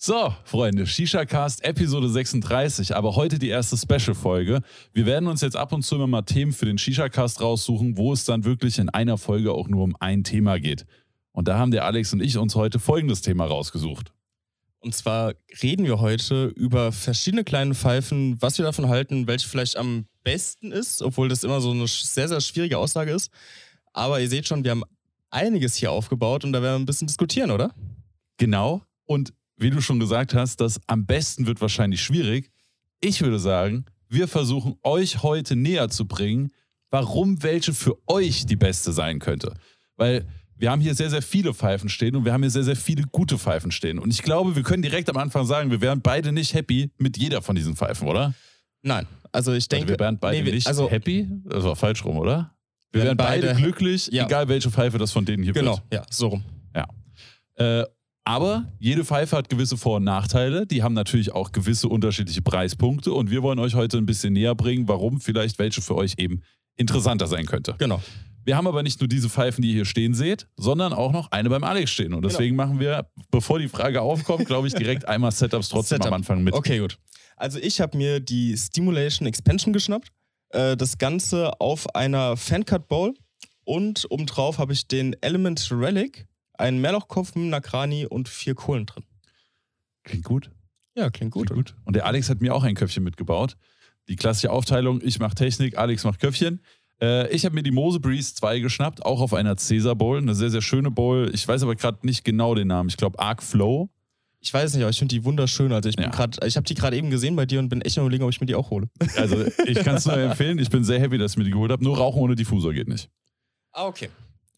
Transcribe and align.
So, 0.00 0.32
Freunde, 0.44 0.86
Shisha 0.86 1.24
Cast 1.24 1.64
Episode 1.64 2.08
36, 2.08 2.94
aber 2.94 3.16
heute 3.16 3.40
die 3.40 3.48
erste 3.48 3.76
Special-Folge. 3.76 4.60
Wir 4.92 5.06
werden 5.06 5.28
uns 5.28 5.40
jetzt 5.40 5.56
ab 5.56 5.72
und 5.72 5.82
zu 5.82 5.96
immer 5.96 6.06
mal 6.06 6.22
Themen 6.22 6.52
für 6.52 6.66
den 6.66 6.78
Shisha 6.78 7.08
Cast 7.08 7.40
raussuchen, 7.40 7.96
wo 7.96 8.12
es 8.12 8.24
dann 8.24 8.44
wirklich 8.44 8.78
in 8.78 8.88
einer 8.90 9.18
Folge 9.18 9.50
auch 9.50 9.66
nur 9.66 9.82
um 9.82 9.96
ein 9.98 10.22
Thema 10.22 10.60
geht. 10.60 10.86
Und 11.32 11.48
da 11.48 11.58
haben 11.58 11.72
der 11.72 11.84
Alex 11.84 12.12
und 12.12 12.22
ich 12.22 12.38
uns 12.38 12.54
heute 12.54 12.78
folgendes 12.78 13.22
Thema 13.22 13.46
rausgesucht. 13.46 14.12
Und 14.78 14.94
zwar 14.94 15.34
reden 15.64 15.84
wir 15.84 15.98
heute 15.98 16.44
über 16.46 16.92
verschiedene 16.92 17.42
kleine 17.42 17.74
Pfeifen, 17.74 18.40
was 18.40 18.56
wir 18.56 18.64
davon 18.64 18.88
halten, 18.88 19.26
welche 19.26 19.48
vielleicht 19.48 19.76
am 19.76 20.06
besten 20.22 20.70
ist, 20.70 21.02
obwohl 21.02 21.28
das 21.28 21.42
immer 21.42 21.60
so 21.60 21.72
eine 21.72 21.88
sehr, 21.88 22.28
sehr 22.28 22.40
schwierige 22.40 22.78
Aussage 22.78 23.10
ist. 23.10 23.32
Aber 23.92 24.20
ihr 24.20 24.28
seht 24.28 24.46
schon, 24.46 24.62
wir 24.62 24.70
haben 24.70 24.84
einiges 25.30 25.74
hier 25.74 25.90
aufgebaut 25.90 26.44
und 26.44 26.52
da 26.52 26.62
werden 26.62 26.74
wir 26.74 26.82
ein 26.84 26.86
bisschen 26.86 27.08
diskutieren, 27.08 27.50
oder? 27.50 27.74
Genau. 28.36 28.82
Und 29.04 29.32
wie 29.58 29.70
du 29.70 29.80
schon 29.80 29.98
gesagt 30.00 30.34
hast, 30.34 30.60
das 30.60 30.80
am 30.86 31.04
besten 31.06 31.46
wird 31.46 31.60
wahrscheinlich 31.60 32.02
schwierig. 32.02 32.50
Ich 33.00 33.20
würde 33.22 33.38
sagen, 33.38 33.84
wir 34.08 34.28
versuchen 34.28 34.76
euch 34.82 35.22
heute 35.22 35.56
näher 35.56 35.88
zu 35.88 36.06
bringen, 36.06 36.50
warum 36.90 37.42
welche 37.42 37.74
für 37.74 37.96
euch 38.06 38.46
die 38.46 38.56
beste 38.56 38.92
sein 38.92 39.18
könnte. 39.18 39.54
Weil 39.96 40.26
wir 40.56 40.70
haben 40.70 40.80
hier 40.80 40.94
sehr, 40.94 41.10
sehr 41.10 41.22
viele 41.22 41.54
Pfeifen 41.54 41.88
stehen 41.88 42.16
und 42.16 42.24
wir 42.24 42.32
haben 42.32 42.42
hier 42.42 42.50
sehr, 42.50 42.64
sehr 42.64 42.76
viele 42.76 43.02
gute 43.04 43.38
Pfeifen 43.38 43.70
stehen. 43.70 43.98
Und 43.98 44.10
ich 44.12 44.22
glaube, 44.22 44.56
wir 44.56 44.62
können 44.62 44.82
direkt 44.82 45.08
am 45.10 45.16
Anfang 45.16 45.44
sagen, 45.46 45.70
wir 45.70 45.80
wären 45.80 46.00
beide 46.00 46.32
nicht 46.32 46.54
happy 46.54 46.90
mit 46.98 47.16
jeder 47.18 47.42
von 47.42 47.54
diesen 47.54 47.76
Pfeifen, 47.76 48.08
oder? 48.08 48.34
Nein. 48.82 49.06
Also 49.30 49.52
ich 49.52 49.68
denke. 49.68 49.84
Also 49.84 49.94
wir 49.94 50.00
wären 50.00 50.18
beide 50.18 50.38
nee, 50.38 50.44
wir- 50.46 50.54
nicht 50.54 50.66
also- 50.66 50.90
happy. 50.90 51.28
Das 51.44 51.62
war 51.64 51.76
falsch 51.76 52.04
rum, 52.04 52.16
oder? 52.16 52.54
Wir 52.90 53.00
Wir 53.02 53.06
wären 53.08 53.16
beide, 53.18 53.46
beide- 53.48 53.60
glücklich, 53.60 54.08
Ja. 54.10 54.24
egal 54.24 54.48
welche 54.48 54.70
Pfeife 54.70 54.96
das 54.98 55.12
von 55.12 55.24
denen 55.26 55.42
hier 55.42 55.52
Genau, 55.52 55.72
wird. 55.90 55.92
ja, 55.92 56.02
so 56.10 56.28
rum. 56.28 56.44
Äh, 57.56 57.84
aber 58.28 58.70
jede 58.78 59.06
Pfeife 59.06 59.34
hat 59.38 59.48
gewisse 59.48 59.78
Vor- 59.78 59.96
und 59.96 60.04
Nachteile. 60.04 60.66
Die 60.66 60.82
haben 60.82 60.92
natürlich 60.92 61.32
auch 61.32 61.50
gewisse 61.50 61.88
unterschiedliche 61.88 62.42
Preispunkte. 62.42 63.14
Und 63.14 63.30
wir 63.30 63.42
wollen 63.42 63.58
euch 63.58 63.74
heute 63.74 63.96
ein 63.96 64.04
bisschen 64.04 64.34
näher 64.34 64.54
bringen, 64.54 64.86
warum 64.86 65.18
vielleicht 65.18 65.58
welche 65.58 65.80
für 65.80 65.94
euch 65.94 66.12
eben 66.18 66.42
interessanter 66.76 67.26
sein 67.26 67.46
könnte. 67.46 67.74
Genau. 67.78 68.02
Wir 68.44 68.58
haben 68.58 68.66
aber 68.66 68.82
nicht 68.82 69.00
nur 69.00 69.08
diese 69.08 69.30
Pfeifen, 69.30 69.62
die 69.62 69.68
ihr 69.68 69.74
hier 69.76 69.84
stehen 69.86 70.12
seht, 70.12 70.46
sondern 70.58 70.92
auch 70.92 71.10
noch 71.10 71.30
eine 71.30 71.48
beim 71.48 71.64
Alex 71.64 71.90
stehen. 71.90 72.12
Und 72.12 72.22
deswegen 72.22 72.54
machen 72.54 72.80
wir, 72.80 73.06
bevor 73.30 73.60
die 73.60 73.68
Frage 73.68 74.02
aufkommt, 74.02 74.44
glaube 74.44 74.68
ich, 74.68 74.74
direkt 74.74 75.04
einmal 75.08 75.32
Setups 75.32 75.70
trotzdem 75.70 75.96
Setup. 75.96 76.08
am 76.08 76.14
Anfang 76.14 76.44
mit. 76.44 76.52
Okay, 76.52 76.80
gut. 76.80 76.98
Also 77.34 77.58
ich 77.58 77.80
habe 77.80 77.96
mir 77.96 78.20
die 78.20 78.54
Stimulation 78.58 79.26
Expansion 79.26 79.72
geschnappt. 79.72 80.08
Äh, 80.50 80.76
das 80.76 80.98
Ganze 80.98 81.58
auf 81.62 81.94
einer 81.94 82.36
Fancut 82.36 82.88
Bowl. 82.88 83.14
Und 83.64 84.06
obendrauf 84.10 84.58
habe 84.58 84.74
ich 84.74 84.86
den 84.86 85.16
Element 85.22 85.66
Relic, 85.70 86.26
einen 86.58 86.80
Mehrlochkopf 86.80 87.34
mit 87.34 87.46
Nakrani 87.46 88.06
und 88.06 88.28
vier 88.28 88.54
Kohlen 88.54 88.86
drin. 88.86 89.04
Klingt 90.04 90.24
gut. 90.24 90.50
Ja, 90.96 91.10
klingt 91.10 91.32
gut. 91.32 91.46
Klingt 91.50 91.68
gut. 91.68 91.76
Und 91.84 91.94
der 91.96 92.06
Alex 92.06 92.28
hat 92.28 92.40
mir 92.40 92.54
auch 92.54 92.64
ein 92.64 92.74
Köpfchen 92.74 93.04
mitgebaut. 93.04 93.56
Die 94.08 94.16
klassische 94.16 94.50
Aufteilung, 94.50 95.00
ich 95.02 95.18
mache 95.18 95.34
Technik, 95.34 95.76
Alex 95.78 96.04
macht 96.04 96.18
Köpfchen. 96.20 96.60
Äh, 97.00 97.28
ich 97.34 97.44
habe 97.44 97.54
mir 97.54 97.62
die 97.62 97.70
Mose 97.70 98.00
Breeze 98.00 98.34
2 98.34 98.58
geschnappt, 98.60 99.04
auch 99.04 99.20
auf 99.20 99.34
einer 99.34 99.54
Caesar 99.54 99.94
Bowl. 99.94 100.18
Eine 100.18 100.34
sehr, 100.34 100.50
sehr 100.50 100.62
schöne 100.62 100.90
Bowl. 100.90 101.30
Ich 101.32 101.46
weiß 101.46 101.62
aber 101.62 101.76
gerade 101.76 101.98
nicht 102.06 102.24
genau 102.24 102.54
den 102.54 102.68
Namen. 102.68 102.88
Ich 102.88 102.96
glaube 102.96 103.18
Arc 103.18 103.42
Flow. 103.42 103.90
Ich 104.40 104.54
weiß 104.54 104.74
nicht, 104.74 104.82
aber 104.82 104.90
ich 104.90 104.98
finde 104.98 105.14
die 105.14 105.24
wunderschön. 105.24 105.72
Also 105.72 105.88
ich 105.88 105.96
bin 105.96 106.10
Ja. 106.12 106.28
ich 106.44 106.56
habe 106.56 106.64
die 106.64 106.74
gerade 106.74 106.96
eben 106.96 107.10
gesehen 107.10 107.36
bei 107.36 107.44
dir 107.44 107.58
und 107.58 107.68
bin 107.68 107.82
echt 107.82 107.96
überlegen, 107.96 108.22
ob 108.24 108.30
ich 108.30 108.40
mir 108.40 108.46
die 108.46 108.54
auch 108.54 108.70
hole. 108.70 108.88
Also 109.16 109.44
ich 109.66 109.78
kann 109.80 109.96
es 109.96 110.06
nur 110.06 110.16
empfehlen. 110.18 110.58
Ich 110.58 110.70
bin 110.70 110.84
sehr 110.84 111.00
happy, 111.00 111.18
dass 111.18 111.32
ich 111.32 111.38
mir 111.38 111.44
die 111.44 111.50
geholt 111.50 111.70
habe. 111.72 111.82
Nur 111.84 111.96
Rauchen 111.98 112.20
ohne 112.20 112.34
Diffusor 112.36 112.72
geht 112.72 112.88
nicht. 112.88 113.10
Ah, 113.72 113.86
okay. 113.86 114.08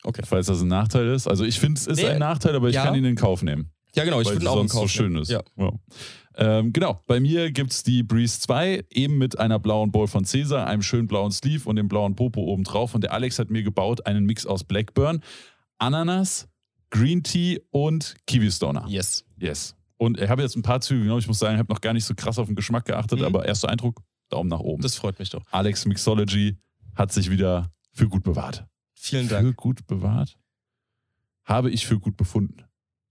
Okay. 0.03 0.23
Falls 0.25 0.47
das 0.47 0.63
ein 0.63 0.69
Nachteil 0.69 1.09
ist. 1.09 1.27
Also 1.29 1.45
ich 1.45 1.59
finde, 1.61 1.79
es 1.81 1.87
ist 1.87 1.99
Nee, 1.99 2.07
ein 2.09 2.19
Nachteil, 2.19 2.55
aber 2.55 2.69
ich 2.69 2.75
ja. 2.75 2.85
kann 2.85 2.95
ihn 2.95 3.05
in 3.05 3.17
Kauf 3.17 3.43
nehmen. 3.43 3.71
Ja, 3.95 4.05
genau, 4.05 4.21
ich 4.21 4.29
sie 4.29 4.47
auch 4.47 4.55
sonst 4.57 4.73
so 4.73 4.79
kaufen. 4.79 4.89
schön 4.89 5.17
ist. 5.17 5.31
Ja. 5.31 5.43
Ja. 5.57 5.73
Ähm, 6.37 6.73
genau, 6.73 7.03
bei 7.07 7.19
mir 7.21 7.51
gibt 7.51 7.73
es 7.73 7.83
die 7.83 8.03
Breeze 8.03 8.41
2, 8.41 8.85
eben 8.91 9.19
mit 9.19 9.39
einer 9.39 9.59
blauen 9.59 9.91
Bowl 9.91 10.07
von 10.07 10.25
Caesar, 10.25 10.67
einem 10.67 10.81
schönen 10.83 11.09
blauen 11.09 11.33
Sleeve 11.33 11.69
und 11.69 11.77
dem 11.77 11.89
blauen 11.89 12.15
Popo 12.15 12.41
oben 12.41 12.63
drauf. 12.65 12.95
Und 12.95 13.03
der 13.03 13.13
Alex 13.13 13.39
hat 13.39 13.51
mir 13.51 13.63
gebaut 13.65 14.07
einen 14.07 14.25
Mix 14.27 14.47
aus 14.47 14.63
Blackburn, 14.65 15.23
Ananas, 15.79 16.49
Green 16.91 17.23
Tea 17.23 17.61
und 17.71 18.15
Kiwi 18.27 18.51
Stoner. 18.51 18.85
Yes. 18.89 19.25
Yes. 19.39 19.75
Und 19.97 20.19
ich 20.21 20.29
habe 20.31 20.43
jetzt 20.43 20.57
ein 20.57 20.63
paar 20.63 20.81
Züge 20.81 21.03
genommen. 21.03 21.21
Ich 21.21 21.29
muss 21.29 21.39
sagen, 21.39 21.55
ich 21.55 21.59
habe 21.59 21.73
noch 21.73 21.81
gar 21.81 21.93
nicht 21.93 22.05
so 22.05 22.15
krass 22.15 22.39
auf 22.39 22.47
den 22.47 22.55
Geschmack 22.57 22.87
geachtet, 22.87 23.19
Mhm. 23.19 23.25
aber 23.27 23.45
erster 23.45 23.69
Eindruck, 23.69 24.01
Daumen 24.31 24.49
nach 24.49 24.61
oben. 24.61 24.83
Das 24.83 24.95
freut 24.97 25.19
mich 25.19 25.31
doch. 25.31 25.43
Alex 25.51 25.85
Mixology 25.85 26.57
hat 26.95 27.13
sich 27.13 27.31
wieder 27.31 27.71
für 27.93 28.09
gut 28.09 28.23
bewahrt. 28.23 28.65
Vielen 29.03 29.29
Für 29.29 29.35
Dank. 29.35 29.57
gut 29.57 29.87
bewahrt? 29.87 30.39
Habe 31.45 31.71
ich 31.71 31.87
für 31.87 31.99
gut 31.99 32.17
befunden. 32.19 32.65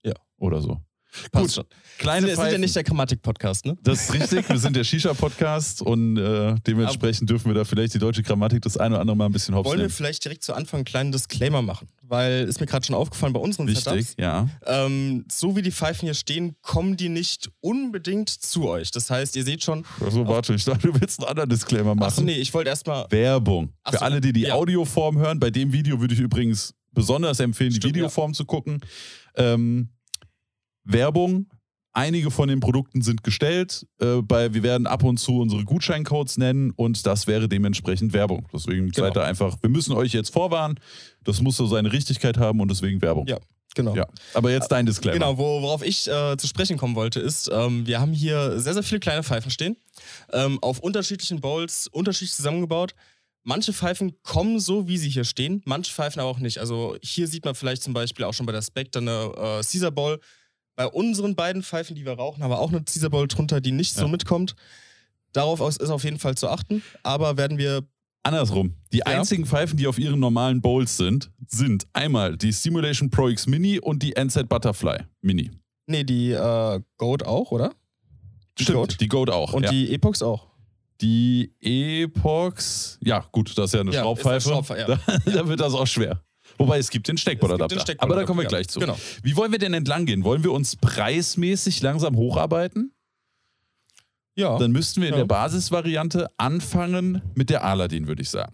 Ja. 0.03 0.13
Oder 0.38 0.61
so. 0.61 0.81
Passt 1.31 1.45
Gut, 1.45 1.51
schon. 1.53 1.65
Kleine 1.97 2.27
Wir 2.27 2.35
sind 2.35 2.51
ja 2.51 2.57
nicht 2.57 2.75
der 2.75 2.83
Grammatik-Podcast, 2.83 3.65
ne? 3.65 3.75
Das 3.83 4.03
ist 4.03 4.13
richtig, 4.13 4.47
wir 4.47 4.57
sind 4.59 4.75
der 4.75 4.83
Shisha-Podcast 4.83 5.81
und 5.81 6.17
äh, 6.17 6.55
dementsprechend 6.67 7.29
dürfen 7.29 7.47
wir 7.47 7.55
da 7.55 7.65
vielleicht 7.65 7.93
die 7.95 7.99
deutsche 7.99 8.21
Grammatik 8.23 8.61
das 8.61 8.77
eine 8.77 8.95
oder 8.95 9.01
andere 9.01 9.17
mal 9.17 9.25
ein 9.25 9.31
bisschen 9.31 9.55
hops 9.55 9.65
Wollen 9.67 9.79
wir 9.79 9.85
nehmen. 9.85 9.93
vielleicht 9.93 10.23
direkt 10.23 10.43
zu 10.43 10.53
Anfang 10.53 10.79
einen 10.79 10.85
kleinen 10.85 11.11
Disclaimer 11.11 11.61
machen? 11.61 11.87
Weil 12.03 12.47
ist 12.47 12.59
mir 12.59 12.67
gerade 12.67 12.85
schon 12.85 12.95
aufgefallen 12.95 13.33
bei 13.33 13.39
unseren 13.39 13.67
Wichtig, 13.67 13.83
Setups. 13.83 14.15
ja. 14.19 14.47
Ähm, 14.65 15.25
so 15.31 15.55
wie 15.55 15.61
die 15.61 15.71
Pfeifen 15.71 16.05
hier 16.05 16.13
stehen, 16.13 16.55
kommen 16.61 16.95
die 16.95 17.09
nicht 17.09 17.49
unbedingt 17.59 18.29
zu 18.29 18.67
euch. 18.67 18.91
Das 18.91 19.09
heißt, 19.09 19.35
ihr 19.35 19.43
seht 19.43 19.63
schon. 19.63 19.85
Achso, 20.05 20.27
warte, 20.27 20.53
ich 20.53 20.63
dachte, 20.65 20.87
du 20.91 20.99
willst 21.01 21.19
einen 21.19 21.29
anderen 21.29 21.49
Disclaimer 21.49 21.95
machen. 21.95 22.07
Achso, 22.07 22.21
nee, 22.21 22.35
ich 22.37 22.53
wollte 22.53 22.69
erstmal. 22.69 23.05
Werbung. 23.09 23.73
Ach 23.83 23.91
Für 23.93 24.01
alle, 24.03 24.21
die 24.21 24.31
die 24.33 24.41
ja. 24.41 24.53
Audioform 24.53 25.17
hören, 25.17 25.39
bei 25.39 25.49
dem 25.51 25.71
Video 25.73 25.99
würde 25.99 26.13
ich 26.13 26.19
übrigens 26.19 26.73
besonders 26.91 27.39
empfehlen, 27.39 27.71
die 27.71 27.77
Stimmt, 27.77 27.95
Videoform 27.95 28.33
zu 28.33 28.45
gucken. 28.45 28.79
Ähm, 29.35 29.89
Werbung. 30.84 31.47
Einige 31.91 32.29
von 32.29 32.47
den 32.47 32.59
Produkten 32.59 33.01
sind 33.01 33.23
gestellt. 33.23 33.85
Äh, 34.00 34.22
bei, 34.22 34.53
wir 34.53 34.62
werden 34.62 34.85
ab 34.85 35.03
und 35.03 35.17
zu 35.17 35.40
unsere 35.40 35.63
Gutscheincodes 35.66 36.38
nennen 36.38 36.72
und 36.72 37.06
das 37.06 37.25
wäre 37.25 37.50
dementsprechend 37.50 38.13
Werbung. 38.13 38.47
Deswegen 38.53 38.89
Genau. 38.91 39.07
seid 39.07 39.16
da 39.16 39.23
einfach, 39.23 39.57
wir 39.62 39.69
müssen 39.69 39.94
euch 39.94 40.13
jetzt 40.13 40.31
vorwarnen. 40.31 40.79
Das 41.23 41.41
muss 41.41 41.57
so 41.57 41.66
seine 41.66 41.91
Richtigkeit 41.91 42.38
haben 42.38 42.59
und 42.62 42.69
deswegen 42.69 43.01
Werbung. 43.01 43.25
Ja, 43.28 43.39
genau. 43.73 43.95
Ja. 43.95 44.06
Aber 44.35 44.51
jetzt 44.51 44.68
dein 44.72 44.85
Disclaimer. 44.85 45.16
Genau, 45.18 45.38
wo, 45.39 45.62
worauf 45.63 45.84
ich 45.84 46.07
äh, 46.07 46.38
zu 46.38 46.47
sprechen 46.47 46.78
kommen 46.78 46.95
wollte, 46.95 47.19
ist, 47.19 47.50
ähm, 47.51 47.88
wir 47.88 48.00
haben 48.00 48.13
hier 48.13 48.59
sehr, 48.59 48.75
sehr 48.75 48.84
viele 48.84 49.00
kleine 49.00 49.23
Pfeifen 49.23 49.50
stehen. 49.50 49.75
Ähm, 50.31 50.59
auf 50.62 50.79
unterschiedlichen 50.79 51.41
Bowls, 51.41 51.88
unterschiedlich 51.88 52.34
zusammengebaut. 52.35 52.94
Manche 53.44 53.73
Pfeifen 53.73 54.13
kommen 54.22 54.59
so, 54.59 54.88
wie 54.88 54.97
sie 54.97 55.09
hier 55.09 55.23
stehen, 55.23 55.63
manche 55.66 55.91
Pfeifen 55.91 56.19
aber 56.19 56.29
auch 56.29 56.39
nicht. 56.39 56.59
Also 56.59 56.97
hier 57.01 57.28
sieht 57.28 57.45
man 57.45 57.56
vielleicht 57.56 57.81
zum 57.81 57.94
Beispiel 57.94 58.25
auch 58.25 58.34
schon 58.34 58.45
bei 58.45 58.51
der 58.51 58.62
Spectre 58.62 59.00
eine 59.01 59.31
äh, 59.35 59.63
Caesar 59.63 59.89
Bowl. 59.91 60.19
Bei 60.79 60.88
unseren 60.88 61.35
beiden 61.35 61.62
Pfeifen, 61.62 61.94
die 61.94 62.06
wir 62.06 62.13
rauchen, 62.13 62.41
haben 62.41 62.51
wir 62.51 62.59
auch 62.59 62.69
eine 62.69 62.81
Caesar 62.81 63.09
Bowl 63.09 63.28
drunter, 63.28 63.59
die 63.59 63.73
nicht 63.73 63.94
so 63.95 64.03
Ja. 64.03 64.07
mitkommt. 64.07 64.56
Darauf 65.34 65.59
ist 65.59 65.81
auf 65.90 66.06
jeden 66.06 66.19
Fall 66.19 66.35
zu 66.35 66.47
achten. 66.47 66.81
Aber 67.03 67.35
werden 67.35 67.57
wir. 67.57 67.84
Andersrum. 68.23 68.75
Die 68.94 69.06
einzigen 69.06 69.45
Pfeifen, 69.45 69.75
die 69.75 69.88
auf 69.88 70.00
ihren 70.00 70.22
normalen 70.22 70.62
Bowls 70.62 70.95
sind, 70.95 71.31
sind 71.47 71.85
einmal 71.91 72.38
die 72.38 72.53
Simulation 72.53 73.09
Pro 73.09 73.28
X 73.28 73.45
Mini 73.45 73.78
und 73.78 74.01
die 74.03 74.13
NZ 74.16 74.47
Butterfly 74.47 75.00
Mini. 75.22 75.51
Nee, 75.85 76.06
die 76.06 76.31
äh, 76.31 76.79
Goat 76.97 77.23
auch, 77.23 77.51
oder? 77.51 77.73
Die 78.57 78.63
Stimmt, 78.63 78.78
Goat. 78.78 79.01
die 79.01 79.07
Goat 79.09 79.29
auch. 79.31 79.51
Und 79.51 79.63
ja. 79.63 79.72
die 79.72 79.94
Epox 79.94 80.22
auch. 80.22 80.47
Die 81.01 81.51
Epox, 81.59 82.97
ja 83.03 83.25
gut, 83.34 83.50
das 83.57 83.66
ist 83.66 83.73
ja 83.73 83.81
eine 83.81 83.91
Ja, 83.91 84.01
Schraubpfeife. 84.03 84.29
eine 84.31 84.41
Schraubpfeife, 84.63 85.00
da, 85.25 85.31
da 85.34 85.45
wird 85.50 85.59
das 85.59 85.73
auch 85.73 85.88
schwer. 85.88 86.22
Wobei 86.59 86.77
es 86.77 86.89
gibt 86.89 87.07
den 87.07 87.15
gibt 87.15 87.87
den 87.89 87.99
Aber 87.99 88.15
da 88.15 88.25
kommen 88.25 88.41
wir 88.41 88.47
gleich 88.47 88.67
zu. 88.67 88.79
Genau. 88.79 88.97
Wie 89.23 89.35
wollen 89.35 89.51
wir 89.51 89.59
denn 89.59 89.73
entlang 89.73 90.05
gehen? 90.05 90.23
Wollen 90.25 90.43
wir 90.43 90.51
uns 90.51 90.75
preismäßig 90.75 91.81
langsam 91.81 92.15
hocharbeiten? 92.17 92.91
Ja. 94.35 94.57
Dann 94.57 94.71
müssten 94.71 95.01
wir 95.01 95.07
in 95.07 95.13
Ja. 95.13 95.19
der 95.19 95.25
Basisvariante 95.25 96.29
anfangen 96.37 97.21
mit 97.33 97.49
der 97.49 97.63
Aladdin, 97.63 98.07
würde 98.07 98.21
ich 98.21 98.29
sagen. 98.29 98.53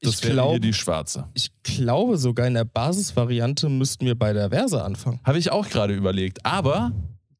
Das 0.00 0.14
ich 0.16 0.24
wäre 0.24 0.32
glaube, 0.34 0.50
hier 0.52 0.60
die 0.60 0.72
schwarze. 0.72 1.28
Ich 1.34 1.50
glaube 1.62 2.18
sogar 2.18 2.46
in 2.46 2.54
der 2.54 2.64
Basisvariante 2.64 3.68
müssten 3.68 4.06
wir 4.06 4.16
bei 4.16 4.32
der 4.32 4.50
Versa 4.50 4.84
anfangen. 4.84 5.20
Habe 5.24 5.38
ich 5.38 5.50
auch 5.50 5.68
gerade 5.68 5.94
überlegt. 5.94 6.44
Aber 6.44 6.92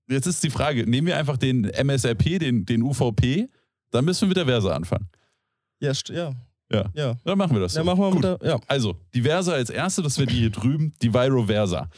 jetzt 0.08 0.26
ist 0.26 0.42
die 0.42 0.50
Frage: 0.50 0.88
Nehmen 0.88 1.06
wir 1.06 1.16
einfach 1.16 1.36
den 1.36 1.64
MSRP, 1.64 2.38
den, 2.40 2.66
den 2.66 2.82
UVP, 2.82 3.48
dann 3.90 4.04
müssen 4.04 4.22
wir 4.22 4.28
mit 4.28 4.36
der 4.38 4.46
Versa 4.46 4.74
anfangen. 4.74 5.08
Ja, 5.80 5.92
ja. 6.08 6.32
Ja. 6.70 6.90
Ja. 6.94 7.16
Dann 7.24 7.38
machen 7.38 7.54
wir 7.54 7.60
das. 7.60 7.72
So. 7.72 7.80
Ja, 7.80 7.84
machen 7.84 8.00
wir 8.00 8.10
Gut. 8.10 8.24
der. 8.24 8.38
Ja. 8.42 8.60
Also, 8.66 8.96
die 9.14 9.22
Versa 9.22 9.52
als 9.52 9.70
erste, 9.70 10.02
das 10.02 10.18
wäre 10.18 10.26
die 10.26 10.36
hier 10.36 10.50
drüben, 10.50 10.92
die 11.02 11.12
Viro 11.12 11.46
Versa. 11.46 11.88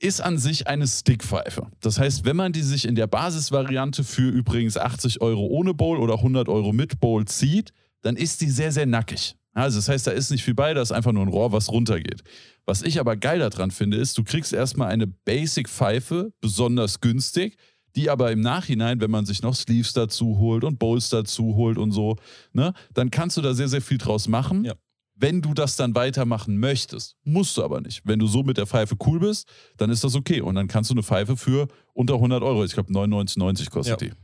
Ist 0.00 0.20
an 0.20 0.38
sich 0.38 0.66
eine 0.66 0.86
Stickpfeife. 0.86 1.68
Das 1.80 1.98
heißt, 1.98 2.24
wenn 2.24 2.34
man 2.36 2.52
die 2.52 2.62
sich 2.62 2.86
in 2.86 2.96
der 2.96 3.06
Basisvariante 3.06 4.02
für 4.02 4.28
übrigens 4.28 4.76
80 4.76 5.20
Euro 5.20 5.46
ohne 5.46 5.74
Bowl 5.74 5.98
oder 5.98 6.14
100 6.14 6.48
Euro 6.48 6.72
mit 6.72 6.98
Bowl 6.98 7.24
zieht, 7.26 7.72
dann 8.00 8.16
ist 8.16 8.40
die 8.40 8.50
sehr, 8.50 8.72
sehr 8.72 8.86
nackig. 8.86 9.36
Also, 9.54 9.78
das 9.78 9.88
heißt, 9.88 10.06
da 10.06 10.10
ist 10.10 10.30
nicht 10.30 10.42
viel 10.42 10.54
bei, 10.54 10.72
da 10.74 10.80
ist 10.80 10.92
einfach 10.92 11.12
nur 11.12 11.22
ein 11.22 11.28
Rohr, 11.28 11.52
was 11.52 11.70
runtergeht. 11.70 12.22
Was 12.64 12.82
ich 12.82 12.98
aber 12.98 13.16
geil 13.16 13.38
daran 13.40 13.70
finde, 13.70 13.98
ist, 13.98 14.16
du 14.16 14.24
kriegst 14.24 14.52
erstmal 14.52 14.88
eine 14.88 15.06
Basic-Pfeife, 15.06 16.32
besonders 16.40 17.00
günstig, 17.00 17.56
die 17.96 18.08
aber 18.10 18.32
im 18.32 18.40
Nachhinein, 18.40 19.00
wenn 19.00 19.10
man 19.10 19.26
sich 19.26 19.42
noch 19.42 19.54
Sleeves 19.54 19.92
dazu 19.92 20.38
holt 20.38 20.64
und 20.64 20.78
Bowls 20.78 21.08
dazu 21.10 21.54
holt 21.56 21.78
und 21.78 21.92
so, 21.92 22.16
ne, 22.52 22.72
dann 22.94 23.10
kannst 23.10 23.36
du 23.36 23.42
da 23.42 23.54
sehr, 23.54 23.68
sehr 23.68 23.82
viel 23.82 23.98
draus 23.98 24.28
machen. 24.28 24.64
Ja. 24.64 24.74
wenn 25.14 25.40
du 25.40 25.54
das 25.54 25.76
dann 25.76 25.94
weitermachen 25.94 26.58
möchtest. 26.58 27.14
Musst 27.22 27.56
du 27.56 27.62
aber 27.62 27.80
nicht. 27.80 28.00
Wenn 28.04 28.18
du 28.18 28.26
so 28.26 28.42
mit 28.42 28.56
der 28.56 28.66
Pfeife 28.66 28.96
cool 29.06 29.20
bist, 29.20 29.46
dann 29.76 29.88
ist 29.90 30.02
das 30.02 30.16
okay. 30.16 30.40
Und 30.40 30.56
dann 30.56 30.66
kannst 30.66 30.90
du 30.90 30.94
eine 30.94 31.02
Pfeife 31.04 31.36
für 31.36 31.68
unter 31.92 32.14
100 32.14 32.42
Euro, 32.42 32.64
ich 32.64 32.72
glaube 32.72 32.92
99,90 32.92 33.70
kostet 33.70 34.00
Ja. 34.02 34.08
die. 34.08 34.14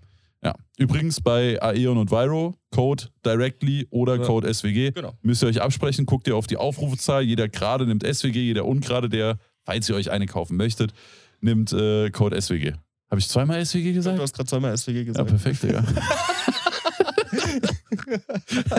Ja. 0.43 0.55
Übrigens 0.77 1.21
bei 1.21 1.61
Aeon 1.63 1.99
und 1.99 2.11
Viro, 2.11 2.55
Code 2.75 3.05
Directly 3.25 3.87
oder 3.91 4.17
Ja. 4.17 4.23
Code 4.25 4.53
SWG. 4.53 4.91
Genau. 4.93 5.13
Müsst 5.23 5.43
ihr 5.43 5.49
euch 5.49 5.61
absprechen, 5.63 6.05
guckt 6.07 6.27
ihr 6.27 6.35
auf 6.37 6.47
die 6.49 6.57
Aufrufezahl. 6.57 7.23
Jeder 7.23 7.49
gerade 7.49 7.87
nimmt 7.87 8.03
SWG, 8.05 8.37
jeder 8.43 8.65
ungerade, 8.65 9.09
der, 9.09 9.39
falls 9.65 9.89
ihr 9.89 9.95
euch 9.95 10.11
eine 10.11 10.27
kaufen 10.27 10.57
möchtet, 10.57 10.93
nimmt 11.41 11.73
äh, 11.73 12.11
Code 12.11 12.41
SWG. 12.41 12.73
Habe 13.11 13.21
ich 13.21 13.29
zweimal 13.29 13.65
SWG 13.65 13.89
Du 13.89 13.95
gesagt? 13.95 14.19
hast 14.21 14.35
gerade 14.35 14.49
zweimal 14.49 14.77
SWG 14.77 14.97
Ja, 14.99 15.05
gesagt. 15.05 15.29
perfekt, 15.29 15.63
Digga. 15.63 15.85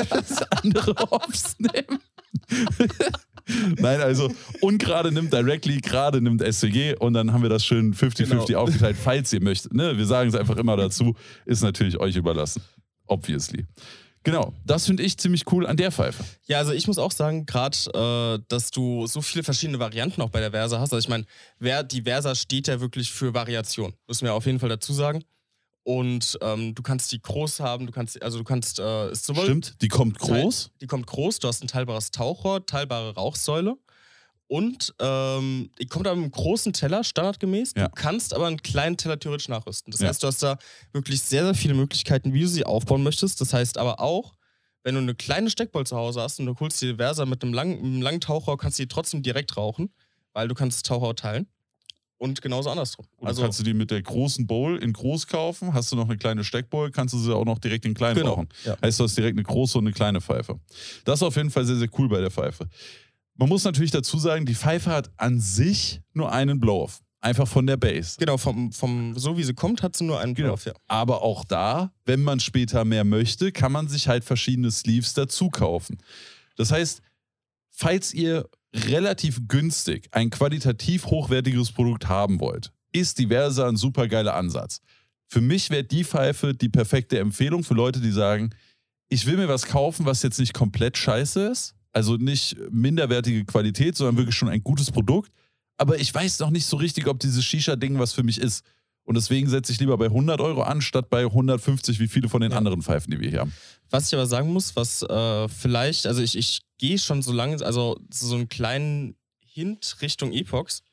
das 0.09 0.41
andere 0.51 0.95
Hops 1.11 1.55
nehmen. 1.59 1.99
Nein, 3.77 4.01
also 4.01 4.31
ungerade 4.61 5.11
nimmt 5.11 5.33
Directly, 5.33 5.77
gerade 5.81 6.21
nimmt 6.21 6.41
SWG 6.43 6.95
und 6.99 7.13
dann 7.13 7.33
haben 7.33 7.41
wir 7.41 7.49
das 7.49 7.65
schön 7.65 7.93
50-50 7.95 8.45
Genau. 8.47 8.59
aufgeteilt, 8.61 8.97
falls 9.03 9.33
ihr 9.33 9.41
möchtet. 9.41 9.73
Ne? 9.73 9.97
Wir 9.97 10.05
sagen 10.05 10.29
es 10.29 10.35
einfach 10.35 10.57
immer 10.57 10.77
dazu, 10.77 11.15
ist 11.45 11.61
natürlich 11.63 11.97
euch 11.99 12.15
überlassen. 12.15 12.61
Obviously. 13.07 13.65
Genau, 14.29 14.53
das 14.63 14.85
finde 14.85 15.01
ich 15.01 15.17
ziemlich 15.17 15.51
cool 15.51 15.65
an 15.65 15.75
der 15.75 15.91
Pfeife. 15.91 16.23
Ja, 16.45 16.59
also 16.59 16.71
ich 16.71 16.85
muss 16.85 16.99
auch 16.99 17.11
sagen, 17.11 17.47
gerade, 17.47 17.75
äh, 17.95 18.45
dass 18.47 18.69
du 18.69 19.07
so 19.07 19.23
viele 19.23 19.43
verschiedene 19.43 19.79
Varianten 19.79 20.21
auch 20.21 20.29
bei 20.29 20.39
der 20.39 20.51
Versa 20.51 20.79
hast. 20.79 20.93
Also 20.93 21.03
ich 21.03 21.09
meine, 21.09 21.25
wer, 21.57 21.81
die 21.81 22.03
Versa 22.03 22.35
steht 22.35 22.67
ja 22.67 22.79
wirklich 22.79 23.11
für 23.11 23.33
Variation. 23.33 23.91
Müssen 24.07 24.25
wir 24.25 24.35
auf 24.35 24.45
jeden 24.45 24.59
Fall 24.59 24.69
dazu 24.69 24.93
sagen. 24.93 25.23
Und 25.81 26.37
ähm, 26.43 26.75
du 26.75 26.83
kannst 26.83 27.11
die 27.11 27.19
groß 27.19 27.61
haben, 27.61 27.87
du 27.87 27.91
kannst, 27.91 28.21
also 28.21 28.37
du 28.37 28.43
kannst, 28.43 28.77
äh, 28.77 29.11
ist 29.11 29.25
sowohl 29.25 29.45
Stimmt, 29.45 29.81
die 29.81 29.87
kommt 29.87 30.19
groß. 30.19 30.69
Die 30.79 30.85
kommt 30.85 31.07
groß, 31.07 31.39
du 31.39 31.47
hast 31.47 31.63
ein 31.63 31.67
teilbares 31.67 32.11
Tauchrohr, 32.11 32.63
teilbare 32.67 33.15
Rauchsäule. 33.15 33.77
Und 34.51 34.95
ähm, 34.99 35.69
kommt 35.89 36.07
aber 36.07 36.15
mit 36.15 36.23
einem 36.23 36.31
großen 36.31 36.73
Teller, 36.73 37.03
standardgemäß. 37.03 37.73
Ja. 37.77 37.87
Du 37.87 37.93
kannst 37.93 38.33
aber 38.33 38.47
einen 38.47 38.61
kleinen 38.63 38.97
Teller 38.97 39.19
theoretisch 39.19 39.47
nachrüsten. 39.47 39.91
Das 39.91 40.01
Ja. 40.01 40.07
heißt, 40.07 40.23
du 40.23 40.27
hast 40.27 40.41
da 40.41 40.57
wirklich 40.91 41.21
sehr, 41.21 41.43
sehr 41.43 41.53
viele 41.53 41.75
Möglichkeiten, 41.75 42.33
wie 42.33 42.41
du 42.41 42.47
sie 42.47 42.65
aufbauen 42.65 43.03
möchtest. 43.03 43.39
Das 43.41 43.53
heißt 43.53 43.77
aber 43.77 43.99
auch, 43.99 44.33
wenn 44.83 44.95
du 44.95 45.01
eine 45.01 45.13
kleine 45.13 45.51
Steckball 45.51 45.85
zu 45.85 45.95
Hause 45.95 46.21
hast 46.21 46.39
und 46.39 46.47
du 46.47 46.55
holst 46.59 46.81
die 46.81 46.95
Versa 46.95 47.27
mit 47.27 47.43
einem 47.43 47.53
langen, 47.53 47.77
einem 47.77 48.01
langen 48.01 48.21
Tauchrohr, 48.21 48.57
kannst 48.57 48.79
du 48.79 48.83
die 48.83 48.87
trotzdem 48.87 49.21
direkt 49.21 49.55
rauchen, 49.55 49.93
weil 50.33 50.47
du 50.47 50.55
kannst 50.55 50.77
das 50.79 50.83
Tauchrohr 50.83 51.15
teilen. 51.15 51.47
Und 52.17 52.41
genauso 52.41 52.71
andersrum. 52.71 53.05
Oder 53.17 53.29
Also, 53.29 53.43
kannst 53.43 53.59
du 53.59 53.63
die 53.63 53.73
mit 53.75 53.91
der 53.91 54.01
großen 54.01 54.47
Bowl 54.47 54.77
in 54.83 54.91
groß 54.93 55.27
kaufen, 55.27 55.73
hast 55.75 55.91
du 55.91 55.95
noch 55.95 56.05
eine 56.09 56.17
kleine 56.17 56.43
Steckbowl, 56.43 56.89
kannst 56.91 57.13
du 57.13 57.19
sie 57.19 57.33
auch 57.33 57.45
noch 57.45 57.59
direkt 57.59 57.85
in 57.85 57.93
klein 57.93 58.15
genau. 58.15 58.31
rauchen. 58.31 58.49
Ja. 58.65 58.75
Heißt, 58.81 58.99
du 58.99 59.03
hast 59.05 59.15
direkt 59.15 59.37
eine 59.37 59.43
große 59.43 59.77
und 59.77 59.85
eine 59.85 59.93
kleine 59.93 60.19
Pfeife. 60.19 60.59
Das 61.05 61.19
ist 61.19 61.23
auf 61.23 61.35
jeden 61.37 61.49
Fall 61.51 61.65
sehr, 61.65 61.77
sehr 61.77 61.87
cool 61.97 62.09
bei 62.09 62.19
der 62.19 62.31
Pfeife. 62.31 62.67
Man 63.39 63.47
muss 63.47 63.63
natürlich 63.63 63.91
dazu 63.91 64.19
sagen, 64.19 64.45
die 64.45 64.53
Pfeife 64.53 64.91
hat 64.91 65.11
an 65.15 65.39
sich 65.39 66.01
nur 66.13 66.33
einen 66.33 66.59
Blow-Off. 66.59 66.99
Einfach 67.21 67.47
von 67.47 67.65
der 67.65 67.77
Base. 67.77 68.17
Genau, 68.19 68.37
vom, 68.37 68.73
vom, 68.73 69.17
so 69.17 69.37
wie 69.37 69.43
sie 69.43 69.53
kommt, 69.53 69.81
hat 69.81 69.95
sie 69.95 70.03
nur 70.03 70.19
einen 70.19 70.35
Genau. 70.35 70.49
Lauf, 70.49 70.65
ja. 70.65 70.73
Aber 70.87 71.21
auch 71.21 71.45
da, 71.45 71.93
wenn 72.05 72.21
man 72.21 72.41
später 72.41 72.83
mehr 72.83 73.05
möchte, 73.05 73.53
kann 73.53 73.71
man 73.71 73.87
sich 73.87 74.09
halt 74.09 74.25
verschiedene 74.25 74.71
Sleeves 74.71 75.13
dazu 75.13 75.49
kaufen. 75.49 75.99
Das 76.57 76.71
heißt, 76.73 77.01
falls 77.69 78.13
ihr 78.13 78.49
relativ 78.73 79.47
günstig 79.47 80.09
ein 80.11 80.31
qualitativ 80.31 81.05
hochwertiges 81.05 81.71
Produkt 81.71 82.09
haben 82.09 82.41
wollt, 82.41 82.73
ist 82.91 83.19
die 83.19 83.27
Versa 83.27 83.69
ein 83.69 83.77
super 83.77 84.09
geiler 84.09 84.35
Ansatz. 84.35 84.81
Für 85.27 85.41
mich 85.41 85.69
wäre 85.69 85.85
die 85.85 86.03
Pfeife 86.03 86.53
die 86.53 86.69
perfekte 86.69 87.19
Empfehlung 87.19 87.63
für 87.63 87.73
Leute, 87.73 88.01
die 88.01 88.11
sagen, 88.11 88.49
ich 89.07 89.25
will 89.25 89.37
mir 89.37 89.47
was 89.47 89.65
kaufen, 89.65 90.05
was 90.05 90.23
jetzt 90.23 90.39
nicht 90.39 90.53
komplett 90.53 90.97
scheiße 90.97 91.47
ist, 91.47 91.75
also 91.91 92.15
nicht 92.17 92.55
minderwertige 92.71 93.45
Qualität, 93.45 93.95
sondern 93.97 94.17
wirklich 94.17 94.35
schon 94.35 94.49
ein 94.49 94.63
gutes 94.63 94.91
Produkt. 94.91 95.31
Aber 95.77 95.97
ich 95.97 96.13
weiß 96.13 96.39
noch 96.39 96.49
nicht 96.49 96.65
so 96.65 96.77
richtig, 96.77 97.07
ob 97.07 97.19
dieses 97.19 97.43
Shisha-Ding 97.45 97.97
was 97.99 98.13
für 98.13 98.23
mich 98.23 98.37
ist. 98.39 98.63
Und 99.03 99.15
deswegen 99.15 99.49
setze 99.49 99.71
ich 99.71 99.79
lieber 99.79 99.97
bei 99.97 100.05
100 100.05 100.39
Euro 100.39 100.61
an, 100.61 100.81
statt 100.81 101.09
bei 101.09 101.21
150, 101.23 101.99
wie 101.99 102.07
viele 102.07 102.29
von 102.29 102.41
den 102.41 102.51
Ja. 102.51 102.57
anderen 102.57 102.83
Pfeifen, 102.83 103.09
die 103.11 103.19
wir 103.19 103.29
hier 103.29 103.39
haben. 103.39 103.53
Was 103.89 104.07
ich 104.07 104.13
aber 104.13 104.27
sagen 104.27 104.53
muss, 104.53 104.75
was 104.75 105.01
äh, 105.01 105.47
vielleicht, 105.47 106.05
also 106.05 106.21
ich, 106.21 106.37
ich 106.37 106.61
gehe 106.77 106.99
schon 106.99 107.21
so 107.23 107.31
lange, 107.33 107.63
also 107.65 107.99
so 108.11 108.35
einen 108.35 108.49
kleinen 108.49 109.15
Hint 109.39 109.97
Richtung 110.01 110.31
Epox. 110.31 110.83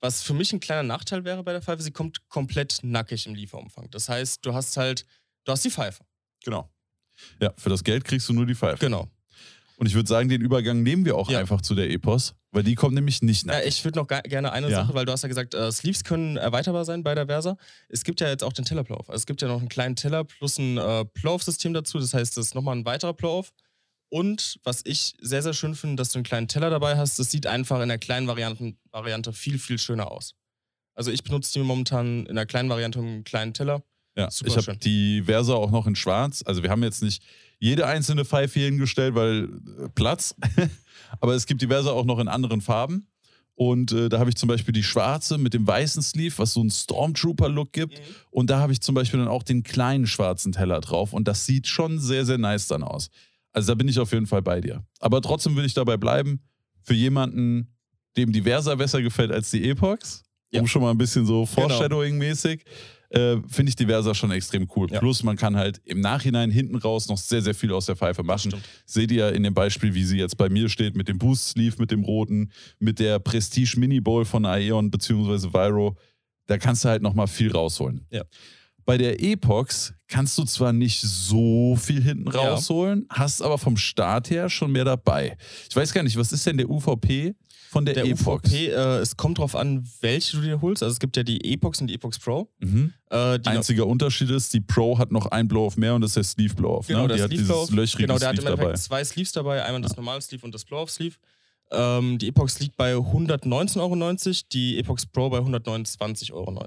Was 0.00 0.22
für 0.22 0.34
mich 0.34 0.52
ein 0.52 0.60
kleiner 0.60 0.82
Nachteil 0.82 1.24
wäre 1.24 1.42
bei 1.42 1.52
der 1.52 1.62
Pfeife, 1.62 1.82
sie 1.82 1.92
kommt 1.92 2.28
komplett 2.28 2.80
nackig 2.82 3.26
im 3.26 3.34
Lieferumfang. 3.34 3.88
Das 3.90 4.10
heißt, 4.10 4.44
du 4.44 4.52
hast 4.52 4.76
halt, 4.76 5.06
du 5.44 5.52
hast 5.52 5.64
die 5.64 5.70
Pfeife. 5.70 6.04
Genau. 6.44 6.68
Ja, 7.40 7.54
für 7.56 7.70
das 7.70 7.82
Geld 7.82 8.04
kriegst 8.04 8.28
du 8.28 8.34
nur 8.34 8.44
die 8.44 8.54
Pfeife. 8.54 8.78
Genau. 8.84 9.08
Und 9.78 9.86
ich 9.86 9.94
würde 9.94 10.08
sagen, 10.08 10.28
den 10.30 10.40
Übergang 10.40 10.82
nehmen 10.82 11.04
wir 11.04 11.16
auch 11.16 11.30
Ja. 11.30 11.38
einfach 11.38 11.60
zu 11.60 11.74
der 11.74 11.90
Epos, 11.90 12.34
weil 12.50 12.62
die 12.62 12.74
kommt 12.74 12.94
nämlich 12.94 13.20
nicht 13.20 13.44
nach. 13.44 13.56
Äh, 13.56 13.68
ich 13.68 13.84
würde 13.84 13.98
noch 13.98 14.06
gerne 14.08 14.50
eine 14.52 14.70
Ja. 14.70 14.76
Sache, 14.84 14.94
weil 14.94 15.04
du 15.04 15.12
hast 15.12 15.22
ja 15.22 15.28
gesagt, 15.28 15.54
äh, 15.54 15.70
Sleeves 15.70 16.02
können 16.02 16.38
erweiterbar 16.38 16.84
sein 16.86 17.02
bei 17.02 17.14
der 17.14 17.26
Versa. 17.26 17.58
Es 17.88 18.02
gibt 18.02 18.20
ja 18.20 18.28
jetzt 18.28 18.42
auch 18.42 18.54
den 18.54 18.64
Tellerplauf. 18.64 19.10
Also 19.10 19.16
es 19.18 19.26
gibt 19.26 19.42
ja 19.42 19.48
noch 19.48 19.58
einen 19.60 19.68
kleinen 19.68 19.94
Teller 19.96 20.24
plus 20.24 20.58
ein 20.58 20.78
äh, 20.78 21.04
Plauf-System 21.04 21.74
dazu. 21.74 21.98
Das 21.98 22.14
heißt, 22.14 22.36
das 22.36 22.46
ist 22.46 22.54
nochmal 22.54 22.76
ein 22.76 22.86
weiterer 22.86 23.12
Plauf. 23.12 23.52
Und 24.08 24.58
was 24.64 24.80
ich 24.84 25.14
sehr, 25.20 25.42
sehr 25.42 25.52
schön 25.52 25.74
finde, 25.74 25.96
dass 25.96 26.10
du 26.10 26.18
einen 26.18 26.24
kleinen 26.24 26.48
Teller 26.48 26.70
dabei 26.70 26.96
hast. 26.96 27.18
Das 27.18 27.30
sieht 27.30 27.46
einfach 27.46 27.80
in 27.82 27.88
der 27.88 27.98
kleinen 27.98 28.28
Varianten, 28.28 28.78
Variante 28.92 29.32
viel, 29.32 29.58
viel 29.58 29.78
schöner 29.78 30.10
aus. 30.10 30.34
Also 30.94 31.10
ich 31.10 31.22
benutze 31.22 31.52
die 31.52 31.58
momentan 31.60 32.24
in 32.24 32.36
der 32.36 32.46
kleinen 32.46 32.70
Variante 32.70 33.00
mit 33.00 33.08
einem 33.10 33.24
kleinen 33.24 33.52
Teller. 33.52 33.82
Ja, 34.16 34.30
Super 34.30 34.50
ich 34.50 34.56
habe 34.56 34.76
die 34.78 35.22
Versa 35.26 35.52
auch 35.54 35.70
noch 35.70 35.86
in 35.86 35.94
schwarz. 35.96 36.42
Also 36.46 36.62
wir 36.62 36.70
haben 36.70 36.82
jetzt 36.82 37.02
nicht 37.02 37.22
jede 37.58 37.86
einzelne 37.86 38.24
Pfeife 38.24 38.58
hier 38.58 38.68
hingestellt, 38.68 39.14
weil 39.14 39.44
äh, 39.44 39.88
Platz. 39.94 40.34
Aber 41.20 41.34
es 41.34 41.46
gibt 41.46 41.62
die 41.62 41.68
Versa 41.68 41.90
auch 41.90 42.04
noch 42.04 42.18
in 42.18 42.28
anderen 42.28 42.60
Farben. 42.60 43.06
Und 43.54 43.92
äh, 43.92 44.10
da 44.10 44.18
habe 44.18 44.28
ich 44.28 44.36
zum 44.36 44.48
Beispiel 44.48 44.74
die 44.74 44.82
schwarze 44.82 45.38
mit 45.38 45.54
dem 45.54 45.66
weißen 45.66 46.02
Sleeve, 46.02 46.34
was 46.36 46.52
so 46.52 46.60
einen 46.60 46.70
Stormtrooper-Look 46.70 47.72
gibt. 47.72 48.00
Und 48.30 48.50
da 48.50 48.58
habe 48.58 48.72
ich 48.72 48.82
zum 48.82 48.94
Beispiel 48.94 49.18
dann 49.18 49.28
auch 49.28 49.42
den 49.42 49.62
kleinen 49.62 50.06
schwarzen 50.06 50.52
Teller 50.52 50.80
drauf. 50.82 51.14
Und 51.14 51.26
das 51.26 51.46
sieht 51.46 51.66
schon 51.66 51.98
sehr, 51.98 52.26
sehr 52.26 52.36
nice 52.36 52.66
dann 52.66 52.82
aus. 52.82 53.08
Also 53.52 53.68
da 53.72 53.74
bin 53.74 53.88
ich 53.88 53.98
auf 53.98 54.12
jeden 54.12 54.26
Fall 54.26 54.42
bei 54.42 54.60
dir. 54.60 54.84
Aber 55.00 55.22
trotzdem 55.22 55.54
würde 55.54 55.66
ich 55.66 55.72
dabei 55.72 55.96
bleiben, 55.96 56.40
für 56.82 56.92
jemanden, 56.92 57.74
dem 58.18 58.30
die 58.30 58.42
Versa 58.42 58.74
besser 58.74 59.00
gefällt 59.00 59.32
als 59.32 59.50
die 59.50 59.66
Epox, 59.70 60.22
Ja. 60.50 60.60
um 60.60 60.66
schon 60.66 60.82
mal 60.82 60.90
ein 60.90 60.98
bisschen 60.98 61.24
so 61.24 61.46
Genau. 61.46 61.78
Äh, 63.10 63.36
finde 63.48 63.70
ich 63.70 63.76
die 63.76 63.86
Versa 63.86 64.14
schon 64.14 64.30
extrem 64.30 64.68
cool. 64.76 64.90
Ja. 64.90 64.98
Plus 64.98 65.22
man 65.22 65.36
kann 65.36 65.56
halt 65.56 65.80
im 65.84 66.00
Nachhinein 66.00 66.50
hinten 66.50 66.76
raus 66.76 67.08
noch 67.08 67.18
sehr, 67.18 67.42
sehr 67.42 67.54
viel 67.54 67.72
aus 67.72 67.86
der 67.86 67.96
Pfeife 67.96 68.22
machen. 68.22 68.54
Seht 68.84 69.10
ihr 69.12 69.32
in 69.32 69.42
dem 69.42 69.54
Beispiel, 69.54 69.94
wie 69.94 70.04
sie 70.04 70.18
jetzt 70.18 70.36
bei 70.36 70.48
mir 70.48 70.68
steht, 70.68 70.96
mit 70.96 71.08
dem 71.08 71.18
Boost 71.18 71.48
Sleeve, 71.50 71.76
mit 71.78 71.90
dem 71.90 72.02
roten, 72.04 72.50
mit 72.78 72.98
der 72.98 73.18
Prestige 73.18 73.78
Mini 73.78 74.00
Bowl 74.00 74.24
von 74.24 74.44
Aeon 74.44 74.90
bzw. 74.90 75.52
Viro. 75.52 75.96
Da 76.46 76.58
kannst 76.58 76.84
du 76.84 76.88
halt 76.88 77.02
nochmal 77.02 77.26
viel 77.26 77.50
rausholen. 77.52 78.06
Ja. 78.10 78.22
Bei 78.84 78.96
der 78.96 79.20
Epox 79.20 79.92
kannst 80.06 80.38
du 80.38 80.44
zwar 80.44 80.72
nicht 80.72 81.00
so 81.00 81.74
viel 81.74 82.00
hinten 82.00 82.30
Ja. 82.32 82.50
rausholen, 82.50 83.06
hast 83.10 83.42
aber 83.42 83.58
vom 83.58 83.76
Start 83.76 84.30
her 84.30 84.48
schon 84.48 84.70
mehr 84.70 84.84
dabei. 84.84 85.36
Ich 85.68 85.74
weiß 85.74 85.92
gar 85.92 86.04
nicht, 86.04 86.16
was 86.16 86.30
ist 86.32 86.46
denn 86.46 86.56
der 86.56 86.70
UVP 86.70 87.34
von 87.70 87.84
der, 87.84 87.94
Der 87.94 88.04
Epox? 88.06 88.48
UVP, 88.50 88.68
äh, 88.68 88.98
es 88.98 89.16
kommt 89.16 89.38
drauf 89.38 89.54
an, 89.56 89.86
welche 90.00 90.36
du 90.36 90.42
dir 90.42 90.60
holst. 90.60 90.82
Also 90.82 90.92
es 90.92 91.00
gibt 91.00 91.16
ja 91.16 91.22
die 91.22 91.52
Epox 91.52 91.80
und 91.80 91.86
die 91.88 91.94
Epox 91.94 92.18
Pro. 92.18 92.48
Mhm. 92.60 92.92
Äh, 93.10 93.38
die 93.38 93.48
Einziger 93.48 93.86
Unterschied 93.86 94.30
ist, 94.30 94.52
die 94.54 94.60
Pro 94.60 94.98
hat 94.98 95.12
noch 95.12 95.26
ein 95.26 95.48
Blow-Off 95.48 95.76
mehr 95.76 95.94
und 95.94 96.00
das 96.02 96.10
ist 96.10 96.16
der 96.16 96.24
Sleeve 96.24 96.54
Blow-Off. 96.54 96.86
Genau, 96.86 97.02
ne? 97.02 97.08
der 97.08 97.16
Die 97.16 97.22
hat 97.22 97.28
Sleeve 97.30 97.42
dieses 97.42 97.48
Blow-Off. 97.54 97.70
löchrige 97.70 98.06
Genau, 98.06 98.18
der 98.18 98.28
hat 98.28 98.34
im 98.36 98.40
Sleeve 98.42 98.52
Endeffekt 98.52 98.68
dabei. 98.74 98.78
zwei 98.80 99.04
Sleeves 99.04 99.32
dabei, 99.32 99.64
einmal 99.64 99.82
das 99.82 99.96
normale 99.96 100.20
Sleeve 100.22 100.44
und 100.44 100.54
das 100.54 100.64
Blow-Off 100.64 100.90
Sleeve. 100.90 101.16
Ähm, 101.72 102.18
die 102.18 102.28
Epox 102.28 102.60
liegt 102.60 102.76
bei 102.76 102.94
119,90 102.94 103.76
Euro, 103.80 104.36
die 104.52 104.78
Epox 104.78 105.06
Pro 105.06 105.28
bei 105.30 105.38
129,90 105.38 106.32
Euro. 106.32 106.64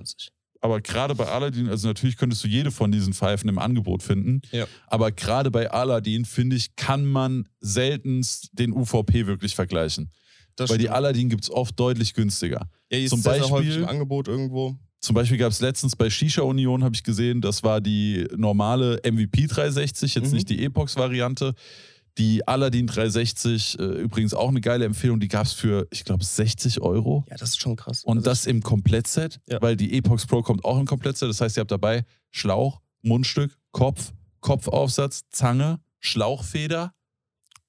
aber 0.62 0.82
gerade 0.82 1.16
bei 1.16 1.26
Aladdin, 1.26 1.70
also 1.70 1.88
natürlich 1.88 2.18
könntest 2.18 2.44
du 2.44 2.50
jede 2.50 2.70
von 2.70 2.92
diesen 2.92 3.14
Pfeifen 3.14 3.48
im 3.48 3.60
Angebot 3.60 4.04
finden, 4.04 4.42
Ja. 4.52 4.66
aber 4.88 5.14
gerade 5.14 5.52
bei 5.52 5.72
Aladdin, 5.72 6.26
finde 6.26 6.58
ich, 6.58 6.76
kann 6.76 7.06
man 7.06 7.48
seltenst 7.62 8.50
den 8.52 8.74
UVP 8.74 9.26
wirklich 9.26 9.56
vergleichen. 9.56 10.12
Das 10.56 10.70
Weil 10.70 10.78
die 10.78 10.84
stimmt. 10.86 10.96
Aladdin 10.98 11.30
gibt 11.30 11.44
es 11.44 11.50
oft 11.52 11.80
deutlich 11.80 12.14
günstiger. 12.14 12.70
ja, 12.92 13.00
die 13.00 13.08
zum 13.08 13.22
Beispiel- 13.24 13.86
Angebot 13.86 14.28
irgendwo. 14.28 14.76
Zum 15.02 15.14
Beispiel 15.16 15.38
gab 15.38 15.52
es 15.54 15.62
letztens 15.62 15.96
bei 15.96 16.10
Shisha 16.10 16.42
Union, 16.42 16.84
habe 16.84 16.94
ich 16.94 17.04
gesehen, 17.04 17.40
das 17.40 17.64
war 17.64 17.80
die 17.80 18.28
normale 18.36 19.00
MVP 19.04 19.48
360, 19.48 20.16
jetzt 20.16 20.28
Mhm. 20.30 20.34
nicht 20.34 20.50
die 20.50 20.64
Epox-Variante. 20.66 21.54
Die 22.18 22.46
Aladdin 22.46 22.86
360, 22.86 23.80
äh, 23.80 23.84
übrigens 23.84 24.34
auch 24.34 24.50
eine 24.50 24.60
geile 24.60 24.84
Empfehlung, 24.84 25.22
die 25.22 25.30
gab 25.30 25.46
es 25.46 25.54
für, 25.54 25.88
ich 25.90 26.04
glaube, 26.04 26.26
60 26.26 26.82
Euro. 26.82 27.24
Ja, 27.30 27.38
das 27.38 27.50
ist 27.52 27.62
schon 27.62 27.78
krass. 27.78 28.04
Und 28.04 28.18
Also 28.18 28.30
das 28.30 28.46
im 28.46 28.62
Komplettset, 28.62 29.40
Ja. 29.48 29.62
weil 29.62 29.78
die 29.78 29.94
Epox 29.98 30.26
Pro 30.26 30.42
kommt 30.42 30.66
auch 30.66 30.78
im 30.78 30.86
Komplettset. 30.86 31.30
Das 31.30 31.40
heißt, 31.40 31.56
ihr 31.58 31.62
habt 31.62 31.72
dabei 31.72 32.04
Schlauch, 32.32 32.82
Mundstück, 33.02 33.58
Kopf, 33.72 34.12
Kopfaufsatz, 34.42 35.22
Zange, 35.30 35.80
Schlauchfeder 36.00 36.94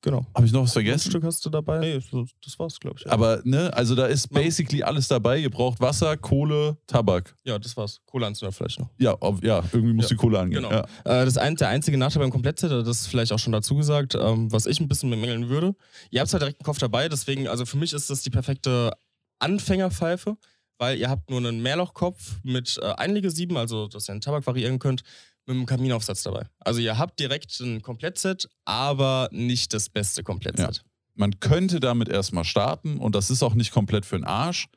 Genau. 0.02 0.24
Habe 0.34 0.46
ich 0.46 0.52
noch 0.52 0.62
was 0.62 0.70
Ein 0.70 0.84
vergessen? 0.84 1.10
Stück 1.10 1.24
hast 1.24 1.44
du 1.44 1.50
dabei? 1.50 1.78
Nee, 1.80 2.00
das 2.42 2.58
war's, 2.58 2.80
glaube 2.80 2.96
ich. 2.98 3.04
Ja. 3.04 3.12
Aber, 3.12 3.42
ne, 3.44 3.70
also 3.74 3.94
da 3.94 4.06
ist 4.06 4.28
basically 4.30 4.82
alles 4.82 5.08
dabei. 5.08 5.38
Ihr 5.38 5.50
braucht 5.50 5.78
Wasser, 5.80 6.16
Kohle, 6.16 6.78
Tabak. 6.86 7.34
ja, 7.44 7.58
das 7.58 7.76
war's. 7.76 8.00
Kohleanzünder 8.06 8.50
vielleicht 8.52 8.80
noch. 8.80 8.88
Ja, 8.98 9.12
auf, 9.20 9.42
ja 9.42 9.62
irgendwie 9.72 9.92
muss 9.92 10.04
Ja, 10.06 10.08
die 10.10 10.16
Kohle 10.16 10.38
angehen. 10.38 10.62
Genau. 10.62 10.70
Ja. 10.74 10.84
Äh, 11.04 11.24
das 11.26 11.36
ein, 11.36 11.54
der 11.56 11.68
einzige 11.68 11.98
Nachteil 11.98 12.22
beim 12.22 12.30
Komplettset, 12.30 12.70
das 12.70 12.88
ist 13.02 13.06
vielleicht 13.08 13.32
auch 13.32 13.38
schon 13.38 13.52
dazu 13.52 13.76
gesagt, 13.76 14.14
ähm, 14.14 14.50
was 14.50 14.64
ich 14.66 14.80
ein 14.80 14.88
bisschen 14.88 15.10
bemängeln 15.10 15.50
würde. 15.50 15.74
Ihr 16.10 16.20
habt 16.20 16.30
zwar 16.30 16.40
direkt 16.40 16.60
einen 16.60 16.64
Kopf 16.64 16.78
dabei, 16.78 17.08
deswegen, 17.10 17.46
also 17.46 17.66
für 17.66 17.76
mich 17.76 17.92
ist 17.92 18.08
das 18.08 18.22
die 18.22 18.30
perfekte 18.30 18.92
Anfängerpfeife, 19.38 20.36
weil 20.78 20.98
ihr 20.98 21.10
habt 21.10 21.28
nur 21.28 21.38
einen 21.40 21.60
Mehrlochkopf 21.62 22.38
mit 22.42 22.78
äh, 22.80 22.86
Einlegesieben, 22.86 23.56
also 23.56 23.86
dass 23.88 24.08
ihr 24.08 24.14
den 24.14 24.20
Tabak 24.22 24.46
variieren 24.46 24.78
könnt, 24.78 25.02
mit 25.50 25.58
einem 25.58 25.66
Kaminaufsatz 25.66 26.22
dabei. 26.22 26.46
Also 26.58 26.80
ihr 26.80 26.98
habt 26.98 27.18
direkt 27.20 27.58
ein 27.60 27.82
Komplettset, 27.82 28.48
aber 28.64 29.28
nicht 29.32 29.72
das 29.74 29.88
beste 29.88 30.22
Komplettset. 30.22 30.84
Man 31.14 31.38
könnte 31.40 31.80
damit 31.80 32.08
erstmal 32.08 32.44
starten 32.44 32.98
und 32.98 33.14
das 33.14 33.30
ist 33.30 33.42
auch 33.42 33.54
nicht 33.54 33.72
komplett 33.72 34.06
für 34.06 34.16
den 34.16 34.24
Arsch. 34.24 34.68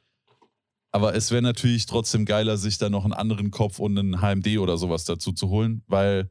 Aber 0.91 1.15
es 1.15 1.31
wäre 1.31 1.41
natürlich 1.41 1.85
trotzdem 1.85 2.25
geiler, 2.25 2.57
sich 2.57 2.77
da 2.77 2.89
noch 2.89 3.03
einen 3.03 3.13
anderen 3.13 3.49
Kopf 3.49 3.79
und 3.79 3.97
einen 3.97 4.21
HMD 4.21 4.59
oder 4.59 4.77
sowas 4.77 5.05
dazu 5.05 5.31
zu 5.31 5.49
holen, 5.49 5.83
weil 5.87 6.29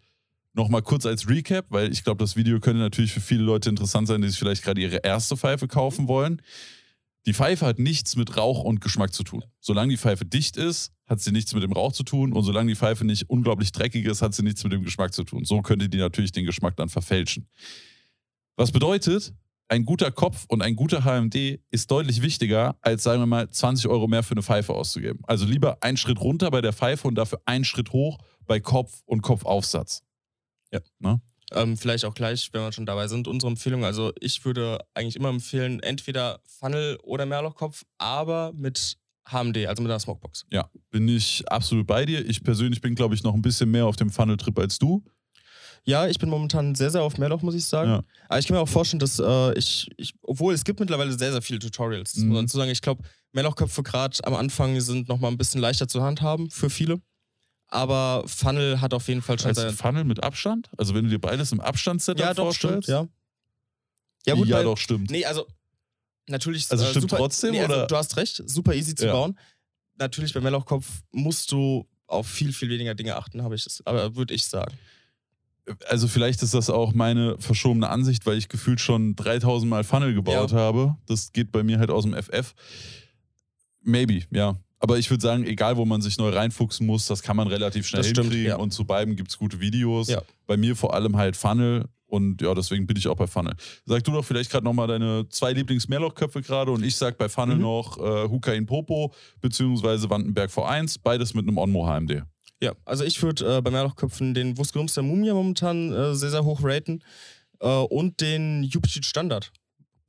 nochmal 0.54 0.82
kurz 0.82 1.06
als 1.06 1.28
Recap, 1.28 1.66
weil 1.70 1.90
ich 1.90 2.04
glaube, 2.04 2.22
das 2.22 2.36
Video 2.36 2.60
könnte 2.60 2.80
natürlich 2.80 3.12
für 3.12 3.20
viele 3.20 3.42
Leute 3.42 3.70
interessant 3.70 4.06
sein, 4.06 4.22
die 4.22 4.28
sich 4.28 4.38
vielleicht 4.38 4.62
gerade 4.62 4.80
ihre 4.80 4.98
erste 4.98 5.36
Pfeife 5.36 5.66
kaufen 5.66 6.08
wollen. 6.08 6.42
Die 7.26 7.34
Pfeife 7.34 7.66
hat 7.66 7.78
nichts 7.78 8.16
mit 8.16 8.36
Rauch 8.36 8.64
und 8.64 8.80
Geschmack 8.80 9.14
zu 9.14 9.22
tun. 9.22 9.44
Solange 9.60 9.90
die 9.90 9.96
Pfeife 9.96 10.24
dicht 10.24 10.56
ist, 10.56 10.92
hat 11.06 11.20
sie 11.20 11.30
nichts 11.30 11.54
mit 11.54 11.62
dem 11.62 11.72
Rauch 11.72 11.92
zu 11.92 12.02
tun 12.02 12.32
und 12.32 12.42
solange 12.42 12.70
die 12.72 12.76
Pfeife 12.76 13.04
nicht 13.04 13.30
unglaublich 13.30 13.70
dreckig 13.70 14.06
ist, 14.06 14.22
hat 14.22 14.34
sie 14.34 14.42
nichts 14.42 14.64
mit 14.64 14.72
dem 14.72 14.82
Geschmack 14.82 15.14
zu 15.14 15.22
tun. 15.22 15.44
So 15.44 15.62
könnte 15.62 15.88
die 15.88 15.98
natürlich 15.98 16.32
den 16.32 16.44
Geschmack 16.44 16.76
dann 16.76 16.88
verfälschen. 16.88 17.48
Was 18.56 18.72
bedeutet, 18.72 19.34
ein 19.68 19.84
guter 19.84 20.10
Kopf 20.10 20.44
und 20.48 20.62
ein 20.62 20.76
guter 20.76 21.04
HMD 21.04 21.60
ist 21.70 21.90
deutlich 21.90 22.22
wichtiger, 22.22 22.76
als 22.82 23.04
sagen 23.04 23.22
wir 23.22 23.26
mal 23.26 23.48
20 23.48 23.88
Euro 23.88 24.06
mehr 24.08 24.22
für 24.22 24.32
eine 24.32 24.42
Pfeife 24.42 24.74
auszugeben. 24.74 25.20
Also 25.22 25.46
lieber 25.46 25.78
einen 25.80 25.96
Schritt 25.96 26.20
runter 26.20 26.50
bei 26.50 26.60
der 26.60 26.72
Pfeife 26.72 27.08
und 27.08 27.14
dafür 27.14 27.40
einen 27.46 27.64
Schritt 27.64 27.92
hoch 27.92 28.18
bei 28.46 28.60
Kopf 28.60 29.00
und 29.06 29.22
Kopfaufsatz. 29.22 30.02
Ja. 30.72 30.80
Ne? 30.98 31.20
Ähm, 31.54 31.76
vielleicht 31.76 32.04
auch 32.04 32.14
gleich, 32.14 32.48
wenn 32.52 32.62
wir 32.62 32.72
schon 32.72 32.86
dabei 32.86 33.08
sind, 33.08 33.28
unsere 33.28 33.50
Empfehlung. 33.50 33.84
Also 33.84 34.12
ich 34.20 34.44
würde 34.44 34.78
eigentlich 34.94 35.16
immer 35.16 35.28
empfehlen, 35.28 35.80
entweder 35.80 36.40
Funnel 36.46 36.98
oder 37.02 37.26
Mehrlochkopf, 37.26 37.82
aber 37.98 38.52
mit 38.54 38.96
HMD, 39.28 39.66
also 39.66 39.82
mit 39.82 39.90
einer 39.90 40.00
Smokebox. 40.00 40.46
Ja, 40.50 40.68
bin 40.90 41.06
ich 41.08 41.44
absolut 41.48 41.86
bei 41.86 42.04
dir. 42.04 42.24
Ich 42.28 42.42
persönlich 42.42 42.80
bin, 42.80 42.94
glaube 42.94 43.14
ich, 43.14 43.22
noch 43.22 43.34
ein 43.34 43.42
bisschen 43.42 43.70
mehr 43.70 43.86
auf 43.86 43.96
dem 43.96 44.10
Funnel-Trip 44.10 44.58
als 44.58 44.78
du. 44.78 45.04
Ja, 45.84 46.06
ich 46.06 46.18
bin 46.18 46.28
momentan 46.30 46.74
sehr, 46.76 46.90
sehr 46.90 47.02
auf 47.02 47.18
Mehrloch, 47.18 47.42
muss 47.42 47.54
ich 47.56 47.64
sagen. 47.64 47.90
Ja. 47.90 48.02
Aber 48.28 48.38
ich 48.38 48.46
kann 48.46 48.56
mir 48.56 48.60
auch 48.62 48.68
vorstellen, 48.68 49.00
dass 49.00 49.18
äh, 49.18 49.52
ich, 49.58 49.88
ich, 49.96 50.14
obwohl 50.22 50.54
es 50.54 50.62
gibt 50.64 50.78
mittlerweile 50.80 51.16
sehr, 51.18 51.32
sehr 51.32 51.42
viele 51.42 51.58
Tutorials, 51.58 52.16
Mhm. 52.16 52.28
muss 52.28 52.34
man 52.36 52.46
dazu 52.46 52.56
sagen. 52.58 52.70
Ich 52.70 52.82
glaube, 52.82 53.02
Mehrlochköpfe 53.32 53.82
gerade 53.82 54.16
am 54.24 54.34
Anfang 54.34 54.78
sind 54.80 55.08
nochmal 55.08 55.30
ein 55.32 55.38
bisschen 55.38 55.60
leichter 55.60 55.88
zu 55.88 56.02
handhaben 56.02 56.50
für 56.50 56.70
viele. 56.70 57.00
Aber 57.74 58.24
Funnel 58.26 58.82
hat 58.82 58.92
auf 58.92 59.08
jeden 59.08 59.22
Fall 59.22 59.38
schon 59.38 59.48
Als 59.48 59.56
seine. 59.58 59.72
Funnel 59.72 60.04
mit 60.04 60.22
Abstand? 60.22 60.68
Also 60.76 60.94
wenn 60.94 61.04
du 61.04 61.10
dir 61.10 61.18
beides 61.18 61.52
im 61.52 61.60
Abstandssetup 61.60 62.20
Ja, 62.20 62.34
doch, 62.34 62.52
stimmt, 62.52 62.84
vorstellst? 62.84 62.88
ja. 62.90 63.08
Ja, 64.26 64.34
gut, 64.34 64.46
ja 64.48 64.56
weil- 64.58 64.64
doch, 64.64 64.76
stimmt. 64.76 65.10
Nee, 65.10 65.24
also 65.24 65.46
natürlich. 66.28 66.70
Also 66.70 66.84
äh, 66.84 66.88
stimmt 66.90 67.02
super, 67.04 67.16
trotzdem, 67.16 67.52
nee, 67.52 67.60
also, 67.62 67.72
oder? 67.74 67.86
Du 67.86 67.96
hast 67.96 68.16
recht, 68.18 68.42
super 68.46 68.74
easy 68.74 68.94
zu 68.94 69.06
Ja. 69.06 69.12
bauen. 69.12 69.38
Natürlich 69.98 70.34
beim 70.34 70.42
Mehrlochkopf 70.42 70.86
musst 71.12 71.50
du 71.50 71.88
auf 72.06 72.28
viel, 72.28 72.52
viel 72.52 72.68
weniger 72.68 72.94
Dinge 72.94 73.16
achten, 73.16 73.42
habe 73.42 73.54
ich 73.54 73.64
das, 73.64 73.80
aber 73.86 74.16
würde 74.16 74.34
ich 74.34 74.46
sagen. 74.46 74.74
also 75.88 76.08
vielleicht 76.08 76.42
ist 76.42 76.52
das 76.54 76.68
auch 76.68 76.92
meine 76.92 77.38
verschobene 77.38 77.88
Ansicht, 77.88 78.26
weil 78.26 78.36
ich 78.36 78.48
gefühlt 78.50 78.80
schon 78.80 79.16
3000 79.16 79.70
Mal 79.70 79.82
Funnel 79.84 80.12
gebaut 80.12 80.50
Ja. 80.50 80.58
habe. 80.58 80.96
Das 81.06 81.32
geht 81.32 81.52
bei 81.52 81.62
mir 81.62 81.78
halt 81.78 81.90
aus 81.90 82.02
dem 82.04 82.12
FF. 82.14 82.52
Maybe, 83.80 84.24
ja. 84.30 84.56
Aber 84.82 84.98
ich 84.98 85.08
würde 85.10 85.22
sagen, 85.22 85.46
egal 85.46 85.76
wo 85.76 85.84
man 85.84 86.02
sich 86.02 86.18
neu 86.18 86.30
reinfuchsen 86.30 86.86
muss, 86.86 87.06
das 87.06 87.22
kann 87.22 87.36
man 87.36 87.46
relativ 87.46 87.86
schnell 87.86 88.00
Das 88.02 88.08
stimmt, 88.10 88.26
hinkriegen. 88.26 88.48
ja. 88.48 88.56
Und 88.56 88.72
zu 88.72 88.84
beiden 88.84 89.14
gibt 89.14 89.30
es 89.30 89.38
gute 89.38 89.60
Videos. 89.60 90.08
Ja. 90.08 90.20
Bei 90.48 90.56
mir 90.56 90.74
vor 90.74 90.92
allem 90.92 91.16
halt 91.16 91.36
Funnel. 91.36 91.84
Und 92.06 92.42
ja, 92.42 92.52
deswegen 92.52 92.86
bin 92.86 92.96
ich 92.96 93.06
auch 93.08 93.14
bei 93.16 93.26
Funnel. 93.28 93.54
Sag 93.86 94.02
du 94.04 94.10
doch 94.10 94.24
vielleicht 94.24 94.50
gerade 94.50 94.64
nochmal 94.64 94.88
deine 94.88 95.26
zwei 95.30 95.52
Lieblings-Mehrlochköpfe 95.52 96.42
gerade 96.42 96.72
und 96.72 96.84
ich 96.84 96.96
sag 96.96 97.16
bei 97.16 97.28
Funnel 97.28 97.56
Mhm. 97.56 97.62
noch 97.62 97.96
äh, 97.98 98.28
Hukain 98.28 98.66
Popo 98.66 99.14
beziehungsweise 99.40 100.10
Wandenberg 100.10 100.50
V1, 100.50 100.98
beides 101.02 101.32
mit 101.32 101.46
einem 101.48 101.56
Onmo 101.58 101.86
HMD. 101.86 102.24
Ja, 102.60 102.72
also 102.84 103.04
ich 103.04 103.22
würde 103.22 103.58
äh, 103.58 103.62
bei 103.62 103.70
Mehrlochköpfen 103.70 104.34
den 104.34 104.58
Wusgerums 104.58 104.94
der 104.94 105.04
Mumia 105.04 105.32
momentan 105.32 105.92
äh, 105.92 106.14
sehr, 106.14 106.30
sehr 106.30 106.44
hoch 106.44 106.60
raten 106.62 107.02
äh, 107.60 107.66
und 107.68 108.20
den 108.20 108.64
UPG 108.64 109.02
Standard 109.04 109.50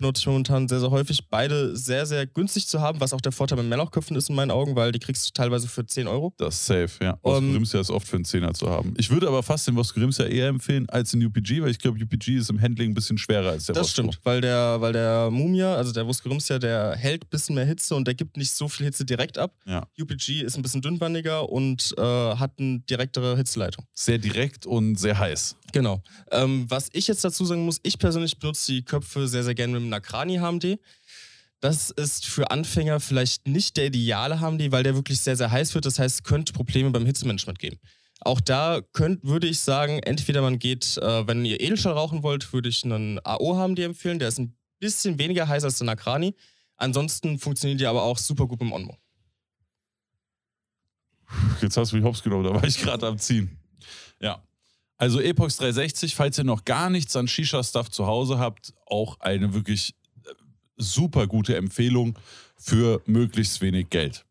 benutze 0.03 0.19
ich 0.19 0.27
momentan 0.27 0.67
sehr, 0.67 0.81
sehr 0.81 0.91
häufig. 0.91 1.29
Beide 1.29 1.77
sehr, 1.77 2.05
sehr 2.05 2.25
günstig 2.27 2.67
zu 2.67 2.81
haben, 2.81 2.99
was 2.99 3.13
auch 3.13 3.21
der 3.21 3.31
Vorteil 3.31 3.55
bei 3.57 3.63
Mehrlochköpfen 3.63 4.17
ist 4.17 4.29
in 4.29 4.35
meinen 4.35 4.51
Augen, 4.51 4.75
weil 4.75 4.91
die 4.91 4.99
kriegst 4.99 5.25
du 5.25 5.31
teilweise 5.31 5.69
für 5.69 5.85
10 5.85 6.07
Euro. 6.07 6.33
Das 6.37 6.55
ist 6.55 6.65
safe, 6.65 6.89
ja. 7.01 7.17
Um, 7.21 7.33
Osgrimsia 7.35 7.79
ist 7.79 7.89
oft 7.89 8.05
für 8.05 8.17
einen 8.17 8.25
Zehner 8.25 8.53
zu 8.53 8.69
haben. 8.69 8.93
Ich 8.97 9.09
würde 9.09 9.29
aber 9.29 9.41
fast 9.43 9.65
den 9.65 9.77
Osgrimsia 9.77 10.25
eher 10.25 10.49
empfehlen 10.49 10.89
als 10.89 11.11
den 11.11 11.25
UPG, 11.25 11.61
weil 11.61 11.71
ich 11.71 11.79
glaube, 11.79 12.03
UPG 12.03 12.35
ist 12.37 12.49
im 12.49 12.61
Handling 12.61 12.91
ein 12.91 12.93
bisschen 12.93 13.17
schwerer 13.17 13.51
als 13.51 13.67
der 13.67 13.75
Das 13.75 13.87
Osco. 13.87 13.93
stimmt, 13.93 14.19
weil 14.25 14.41
der, 14.41 14.81
weil 14.81 14.91
der 14.91 15.31
Mumia, 15.31 15.73
also 15.75 15.93
der 15.93 16.05
Wusgerumsia, 16.05 16.59
der 16.59 16.97
hält 16.97 17.23
ein 17.23 17.29
bisschen 17.29 17.55
mehr 17.55 17.65
Hitze 17.65 17.95
und 17.95 18.05
der 18.05 18.13
gibt 18.13 18.35
nicht 18.35 18.51
so 18.51 18.67
viel 18.67 18.85
Hitze 18.85 19.05
direkt 19.05 19.37
ab. 19.37 19.53
Ja. 19.65 19.87
UPG 19.97 20.41
ist 20.41 20.57
ein 20.57 20.63
bisschen 20.63 20.81
dünnwandiger 20.81 21.49
und 21.49 21.95
äh, 21.97 22.01
hat 22.01 22.51
eine 22.59 22.79
direktere 22.81 23.37
Hitzeleitung. 23.37 23.85
Sehr 23.93 24.17
direkt 24.17 24.65
und 24.65 24.97
sehr 24.97 25.17
heiß. 25.17 25.55
Genau. 25.73 26.03
Ähm, 26.31 26.65
was 26.69 26.89
ich 26.93 27.07
jetzt 27.07 27.25
dazu 27.25 27.43
sagen 27.45 27.65
muss, 27.65 27.79
ich 27.83 27.97
persönlich 27.97 28.37
benutze 28.37 28.71
die 28.71 28.83
Köpfe 28.83 29.27
sehr, 29.27 29.43
sehr 29.43 29.55
gerne 29.55 29.73
mit 29.73 29.81
dem 29.81 29.89
Nakrani 29.89 30.37
HMD. 30.37 30.79
Das 31.59 31.89
ist 31.89 32.25
für 32.25 32.51
Anfänger 32.51 32.99
vielleicht 32.99 33.47
nicht 33.47 33.75
der 33.75 33.87
ideale 33.87 34.39
HMD, 34.39 34.71
weil 34.71 34.83
der 34.83 34.95
wirklich 34.95 35.19
sehr, 35.19 35.35
sehr 35.35 35.51
heiß 35.51 35.73
wird. 35.73 35.85
Das 35.85 35.97
heißt, 35.97 36.15
es 36.15 36.23
könnte 36.23 36.53
Probleme 36.53 36.91
beim 36.91 37.05
Hitzemanagement 37.05 37.57
geben. 37.57 37.79
Auch 38.21 38.39
da 38.39 38.81
könnt, 38.93 39.23
würde 39.23 39.47
ich 39.47 39.59
sagen, 39.61 39.99
entweder 39.99 40.41
man 40.41 40.59
geht, 40.59 40.97
äh, 40.97 41.27
wenn 41.27 41.43
ihr 41.43 41.59
Edelstahl 41.59 41.93
rauchen 41.93 42.21
wollt, 42.21 42.53
würde 42.53 42.69
ich 42.69 42.83
einen 42.85 43.19
AO-HMD 43.23 43.79
empfehlen. 43.79 44.19
Der 44.19 44.27
ist 44.27 44.39
ein 44.39 44.55
bisschen 44.79 45.17
weniger 45.17 45.47
heiß 45.47 45.63
als 45.63 45.79
der 45.79 45.87
Nakrani. 45.87 46.35
Ansonsten 46.77 47.39
funktioniert 47.39 47.79
die 47.79 47.87
aber 47.87 48.03
auch 48.03 48.19
super 48.19 48.45
gut 48.45 48.61
mit 48.61 48.69
dem 48.69 48.73
Onmo. 48.73 48.97
Jetzt 51.61 51.77
hast 51.77 51.91
du 51.91 51.95
mich 51.95 52.05
hops 52.05 52.21
genommen, 52.21 52.43
da 52.43 52.53
war 52.53 52.63
ich 52.63 52.77
gerade 52.77 53.07
am 53.07 53.17
Ziehen. 53.17 53.57
Ja. 54.21 54.43
Also 55.03 55.19
Epox 55.19 55.57
360, 55.57 56.15
falls 56.15 56.37
ihr 56.37 56.45
noch 56.45 56.63
gar 56.63 56.89
nichts 56.89 57.13
an 57.17 57.27
Shisha-Stuff 57.27 57.91
zu 57.91 58.07
Hause 58.07 58.39
habt, 58.39 58.73
auch 58.85 59.19
eine 59.19 59.53
wirklich 59.53 59.95
äh, 60.25 60.29
super 60.77 61.27
gute 61.27 61.57
Empfehlung 61.57 62.17
für 62.55 63.01
möglichst 63.05 63.59
wenig 63.59 63.89
Geld. 63.89 64.23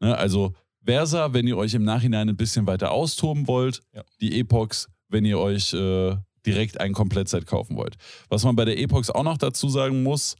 Ne, 0.00 0.18
also 0.18 0.52
Versa, 0.84 1.32
wenn 1.32 1.46
ihr 1.46 1.56
euch 1.56 1.74
im 1.74 1.84
Nachhinein 1.84 2.28
ein 2.28 2.36
bisschen 2.36 2.66
weiter 2.66 2.90
austoben 2.90 3.46
wollt, 3.46 3.82
Ja. 3.94 4.02
die 4.20 4.40
Epox, 4.40 4.88
wenn 5.08 5.24
ihr 5.24 5.38
euch 5.38 5.72
äh, 5.74 6.16
direkt 6.44 6.80
ein 6.80 6.92
Komplettset 6.92 7.46
kaufen 7.46 7.76
wollt. 7.76 7.96
Was 8.28 8.42
man 8.42 8.56
bei 8.56 8.64
der 8.64 8.80
Epox 8.80 9.10
auch 9.10 9.22
noch 9.22 9.38
dazu 9.38 9.68
sagen 9.68 10.02
muss, 10.02 10.34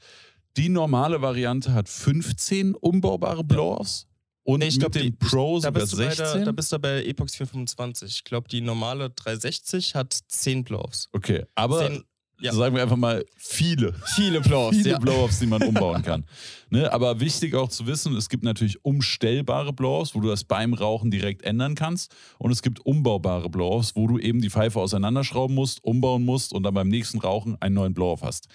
die 0.56 0.68
normale 0.68 1.22
Variante 1.22 1.74
hat 1.74 1.88
15 1.88 2.74
umbaubare 2.74 3.44
Blow-offs 3.44 4.08
und 4.52 4.60
Nee, 4.60 4.66
ich 4.68 4.74
mit 4.74 4.80
glaub, 4.80 4.92
dem 4.92 5.02
die- 5.02 5.10
Pro 5.12 5.60
Da 5.60 5.70
bist, 5.70 5.92
du 5.92 5.96
bei 5.96 6.04
16. 6.10 6.24
der, 6.36 6.44
da 6.46 6.52
bist 6.52 6.72
du 6.72 6.78
bei 6.78 7.04
Epox 7.04 7.36
425. 7.36 8.10
Ich 8.16 8.24
glaube, 8.24 8.48
die 8.48 8.60
normale 8.60 9.10
360 9.10 9.94
hat 9.94 10.12
10 10.28 10.64
Blow-Offs. 10.64 11.08
Okay, 11.12 11.44
aber 11.54 11.86
Zehn- 11.88 12.04
ja. 12.40 12.52
sagen 12.54 12.74
wir 12.74 12.82
einfach 12.82 12.96
mal 12.96 13.24
viele, 13.36 13.94
Viele 14.14 14.40
Blow-Offs, 14.40 14.76
viele 14.78 14.90
ja. 14.92 14.98
Blow-Offs, 14.98 15.40
die 15.40 15.46
man 15.46 15.62
umbauen 15.68 16.02
kann. 16.02 16.24
ne? 16.70 16.90
Aber 16.92 17.20
wichtig 17.20 17.54
auch 17.54 17.68
zu 17.68 17.86
wissen, 17.86 18.16
es 18.16 18.28
gibt 18.30 18.44
natürlich 18.44 18.82
umstellbare 18.84 19.72
Blow-Offs, 19.74 20.14
wo 20.14 20.20
du 20.20 20.28
das 20.28 20.44
beim 20.44 20.72
Rauchen 20.72 21.10
direkt 21.10 21.42
ändern 21.42 21.74
kannst. 21.74 22.14
Und 22.38 22.50
es 22.50 22.62
gibt 22.62 22.80
umbaubare 22.86 23.50
Blow-Offs, 23.50 23.94
wo 23.94 24.06
du 24.06 24.18
eben 24.18 24.40
die 24.40 24.48
Pfeife 24.50 24.80
auseinanderschrauben 24.80 25.54
musst, 25.54 25.84
umbauen 25.84 26.24
musst 26.24 26.52
und 26.54 26.62
dann 26.62 26.72
beim 26.74 26.88
nächsten 26.88 27.18
Rauchen 27.18 27.60
einen 27.60 27.74
neuen 27.74 27.92
Blow-Off 27.94 28.22
hast. 28.22 28.48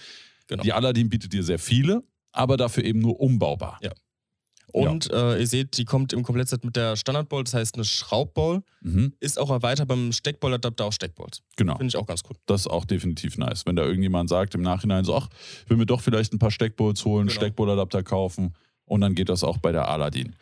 Genau. 0.48 0.64
Die 0.64 0.74
Aladdin 0.74 1.10
bietet 1.10 1.34
dir 1.34 1.44
sehr 1.44 1.60
viele, 1.60 2.04
aber 2.32 2.58
dafür 2.58 2.84
eben 2.84 3.00
nur 3.00 3.20
umbaubar. 3.20 3.80
Ja. 3.84 3.92
Und 4.82 5.10
äh, 5.12 5.40
ihr 5.40 5.48
seht, 5.48 5.78
die 5.78 5.86
kommt 5.86 6.12
im 6.14 6.24
Komplettset 6.24 6.64
mit 6.66 6.76
der 6.76 6.96
Standardball, 6.96 7.44
das 7.44 7.54
heißt 7.54 7.76
eine 7.76 7.86
Schraubball. 7.86 8.62
Mhm, 8.82 9.14
Ist 9.20 9.40
auch 9.40 9.50
erweitert 9.50 9.88
beim 9.88 10.12
Steckballadapter 10.12 10.86
auf 10.86 10.94
Steckballs. 10.94 11.42
genau. 11.56 11.74
Finde 11.78 11.88
ich 11.88 11.98
auch 11.98 12.06
ganz 12.08 12.22
cool. 12.30 12.36
Das 12.46 12.62
ist 12.62 12.68
auch 12.68 12.86
definitiv 12.86 13.38
nice. 13.38 13.66
Wenn 13.66 13.76
da 13.76 13.84
irgendjemand 13.84 14.30
sagt 14.30 14.54
im 14.56 14.62
Nachhinein 14.62 15.06
so, 15.06 15.16
ach, 15.16 15.30
ich 15.64 15.70
will 15.70 15.78
mir 15.78 15.86
doch 15.86 16.02
vielleicht 16.02 16.34
ein 16.34 16.40
paar 16.40 16.52
Steckbolts 16.52 17.06
holen, 17.06 17.28
Genau. 17.28 17.38
Steckbolladapter 17.40 18.04
kaufen 18.04 18.54
und 18.86 19.02
dann 19.02 19.16
geht 19.16 19.30
das 19.30 19.44
auch 19.44 19.58
bei 19.58 19.72
der 19.72 19.88
Aladdin. 19.88 20.36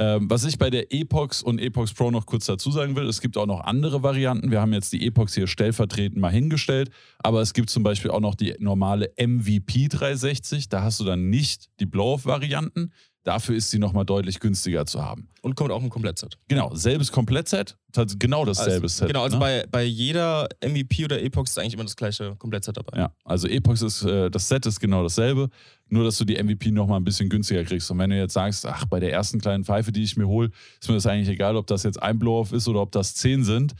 Ähm, 0.00 0.30
was 0.30 0.44
ich 0.44 0.58
bei 0.58 0.70
der 0.70 0.92
Epox 0.92 1.42
und 1.42 1.58
Epox 1.60 1.92
Pro 1.92 2.12
noch 2.12 2.24
kurz 2.24 2.46
dazu 2.46 2.70
sagen 2.70 2.94
will, 2.94 3.08
es 3.08 3.20
gibt 3.20 3.36
auch 3.36 3.46
noch 3.46 3.62
andere 3.62 4.00
Varianten. 4.04 4.52
Wir 4.52 4.60
haben 4.60 4.72
jetzt 4.72 4.92
die 4.92 5.04
Epox 5.04 5.34
hier 5.34 5.48
stellvertretend 5.48 6.20
mal 6.20 6.30
hingestellt, 6.30 6.90
aber 7.18 7.40
es 7.40 7.52
gibt 7.52 7.68
zum 7.68 7.82
Beispiel 7.82 8.12
auch 8.12 8.20
noch 8.20 8.36
die 8.36 8.54
normale 8.60 9.10
MVP 9.18 9.88
360. 9.88 10.68
Da 10.68 10.82
hast 10.84 11.00
du 11.00 11.04
dann 11.04 11.30
nicht 11.30 11.68
die 11.80 11.86
Blow-Off-Varianten. 11.86 12.92
Dafür 13.28 13.56
ist 13.56 13.70
sie 13.70 13.78
nochmal 13.78 14.06
deutlich 14.06 14.40
günstiger 14.40 14.86
zu 14.86 15.04
haben. 15.04 15.28
Und 15.42 15.54
kommt 15.54 15.70
auch 15.70 15.82
im 15.82 15.90
Komplettset. 15.90 16.38
Genau, 16.48 16.74
selbes 16.74 17.12
Komplettset, 17.12 17.76
genau 18.18 18.46
dasselbe 18.46 18.84
also, 18.84 18.88
Set. 18.88 19.08
Genau, 19.08 19.22
also 19.24 19.36
ne? 19.36 19.40
bei, 19.40 19.66
bei 19.70 19.84
jeder 19.84 20.48
MVP 20.64 21.04
oder 21.04 21.20
Epox 21.20 21.50
ist 21.50 21.58
eigentlich 21.58 21.74
immer 21.74 21.82
das 21.82 21.94
gleiche 21.94 22.36
Komplettset 22.36 22.78
dabei. 22.78 22.96
Ja, 22.96 23.12
also 23.24 23.46
Epox 23.46 23.82
ist, 23.82 24.02
äh, 24.04 24.30
das 24.30 24.48
Set 24.48 24.64
ist 24.64 24.80
genau 24.80 25.02
dasselbe, 25.02 25.50
nur 25.90 26.04
dass 26.04 26.16
du 26.16 26.24
die 26.24 26.42
MVP 26.42 26.70
nochmal 26.70 26.98
ein 26.98 27.04
bisschen 27.04 27.28
günstiger 27.28 27.64
kriegst. 27.64 27.90
Und 27.90 27.98
wenn 27.98 28.08
du 28.08 28.16
jetzt 28.16 28.32
sagst, 28.32 28.64
ach, 28.64 28.86
bei 28.86 28.98
der 28.98 29.12
ersten 29.12 29.42
kleinen 29.42 29.62
Pfeife, 29.62 29.92
die 29.92 30.02
ich 30.02 30.16
mir 30.16 30.26
hole, 30.26 30.50
ist 30.80 30.88
mir 30.88 30.94
das 30.94 31.04
eigentlich 31.04 31.28
egal, 31.28 31.54
ob 31.56 31.66
das 31.66 31.82
jetzt 31.82 32.02
ein 32.02 32.18
Blow-Off 32.18 32.52
ist 32.52 32.66
oder 32.66 32.80
ob 32.80 32.92
das 32.92 33.14
10 33.14 33.44
sind, 33.44 33.74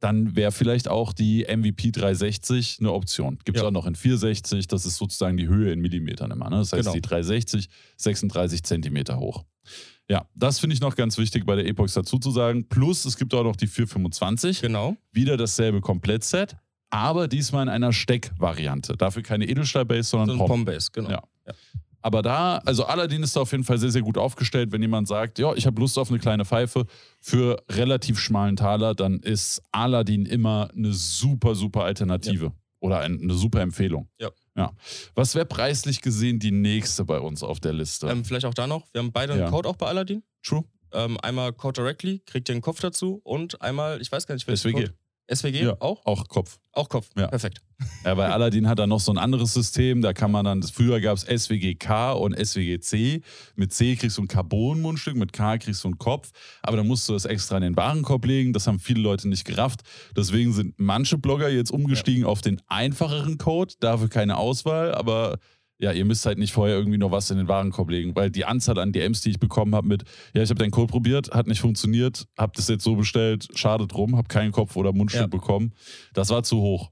dann 0.00 0.34
wäre 0.34 0.50
vielleicht 0.52 0.88
auch 0.88 1.12
die 1.12 1.44
MVP 1.44 1.90
360 1.92 2.78
eine 2.80 2.92
Option. 2.92 3.38
Gibt 3.44 3.56
es 3.58 3.62
Ja. 3.62 3.68
auch 3.68 3.72
noch 3.72 3.86
in 3.86 3.94
460, 3.94 4.66
das 4.66 4.86
ist 4.86 4.96
sozusagen 4.96 5.36
die 5.36 5.46
Höhe 5.46 5.72
in 5.72 5.80
Millimetern 5.80 6.30
immer. 6.30 6.48
Ne? 6.50 6.56
Das 6.56 6.72
heißt, 6.72 6.82
Genau. 6.84 6.92
die 6.94 7.00
360, 7.02 7.68
36 7.96 8.62
Zentimeter 8.64 9.18
hoch. 9.18 9.44
Ja, 10.08 10.26
das 10.34 10.58
finde 10.58 10.74
ich 10.74 10.80
noch 10.80 10.96
ganz 10.96 11.18
wichtig 11.18 11.46
bei 11.46 11.54
der 11.54 11.66
Epox 11.66 11.94
dazu 11.94 12.18
zu 12.18 12.30
sagen. 12.32 12.68
Plus, 12.68 13.04
es 13.04 13.16
gibt 13.16 13.32
auch 13.34 13.44
noch 13.44 13.54
die 13.56 13.66
425 13.68 14.60
Genau. 14.62 14.96
wieder 15.12 15.36
dasselbe 15.36 15.80
Komplettset, 15.80 16.56
aber 16.88 17.28
diesmal 17.28 17.62
in 17.64 17.68
einer 17.68 17.92
Steckvariante. 17.92 18.96
Dafür 18.96 19.22
keine 19.22 19.46
Edelstahl-Base, 19.48 20.08
sondern 20.08 20.30
So 20.30 20.38
Pom. 20.38 20.48
Pom-Base, 20.64 20.88
genau. 20.92 21.10
Ja. 21.10 21.22
Aber 22.02 22.22
da, 22.22 22.58
also 22.64 22.84
Aladdin 22.84 23.22
ist 23.22 23.36
da 23.36 23.40
auf 23.40 23.52
jeden 23.52 23.64
Fall 23.64 23.78
sehr, 23.78 23.90
sehr 23.90 24.02
gut 24.02 24.16
aufgestellt. 24.16 24.72
Wenn 24.72 24.80
jemand 24.82 25.06
sagt, 25.08 25.38
ja, 25.38 25.52
ich 25.54 25.66
habe 25.66 25.80
Lust 25.80 25.98
auf 25.98 26.08
eine 26.10 26.18
kleine 26.18 26.44
Pfeife 26.44 26.86
für 27.20 27.62
relativ 27.70 28.18
schmalen 28.18 28.56
Taler, 28.56 28.94
dann 28.94 29.20
ist 29.20 29.62
Aladdin 29.72 30.24
immer 30.26 30.70
eine 30.74 30.92
super, 30.92 31.54
super 31.54 31.84
Alternative 31.84 32.52
oder 32.80 33.00
ein, 33.00 33.20
eine 33.20 33.34
super 33.34 33.60
Empfehlung. 33.60 34.08
Ja. 34.18 34.30
ja. 34.56 34.72
Was 35.14 35.34
wäre 35.34 35.44
preislich 35.46 36.00
gesehen 36.00 36.38
die 36.38 36.52
nächste 36.52 37.04
bei 37.04 37.20
uns 37.20 37.42
auf 37.42 37.60
der 37.60 37.74
Liste? 37.74 38.08
Ähm, 38.08 38.24
vielleicht 38.24 38.46
auch 38.46 38.54
da 38.54 38.66
noch. 38.66 38.86
Wir 38.92 39.00
haben 39.02 39.12
beide 39.12 39.34
Ja. 39.36 39.42
einen 39.44 39.50
Code 39.50 39.68
auch 39.68 39.76
bei 39.76 39.86
Aladdin. 39.86 40.22
True. 40.42 40.64
Ähm, 40.92 41.18
einmal 41.20 41.52
Code 41.52 41.80
Directly, 41.82 42.20
kriegt 42.20 42.48
ihr 42.48 42.54
einen 42.54 42.62
Kopf 42.62 42.80
dazu 42.80 43.20
und 43.22 43.60
einmal, 43.62 44.00
ich 44.00 44.10
weiß 44.10 44.26
gar 44.26 44.34
nicht, 44.34 44.48
welchen 44.48 44.70
SWG. 44.70 44.72
Code. 44.72 44.94
SWG 45.34 45.62
Ja. 45.64 45.76
auch? 45.80 46.04
Auch 46.04 46.26
Kopf. 46.28 46.58
Auch 46.72 46.88
Kopf. 46.88 47.08
Ja. 47.16 47.28
Perfekt. 47.28 47.60
Ja, 48.04 48.14
bei 48.14 48.28
Aladdin 48.28 48.68
hat 48.68 48.78
er 48.78 48.86
noch 48.86 49.00
so 49.00 49.10
ein 49.10 49.16
anderes 49.18 49.54
System. 49.54 50.02
Da 50.02 50.12
kann 50.12 50.30
man 50.30 50.44
dann, 50.44 50.62
früher 50.62 51.00
gab 51.00 51.16
es 51.16 51.22
SWG-K 51.22 52.12
und 52.12 52.34
SWG-C. 52.38 53.22
Mit 53.56 53.72
C 53.72 53.96
kriegst 53.96 54.18
du 54.18 54.22
ein 54.22 54.28
Carbon-Mundstück, 54.28 55.16
mit 55.16 55.32
K 55.32 55.56
kriegst 55.58 55.84
du 55.84 55.88
einen 55.88 55.98
Kopf. 55.98 56.30
Aber 56.62 56.76
dann 56.76 56.86
musst 56.86 57.08
du 57.08 57.14
das 57.14 57.24
extra 57.24 57.56
in 57.56 57.62
den 57.62 57.76
Warenkorb 57.76 58.24
legen. 58.26 58.52
Das 58.52 58.66
haben 58.66 58.78
viele 58.80 59.00
Leute 59.00 59.28
nicht 59.28 59.44
gerafft. 59.46 59.80
Deswegen 60.14 60.52
sind 60.52 60.74
manche 60.78 61.16
Blogger 61.16 61.48
jetzt 61.48 61.70
umgestiegen 61.70 62.24
auf 62.24 62.42
den 62.42 62.60
einfacheren 62.68 63.38
Code. 63.38 63.74
Dafür 63.80 64.08
keine 64.08 64.36
Auswahl, 64.36 64.94
aber 64.94 65.38
ja, 65.80 65.92
ihr 65.92 66.04
müsst 66.04 66.26
halt 66.26 66.38
nicht 66.38 66.52
vorher 66.52 66.76
irgendwie 66.76 66.98
noch 66.98 67.10
was 67.10 67.30
in 67.30 67.38
den 67.38 67.48
Warenkorb 67.48 67.88
legen, 67.90 68.14
weil 68.14 68.30
die 68.30 68.44
Anzahl 68.44 68.78
an 68.78 68.92
DMs, 68.92 69.22
die 69.22 69.30
ich 69.30 69.38
bekommen 69.40 69.74
habe 69.74 69.88
mit, 69.88 70.04
ja, 70.34 70.42
ich 70.42 70.50
habe 70.50 70.58
deinen 70.58 70.70
Code 70.70 70.90
probiert, 70.90 71.30
hat 71.32 71.46
nicht 71.46 71.60
funktioniert, 71.60 72.26
habe 72.36 72.52
das 72.54 72.68
jetzt 72.68 72.84
so 72.84 72.96
bestellt, 72.96 73.48
schade 73.54 73.86
drum, 73.86 74.16
habe 74.16 74.28
keinen 74.28 74.52
Kopf 74.52 74.76
oder 74.76 74.92
Mundstück 74.92 75.22
Ja. 75.22 75.26
bekommen. 75.26 75.72
Das 76.12 76.28
war 76.28 76.42
zu 76.42 76.60
hoch. 76.60 76.90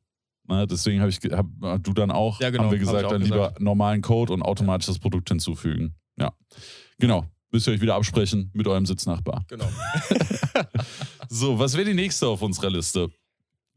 Ne, 0.49 0.67
deswegen 0.67 1.01
habe 1.01 1.11
ich, 1.11 1.19
hab, 1.31 1.47
du 1.85 1.93
dann 1.93 2.11
auch, 2.11 2.41
Ja, 2.41 2.49
genau, 2.49 2.65
haben 2.65 2.71
wir 2.71 2.79
hab 2.79 2.87
gesagt, 2.87 3.05
auch 3.05 3.11
dann 3.11 3.21
lieber 3.21 3.55
normalen 3.59 4.01
Code 4.01 4.33
und 4.33 4.41
automatisch 4.43 4.87
das 4.87 4.99
Produkt 4.99 5.29
hinzufügen. 5.29 5.95
Ja, 6.17 6.33
genau. 6.99 7.27
Müsst 7.51 7.67
ihr 7.67 7.75
euch 7.75 7.81
wieder 7.83 7.95
absprechen 7.95 8.51
mit 8.55 8.67
eurem 8.67 8.87
Sitznachbar. 8.87 9.45
Genau. 9.49 9.69
So, 11.31 11.59
was 11.59 11.75
wäre 11.77 11.85
die 11.85 11.95
nächste 11.95 12.27
auf 12.27 12.41
unserer 12.41 12.71
Liste? 12.71 13.11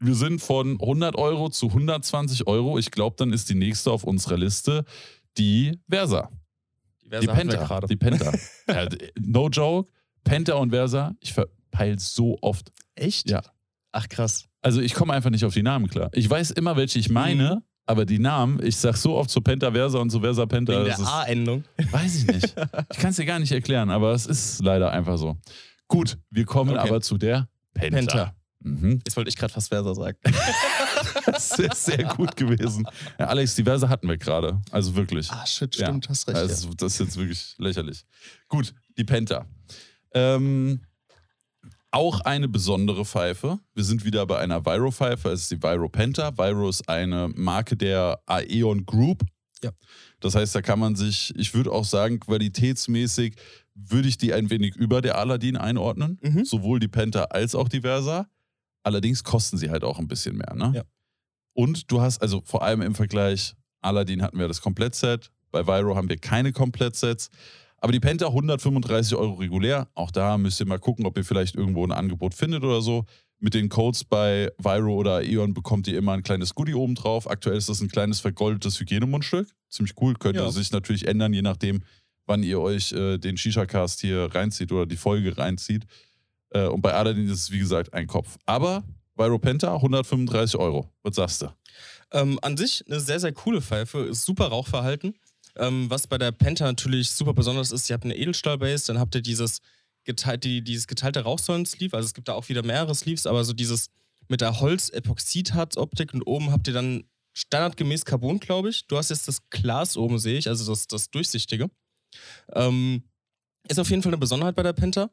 Wir 0.04 0.14
sind 0.14 0.40
von 0.40 0.72
100 0.80 1.16
Euro 1.16 1.48
zu 1.48 1.68
120 1.68 2.46
Euro. 2.48 2.78
Ich 2.78 2.90
glaube, 2.90 3.14
dann 3.18 3.32
ist 3.32 3.48
die 3.50 3.54
nächste 3.54 3.90
auf 3.92 4.04
unserer 4.04 4.36
Liste 4.36 4.84
die 5.38 5.78
Versa. 5.88 6.28
Die, 7.04 7.08
Versa 7.08 7.20
Die 7.32 7.38
Penta. 7.38 7.80
Die 7.86 7.96
Penta. 7.96 8.32
ja, 8.68 8.88
no 9.20 9.48
joke. 9.48 9.90
Penta 10.24 10.54
und 10.54 10.70
Versa, 10.70 11.14
ich 11.20 11.32
verpeil 11.32 11.98
so 11.98 12.36
oft. 12.42 12.72
Echt? 12.94 13.30
Ja. 13.30 13.42
Ach 13.92 14.08
krass. 14.08 14.48
Also 14.60 14.80
ich 14.80 14.94
komme 14.94 15.12
einfach 15.12 15.30
nicht 15.30 15.44
auf 15.44 15.54
die 15.54 15.62
Namen 15.62 15.88
klar. 15.88 16.10
Ich 16.14 16.28
weiß 16.28 16.50
immer, 16.52 16.76
welche 16.76 16.98
ich 16.98 17.08
meine, 17.08 17.56
Mhm. 17.56 17.62
aber 17.86 18.04
die 18.06 18.18
Namen, 18.18 18.60
ich 18.64 18.76
sag 18.76 18.96
so 18.96 19.14
oft 19.16 19.30
zu 19.30 19.40
Penta 19.40 19.72
Versa 19.72 19.98
und 19.98 20.10
zu 20.10 20.20
Versa 20.20 20.46
Penta. 20.46 20.72
Wegen 20.84 20.84
der 20.96 20.98
A-Endung. 21.08 21.64
weiß 21.90 22.16
ich 22.16 22.26
nicht. 22.26 22.54
Ich 22.92 22.98
kann 22.98 23.10
es 23.10 23.16
dir 23.16 23.24
gar 23.26 23.38
nicht 23.38 23.52
erklären, 23.52 23.90
aber 23.90 24.12
es 24.12 24.26
ist 24.26 24.60
leider 24.64 24.90
einfach 24.92 25.16
so. 25.18 25.36
Gut, 25.88 26.18
wir 26.30 26.44
kommen 26.44 26.76
Okay. 26.76 26.88
aber 26.88 27.00
zu 27.00 27.18
der 27.18 27.48
Penta. 27.74 27.96
Penta. 27.98 28.34
Mhm. 28.64 29.00
Jetzt 29.04 29.16
wollte 29.16 29.28
ich 29.28 29.36
gerade 29.36 29.52
fast 29.52 29.68
Versa 29.68 29.94
sagen. 29.94 30.18
Das 31.26 31.58
ist 31.58 31.84
sehr 31.84 32.04
gut 32.04 32.36
gewesen. 32.36 32.86
Ja, 33.18 33.26
Alex, 33.26 33.54
die 33.54 33.62
Verse 33.64 33.88
hatten 33.88 34.08
wir 34.08 34.18
gerade. 34.18 34.60
Also 34.70 34.94
wirklich. 34.96 35.30
Ah, 35.30 35.46
shit, 35.46 35.74
Ja. 35.76 35.86
stimmt, 35.86 36.08
hast 36.08 36.26
recht. 36.28 36.36
Also, 36.36 36.70
das 36.74 36.94
ist 36.94 36.98
jetzt 37.00 37.16
wirklich 37.16 37.54
lächerlich. 37.58 38.04
Gut, 38.48 38.74
die 38.98 39.04
Penta. 39.04 39.46
Ähm, 40.14 40.80
auch 41.90 42.20
eine 42.20 42.48
besondere 42.48 43.04
Pfeife. 43.04 43.58
Wir 43.74 43.84
sind 43.84 44.04
wieder 44.04 44.26
bei 44.26 44.38
einer 44.38 44.64
Viro-Pfeife. 44.64 45.30
Es 45.30 45.42
ist 45.42 45.50
die 45.50 45.62
Viro 45.62 45.88
Penta. 45.88 46.36
Viro 46.36 46.68
ist 46.68 46.88
eine 46.88 47.28
Marke 47.34 47.76
der 47.76 48.20
Aeon 48.26 48.84
Group. 48.86 49.22
Ja. 49.62 49.70
Das 50.20 50.34
heißt, 50.34 50.54
da 50.54 50.62
kann 50.62 50.78
man 50.78 50.96
sich, 50.96 51.32
ich 51.36 51.54
würde 51.54 51.70
auch 51.70 51.84
sagen, 51.84 52.18
qualitätsmäßig 52.20 53.36
würde 53.74 54.08
ich 54.08 54.18
die 54.18 54.32
ein 54.34 54.50
wenig 54.50 54.74
über 54.76 55.00
der 55.02 55.18
Aladdin 55.18 55.56
einordnen. 55.56 56.18
Mhm. 56.22 56.44
Sowohl 56.44 56.80
die 56.80 56.88
Penta 56.88 57.24
als 57.24 57.54
auch 57.54 57.68
die 57.68 57.82
Versa. 57.82 58.26
Allerdings 58.82 59.22
kosten 59.24 59.58
sie 59.58 59.70
halt 59.70 59.84
auch 59.84 59.98
ein 59.98 60.08
bisschen 60.08 60.36
mehr. 60.36 60.54
Ne? 60.54 60.72
Ja. 60.74 60.82
Und 61.54 61.90
du 61.90 62.00
hast 62.00 62.22
also 62.22 62.42
vor 62.44 62.62
allem 62.62 62.82
im 62.82 62.94
Vergleich, 62.94 63.54
Aladdin 63.80 64.22
hatten 64.22 64.38
wir 64.38 64.48
das 64.48 64.60
Komplettset, 64.60 65.30
bei 65.50 65.66
Viro 65.66 65.94
haben 65.96 66.08
wir 66.08 66.16
keine 66.16 66.52
Komplettsets. 66.52 67.30
Aber 67.78 67.92
die 67.92 68.00
Penta 68.00 68.26
135 68.28 69.16
Euro 69.16 69.34
regulär. 69.34 69.88
Auch 69.94 70.12
da 70.12 70.38
müsst 70.38 70.60
ihr 70.60 70.66
mal 70.66 70.78
gucken, 70.78 71.04
ob 71.04 71.18
ihr 71.18 71.24
vielleicht 71.24 71.56
irgendwo 71.56 71.84
ein 71.84 71.90
Angebot 71.92 72.32
findet 72.32 72.62
oder 72.62 72.80
so. 72.80 73.04
Mit 73.40 73.54
den 73.54 73.68
Codes 73.68 74.04
bei 74.04 74.52
Viro 74.56 74.94
oder 74.94 75.24
Eon 75.24 75.52
bekommt 75.52 75.88
ihr 75.88 75.98
immer 75.98 76.12
ein 76.12 76.22
kleines 76.22 76.54
Goodie 76.54 76.74
oben 76.74 76.94
drauf. 76.94 77.28
Aktuell 77.28 77.56
ist 77.56 77.68
das 77.68 77.80
ein 77.80 77.88
kleines 77.88 78.20
vergoldetes 78.20 78.78
Hygienemundstück. 78.78 79.48
Ziemlich 79.68 79.94
cool. 80.00 80.14
Könnte 80.14 80.40
Ja. 80.42 80.50
sich 80.52 80.70
natürlich 80.70 81.08
ändern, 81.08 81.32
je 81.32 81.42
nachdem, 81.42 81.82
wann 82.26 82.44
ihr 82.44 82.60
euch 82.60 82.92
äh, 82.92 83.18
den 83.18 83.36
Shisha-Cast 83.36 84.00
hier 84.00 84.32
reinzieht 84.32 84.70
oder 84.70 84.86
die 84.86 84.96
Folge 84.96 85.36
reinzieht. 85.36 85.84
Äh, 86.54 86.66
und 86.66 86.82
bei 86.82 86.92
Aladdin 86.92 87.28
ist 87.28 87.42
es, 87.42 87.50
wie 87.50 87.58
gesagt, 87.58 87.92
ein 87.92 88.06
Kopf. 88.06 88.38
Aber 88.46 88.84
Viro 89.16 89.38
Penta 89.38 89.74
135 89.74 90.58
Euro. 90.58 90.88
Was 91.02 91.16
sagst 91.16 91.42
du? 91.42 91.52
Ähm, 92.12 92.38
an 92.42 92.56
sich 92.56 92.84
eine 92.86 93.00
sehr, 93.00 93.20
sehr 93.20 93.32
coole 93.32 93.62
Pfeife, 93.62 94.00
ist 94.00 94.24
super 94.24 94.46
Rauchverhalten. 94.46 95.14
Ähm, 95.56 95.90
was 95.90 96.06
bei 96.06 96.18
der 96.18 96.32
Penta 96.32 96.64
natürlich 96.64 97.10
super 97.10 97.34
besonders 97.34 97.72
ist, 97.72 97.88
ihr 97.90 97.94
habt 97.94 98.04
eine 98.04 98.16
Edelstahl-Base, 98.16 98.86
dann 98.86 98.98
habt 98.98 99.14
ihr 99.14 99.22
dieses, 99.22 99.60
geteilt, 100.04 100.44
die, 100.44 100.62
dieses 100.62 100.86
geteilte 100.86 101.20
Rauchsäulen-Sleeve, 101.20 101.96
also 101.96 102.06
es 102.06 102.14
gibt 102.14 102.28
da 102.28 102.34
auch 102.34 102.48
wieder 102.48 102.64
mehrere 102.64 102.94
Sleeves, 102.94 103.26
aber 103.26 103.44
so 103.44 103.52
dieses 103.52 103.88
mit 104.28 104.40
der 104.40 104.60
Holz-Epoxidharz-Optik 104.60 106.14
und 106.14 106.22
oben 106.22 106.52
habt 106.52 106.68
ihr 106.68 106.74
dann 106.74 107.04
standardgemäß 107.34 108.04
Carbon, 108.04 108.40
glaube 108.40 108.70
ich. 108.70 108.86
Du 108.86 108.96
hast 108.96 109.10
jetzt 109.10 109.28
das 109.28 109.48
Glas 109.50 109.96
oben, 109.96 110.18
sehe 110.18 110.38
ich, 110.38 110.48
also 110.48 110.70
das, 110.70 110.86
das 110.86 111.10
Durchsichtige. 111.10 111.70
Ähm, 112.54 113.02
ist 113.68 113.78
auf 113.78 113.90
jeden 113.90 114.02
Fall 114.02 114.10
eine 114.10 114.18
Besonderheit 114.18 114.54
bei 114.54 114.62
der 114.62 114.72
Penta. 114.72 115.10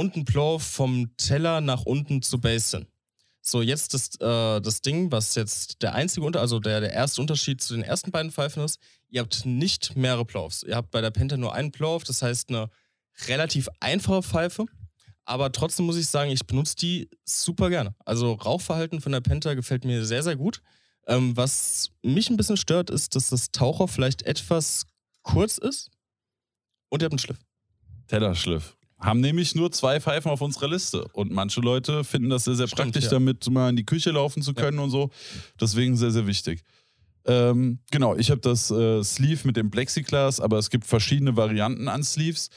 Und 0.00 0.16
ein 0.16 0.24
Plow 0.24 0.58
vom 0.58 1.14
Teller 1.18 1.60
nach 1.60 1.82
unten 1.82 2.22
zu 2.22 2.40
Base 2.40 2.78
hin. 2.78 2.86
So, 3.42 3.60
jetzt 3.60 3.92
das, 3.92 4.14
äh, 4.18 4.58
das 4.62 4.80
Ding, 4.80 5.12
was 5.12 5.34
jetzt 5.34 5.82
der 5.82 5.94
einzige 5.94 6.24
Unter, 6.24 6.40
also 6.40 6.58
der, 6.58 6.80
der 6.80 6.94
erste 6.94 7.20
Unterschied 7.20 7.60
zu 7.60 7.74
den 7.74 7.82
ersten 7.82 8.10
beiden 8.10 8.32
Pfeifen 8.32 8.64
ist, 8.64 8.80
ihr 9.10 9.20
habt 9.20 9.44
nicht 9.44 9.96
mehrere 9.96 10.24
Plows. 10.24 10.62
Ihr 10.62 10.76
habt 10.76 10.90
bei 10.90 11.02
der 11.02 11.10
Penta 11.10 11.36
nur 11.36 11.52
einen 11.52 11.70
Plow, 11.70 12.02
das 12.02 12.22
heißt 12.22 12.48
eine 12.48 12.70
relativ 13.28 13.68
einfache 13.80 14.22
Pfeife. 14.22 14.64
Aber 15.26 15.52
trotzdem 15.52 15.84
muss 15.84 15.98
ich 15.98 16.06
sagen, 16.06 16.30
ich 16.30 16.46
benutze 16.46 16.76
die 16.76 17.10
super 17.26 17.68
gerne. 17.68 17.94
Also 18.06 18.32
Rauchverhalten 18.32 19.02
von 19.02 19.12
der 19.12 19.20
Penta 19.20 19.52
gefällt 19.52 19.84
mir 19.84 20.06
sehr, 20.06 20.22
sehr 20.22 20.36
gut. 20.36 20.62
Ähm, 21.08 21.36
was 21.36 21.90
mich 22.00 22.30
ein 22.30 22.38
bisschen 22.38 22.56
stört, 22.56 22.88
ist, 22.88 23.16
dass 23.16 23.28
das 23.28 23.50
Taucher 23.50 23.86
vielleicht 23.86 24.22
etwas 24.22 24.86
kurz 25.20 25.58
ist 25.58 25.90
und 26.88 27.02
ihr 27.02 27.04
habt 27.04 27.12
einen 27.12 27.18
Schliff. 27.18 27.44
Tellerschliff. 28.06 28.78
Haben 29.00 29.20
nämlich 29.20 29.54
nur 29.54 29.72
zwei 29.72 30.00
Pfeifen 30.00 30.30
auf 30.30 30.40
unserer 30.40 30.68
Liste. 30.68 31.04
Und 31.12 31.32
manche 31.32 31.60
Leute 31.60 32.04
finden 32.04 32.28
das 32.28 32.44
sehr, 32.44 32.54
sehr 32.54 32.68
Stimmt, 32.68 32.92
praktisch, 32.92 33.04
ja. 33.04 33.10
damit 33.10 33.48
mal 33.50 33.70
in 33.70 33.76
die 33.76 33.84
Küche 33.84 34.10
laufen 34.10 34.42
zu 34.42 34.52
können 34.54 34.78
und 34.78 34.90
so. 34.90 35.10
Deswegen 35.60 35.96
sehr, 35.96 36.10
sehr 36.10 36.26
wichtig. 36.26 36.62
Ähm, 37.24 37.78
genau, 37.90 38.16
ich 38.16 38.30
habe 38.30 38.40
das 38.40 38.70
äh, 38.70 39.02
Sleeve 39.02 39.46
mit 39.46 39.56
dem 39.56 39.70
Plexiglas, 39.70 40.40
aber 40.40 40.58
es 40.58 40.70
gibt 40.70 40.86
verschiedene 40.86 41.36
Varianten 41.36 41.88
an 41.88 42.02
Sleeves. 42.02 42.50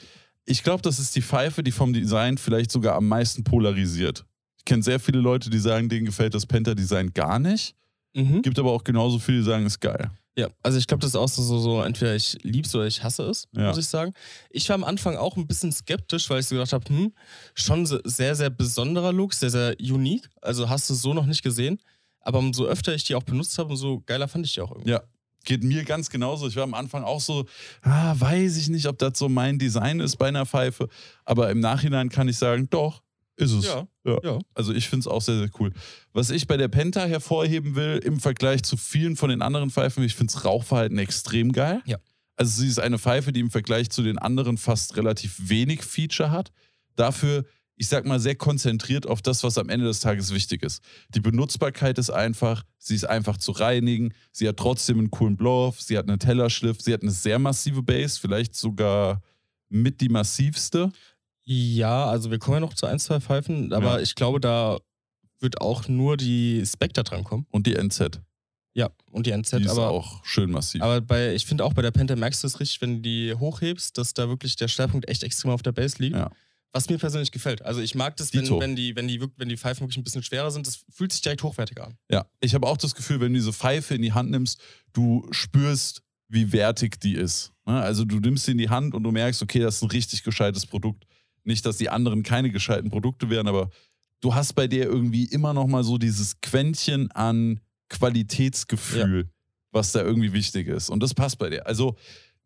Ich 0.46 0.62
glaube, 0.62 0.82
das 0.82 0.98
ist 0.98 1.16
die 1.16 1.22
Pfeife, 1.22 1.62
die 1.62 1.72
vom 1.72 1.92
Design 1.92 2.38
vielleicht 2.38 2.70
sogar 2.70 2.96
am 2.96 3.08
meisten 3.08 3.44
polarisiert. 3.44 4.26
Ich 4.58 4.64
kenne 4.64 4.82
sehr 4.82 5.00
viele 5.00 5.20
Leute, 5.20 5.50
die 5.50 5.58
sagen, 5.58 5.88
denen 5.88 6.06
gefällt 6.06 6.34
das 6.34 6.46
Penta-Design 6.46 7.12
gar 7.14 7.38
nicht. 7.38 7.74
Mhm. 8.14 8.42
Gibt 8.42 8.58
aber 8.58 8.72
auch 8.72 8.84
genauso 8.84 9.18
viele, 9.18 9.38
die 9.38 9.44
sagen, 9.44 9.66
ist 9.66 9.80
geil. 9.80 10.10
Ja, 10.36 10.48
also 10.64 10.78
ich 10.78 10.86
glaube, 10.88 11.00
das 11.00 11.10
ist 11.10 11.16
auch 11.16 11.28
so, 11.28 11.42
so, 11.42 11.58
so, 11.60 11.82
entweder 11.82 12.16
ich 12.16 12.36
lieb's 12.42 12.74
oder 12.74 12.86
ich 12.86 13.02
hasse 13.04 13.22
es, 13.24 13.46
Ja. 13.52 13.68
muss 13.68 13.78
ich 13.78 13.86
sagen. 13.86 14.12
Ich 14.50 14.68
war 14.68 14.74
am 14.74 14.82
Anfang 14.82 15.16
auch 15.16 15.36
ein 15.36 15.46
bisschen 15.46 15.70
skeptisch, 15.70 16.28
weil 16.28 16.40
ich 16.40 16.46
so 16.46 16.56
gedacht 16.56 16.72
habe, 16.72 16.84
hm, 16.88 17.12
schon 17.54 17.86
se- 17.86 18.02
sehr, 18.04 18.34
sehr 18.34 18.50
besonderer 18.50 19.12
Look, 19.12 19.32
sehr, 19.32 19.50
sehr 19.50 19.76
unique. 19.78 20.28
Also 20.40 20.68
hast 20.68 20.90
du 20.90 20.94
so 20.94 21.14
noch 21.14 21.26
nicht 21.26 21.42
gesehen. 21.42 21.78
Aber 22.20 22.38
umso 22.40 22.64
öfter 22.64 22.94
ich 22.94 23.04
die 23.04 23.14
auch 23.14 23.22
benutzt 23.22 23.56
habe, 23.58 23.68
umso 23.70 24.00
geiler 24.06 24.26
fand 24.26 24.44
ich 24.46 24.54
die 24.54 24.60
auch 24.60 24.72
irgendwie. 24.72 24.90
Ja, 24.90 25.02
Geht 25.44 25.62
mir 25.62 25.84
ganz 25.84 26.08
genauso. 26.08 26.48
Ich 26.48 26.56
war 26.56 26.62
am 26.64 26.72
Anfang 26.72 27.04
auch 27.04 27.20
so, 27.20 27.44
ah, 27.82 28.14
weiß 28.18 28.56
ich 28.56 28.70
nicht, 28.70 28.86
ob 28.86 28.98
das 28.98 29.18
so 29.18 29.28
mein 29.28 29.58
Design 29.58 30.00
ist 30.00 30.16
bei 30.16 30.28
einer 30.28 30.46
Pfeife. 30.46 30.88
Aber 31.26 31.50
im 31.50 31.60
Nachhinein 31.60 32.08
kann 32.08 32.26
ich 32.28 32.38
sagen, 32.38 32.66
doch, 32.70 33.02
ist 33.36 33.52
es. 33.52 33.64
Ja, 33.64 33.86
Ja. 34.04 34.18
ja. 34.22 34.38
Also 34.54 34.72
ich 34.72 34.88
finde 34.88 35.00
es 35.00 35.06
auch 35.06 35.22
sehr, 35.22 35.38
sehr 35.38 35.50
cool. 35.58 35.72
Was 36.12 36.30
ich 36.30 36.46
bei 36.46 36.56
der 36.56 36.68
Penta 36.68 37.04
hervorheben 37.04 37.74
will, 37.74 38.00
im 38.04 38.20
Vergleich 38.20 38.62
zu 38.62 38.76
vielen 38.76 39.16
von 39.16 39.30
den 39.30 39.42
anderen 39.42 39.70
Pfeifen, 39.70 40.04
ich 40.04 40.14
finde 40.14 40.32
das 40.32 40.44
Rauchverhalten 40.44 40.98
extrem 40.98 41.52
geil. 41.52 41.82
Ja. 41.86 41.98
Also 42.36 42.62
sie 42.62 42.68
ist 42.68 42.80
eine 42.80 42.98
Pfeife, 42.98 43.32
die 43.32 43.40
im 43.40 43.50
Vergleich 43.50 43.90
zu 43.90 44.02
den 44.02 44.18
anderen 44.18 44.58
fast 44.58 44.96
relativ 44.96 45.48
wenig 45.48 45.82
Feature 45.82 46.30
hat. 46.30 46.52
Dafür, 46.96 47.44
ich 47.76 47.88
sag 47.88 48.06
mal, 48.06 48.20
sehr 48.20 48.34
konzentriert 48.36 49.06
auf 49.06 49.22
das, 49.22 49.42
was 49.42 49.58
am 49.58 49.68
Ende 49.68 49.86
des 49.86 50.00
Tages 50.00 50.32
wichtig 50.32 50.62
ist. 50.62 50.82
Die 51.10 51.20
Benutzbarkeit 51.20 51.98
ist 51.98 52.10
einfach, 52.10 52.64
sie 52.78 52.94
ist 52.94 53.04
einfach 53.04 53.36
zu 53.36 53.52
reinigen, 53.52 54.14
sie 54.32 54.48
hat 54.48 54.56
trotzdem 54.56 54.98
einen 54.98 55.10
coolen 55.10 55.36
Blow-Off, 55.36 55.80
sie 55.80 55.98
hat 55.98 56.08
einen 56.08 56.18
Tellerschliff, 56.18 56.80
sie 56.80 56.92
hat 56.92 57.02
eine 57.02 57.10
sehr 57.10 57.38
massive 57.38 57.82
Base, 57.82 58.18
vielleicht 58.20 58.54
sogar 58.54 59.20
mit 59.68 60.00
die 60.00 60.08
massivste. 60.08 60.92
Ja, 61.44 62.06
also 62.06 62.30
wir 62.30 62.38
kommen 62.38 62.56
ja 62.56 62.60
noch 62.60 62.74
zu 62.74 62.86
ein, 62.86 62.98
zwei 62.98 63.20
Pfeifen, 63.20 63.72
aber 63.72 63.96
Ja. 63.96 64.00
ich 64.00 64.14
glaube, 64.14 64.40
da 64.40 64.78
wird 65.40 65.60
auch 65.60 65.88
nur 65.88 66.16
die 66.16 66.64
Spectre 66.66 67.04
drankommen. 67.04 67.46
Und 67.50 67.66
die 67.66 67.74
NZ, 67.76 68.20
Ja, 68.74 68.90
und 69.10 69.26
die 69.26 69.30
NZ. 69.32 69.58
die 69.58 69.64
ist 69.64 69.70
aber 69.72 69.90
auch 69.90 70.24
schön 70.24 70.50
massiv. 70.50 70.80
aber 70.82 71.00
bei, 71.02 71.34
ich 71.34 71.44
finde 71.44 71.64
auch 71.64 71.74
bei 71.74 71.82
der 71.82 71.90
Penta 71.90 72.16
merkst 72.16 72.42
du 72.42 72.46
es 72.46 72.60
richtig, 72.60 72.80
wenn 72.80 72.96
du 72.96 73.00
die 73.02 73.34
hochhebst, 73.34 73.98
dass 73.98 74.14
da 74.14 74.28
wirklich 74.28 74.56
der 74.56 74.68
Schwerpunkt 74.68 75.08
echt 75.08 75.22
extrem 75.22 75.50
auf 75.50 75.62
der 75.62 75.72
Base 75.72 75.96
liegt. 75.98 76.16
Ja. 76.16 76.30
Was 76.72 76.88
mir 76.90 76.98
persönlich 76.98 77.30
gefällt. 77.30 77.62
Also 77.62 77.80
ich 77.80 77.94
mag 77.94 78.16
das, 78.16 78.34
wenn, 78.34 78.48
wenn, 78.58 78.74
die, 78.74 78.96
wenn, 78.96 79.06
die, 79.06 79.20
wenn 79.36 79.48
die 79.48 79.56
Pfeifen 79.56 79.82
wirklich 79.82 79.96
ein 79.98 80.02
bisschen 80.02 80.24
schwerer 80.24 80.50
sind. 80.50 80.66
Das 80.66 80.82
fühlt 80.90 81.12
sich 81.12 81.20
direkt 81.22 81.44
hochwertiger 81.44 81.86
an. 81.86 81.96
Ja, 82.10 82.26
ich 82.40 82.52
habe 82.52 82.66
auch 82.66 82.76
das 82.76 82.96
Gefühl, 82.96 83.20
wenn 83.20 83.32
du 83.32 83.38
diese 83.38 83.52
Pfeife 83.52 83.94
in 83.94 84.02
die 84.02 84.12
Hand 84.12 84.32
nimmst, 84.32 84.60
du 84.92 85.24
spürst, 85.30 86.02
wie 86.28 86.50
wertig 86.52 86.98
die 86.98 87.14
ist. 87.14 87.52
Ne? 87.64 87.80
Also 87.80 88.04
du 88.04 88.18
nimmst 88.18 88.46
sie 88.46 88.52
in 88.52 88.58
die 88.58 88.70
Hand 88.70 88.92
und 88.94 89.04
du 89.04 89.12
merkst, 89.12 89.40
okay, 89.40 89.60
das 89.60 89.76
ist 89.76 89.82
ein 89.82 89.90
richtig 89.90 90.24
gescheites 90.24 90.66
Produkt. 90.66 91.04
Nicht, 91.44 91.64
dass 91.66 91.76
die 91.76 91.90
anderen 91.90 92.22
keine 92.22 92.50
gescheiten 92.50 92.90
Produkte 92.90 93.30
wären, 93.30 93.46
aber 93.46 93.70
du 94.20 94.34
hast 94.34 94.54
bei 94.54 94.66
der 94.66 94.86
irgendwie 94.86 95.24
immer 95.24 95.52
noch 95.52 95.66
mal 95.66 95.84
so 95.84 95.98
dieses 95.98 96.40
Quäntchen 96.40 97.10
an 97.12 97.60
Qualitätsgefühl, 97.90 99.30
was 99.70 99.92
da 99.92 100.02
irgendwie 100.02 100.32
wichtig 100.32 100.68
ist. 100.68 100.88
Und 100.88 101.02
das 101.02 101.14
passt 101.14 101.38
bei 101.38 101.50
der. 101.50 101.66
Also 101.66 101.96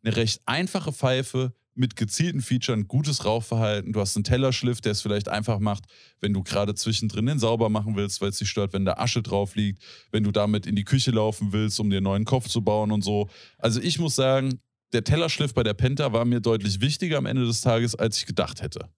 eine 0.02 0.16
recht 0.16 0.42
einfache 0.46 0.92
Pfeife 0.92 1.54
mit 1.78 1.94
gezielten 1.94 2.42
Features, 2.42 2.88
gutes 2.88 3.24
Rauchverhalten. 3.24 3.92
Du 3.92 4.00
hast 4.00 4.16
einen 4.16 4.24
Tellerschliff, 4.24 4.80
der 4.80 4.92
es 4.92 5.00
vielleicht 5.00 5.28
einfach 5.28 5.61
macht, 5.61 5.84
wenn 6.20 6.32
du 6.32 6.42
gerade 6.42 6.74
zwischendrin 6.74 7.26
den 7.26 7.38
sauber 7.38 7.68
machen 7.68 7.94
willst, 7.94 8.20
weil 8.20 8.30
es 8.30 8.38
dich 8.38 8.50
stört, 8.50 8.72
wenn 8.72 8.84
da 8.84 8.94
Asche 8.94 9.22
drauf 9.22 9.54
liegt, 9.54 9.80
wenn 10.11 10.24
du 10.24 10.32
damit 10.32 10.66
in 10.66 10.74
die 10.74 10.84
Küche 10.84 11.12
laufen 11.12 11.52
willst, 11.52 11.78
um 11.78 11.88
dir 11.88 11.98
einen 11.98 12.04
neuen 12.04 12.24
Kopf 12.24 12.48
zu 12.48 12.62
bauen 12.62 12.90
und 12.90 13.02
so. 13.02 13.28
Also 13.58 13.80
ich 13.80 14.00
muss 14.00 14.16
sagen, 14.16 14.58
der 14.92 15.05
Tellerschliff 15.05 15.55
bei 15.55 15.62
der 15.62 15.74
Penta 15.74 16.12
war 16.12 16.24
mir 16.24 16.40
deutlich 16.40 16.81
wichtiger 16.81 17.18
am 17.18 17.27
Ende 17.27 17.44
des 17.46 17.61
Tages, 17.61 17.94
als 17.94 18.18
ich 18.18 18.27
gedacht 18.27 18.62
hätte. 18.62 18.88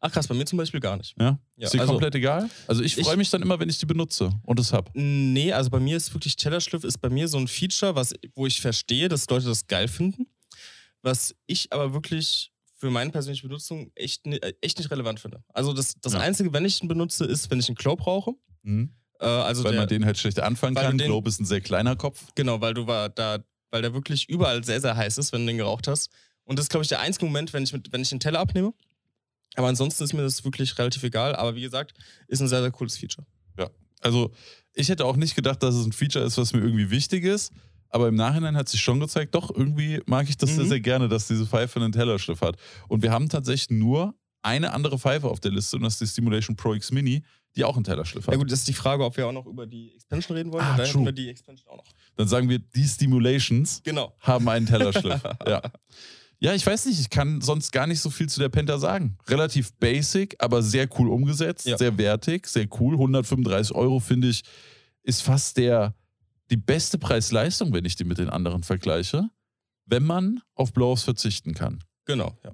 Ach 0.00 0.12
krass, 0.12 0.26
bei 0.28 0.34
mir 0.34 0.44
zum 0.44 0.58
Beispiel 0.58 0.80
gar 0.80 0.96
nicht. 0.98 1.14
Ja? 1.18 1.38
Ja, 1.56 1.64
ist 1.66 1.72
dir 1.74 1.80
also- 1.80 1.92
komplett 1.92 2.14
egal? 2.14 2.50
Also 2.66 2.82
ich 2.82 2.94
freue 2.96 3.16
mich 3.16 3.30
dann 3.30 3.40
immer, 3.42 3.58
wenn 3.58 3.68
ich 3.70 3.78
die 3.78 3.86
benutze 3.86 4.30
und 4.42 4.58
es 4.60 4.72
hab. 4.72 4.90
Nee, 4.94 5.52
also 5.52 5.70
bei 5.70 5.80
mir 5.80 5.96
ist 5.96 6.12
wirklich 6.12 6.36
Tellerschliff 6.36 6.84
ist 6.84 6.98
bei 6.98 7.08
mir 7.08 7.26
so 7.28 7.38
ein 7.38 7.48
Feature, 7.48 7.94
was, 7.94 8.12
wo 8.34 8.46
ich 8.46 8.60
verstehe, 8.60 9.08
dass 9.08 9.28
Leute 9.30 9.46
das 9.46 9.66
geil 9.66 9.88
finden. 9.88 10.26
Was 11.02 11.34
ich 11.46 11.72
aber 11.72 11.94
wirklich 11.94 12.50
für 12.76 12.90
meine 12.90 13.10
persönliche 13.12 13.46
Benutzung 13.46 13.90
echt, 13.94 14.26
äh, 14.26 14.52
echt 14.60 14.78
nicht 14.78 14.90
relevant 14.90 15.20
finde. 15.20 15.42
Also 15.54 15.72
das, 15.72 15.94
das 16.02 16.12
Ja. 16.12 16.20
Einzige, 16.20 16.52
wenn 16.52 16.64
ich 16.66 16.82
ihn 16.82 16.88
benutze, 16.88 17.24
ist, 17.24 17.50
wenn 17.50 17.58
ich 17.60 17.68
einen 17.68 17.76
Globe 17.76 18.02
rauche. 18.04 18.32
Äh, 18.66 18.86
also 19.20 19.64
Weil 19.64 19.72
der, 19.72 19.80
man 19.82 19.88
den 19.88 20.04
halt 20.04 20.18
schlecht 20.18 20.38
anfangen 20.40 20.74
kann. 20.76 20.98
den- 20.98 21.06
Globe 21.06 21.28
ist 21.30 21.40
ein 21.40 21.46
sehr 21.46 21.60
kleiner 21.62 21.96
Kopf. 21.96 22.26
Genau, 22.34 22.60
weil 22.60 22.74
du 22.74 22.86
war 22.86 23.08
da, 23.08 23.38
weil 23.74 23.82
der 23.82 23.92
wirklich 23.92 24.28
überall 24.28 24.62
sehr, 24.62 24.80
sehr 24.80 24.96
heiß 24.96 25.18
ist, 25.18 25.32
wenn 25.32 25.40
du 25.40 25.48
den 25.48 25.58
geraucht 25.58 25.88
hast. 25.88 26.08
Und 26.44 26.60
das 26.60 26.66
ist, 26.66 26.70
glaube 26.70 26.84
ich, 26.84 26.88
der 26.88 27.00
einzige 27.00 27.24
Moment, 27.26 27.52
wenn 27.52 27.64
ich, 27.64 27.72
mit, 27.72 27.92
wenn 27.92 28.02
ich 28.02 28.08
den 28.08 28.20
Teller 28.20 28.38
abnehme. 28.38 28.72
Aber 29.56 29.66
ansonsten 29.66 30.04
ist 30.04 30.12
mir 30.12 30.22
das 30.22 30.44
wirklich 30.44 30.78
relativ 30.78 31.02
egal. 31.02 31.34
Aber 31.34 31.56
wie 31.56 31.62
gesagt, 31.62 31.92
ist 32.28 32.40
ein 32.40 32.46
sehr, 32.46 32.60
sehr 32.60 32.70
cooles 32.70 32.96
Feature. 32.96 33.26
Also 34.00 34.32
ich 34.74 34.90
hätte 34.90 35.06
auch 35.06 35.16
nicht 35.16 35.34
gedacht, 35.34 35.62
dass 35.62 35.74
es 35.74 35.86
ein 35.86 35.92
Feature 35.92 36.24
ist, 36.24 36.36
was 36.36 36.52
mir 36.52 36.60
irgendwie 36.60 36.90
wichtig 36.90 37.24
ist. 37.24 37.52
Aber 37.88 38.06
im 38.06 38.14
Nachhinein 38.16 38.54
hat 38.54 38.68
sich 38.68 38.80
schon 38.82 39.00
gezeigt, 39.00 39.34
doch, 39.34 39.50
irgendwie 39.50 40.00
mag 40.04 40.28
ich 40.28 40.36
das 40.36 40.50
sehr, 40.54 40.64
Mhm. 40.64 40.68
sehr 40.68 40.80
gerne, 40.80 41.08
dass 41.08 41.26
diese 41.26 41.46
Pfeife 41.46 41.80
einen 41.80 41.90
Tellerschliff 41.90 42.42
hat. 42.42 42.56
Und 42.88 43.02
wir 43.02 43.10
haben 43.10 43.28
tatsächlich 43.30 43.70
nur 43.70 44.14
eine 44.42 44.72
andere 44.74 44.98
Pfeife 44.98 45.26
auf 45.28 45.40
der 45.40 45.52
Liste 45.52 45.76
und 45.76 45.82
das 45.84 45.94
ist 45.94 46.00
die 46.02 46.06
Stimulation 46.08 46.54
Pro 46.54 46.74
X 46.74 46.92
Mini, 46.92 47.22
die 47.56 47.64
auch 47.64 47.76
einen 47.76 47.84
Tellerschliff 47.84 48.26
hat. 48.26 48.34
Ja 48.34 48.38
gut, 48.38 48.50
das 48.50 48.60
ist 48.60 48.68
die 48.68 48.72
Frage, 48.74 49.04
ob 49.04 49.16
wir 49.16 49.26
auch 49.26 49.32
noch 49.32 49.46
über 49.46 49.66
die 49.66 49.92
Expansion 49.94 50.36
reden 50.36 50.52
wollen. 50.52 50.64
Ah, 50.64 50.76
dann 50.76 50.88
true. 50.88 51.12
die 51.12 51.28
Expansion 51.28 51.68
auch 51.72 51.76
noch. 51.78 51.84
Dann 52.16 52.26
sagen 52.28 52.48
wir, 52.48 52.58
die 52.58 52.84
Stimulations 52.84 53.80
Genau. 53.84 54.12
haben 54.20 54.48
einen 54.48 54.66
Tellerschliff. 54.66 55.22
ja. 55.46 55.62
ja, 56.40 56.54
ich 56.54 56.66
weiß 56.66 56.86
nicht, 56.86 57.00
ich 57.00 57.10
kann 57.10 57.40
sonst 57.40 57.70
gar 57.72 57.86
nicht 57.86 58.00
so 58.00 58.10
viel 58.10 58.28
zu 58.28 58.40
der 58.40 58.48
Penta 58.48 58.78
sagen. 58.78 59.16
Relativ 59.28 59.72
basic, 59.74 60.34
aber 60.38 60.62
sehr 60.62 60.88
cool 60.98 61.08
umgesetzt, 61.08 61.66
Ja. 61.66 61.78
sehr 61.78 61.96
wertig, 61.96 62.46
sehr 62.46 62.66
cool. 62.80 62.94
135 62.94 63.74
Euro, 63.74 64.00
finde 64.00 64.28
ich, 64.28 64.42
ist 65.02 65.22
fast 65.22 65.56
der, 65.56 65.94
die 66.50 66.56
beste 66.56 66.98
Preis-Leistung, 66.98 67.72
wenn 67.72 67.84
ich 67.84 67.94
die 67.96 68.04
mit 68.04 68.18
den 68.18 68.30
anderen 68.30 68.62
vergleiche, 68.62 69.28
wenn 69.86 70.04
man 70.04 70.40
auf 70.54 70.72
Blow-Offs 70.72 71.04
verzichten 71.04 71.54
kann. 71.54 71.82
Genau, 72.04 72.36
ja. 72.42 72.52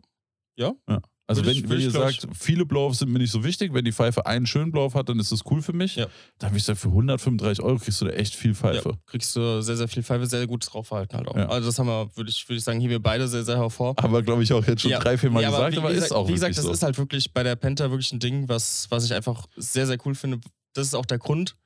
Also 0.56 0.76
Würde 0.86 1.02
ich- 1.38 1.46
wenn, 1.46 1.56
würde 1.56 1.68
wenn 1.70 1.78
ich, 1.78 1.84
ihr 1.84 1.88
ich- 2.08 2.20
sagt, 2.20 2.26
viele 2.36 2.64
Blow-Offs 2.66 2.98
sind 3.00 3.10
mir 3.12 3.18
nicht 3.18 3.30
so 3.30 3.44
wichtig, 3.44 3.72
wenn 3.74 3.84
die 3.84 3.92
Pfeife 3.92 4.26
einen 4.26 4.46
schönen 4.46 4.72
Blow-Off 4.72 4.94
hat, 4.94 5.08
dann 5.08 5.18
ist 5.20 5.30
das 5.32 5.40
cool 5.50 5.62
für 5.62 5.72
mich. 5.72 5.96
Ja. 5.96 6.06
Dann 6.38 6.50
würde 6.50 6.58
ich 6.58 6.64
sagen, 6.64 6.78
für 6.78 6.88
135 6.88 7.62
Euro 7.64 7.78
kriegst 7.78 8.00
du 8.00 8.06
da 8.06 8.12
echt 8.12 8.34
viel 8.34 8.54
Pfeife. 8.54 8.88
ja. 8.90 8.96
Kriegst 9.06 9.36
du 9.36 9.60
sehr, 9.62 9.76
sehr 9.76 9.88
viel 9.88 10.02
Pfeife, 10.02 10.26
sehr, 10.26 10.46
gutes 10.46 10.70
Draufverhalten 10.70 11.16
halt 11.18 11.28
auch. 11.28 11.36
Ja. 11.36 11.48
Also 11.48 11.68
das 11.68 11.78
haben 11.78 11.86
wir, 11.88 12.10
würde 12.16 12.30
ich, 12.30 12.48
würde 12.48 12.58
ich 12.58 12.64
sagen, 12.64 12.80
hier 12.80 12.90
wir 12.90 13.00
beide 13.00 13.28
sehr, 13.28 13.44
sehr 13.44 13.58
hervor. 13.58 13.94
Aber 13.96 14.22
glaube 14.22 14.42
ich 14.42 14.52
auch 14.52 14.66
jetzt 14.66 14.82
schon 14.82 14.90
drei, 14.92 15.16
vier 15.18 15.30
Mal 15.30 15.42
Ja, 15.42 15.50
gesagt, 15.50 15.74
wie, 15.74 15.78
aber 15.78 15.88
wie 15.88 15.92
ist 15.94 16.02
gesagt, 16.04 16.12
auch 16.12 16.28
Wie 16.28 16.32
gesagt, 16.32 16.56
das 16.58 16.64
so. 16.64 16.72
ist 16.72 16.82
halt 16.82 16.98
wirklich 16.98 17.32
bei 17.32 17.42
der 17.42 17.56
Penta 17.56 17.90
wirklich 17.90 18.12
ein 18.12 18.18
Ding, 18.20 18.48
was, 18.48 18.86
was 18.90 19.04
ich 19.04 19.14
einfach 19.14 19.46
sehr, 19.56 19.86
sehr 19.86 19.98
cool 20.06 20.14
finde. 20.14 20.40
Das 20.72 20.86
ist 20.86 20.94
auch 20.94 21.06
der 21.06 21.18
Grund, 21.18 21.56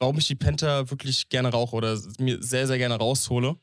warum 0.00 0.16
ich 0.18 0.26
die 0.28 0.34
Penta 0.36 0.90
wirklich 0.90 1.28
gerne 1.28 1.48
rauche 1.50 1.74
oder 1.76 1.98
mir 2.18 2.42
sehr, 2.42 2.66
sehr 2.66 2.78
gerne 2.78 2.94
raushole, 2.96 3.56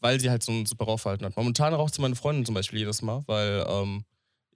weil 0.00 0.18
sie 0.20 0.30
halt 0.30 0.42
so 0.42 0.52
ein 0.52 0.66
super 0.66 0.84
Rauchverhalten 0.86 1.26
hat. 1.26 1.36
Momentan 1.36 1.74
raucht 1.74 1.94
sie 1.94 2.00
meine 2.02 2.16
Freundin 2.16 2.44
zum 2.46 2.54
Beispiel 2.54 2.78
jedes 2.78 3.02
Mal, 3.02 3.22
weil 3.26 3.64
ähm, 3.68 4.04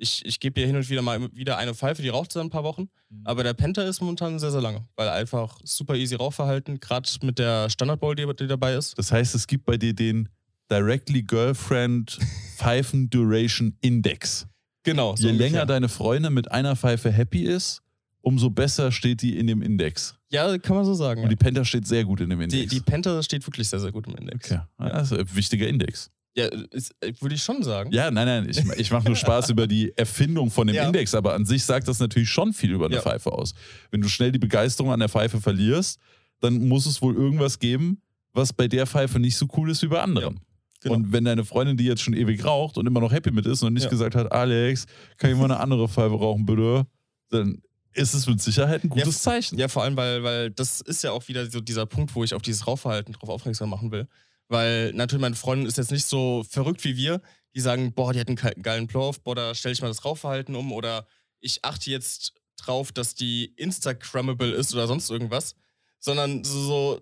ich, 0.01 0.25
ich 0.25 0.41
gebe 0.41 0.61
ihr 0.61 0.67
hin 0.67 0.77
und 0.77 0.89
wieder 0.89 1.03
mal 1.03 1.33
wieder 1.35 1.59
eine 1.59 1.75
Pfeife, 1.75 2.03
die 2.03 2.09
raucht 2.09 2.35
dann 2.35 2.47
ein 2.47 2.51
paar 2.51 2.65
Wochen. 2.65 2.89
Mhm. 3.11 3.21
Aber 3.25 3.43
der 3.45 3.55
Penta 3.55 3.83
ist 3.83 4.01
momentan 4.01 4.39
sehr, 4.39 4.51
sehr 4.51 4.61
lange, 4.63 4.85
weil 4.97 5.09
einfach 5.09 5.59
super 5.65 5.95
easy 5.95 6.15
Rauchverhalten, 6.15 6.81
gerade 6.81 7.09
mit 7.23 7.39
der 7.39 7.69
Standard-Bowl, 7.71 8.15
die, 8.17 8.27
die 8.39 8.47
dabei 8.47 8.75
ist. 8.75 8.97
Das 8.99 9.13
heißt, 9.13 9.35
es 9.35 9.47
gibt 9.47 9.65
bei 9.65 9.77
dir 9.77 9.95
den 9.95 10.29
Directly 10.71 11.23
Girlfriend 11.23 12.19
Pfeifen 12.57 13.11
Duration 13.11 13.77
Index. 13.81 14.47
Genau. 14.83 15.15
so 15.17 15.27
Je 15.27 15.33
länger 15.33 15.47
ungefähr. 15.47 15.67
deine 15.67 15.89
Freundin 15.89 16.33
mit 16.33 16.51
einer 16.51 16.77
Pfeife 16.77 17.11
happy 17.11 17.43
ist, 17.43 17.83
umso 18.23 18.51
besser 18.51 18.93
steht 18.93 19.23
die 19.23 19.39
in 19.39 19.47
dem 19.47 19.63
Index. 19.63 20.15
Ja, 20.31 20.57
kann 20.59 20.77
man 20.77 20.85
so 20.85 20.95
sagen. 20.95 21.23
Und 21.23 21.29
die 21.31 21.37
Penta 21.37 21.65
steht 21.65 21.87
sehr 21.87 22.05
gut 22.05 22.21
in 22.21 22.31
dem 22.31 22.39
Die, 22.39 22.45
Index. 22.45 22.71
die 22.73 22.81
Penta 22.81 23.23
steht 23.23 23.47
wirklich 23.47 23.69
sehr, 23.69 23.81
sehr 23.81 23.91
gut 23.93 24.07
im 24.07 24.15
Index. 24.15 24.51
okay. 24.51 24.61
Ja, 24.79 24.89
das 24.91 25.11
ist 25.13 25.19
ein 25.19 25.37
wichtiger 25.37 25.67
Index. 25.67 26.11
Ja, 26.37 26.47
ist, 26.71 26.95
äh, 27.01 27.13
würde 27.21 27.35
ich 27.35 27.43
schon 27.43 27.63
sagen. 27.63 27.91
Ja, 27.93 28.11
nein, 28.11 28.27
nein, 28.27 28.49
ich, 28.49 28.59
ich 28.79 28.91
mache 28.93 29.07
nur 29.07 29.17
Spaß 29.17 29.51
über 29.51 29.67
die 29.67 29.93
Erfindung 29.97 30.51
von 30.51 30.67
dem 30.69 30.77
Ja. 30.77 30.87
Index, 30.87 31.15
aber 31.15 31.35
an 31.35 31.45
sich 31.45 31.65
sagt 31.65 31.89
das 31.89 31.99
natürlich 31.99 32.29
schon 32.31 32.53
viel 32.53 32.71
über 32.73 32.87
eine 32.87 32.97
Ja. 32.97 33.03
Pfeife 33.03 33.33
aus. 33.33 33.53
Wenn 33.91 34.01
du 34.01 34.09
schnell 34.09 34.31
die 34.31 34.39
Begeisterung 34.39 34.93
an 34.93 35.01
der 35.01 35.09
Pfeife 35.09 35.41
verlierst, 35.41 35.99
dann 36.41 36.69
muss 36.69 36.87
es 36.87 37.03
wohl 37.03 37.15
irgendwas 37.17 37.59
geben, 37.59 38.01
was 38.33 38.53
bei 38.53 38.69
der 38.69 38.87
Pfeife 38.87 39.19
nicht 39.19 39.37
so 39.37 39.47
cool 39.57 39.71
ist 39.71 39.83
wie 39.83 39.89
bei 39.89 40.01
anderen. 40.01 40.39
genau. 40.81 40.95
Und 40.95 41.13
wenn 41.13 41.25
deine 41.25 41.45
Freundin, 41.45 41.77
die 41.77 41.85
jetzt 41.85 42.01
schon 42.01 42.15
ewig 42.15 42.45
raucht 42.45 42.79
und 42.79 42.87
immer 42.87 43.01
noch 43.01 43.13
happy 43.13 43.33
mit 43.33 43.45
ist 43.47 43.63
und 43.65 43.73
nicht 43.75 43.83
Ja. 43.85 43.91
gesagt 43.91 44.15
hat, 44.15 44.31
Alex, 44.31 44.87
kann 45.19 45.31
ich 45.31 45.37
mal 45.37 45.45
eine 45.47 45.59
andere 45.59 45.89
Pfeife 45.89 46.15
rauchen, 46.15 46.47
bitte? 46.47 46.87
Dann 47.31 47.61
ist 47.93 48.15
es 48.15 48.29
mit 48.29 48.41
Sicherheit 48.41 48.85
ein 48.85 48.89
gutes 48.89 49.21
Zeichen. 49.23 49.59
Ja, 49.59 49.67
vor 49.67 49.83
allem, 49.83 49.97
weil, 49.97 50.23
weil 50.23 50.51
das 50.53 50.81
ist 50.81 51.03
ja 51.03 51.11
auch 51.11 51.27
wieder 51.27 51.51
so 51.51 51.61
dieser 51.61 51.87
Punkt, 51.87 52.15
wo 52.15 52.23
ich 52.23 52.33
auf 52.35 52.41
dieses 52.43 52.67
Rauchverhalten 52.69 53.13
drauf 53.15 53.29
aufmerksam 53.31 53.69
machen 53.69 53.91
will. 53.91 54.07
Weil 54.51 54.93
natürlich 54.93 55.21
meine 55.23 55.37
Freundin 55.37 55.67
ist 55.69 55.79
jetzt 55.79 55.93
nicht 55.93 56.07
so 56.07 56.45
verrückt 56.49 56.83
wie 56.85 56.97
wir, 56.97 57.23
die 57.55 57.61
sagen, 57.61 57.93
boah, 57.95 58.13
die 58.13 58.19
hat 58.21 58.27
einen 58.27 58.37
ge- 58.37 58.55
geilen 58.61 58.87
Blow-Off, 58.89 59.23
boah, 59.23 59.35
da 59.37 59.55
stelle 59.55 59.73
ich 59.73 59.81
mal 59.81 59.87
das 59.89 60.05
Rauchverhalten 60.05 60.57
um 60.57 60.73
oder 60.73 61.07
ich 61.39 61.65
achte 61.65 61.89
jetzt 61.91 62.35
drauf, 62.57 62.91
dass 62.91 63.15
die 63.15 63.47
Instagrammable 63.57 64.51
ist 64.51 64.75
oder 64.75 64.87
sonst 64.89 65.09
irgendwas. 65.09 65.55
Sondern 66.01 66.43
so, 66.43 67.01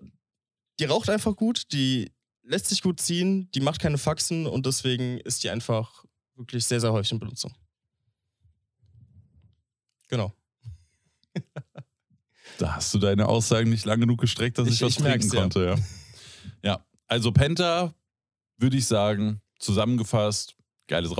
die 0.79 0.85
raucht 0.85 1.09
einfach 1.09 1.35
gut, 1.35 1.71
die 1.73 2.11
lässt 2.43 2.67
sich 2.67 2.81
gut 2.83 2.99
ziehen, 2.99 3.49
die 3.51 3.61
macht 3.61 3.81
keine 3.81 3.97
Faxen 3.97 4.45
und 4.45 4.65
deswegen 4.67 5.17
ist 5.19 5.43
die 5.43 5.49
einfach 5.49 6.05
wirklich 6.35 6.65
sehr, 6.65 6.79
sehr 6.79 6.93
häufig 6.93 7.11
in 7.13 7.19
Benutzung. 7.19 7.53
Genau. 10.07 10.33
Da 12.57 12.75
hast 12.75 12.93
du 12.93 12.97
deine 12.99 13.27
Aussagen 13.27 13.69
nicht 13.69 13.85
lang 13.85 13.99
genug 14.01 14.19
gestreckt, 14.19 14.57
dass 14.57 14.67
ich, 14.67 14.75
Ich- 14.75 14.81
was 14.81 14.91
ich 14.91 14.97
trinken 14.97 15.29
konnte. 15.29 15.75
Ja. 16.63 16.71
ja, 16.71 16.85
also 17.09 17.31
Penta 17.31 17.93
würde 18.57 18.77
ich 18.77 18.85
sagen, 18.85 19.41
zusammengefasst, 19.59 20.55
geiles 20.87 21.15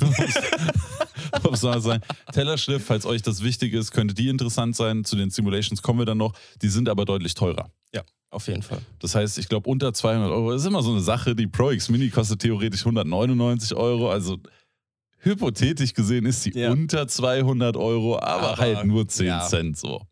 sagen? 1.80 2.02
Tellerschliff, 2.32 2.84
falls 2.84 3.06
euch 3.06 3.22
das 3.22 3.42
wichtig 3.42 3.72
ist, 3.74 3.90
könnte 3.92 4.14
die 4.14 4.28
interessant 4.28 4.76
sein. 4.76 5.04
Zu 5.04 5.16
den 5.16 5.30
Simulations 5.30 5.82
kommen 5.82 6.00
wir 6.00 6.06
dann 6.06 6.18
noch. 6.18 6.32
Die 6.62 6.68
sind 6.68 6.88
aber 6.88 7.04
deutlich 7.04 7.34
teurer. 7.34 7.70
Ja. 7.92 8.02
Auf 8.30 8.48
jeden 8.48 8.62
Fall. 8.62 8.80
Das 8.98 9.14
heißt, 9.14 9.38
ich 9.38 9.48
glaube, 9.48 9.70
unter 9.70 9.92
200 9.92 10.30
Euro 10.30 10.52
ist 10.52 10.64
immer 10.64 10.82
so 10.82 10.90
eine 10.90 11.00
Sache. 11.00 11.36
Die 11.36 11.46
Pro 11.46 11.70
X 11.70 11.88
Mini 11.88 12.10
kostet 12.10 12.40
theoretisch 12.40 12.80
199 12.80 13.76
Euro. 13.76 14.10
Also 14.10 14.38
hypothetisch 15.24 15.94
gesehen 15.94 16.26
ist 16.26 16.42
sie 16.42 16.52
Ja. 16.58 16.70
unter 16.70 17.08
200 17.08 17.76
Euro, 17.76 18.16
aber, 18.18 18.50
Aber, 18.50 18.56
halt 18.58 18.84
nur 18.84 19.08
10 19.08 19.26
ja. 19.26 19.46
Cent 19.46 19.76
so. 19.76 20.02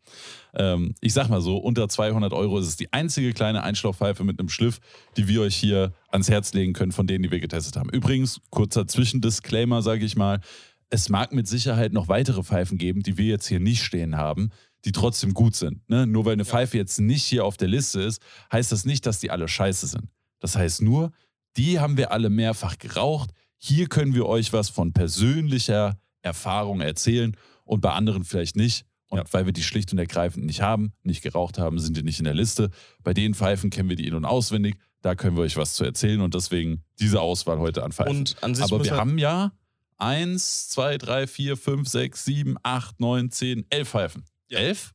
Ähm, 0.55 0.93
ich 1.01 1.13
sag 1.13 1.29
mal 1.29 1.41
so, 1.41 1.57
unter 1.57 1.89
200 1.89 2.31
Euro 2.33 2.59
ist 2.59 2.67
es 2.67 2.75
die 2.75 2.91
einzige 2.93 3.33
kleine 3.33 3.63
Einschlauchpfeife 3.63 4.23
mit 4.23 4.39
einem 4.39 4.49
Schliff, 4.49 4.79
die 5.17 5.27
wir 5.27 5.41
euch 5.41 5.55
hier 5.55 5.93
ans 6.09 6.29
Herz 6.29 6.53
legen 6.53 6.73
können, 6.73 6.91
von 6.91 7.07
denen, 7.07 7.23
die 7.23 7.31
wir 7.31 7.39
getestet 7.39 7.75
haben. 7.75 7.89
Übrigens, 7.89 8.39
kurzer 8.51 8.87
Zwischendisclaimer, 8.87 9.81
sage 9.81 10.05
ich 10.05 10.15
mal. 10.15 10.41
Es 10.89 11.09
mag 11.09 11.33
mit 11.33 11.47
Sicherheit 11.47 11.91
noch 11.91 12.07
weitere 12.07 12.43
Pfeifen 12.43 12.77
geben, 12.77 13.01
die 13.01 13.17
wir 13.17 13.25
jetzt 13.25 13.47
hier 13.47 13.59
nicht 13.59 13.81
stehen 13.83 14.15
haben, 14.15 14.51
die 14.85 14.91
trotzdem 14.91 15.33
gut 15.33 15.55
sind. 15.55 15.87
Ne? 15.89 16.05
Nur 16.05 16.25
weil 16.25 16.33
eine 16.33 16.45
Pfeife 16.45 16.77
jetzt 16.77 16.99
nicht 16.99 17.23
hier 17.23 17.45
auf 17.45 17.57
der 17.57 17.67
Liste 17.67 18.01
ist, 18.01 18.21
heißt 18.51 18.71
das 18.71 18.85
nicht, 18.85 19.07
dass 19.07 19.19
die 19.19 19.31
alle 19.31 19.47
scheiße 19.47 19.87
sind. 19.87 20.09
Das 20.39 20.55
heißt 20.55 20.83
nur, 20.83 21.11
die 21.57 21.79
haben 21.79 21.97
wir 21.97 22.11
alle 22.11 22.29
mehrfach 22.29 22.77
geraucht. 22.77 23.31
Hier 23.65 23.87
können 23.87 24.13
wir 24.13 24.25
euch 24.25 24.51
was 24.51 24.67
von 24.67 24.91
persönlicher 24.91 25.97
Erfahrung 26.21 26.81
erzählen 26.81 27.37
und 27.63 27.79
bei 27.79 27.91
anderen 27.93 28.25
vielleicht 28.25 28.57
nicht. 28.57 28.85
Und 29.07 29.19
Ja. 29.19 29.23
weil 29.31 29.45
wir 29.45 29.53
die 29.53 29.63
schlicht 29.63 29.93
und 29.93 29.99
ergreifend 29.99 30.45
nicht 30.45 30.59
haben, 30.61 30.91
nicht 31.03 31.21
geraucht 31.21 31.57
haben, 31.59 31.79
sind 31.79 31.95
die 31.95 32.03
nicht 32.03 32.19
in 32.19 32.25
der 32.25 32.33
Liste. 32.33 32.71
Bei 33.03 33.13
den 33.13 33.33
Pfeifen 33.33 33.69
kennen 33.69 33.87
wir 33.87 33.95
die 33.95 34.05
in- 34.07 34.15
und 34.15 34.25
auswendig. 34.25 34.75
Da 35.01 35.15
können 35.15 35.37
wir 35.37 35.43
euch 35.43 35.55
was 35.55 35.75
zu 35.75 35.85
erzählen 35.85 36.19
und 36.19 36.33
deswegen 36.33 36.83
diese 36.99 37.21
Auswahl 37.21 37.59
heute 37.59 37.83
an 37.85 37.93
Pfeifen. 37.93 38.17
Und 38.17 38.43
an 38.43 38.53
sich 38.53 38.65
Aber 38.65 38.83
wir 38.83 38.91
man- 38.91 38.99
haben 38.99 39.17
ja 39.17 39.53
1, 39.97 40.67
2, 40.67 40.97
3, 40.97 41.25
4, 41.25 41.55
5, 41.55 41.87
6, 41.87 42.25
7, 42.25 42.57
8, 42.63 42.99
9, 42.99 43.31
10, 43.31 43.65
11 43.69 43.87
Pfeifen. 43.89 44.25
Ja. 44.49 44.59
11? 44.59 44.93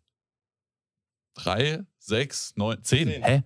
3, 1.34 1.84
6, 2.00 2.52
9, 2.56 2.82
10. 2.82 3.08
Zehn. 3.08 3.22
Hä? 3.24 3.42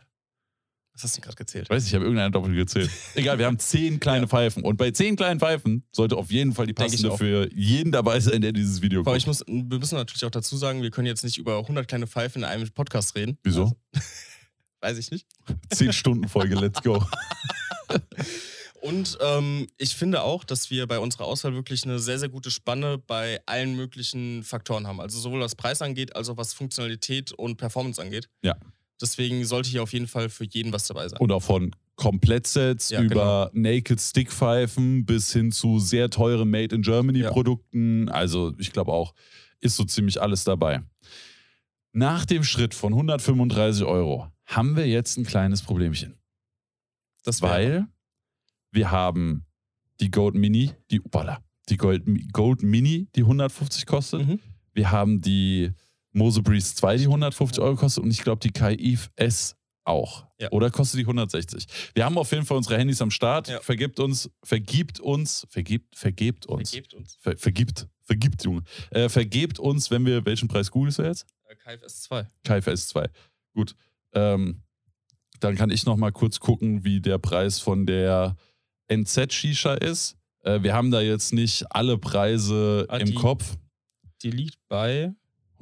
Was 1.03 1.11
hast 1.11 1.17
du 1.17 1.21
gerade 1.21 1.35
gezählt? 1.35 1.65
Ich 1.65 1.71
weiß 1.71 1.83
nicht, 1.83 1.91
ich 1.91 1.95
habe 1.97 2.05
irgendeine 2.05 2.31
doppelt 2.31 2.55
gezählt. 2.55 2.89
Egal, 3.17 3.37
wir 3.37 3.47
haben 3.47 3.59
10 3.59 3.99
kleine 3.99 4.29
Pfeifen. 4.29 4.63
Und 4.63 4.77
bei 4.77 4.93
10 4.93 5.17
kleinen 5.17 5.41
Pfeifen 5.41 5.83
sollte 5.91 6.17
auf 6.17 6.31
jeden 6.31 6.53
Fall 6.53 6.67
die 6.67 6.71
ich 6.71 6.77
passende 6.77 7.17
für 7.17 7.53
jeden 7.53 7.91
dabei 7.91 8.21
sein, 8.21 8.41
der 8.41 8.53
dieses 8.53 8.83
Video 8.83 9.01
Aber 9.01 9.11
guckt. 9.11 9.23
ich 9.23 9.27
muss, 9.27 9.45
wir 9.49 9.79
müssen 9.81 9.97
natürlich 9.97 10.25
auch 10.25 10.31
dazu 10.31 10.57
sagen, 10.57 10.81
wir 10.81 10.93
können 10.93 11.09
jetzt 11.09 11.25
nicht 11.25 11.39
über 11.39 11.59
100 11.59 11.89
kleine 11.89 12.07
Pfeifen 12.07 12.43
in 12.43 12.49
einem 12.49 12.71
Podcast 12.71 13.17
reden. 13.17 13.37
Wieso? 13.43 13.63
Also, 13.65 13.77
weiß 14.81 14.99
ich 14.99 15.11
nicht. 15.11 15.27
10 15.71 15.93
Stunden 15.93 16.29
Folge, 16.29 16.55
let's 16.55 16.81
go. 16.81 17.05
Und 18.81 19.19
ähm, 19.21 19.67
ich 19.79 19.97
finde 19.97 20.23
auch, 20.23 20.45
dass 20.45 20.71
wir 20.71 20.87
bei 20.87 21.01
unserer 21.01 21.25
Auswahl 21.25 21.55
wirklich 21.55 21.83
eine 21.83 21.99
sehr, 21.99 22.21
sehr 22.21 22.29
gute 22.29 22.53
Spanne 22.53 22.99
bei 22.99 23.41
allen 23.47 23.75
möglichen 23.75 24.45
Faktoren 24.45 24.87
haben. 24.87 25.01
Also 25.01 25.19
sowohl 25.19 25.41
was 25.41 25.57
Preis 25.57 25.83
angeht, 25.83 26.15
als 26.15 26.29
auch 26.29 26.37
was 26.37 26.53
Funktionalität 26.53 27.33
und 27.33 27.57
Performance 27.57 28.01
angeht. 28.01 28.29
Ja. 28.43 28.55
Deswegen 29.03 29.45
sollte 29.45 29.69
hier 29.69 29.83
auf 29.83 29.93
jeden 29.93 30.07
Fall 30.07 30.29
für 30.29 30.45
jeden 30.45 30.73
was 30.73 30.87
dabei 30.87 31.09
sein. 31.09 31.21
Und 31.21 31.33
auch 31.33 31.43
von 31.43 31.75
Komplettsets 31.97 32.91
Ja, 32.91 33.01
genau. 33.01 33.13
über 33.13 33.51
Naked 33.53 34.01
Stickpfeifen 34.01 35.05
bis 35.05 35.33
hin 35.33 35.53
zu 35.53 35.79
sehr 35.79 36.09
teuren 36.09 36.49
Made 36.51 36.75
in 36.75 36.83
Germany 36.83 37.21
Ja. 37.21 37.31
Produkten. 37.31 38.09
Also 38.09 38.55
ich 38.59 38.73
glaube 38.73 38.93
auch, 38.93 39.15
ist 39.61 39.77
so 39.77 39.85
ziemlich 39.85 40.21
alles 40.23 40.45
dabei. 40.45 40.83
Nach 41.93 42.25
dem 42.25 42.43
Schritt 42.45 42.75
von 42.75 42.93
135 42.95 43.85
Euro 43.85 44.29
haben 44.47 44.77
wir 44.77 44.87
jetzt 44.89 45.19
ein 45.19 45.25
kleines 45.25 45.63
Problemchen. 45.63 46.15
das 47.25 47.43
Weil 47.43 47.87
wir 48.71 48.91
haben 48.91 49.45
die 50.01 50.11
Gold 50.11 50.35
Mini, 50.35 50.73
die, 50.91 51.01
upala, 51.01 51.43
die 51.69 51.77
Gold, 51.77 52.05
Gold 52.33 52.63
Mini, 52.63 53.07
die 53.15 53.21
150 53.21 53.87
kostet. 53.87 54.27
Mhm. 54.27 54.39
Wir 54.73 54.91
haben 54.91 55.21
die 55.21 55.71
Mose 56.13 56.43
Breeze 56.43 56.75
2, 56.75 56.97
die 56.99 57.05
150 57.05 57.63
Euro 57.63 57.77
kostet. 57.77 58.05
Und 58.05 58.11
ich 58.11 58.23
glaube, 58.23 58.41
die 58.41 58.51
KIF 58.51 59.11
S 59.17 59.57
auch. 59.85 60.27
Ja. 60.39 60.51
Oder 60.53 60.71
kostet 60.71 60.99
die 61.01 61.05
160? 61.05 61.67
Wir 61.95 62.05
haben 62.05 62.17
auf 62.19 62.31
jeden 62.33 62.45
Fall 62.45 62.57
unsere 62.57 62.79
Handys 62.79 63.01
am 63.03 63.11
Start. 63.11 63.49
Ja. 63.49 63.61
Vergibt 63.61 63.99
uns, 63.99 64.31
vergibt 64.45 65.01
uns, 65.01 65.47
vergibt, 65.51 65.97
vergebt 65.97 66.47
uns. 66.47 66.71
Vergebt 66.71 66.95
uns. 66.95 67.17
Ver, 67.21 67.37
vergibt, 67.37 67.89
vergibt, 68.05 68.45
Junge. 68.45 68.63
Äh, 68.91 69.09
vergebt 69.09 69.59
uns, 69.59 69.91
wenn 69.91 70.07
wir, 70.07 70.25
welchen 70.25 70.49
Preis 70.49 70.71
googelst 70.71 70.99
du 70.99 71.03
jetzt? 71.03 71.27
KFS 71.65 72.03
2. 72.03 72.27
KFS 72.45 72.89
2. 72.89 73.09
Gut. 73.55 73.75
Ähm, 74.15 74.63
dann 75.41 75.57
kann 75.57 75.71
ich 75.71 75.85
noch 75.87 75.97
mal 75.97 76.13
kurz 76.13 76.39
gucken, 76.41 76.85
wie 76.85 77.01
der 77.01 77.19
Preis 77.19 77.59
von 77.59 77.85
der 77.87 78.37
NZ-Shisha 78.89 79.75
ist. 79.75 80.17
Äh, 80.45 80.63
wir 80.63 80.75
haben 80.75 80.91
da 80.91 81.01
jetzt 81.01 81.33
nicht 81.33 81.65
alle 81.71 81.99
Preise 81.99 82.87
Ah, 82.89 82.99
im 82.99 83.07
die- 83.07 83.15
Kopf. 83.15 83.57
Die 84.23 84.31
liegt 84.31 84.59
bei 84.69 85.13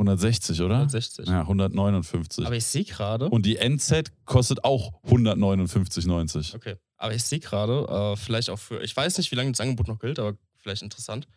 160, 0.00 0.62
oder? 0.62 0.76
160. 0.76 1.28
Ja, 1.28 1.42
159. 1.42 2.46
Aber 2.46 2.56
ich 2.56 2.64
sehe 2.64 2.84
gerade. 2.84 3.28
Und 3.28 3.44
die 3.44 3.56
NZ 3.56 4.12
kostet 4.24 4.64
auch 4.64 5.02
159,90. 5.04 6.54
Okay. 6.56 6.76
Aber 6.96 7.14
ich 7.14 7.22
sehe 7.22 7.38
gerade, 7.38 7.86
äh, 7.88 8.16
vielleicht 8.16 8.50
auch 8.50 8.58
für, 8.58 8.82
ich 8.82 8.96
weiß 8.96 9.18
nicht, 9.18 9.30
wie 9.30 9.36
lange 9.36 9.52
das 9.52 9.60
Angebot 9.60 9.88
noch 9.88 9.98
gilt, 9.98 10.18
aber 10.18 10.36
vielleicht 10.56 10.82
interessant. 10.82 11.28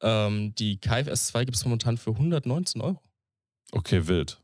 Ähm, 0.00 0.54
die 0.54 0.78
KFS 0.78 1.26
2 1.28 1.44
gibt 1.44 1.56
es 1.56 1.64
momentan 1.64 1.96
für 1.96 2.10
119 2.10 2.80
Euro. 2.80 3.00
Okay, 3.72 4.06
wild. 4.06 4.40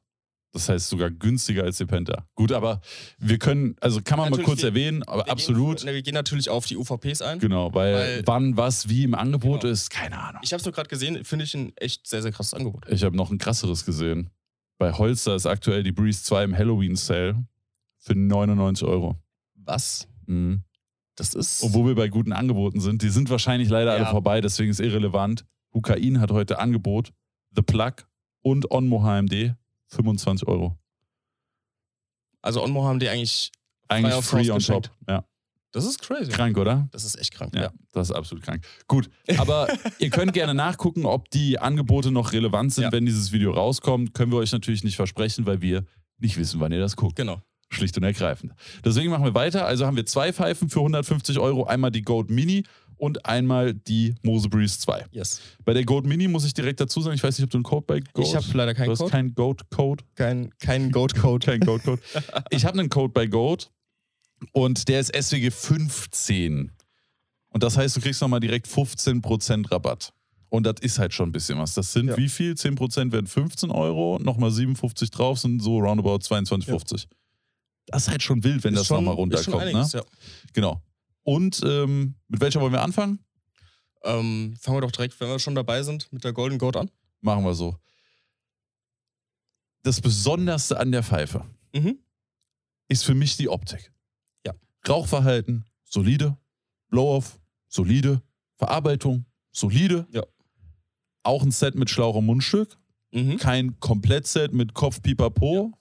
Das 0.52 0.68
heißt 0.68 0.88
sogar 0.88 1.10
günstiger 1.10 1.62
als 1.62 1.76
die 1.78 1.86
Penta. 1.86 2.26
Gut, 2.34 2.50
aber 2.50 2.80
wir 3.18 3.38
können, 3.38 3.76
also 3.80 4.00
kann 4.02 4.18
man 4.18 4.26
mal 4.26 4.30
Natürlich, 4.30 4.46
kurz 4.46 4.62
wir- 4.62 4.70
erwähnen, 4.70 5.02
aber 5.04 5.30
absolut. 5.30 5.78
Gehen, 5.78 5.86
ne, 5.86 5.94
wir 5.94 6.02
gehen 6.02 6.14
natürlich 6.14 6.48
auf 6.50 6.66
die 6.66 6.76
UVPs 6.76 7.22
ein. 7.22 7.38
Genau, 7.38 7.72
weil, 7.72 7.94
Weil- 7.94 8.22
wann, 8.26 8.56
was, 8.56 8.88
wie 8.88 9.04
im 9.04 9.14
Angebot 9.14 9.60
Genau. 9.60 9.72
ist, 9.72 9.90
keine 9.90 10.18
Ahnung. 10.18 10.40
Ich 10.44 10.52
habe 10.52 10.58
es 10.58 10.64
nur 10.66 10.72
gerade 10.72 10.88
gesehen, 10.88 11.24
finde 11.24 11.44
ich 11.44 11.54
ein 11.54 11.72
echt 11.76 12.06
sehr, 12.08 12.20
sehr 12.22 12.32
krasses 12.32 12.54
Angebot. 12.54 12.84
Ich 12.88 13.04
habe 13.04 13.16
noch 13.16 13.30
ein 13.30 13.38
krasseres 13.38 13.84
gesehen. 13.84 14.30
Bei 14.78 14.92
Holster 14.92 15.36
ist 15.36 15.46
aktuell 15.46 15.82
die 15.84 15.92
Breeze 15.92 16.24
2 16.24 16.42
im 16.44 16.56
Halloween-Sale 16.56 17.44
für 17.98 18.14
99 18.16 18.88
Euro. 18.88 19.14
Was? 19.54 20.08
Mhm. 20.26 20.64
Das 21.14 21.34
ist. 21.34 21.62
Obwohl 21.62 21.88
wir 21.88 21.94
bei 21.94 22.08
guten 22.08 22.32
Angeboten 22.32 22.80
sind. 22.80 23.02
Die 23.02 23.10
sind 23.10 23.28
wahrscheinlich 23.30 23.68
leider 23.68 23.92
alle 23.92 24.04
Ja. 24.04 24.10
vorbei, 24.10 24.40
deswegen 24.40 24.70
ist 24.70 24.80
irrelevant. 24.80 25.44
Hukain 25.74 26.18
hat 26.20 26.30
heute 26.32 26.58
Angebot, 26.58 27.12
The 27.54 27.62
Plug 27.62 27.92
und 28.42 28.70
Onmo 28.70 29.02
HMD 29.04 29.54
25 29.90 30.46
Euro. 30.48 30.76
also 32.42 32.62
Onmo 32.62 32.84
haben 32.84 32.98
die 32.98 33.08
eigentlich. 33.08 33.50
Eigentlich 33.88 34.14
auf 34.14 34.24
free 34.24 34.42
on 34.50 34.56
rausgeschenkt. 34.56 34.86
top. 34.86 34.96
Ja. 35.08 35.24
Das 35.72 35.84
ist 35.84 36.00
crazy. 36.02 36.30
Krank, 36.32 36.56
oder? 36.58 36.88
Das 36.92 37.04
ist 37.04 37.16
echt 37.16 37.32
krank. 37.32 37.54
Ja, 37.54 37.70
das 37.92 38.10
ist 38.10 38.16
absolut 38.16 38.44
krank. 38.44 38.64
Gut, 38.88 39.08
aber 39.38 39.68
ihr 39.98 40.10
könnt 40.10 40.32
gerne 40.32 40.54
nachgucken, 40.54 41.06
ob 41.06 41.30
die 41.30 41.58
Angebote 41.58 42.10
noch 42.10 42.32
relevant 42.32 42.72
sind, 42.72 42.84
Ja. 42.84 42.92
wenn 42.92 43.04
dieses 43.06 43.30
Video 43.32 43.52
rauskommt. 43.52 44.14
Können 44.14 44.32
wir 44.32 44.38
euch 44.38 44.52
natürlich 44.52 44.82
nicht 44.84 44.96
versprechen, 44.96 45.46
weil 45.46 45.60
wir 45.60 45.84
nicht 46.18 46.36
wissen, 46.38 46.60
wann 46.60 46.72
ihr 46.72 46.80
das 46.80 46.96
guckt. 46.96 47.16
Genau. 47.16 47.40
Schlicht 47.72 47.96
und 47.96 48.02
ergreifend. 48.02 48.52
Deswegen 48.84 49.10
machen 49.10 49.24
wir 49.24 49.34
weiter. 49.34 49.64
Also 49.64 49.86
haben 49.86 49.96
wir 49.96 50.06
zwei 50.06 50.32
Pfeifen 50.32 50.68
für 50.68 50.80
150 50.80 51.38
Euro. 51.38 51.64
Einmal 51.66 51.92
die 51.92 52.02
Gold 52.02 52.30
Mini 52.30 52.64
und 53.00 53.24
einmal 53.26 53.74
die 53.74 54.14
Mose 54.22 54.48
Breeze 54.48 54.78
2. 54.78 55.06
Yes. 55.10 55.40
Bei 55.64 55.72
der 55.72 55.84
Gold 55.84 56.06
Mini 56.06 56.28
muss 56.28 56.44
ich 56.44 56.54
direkt 56.54 56.80
dazu 56.80 57.00
sagen, 57.00 57.14
ich 57.16 57.22
weiß 57.22 57.38
nicht, 57.38 57.44
ob 57.44 57.50
du 57.50 57.56
einen 57.58 57.64
Code 57.64 57.84
bei 57.86 58.00
Gold 58.00 58.26
Ich 58.28 58.34
habe 58.36 58.46
leider 58.52 58.72
Du 58.74 58.78
keinen 58.78 58.90
hast 58.90 58.98
Code. 58.98 59.10
keinen 59.10 59.34
Goat-Code. 59.34 60.04
Kein, 60.14 60.50
kein 60.58 60.90
Goat-Code. 60.92 61.46
Kein 61.46 61.60
Goat-Code. 61.66 62.00
ich 62.50 62.64
habe 62.64 62.78
einen 62.78 62.88
Code 62.90 63.12
bei 63.12 63.26
Goat 63.26 63.70
und 64.52 64.88
der 64.88 65.00
ist 65.00 65.14
SWG 65.14 65.50
15. 65.50 66.72
Und 67.52 67.62
das 67.62 67.76
heißt, 67.76 67.96
du 67.96 68.00
kriegst 68.00 68.20
nochmal 68.22 68.40
direkt 68.40 68.68
15% 68.68 69.70
Rabatt. 69.72 70.12
Und 70.50 70.64
das 70.66 70.76
ist 70.80 70.98
halt 70.98 71.14
schon 71.14 71.28
ein 71.28 71.32
bisschen 71.32 71.58
was. 71.58 71.74
Das 71.74 71.92
sind 71.92 72.08
Ja. 72.08 72.16
wie 72.16 72.28
viel? 72.28 72.52
10% 72.54 73.12
werden 73.12 73.26
15 73.26 73.70
Euro, 73.70 74.18
nochmal 74.20 74.50
57 74.50 75.10
drauf, 75.10 75.38
sind 75.38 75.62
so 75.62 75.78
roundabout 75.78 76.18
22,50. 76.22 77.06
Das 77.86 78.02
ist 78.02 78.08
halt 78.08 78.22
schon 78.22 78.42
wild, 78.44 78.62
wenn 78.64 78.74
Ist 78.74 78.80
das 78.82 78.90
nochmal 78.90 79.14
runterkommt. 79.14 79.56
Ne? 79.64 79.70
einiges, 79.70 79.92
ja. 79.92 80.02
Genau. 80.52 80.80
Und 81.30 81.60
ähm, 81.64 82.16
mit 82.26 82.40
welcher 82.40 82.60
wollen 82.60 82.72
wir 82.72 82.82
anfangen? 82.82 83.24
Ähm, 84.02 84.56
fangen 84.60 84.76
wir 84.78 84.80
doch 84.80 84.90
direkt, 84.90 85.20
wenn 85.20 85.28
wir 85.28 85.38
schon 85.38 85.54
dabei 85.54 85.84
sind, 85.84 86.12
mit 86.12 86.24
der 86.24 86.32
Golden 86.32 86.58
Goat 86.58 86.76
an. 86.76 86.90
Machen 87.20 87.44
wir 87.44 87.54
so. 87.54 87.76
Das 89.84 90.00
Besonderste 90.00 90.80
an 90.80 90.90
der 90.90 91.04
Pfeife 91.04 91.46
Mhm. 91.72 92.00
ist 92.88 93.04
für 93.04 93.14
mich 93.14 93.36
die 93.36 93.48
Optik. 93.48 93.92
Ja. 94.44 94.54
Rauchverhalten, 94.88 95.66
solide. 95.84 96.36
Blow-off, 96.88 97.38
solide. 97.68 98.22
Verarbeitung, 98.56 99.24
solide. 99.52 100.08
Ja. 100.10 100.24
Auch 101.22 101.44
ein 101.44 101.52
Set 101.52 101.76
mit 101.76 101.90
Schlauch 101.90 102.16
und 102.16 102.26
Mundstück. 102.26 102.76
Mhm. 103.12 103.36
Kein 103.36 103.78
Komplettset 103.78 104.52
mit 104.52 104.74
Kopf, 104.74 105.00
Pipapo. 105.00 105.72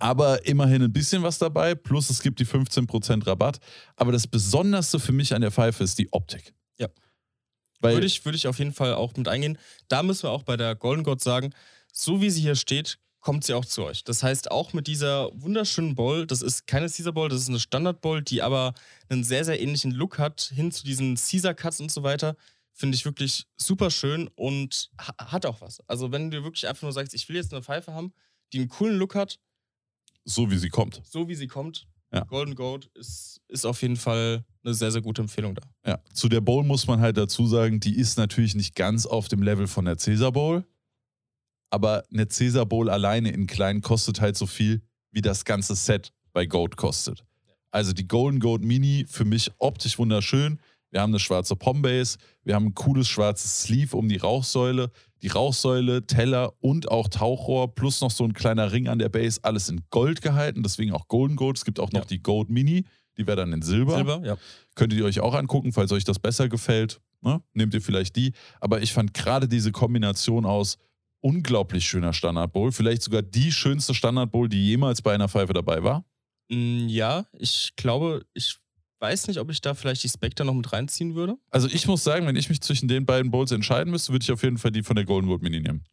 Aber 0.00 0.46
immerhin 0.46 0.82
ein 0.82 0.92
bisschen 0.92 1.22
was 1.22 1.38
dabei. 1.38 1.74
Plus 1.74 2.10
es 2.10 2.22
gibt 2.22 2.40
die 2.40 2.46
15% 2.46 3.26
Rabatt. 3.26 3.60
Aber 3.96 4.12
das 4.12 4.26
Besonderste 4.26 4.98
für 4.98 5.12
mich 5.12 5.34
an 5.34 5.42
der 5.42 5.50
Pfeife 5.50 5.84
ist 5.84 5.98
die 5.98 6.12
Optik. 6.12 6.54
Ja. 6.78 6.88
Weil 7.80 7.94
Würde 7.94 8.06
ich, 8.06 8.24
würde 8.24 8.36
ich 8.36 8.46
auf 8.46 8.58
jeden 8.58 8.72
Fall 8.72 8.94
auch 8.94 9.14
mit 9.16 9.28
eingehen. 9.28 9.58
Da 9.88 10.02
müssen 10.02 10.24
wir 10.24 10.30
auch 10.30 10.42
bei 10.42 10.56
der 10.56 10.74
Golden 10.74 11.04
God 11.04 11.22
sagen, 11.22 11.54
so 11.92 12.20
wie 12.20 12.30
sie 12.30 12.40
hier 12.40 12.56
steht, 12.56 12.98
kommt 13.20 13.44
sie 13.44 13.54
auch 13.54 13.64
zu 13.64 13.84
euch. 13.84 14.02
Das 14.04 14.22
heißt, 14.22 14.50
auch 14.50 14.72
mit 14.72 14.86
dieser 14.86 15.30
wunderschönen 15.34 15.94
Bowl, 15.94 16.26
das 16.26 16.42
ist 16.42 16.66
keine 16.66 16.88
Caesar 16.88 17.12
Bowl, 17.12 17.28
das 17.28 17.42
ist 17.42 17.48
eine 17.48 17.60
Standard 17.60 18.00
Bowl, 18.00 18.22
die 18.22 18.42
aber 18.42 18.74
einen 19.08 19.24
sehr, 19.24 19.44
sehr 19.44 19.60
ähnlichen 19.60 19.90
Look 19.90 20.18
hat, 20.18 20.50
hin 20.54 20.72
zu 20.72 20.84
diesen 20.84 21.16
Caesar 21.16 21.54
Cuts 21.54 21.80
und 21.80 21.92
so 21.92 22.02
weiter, 22.02 22.36
finde 22.72 22.96
ich 22.96 23.04
wirklich 23.04 23.46
super 23.56 23.90
schön 23.90 24.28
und 24.36 24.90
ha 24.98 25.32
hat 25.32 25.44
auch 25.44 25.60
was. 25.60 25.80
Also 25.86 26.12
wenn 26.12 26.30
du 26.30 26.42
wirklich 26.42 26.66
einfach 26.66 26.82
nur 26.82 26.92
sagst, 26.92 27.14
ich 27.14 27.28
will 27.28 27.36
jetzt 27.36 27.52
eine 27.52 27.62
Pfeife 27.62 27.92
haben, 27.92 28.12
die 28.52 28.60
einen 28.60 28.68
coolen 28.68 28.96
Look 28.96 29.14
hat, 29.14 29.38
so 30.24 30.50
wie 30.50 30.58
sie 30.58 30.68
kommt. 30.68 31.02
So 31.04 31.28
wie 31.28 31.34
sie 31.34 31.46
kommt. 31.46 31.86
Ja. 32.12 32.24
Golden 32.24 32.54
Goat 32.54 32.90
ist, 32.94 33.40
ist 33.48 33.64
auf 33.64 33.80
jeden 33.82 33.96
Fall 33.96 34.44
eine 34.64 34.74
sehr, 34.74 34.90
sehr 34.90 35.00
gute 35.00 35.22
Empfehlung 35.22 35.54
da. 35.54 35.62
Ja. 35.86 36.00
Zu 36.12 36.28
der 36.28 36.40
Bowl 36.40 36.64
muss 36.64 36.86
man 36.86 37.00
halt 37.00 37.16
dazu 37.16 37.46
sagen, 37.46 37.80
die 37.80 37.96
ist 37.96 38.18
natürlich 38.18 38.54
nicht 38.54 38.74
ganz 38.74 39.06
auf 39.06 39.28
dem 39.28 39.42
Level 39.42 39.66
von 39.66 39.84
der 39.84 39.96
Caesar 39.96 40.32
Bowl. 40.32 40.64
Aber 41.70 42.04
eine 42.12 42.26
Caesar 42.26 42.66
Bowl 42.66 42.90
alleine 42.90 43.30
in 43.30 43.46
klein 43.46 43.80
kostet 43.80 44.20
halt 44.20 44.36
so 44.36 44.46
viel, 44.46 44.82
wie 45.12 45.22
das 45.22 45.44
ganze 45.44 45.76
Set 45.76 46.12
bei 46.32 46.46
Goat 46.46 46.76
kostet. 46.76 47.24
Also 47.70 47.92
die 47.92 48.08
Golden 48.08 48.40
Goat 48.40 48.62
Mini 48.62 49.06
für 49.08 49.24
mich 49.24 49.52
optisch 49.58 49.98
wunderschön. 49.98 50.58
Wir 50.90 51.00
haben 51.00 51.12
eine 51.12 51.20
schwarze 51.20 51.54
Pombase, 51.54 52.18
wir 52.42 52.56
haben 52.56 52.66
ein 52.66 52.74
cooles 52.74 53.06
schwarzes 53.06 53.62
Sleeve 53.62 53.96
um 53.96 54.08
die 54.08 54.16
Rauchsäule. 54.16 54.90
Die 55.22 55.28
Rauchsäule, 55.28 56.06
Teller 56.06 56.52
und 56.60 56.90
auch 56.90 57.08
Tauchrohr 57.08 57.74
plus 57.74 58.00
noch 58.00 58.10
so 58.10 58.24
ein 58.24 58.32
kleiner 58.32 58.72
Ring 58.72 58.88
an 58.88 58.98
der 58.98 59.08
Base, 59.10 59.40
alles 59.42 59.68
in 59.68 59.82
Gold 59.90 60.22
gehalten, 60.22 60.62
deswegen 60.62 60.92
auch 60.92 61.08
Golden 61.08 61.36
Goat. 61.36 61.58
Es 61.58 61.64
gibt 61.64 61.78
auch 61.80 61.92
noch 61.92 62.00
Ja. 62.02 62.06
die 62.06 62.22
Gold 62.22 62.48
Mini, 62.50 62.84
die 63.18 63.26
wäre 63.26 63.36
dann 63.36 63.52
in 63.52 63.62
Silber. 63.62 63.96
Silber, 63.96 64.22
ja. 64.24 64.36
Könntet 64.74 64.98
ihr 64.98 65.04
euch 65.04 65.20
auch 65.20 65.34
angucken, 65.34 65.72
falls 65.72 65.92
euch 65.92 66.04
das 66.04 66.18
besser 66.18 66.48
gefällt. 66.48 67.00
Ne? 67.20 67.42
Nehmt 67.52 67.74
ihr 67.74 67.82
vielleicht 67.82 68.16
die. 68.16 68.32
Aber 68.60 68.80
ich 68.80 68.92
fand 68.94 69.12
gerade 69.12 69.46
diese 69.46 69.72
Kombination 69.72 70.46
aus 70.46 70.78
unglaublich 71.20 71.84
schöner 71.84 72.14
Standard 72.14 72.52
Bowl, 72.52 72.72
vielleicht 72.72 73.02
sogar 73.02 73.20
die 73.20 73.52
schönste 73.52 73.92
Standard 73.94 74.30
Bowl, 74.32 74.48
die 74.48 74.64
jemals 74.64 75.02
bei 75.02 75.12
einer 75.14 75.28
Pfeife 75.28 75.52
dabei 75.52 75.82
war. 75.82 76.04
Mm, 76.48 76.88
Ja, 76.88 77.26
ich 77.38 77.72
glaube, 77.76 78.24
ich 78.32 78.56
weiß 79.00 79.28
nicht, 79.28 79.38
ob 79.38 79.50
ich 79.50 79.60
da 79.60 79.74
vielleicht 79.74 80.02
die 80.04 80.08
Spectre 80.08 80.44
noch 80.44 80.54
mit 80.54 80.72
reinziehen 80.72 81.14
würde. 81.14 81.36
Also 81.50 81.68
ich 81.68 81.86
muss 81.86 82.04
sagen, 82.04 82.26
wenn 82.26 82.36
ich 82.36 82.48
mich 82.48 82.60
zwischen 82.60 82.86
den 82.88 83.06
beiden 83.06 83.30
Bowls 83.30 83.50
entscheiden 83.50 83.90
müsste, 83.90 84.12
würde 84.12 84.22
ich 84.22 84.30
auf 84.32 84.42
jeden 84.42 84.58
Fall 84.58 84.70
die 84.70 84.82
von 84.82 84.96
der 84.96 85.04
Golden 85.04 85.26
Gold 85.28 85.42
Mini 85.42 85.60
nehmen. 85.60 85.84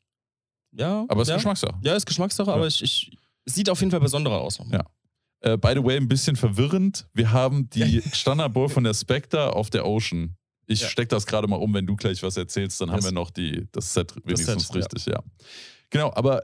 Ja, 0.73 1.05
Aber 1.07 1.21
es 1.21 1.27
ist 1.27 1.31
ja. 1.31 1.35
Geschmackssache. 1.37 1.75
Ja, 1.83 1.95
ist 1.95 2.05
Geschmackssache, 2.05 2.49
Ja. 2.49 2.55
aber 2.55 2.67
ich, 2.67 2.81
ich, 2.83 3.17
es 3.45 3.55
sieht 3.55 3.69
auf 3.69 3.79
jeden 3.79 3.91
Fall 3.91 3.99
besonderer 4.01 4.41
aus. 4.41 4.59
Ja. 4.71 4.83
Äh, 5.39 5.57
by 5.57 5.73
the 5.75 5.83
way, 5.83 5.95
ein 5.97 6.07
bisschen 6.07 6.35
verwirrend. 6.35 7.07
Wir 7.13 7.31
haben 7.31 7.69
die 7.69 8.01
Standard 8.13 8.53
Bowl 8.53 8.67
von 8.69 8.83
der 8.83 8.93
Spectre 8.93 9.53
auf 9.53 9.69
der 9.69 9.85
Ocean. 9.85 10.35
Ich 10.65 10.81
Ja. 10.81 10.89
steck 10.89 11.07
das 11.09 11.25
gerade 11.25 11.47
mal 11.47 11.55
um, 11.55 11.73
wenn 11.73 11.87
du 11.87 11.95
gleich 11.95 12.21
was 12.23 12.35
erzählst, 12.35 12.81
dann 12.81 12.89
haben 12.89 12.97
Das- 12.97 13.05
wir 13.05 13.11
noch 13.13 13.31
die, 13.31 13.67
das 13.71 13.93
Set 13.93 14.13
wenigstens 14.25 14.67
Set, 14.67 14.75
ja. 14.75 14.81
richtig, 14.81 15.05
ja. 15.05 15.23
Genau, 15.89 16.11
aber 16.13 16.43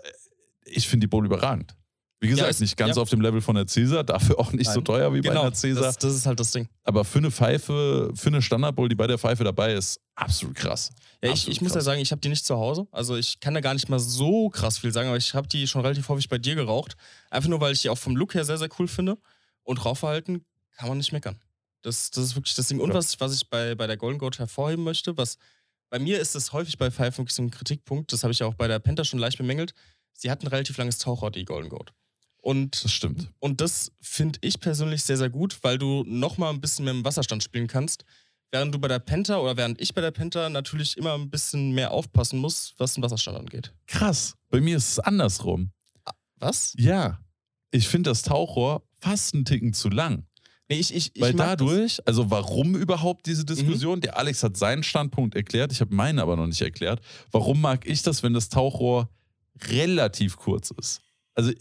ich 0.66 0.88
finde 0.88 1.04
die 1.06 1.10
Bowl 1.10 1.26
überragend. 1.26 1.76
Wie 2.24 2.30
gesagt, 2.30 2.50
ist- 2.50 2.60
nicht 2.62 2.78
ganz 2.78 2.96
ja. 2.96 3.02
auf 3.02 3.10
dem 3.10 3.22
Level 3.22 3.42
von 3.42 3.56
der 3.56 3.66
Caesar, 3.66 4.04
dafür 4.04 4.40
auch 4.40 4.52
nicht 4.54 4.68
so 4.70 4.76
Nein. 4.80 4.86
teuer 4.86 5.14
wie 5.14 5.22
bei 5.22 5.30
Genau, 5.30 5.42
einer 5.42 5.52
Caesar. 5.52 5.84
das, 5.84 5.98
das 5.98 6.14
ist 6.16 6.26
halt 6.26 6.40
das 6.40 6.52
Ding. 6.52 6.68
aber 6.84 7.04
für 7.06 7.20
eine 7.20 7.32
Pfeife, 7.32 8.12
für 8.16 8.28
eine 8.28 8.42
Standard 8.42 8.76
Bowl, 8.76 8.90
die 8.90 8.96
bei 8.96 9.08
der 9.08 9.18
Pfeife 9.18 9.44
dabei 9.44 9.74
ist, 9.74 10.00
absolut 10.16 10.56
krass. 10.56 10.90
Ja, 11.22 11.30
ich, 11.30 11.32
Absolut 11.32 11.56
ich 11.56 11.62
muss 11.62 11.72
ja 11.72 11.76
krass. 11.76 11.86
sagen, 11.86 12.02
ich 12.02 12.12
habe 12.12 12.22
die 12.22 12.30
nicht 12.30 12.46
zu 12.46 12.56
Hause. 12.56 12.88
Also 12.92 13.16
ich 13.16 13.40
kann 13.40 13.54
da 13.54 13.60
gar 13.62 13.74
nicht 13.74 13.90
mal 13.90 14.00
so 14.00 14.50
krass 14.50 14.78
viel 14.80 14.92
sagen, 14.92 15.08
aber 15.10 15.18
ich 15.18 15.34
habe 15.34 15.48
die 15.48 15.68
schon 15.68 15.82
relativ 15.82 16.08
häufig 16.10 16.28
bei 16.30 16.38
dir 16.38 16.56
geraucht. 16.56 16.96
Einfach 17.30 17.50
nur, 17.50 17.62
weil 17.62 17.74
ich 17.74 17.82
die 17.82 17.90
auch 17.90 17.98
vom 17.98 18.16
Look 18.16 18.34
her 18.34 18.44
sehr, 18.46 18.58
sehr 18.58 18.70
cool 18.80 18.88
finde. 18.88 19.18
Und 19.64 19.84
Rauchverhalten 19.86 20.44
kann 20.78 20.90
man 20.90 20.98
nicht 20.98 21.12
meckern. 21.14 21.40
Das, 21.82 22.12
das 22.12 22.24
ist 22.26 22.36
wirklich 22.36 22.56
das 22.56 22.68
Ding. 22.68 22.80
Und 22.80 22.90
Ja. 22.90 22.96
was, 22.96 23.20
was 23.20 23.34
ich 23.36 23.50
bei, 23.50 23.76
bei 23.76 23.88
der 23.88 23.98
Golden 23.98 24.18
Goat 24.20 24.40
hervorheben 24.40 24.84
möchte, 24.84 25.18
was 25.18 25.38
bei 25.90 26.00
mir 26.00 26.20
ist 26.20 26.36
es 26.36 26.52
häufig 26.54 26.78
bei 26.78 26.90
Pfeifen 26.92 27.20
wirklich 27.20 27.36
so 27.36 27.44
ein 27.44 27.52
Kritikpunkt, 27.52 28.12
das 28.14 28.24
habe 28.24 28.32
ich 28.34 28.40
ja 28.40 28.48
auch 28.48 28.56
bei 28.56 28.68
der 28.68 28.80
Penta 28.80 29.04
schon 29.04 29.20
leicht 29.20 29.38
bemängelt. 29.38 29.74
Sie 30.14 30.30
hat 30.32 30.44
ein 30.44 30.48
relativ 30.48 30.78
langes 30.78 30.98
Tauchrohr, 30.98 31.32
die 31.32 31.46
Golden 31.46 31.70
Goat. 31.70 31.92
Und 32.44 32.84
Das 32.84 32.92
stimmt. 32.92 33.32
und 33.40 33.62
das 33.62 33.90
finde 34.02 34.38
ich 34.42 34.60
persönlich 34.60 35.04
sehr, 35.04 35.16
sehr 35.16 35.30
gut, 35.30 35.58
weil 35.62 35.78
du 35.78 36.04
nochmal 36.06 36.54
ein 36.54 36.60
bisschen 36.60 36.84
mehr 36.84 36.94
im 36.94 37.06
Wasserstand 37.06 37.42
spielen 37.42 37.68
kannst. 37.68 38.04
Während 38.52 38.76
du 38.76 38.80
bei 38.80 38.90
der 38.90 39.00
Penta 39.00 39.38
oder 39.38 39.56
während 39.56 39.80
ich 39.82 39.94
bei 39.94 40.02
der 40.02 40.12
Penta 40.12 40.50
natürlich 40.50 40.98
immer 40.98 41.14
ein 41.14 41.30
bisschen 41.30 41.72
mehr 41.72 41.92
aufpassen 41.92 42.40
muss, 42.40 42.74
was 42.78 42.96
den 42.96 43.04
Wasserstand 43.04 43.38
angeht. 43.38 43.74
Krass. 43.88 44.36
Bei 44.50 44.60
mir 44.60 44.76
ist 44.76 44.90
es 44.90 45.00
andersrum. 45.00 45.72
Was? 46.36 46.74
Ja. 46.78 47.20
Ich 47.72 47.88
finde 47.88 48.10
das 48.10 48.24
Tauchrohr 48.24 48.84
fast 49.00 49.34
einen 49.34 49.46
Ticken 49.46 49.74
zu 49.74 49.88
lang. 49.90 50.28
Nee, 50.70 50.80
ich, 50.80 50.94
ich, 50.94 51.16
ich 51.16 51.22
Weil 51.22 51.34
mag 51.34 51.48
dadurch, 51.58 52.06
also 52.06 52.30
warum 52.30 52.76
überhaupt 52.76 53.26
diese 53.26 53.46
Diskussion? 53.46 54.02
Der 54.02 54.18
Alex 54.18 54.44
hat 54.44 54.58
seinen 54.58 54.84
Standpunkt 54.84 55.34
erklärt, 55.36 55.72
ich 55.72 55.80
habe 55.80 55.96
meinen 55.96 56.20
aber 56.20 56.36
noch 56.36 56.48
nicht 56.48 56.62
erklärt. 56.62 57.00
Warum 57.32 57.62
mag 57.62 57.88
ich 57.88 58.02
das, 58.04 58.22
wenn 58.22 58.34
das 58.34 58.50
Tauchrohr 58.50 59.10
relativ 59.70 60.36
kurz 60.38 60.72
ist? 60.72 61.02
Also 61.36 61.52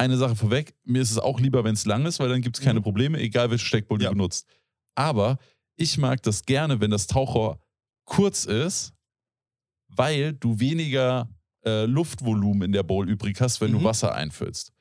eine 0.00 0.16
Sache 0.16 0.34
vorweg, 0.34 0.74
mir 0.84 1.02
ist 1.02 1.10
es 1.10 1.18
auch 1.18 1.38
lieber, 1.40 1.62
wenn 1.64 1.74
es 1.74 1.84
lang 1.84 2.06
ist, 2.06 2.18
weil 2.20 2.28
dann 2.28 2.40
gibt 2.42 2.58
es 2.58 2.64
keine 2.64 2.80
Mhm. 2.80 2.84
Probleme, 2.84 3.18
egal 3.20 3.50
welche 3.50 3.64
Steckbull 3.66 3.98
du 3.98 4.04
Ja. 4.04 4.10
benutzt. 4.10 4.46
Aber 4.94 5.38
ich 5.76 5.98
mag 5.98 6.22
das 6.22 6.44
gerne, 6.44 6.80
wenn 6.80 6.90
das 6.90 7.06
Tauchrohr 7.06 7.60
kurz 8.04 8.44
ist, 8.46 8.92
weil 9.88 10.32
du 10.34 10.58
weniger 10.60 11.28
äh, 11.66 11.84
Luftvolumen 11.84 12.62
in 12.62 12.72
der 12.72 12.82
Bowl 12.82 13.06
übrig 13.08 13.38
hast, 13.40 13.60
wenn 13.60 13.72
du 13.72 13.80
Mhm. 13.80 13.84
Wasser 13.84 14.14
einfüllst. 14.14 14.72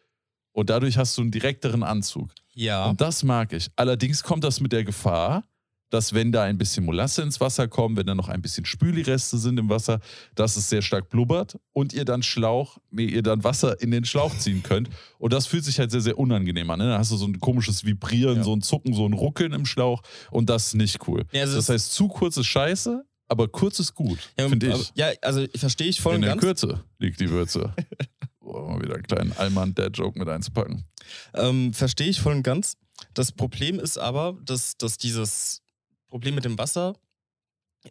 Und 0.54 0.70
dadurch 0.70 0.98
hast 0.98 1.18
du 1.18 1.22
einen 1.24 1.32
direkteren 1.32 1.84
Anzug. 1.84 2.34
Ja. 2.54 2.86
Und 2.86 3.02
das 3.02 3.22
mag 3.24 3.52
ich. 3.52 3.70
Allerdings 3.76 4.24
kommt 4.24 4.46
das 4.46 4.62
mit 4.62 4.72
der 4.72 4.86
Gefahr, 4.86 5.44
dass 5.90 6.14
wenn 6.14 6.32
da 6.32 6.44
ein 6.44 6.58
bisschen 6.58 6.86
Molasse 6.86 7.22
ins 7.22 7.40
Wasser 7.42 7.68
kommt, 7.68 7.98
wenn 7.98 8.06
da 8.06 8.16
noch 8.16 8.30
ein 8.30 8.42
bisschen 8.42 8.66
Spülireste 8.66 9.38
sind 9.38 9.58
im 9.60 9.70
Wasser, 9.70 10.00
dass 10.36 10.56
es 10.56 10.70
sehr 10.70 10.82
stark 10.82 11.10
blubbert 11.10 11.58
und 11.74 11.94
ihr 11.94 12.06
dann 12.06 12.24
Schlauch, 12.24 12.78
nee, 12.92 13.06
ihr 13.06 13.24
dann 13.24 13.44
Wasser 13.44 13.82
in 13.82 13.92
den 13.92 14.06
Schlauch 14.06 14.38
ziehen 14.38 14.62
könnt. 14.64 14.90
Und 15.18 15.34
das 15.34 15.48
fühlt 15.48 15.66
sich 15.66 15.80
halt 15.80 15.92
sehr, 15.92 16.02
sehr 16.02 16.18
unangenehm 16.20 16.70
an. 16.70 16.80
Ne? 16.80 16.88
Da 16.90 16.98
hast 17.00 17.12
du 17.12 17.18
so 17.18 17.26
ein 17.26 17.40
komisches 17.40 17.86
Vibrieren, 17.86 18.38
Ja. 18.38 18.44
so 18.44 18.56
ein 18.56 18.62
Zucken, 18.62 18.94
so 18.94 19.06
ein 19.06 19.14
Ruckeln 19.14 19.54
im 19.54 19.66
Schlauch 19.66 20.02
und 20.32 20.50
das 20.50 20.68
ist 20.68 20.74
nicht 20.76 21.08
cool. 21.08 21.26
Ja, 21.32 21.42
also 21.42 21.56
das 21.56 21.70
heißt, 21.70 21.94
zu 21.94 22.08
kurz 22.08 22.38
ist 22.38 22.48
scheiße, 22.48 23.04
aber 23.28 23.48
kurz 23.48 23.80
ist 23.80 23.94
gut, 23.96 24.20
ja, 24.40 24.48
finde 24.50 24.74
ich. 24.74 24.92
Ja, 24.96 25.10
also 25.22 25.46
verstehe 25.56 25.88
ich 25.88 26.02
voll 26.02 26.14
In 26.16 26.18
und 26.18 26.22
der 26.24 26.32
ganz. 26.32 26.42
Kürze 26.42 26.84
liegt 27.00 27.20
die 27.20 27.30
Würze. 27.30 27.74
oh, 28.42 28.60
mal 28.70 28.82
wieder 28.82 28.96
einen 28.96 29.04
kleinen 29.04 29.32
Allmann-Dad-Joke 29.34 30.18
mit 30.18 30.28
einzupacken. 30.30 30.86
Ähm, 31.34 31.74
verstehe 31.74 32.08
ich 32.10 32.20
voll 32.22 32.34
und 32.36 32.44
ganz. 32.44 32.76
Das 33.14 33.32
Problem 33.32 33.80
ist 33.80 33.98
aber, 33.98 34.38
dass, 34.46 34.78
dass 34.78 34.98
dieses 34.98 35.62
Problem 36.10 36.36
mit 36.36 36.46
dem 36.46 36.58
Wasser 36.58 36.96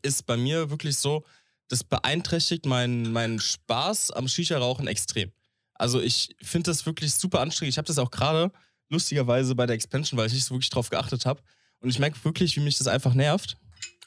ist 0.03 0.27
bei 0.27 0.37
mir 0.37 0.71
wirklich 0.71 0.97
so, 0.97 1.25
das 1.69 1.85
beeinträchtigt 1.85 2.67
meinen 2.67 3.13
meinen 3.13 3.41
Spaß 3.41 4.11
am 4.11 4.29
Shisha-Rauchen 4.29 4.87
extrem. 4.87 5.33
Also 5.75 6.01
ich 6.01 6.35
finde 6.43 6.71
das 6.71 6.87
wirklich 6.87 7.15
super 7.15 7.41
anstrengend. 7.41 7.75
Ich 7.75 7.79
habe 7.79 7.87
das 7.87 7.99
auch 7.99 8.11
gerade 8.11 8.53
lustigerweise 8.89 9.55
bei 9.55 9.67
der 9.67 9.77
Expansion, 9.77 10.19
weil 10.19 10.27
ich 10.27 10.33
nicht 10.33 10.45
so 10.45 10.55
wirklich 10.55 10.71
drauf 10.71 10.91
geachtet 10.91 11.27
habe. 11.27 11.43
Und 11.81 11.91
ich 11.91 11.99
merke 11.99 12.23
wirklich, 12.25 12.57
wie 12.57 12.61
mich 12.61 12.79
das 12.79 12.89
einfach 12.89 13.15
nervt. 13.15 13.57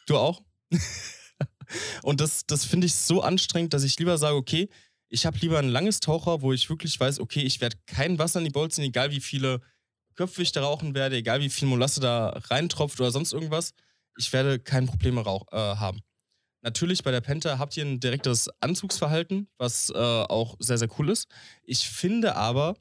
Du 0.06 0.17
auch? 0.17 0.41
und 2.04 2.19
das, 2.19 2.45
das 2.45 2.65
finde 2.65 2.88
ich 2.88 2.95
so 2.95 3.21
anstrengend, 3.21 3.74
dass 3.74 3.84
ich 3.84 3.97
lieber 4.00 4.17
sage, 4.17 4.36
okay, 4.36 4.69
ich 5.08 5.26
habe 5.26 5.38
lieber 5.39 5.60
ein 5.60 5.69
langes 5.69 6.00
Taucher, 6.00 6.41
wo 6.41 6.52
ich 6.52 6.69
wirklich 6.69 7.00
weiß, 7.00 7.19
okay, 7.19 7.41
ich 7.41 7.62
werde 7.62 7.78
kein 7.86 8.17
Wasser 8.17 8.39
in 8.39 8.45
die 8.45 8.52
Bowl 8.52 8.69
ziehen, 8.69 8.86
egal 8.86 9.12
wie 9.12 9.19
viele 9.21 9.62
Köpfe 10.15 10.41
ich 10.41 10.52
da 10.52 10.62
rauchen 10.62 10.93
werde, 10.95 11.17
egal 11.17 11.41
wie 11.41 11.50
viel 11.50 11.67
Molasse 11.67 12.00
da 12.00 12.30
reintropft 12.50 13.00
oder 13.00 13.12
sonst 13.12 13.34
irgendwas. 13.34 13.74
Ich 14.17 14.32
werde 14.34 14.60
kein 14.60 14.86
Problem 14.86 15.17
rauch, 15.17 15.45
äh, 15.52 15.56
haben. 15.58 16.00
Natürlich 16.63 17.04
bei 17.04 17.12
der 17.12 17.21
Penta 17.21 17.58
habt 17.58 17.76
ihr 17.76 17.86
ein 17.86 18.00
direktes 18.00 18.50
Anzugsverhalten, 18.60 19.47
was 19.58 19.89
äh, 19.89 19.97
auch 19.97 20.56
sehr, 20.60 20.78
sehr 20.78 20.89
cool 21.00 21.10
ist. 21.10 21.28
Ich 21.63 21.88
finde 21.89 22.36
aber, 22.36 22.76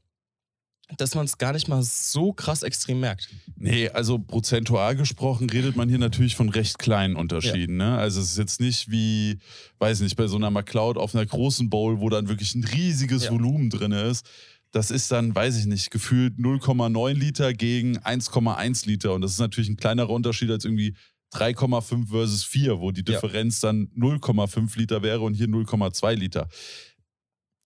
dass 0.98 1.14
man 1.14 1.24
es 1.24 1.38
gar 1.38 1.52
nicht 1.52 1.68
mal 1.68 1.82
so 1.82 2.32
krass 2.32 2.62
extrem 2.62 3.00
merkt. 3.00 3.28
Nee, 3.56 3.88
also 3.88 4.18
prozentual 4.18 4.96
gesprochen 4.96 5.48
redet 5.48 5.76
man 5.76 5.88
hier 5.88 5.98
natürlich 5.98 6.36
von 6.36 6.48
recht 6.48 6.78
kleinen 6.78 7.16
Unterschieden. 7.16 7.76
Ne? 7.76 7.96
Also 7.96 8.20
es 8.20 8.32
ist 8.32 8.38
jetzt 8.38 8.60
nicht 8.60 8.90
wie, 8.90 9.38
weiß 9.78 10.00
nicht, 10.00 10.16
bei 10.16 10.26
so 10.26 10.36
einer 10.36 10.50
McCloud 10.50 10.98
auf 10.98 11.14
einer 11.14 11.24
großen 11.24 11.70
Bowl, 11.70 12.00
wo 12.00 12.08
dann 12.08 12.28
wirklich 12.28 12.54
ein 12.54 12.64
riesiges 12.64 13.24
Ja. 13.24 13.30
Volumen 13.30 13.70
drin 13.70 13.92
ist. 13.92 14.26
Das 14.72 14.90
ist 14.90 15.10
dann, 15.10 15.34
weiß 15.34 15.56
ich 15.58 15.66
nicht, 15.66 15.90
gefühlt 15.90 16.38
0,9 16.38 17.12
Liter 17.14 17.52
gegen 17.54 17.98
1,1 17.98 18.86
Liter. 18.86 19.14
Und 19.14 19.22
das 19.22 19.32
ist 19.32 19.40
natürlich 19.40 19.68
ein 19.68 19.76
kleinerer 19.76 20.10
Unterschied 20.10 20.50
als 20.50 20.64
irgendwie 20.64 20.94
3,5 21.32 22.08
versus 22.08 22.44
4, 22.44 22.80
wo 22.80 22.90
die 22.90 23.00
Ja. 23.00 23.14
Differenz 23.20 23.60
dann 23.60 23.88
0,5 23.96 24.76
Liter 24.78 25.02
wäre 25.02 25.20
und 25.20 25.34
hier 25.34 25.46
0,2 25.48 26.14
Liter. 26.14 26.48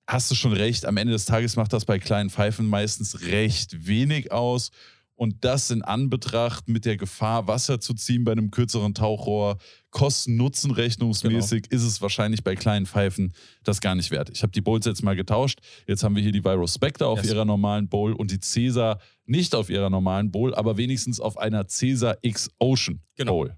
Hast 0.06 0.30
du 0.30 0.34
schon 0.34 0.52
recht, 0.52 0.84
am 0.84 0.98
Ende 0.98 1.14
des 1.14 1.24
Tages 1.24 1.56
macht 1.56 1.72
das 1.72 1.86
bei 1.86 1.98
kleinen 1.98 2.28
Pfeifen 2.28 2.68
meistens 2.68 3.22
recht 3.22 3.86
wenig 3.86 4.32
aus. 4.32 4.70
Und 5.16 5.44
das 5.44 5.70
in 5.70 5.82
Anbetracht 5.82 6.68
mit 6.68 6.84
der 6.84 6.96
Gefahr, 6.96 7.46
Wasser 7.46 7.78
zu 7.80 7.94
ziehen 7.94 8.24
bei 8.24 8.32
einem 8.32 8.50
kürzeren 8.50 8.94
Tauchrohr, 8.94 9.58
Kosten-Nutzen-rechnungsmäßig, 9.90 11.66
ist 11.70 11.82
es 11.82 12.02
wahrscheinlich 12.02 12.42
bei 12.44 12.54
kleinen 12.56 12.86
Pfeifen 12.86 13.32
das 13.62 13.80
gar 13.80 13.94
nicht 13.94 14.10
wert. 14.10 14.30
Ich 14.30 14.42
habe 14.42 14.52
die 14.52 14.60
Bowls 14.60 14.86
jetzt 14.86 15.02
mal 15.02 15.16
getauscht. 15.16 15.60
Jetzt 15.86 16.02
haben 16.02 16.16
wir 16.16 16.22
hier 16.22 16.32
die 16.32 16.44
Viro 16.44 16.66
Spectre 16.66 17.06
auf 17.06 17.20
Yes. 17.22 17.30
ihrer 17.32 17.44
normalen 17.44 17.88
Bowl 17.88 18.12
und 18.12 18.30
die 18.30 18.38
Caesar 18.38 19.00
nicht 19.24 19.54
auf 19.54 19.70
ihrer 19.70 19.90
normalen 19.90 20.30
Bowl, 20.30 20.54
aber 20.54 20.76
wenigstens 20.76 21.20
auf 21.20 21.36
einer 21.38 21.64
Caesar 21.64 22.16
X 22.22 22.50
Ocean 22.58 23.00
Genau. 23.16 23.32
Bowl. 23.32 23.56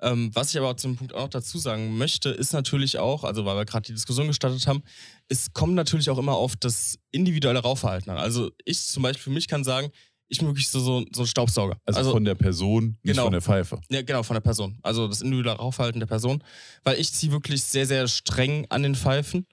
Ähm, 0.00 0.30
was 0.32 0.50
ich 0.50 0.58
aber 0.60 0.76
zum 0.76 0.94
Punkt 0.94 1.12
auch 1.12 1.22
noch 1.22 1.28
dazu 1.28 1.58
sagen 1.58 1.98
möchte, 1.98 2.28
ist 2.28 2.52
natürlich 2.52 2.98
auch, 2.98 3.24
also 3.24 3.44
weil 3.44 3.56
wir 3.56 3.64
gerade 3.64 3.86
die 3.86 3.94
Diskussion 3.94 4.28
gestartet 4.28 4.64
haben, 4.68 4.84
es 5.26 5.52
kommt 5.52 5.74
natürlich 5.74 6.08
auch 6.08 6.18
immer 6.18 6.34
auf 6.34 6.54
das 6.54 7.00
individuelle 7.10 7.58
Rauchverhalten 7.58 8.12
an. 8.12 8.18
Also 8.18 8.52
ich 8.64 8.80
zum 8.86 9.02
Beispiel 9.02 9.24
für 9.24 9.30
mich 9.30 9.48
kann 9.48 9.64
sagen, 9.64 9.90
ich 10.28 10.38
bin 10.38 10.48
wirklich 10.48 10.68
so, 10.68 10.78
so, 10.80 11.04
so 11.14 11.22
ein 11.22 11.26
Staubsauger. 11.26 11.78
Also, 11.86 12.10
von 12.12 12.24
der 12.24 12.34
Person, 12.34 12.98
nicht 13.02 13.14
Genau. 13.14 13.24
von 13.24 13.32
der 13.32 13.40
Pfeife. 13.42 13.80
Ja, 13.90 14.02
genau, 14.02 14.22
von 14.22 14.34
der 14.34 14.40
Person. 14.40 14.78
Also 14.82 15.08
das 15.08 15.22
individuelle 15.22 15.58
Rauchverhalten 15.58 16.00
der 16.00 16.06
Person. 16.06 16.42
Weil 16.84 16.98
ich 17.00 17.12
ziehe 17.12 17.32
wirklich 17.32 17.62
sehr, 17.62 17.86
sehr 17.86 18.06
streng 18.08 18.66
an 18.70 18.82
den 18.82 18.94
Pfeifen. 18.94 19.46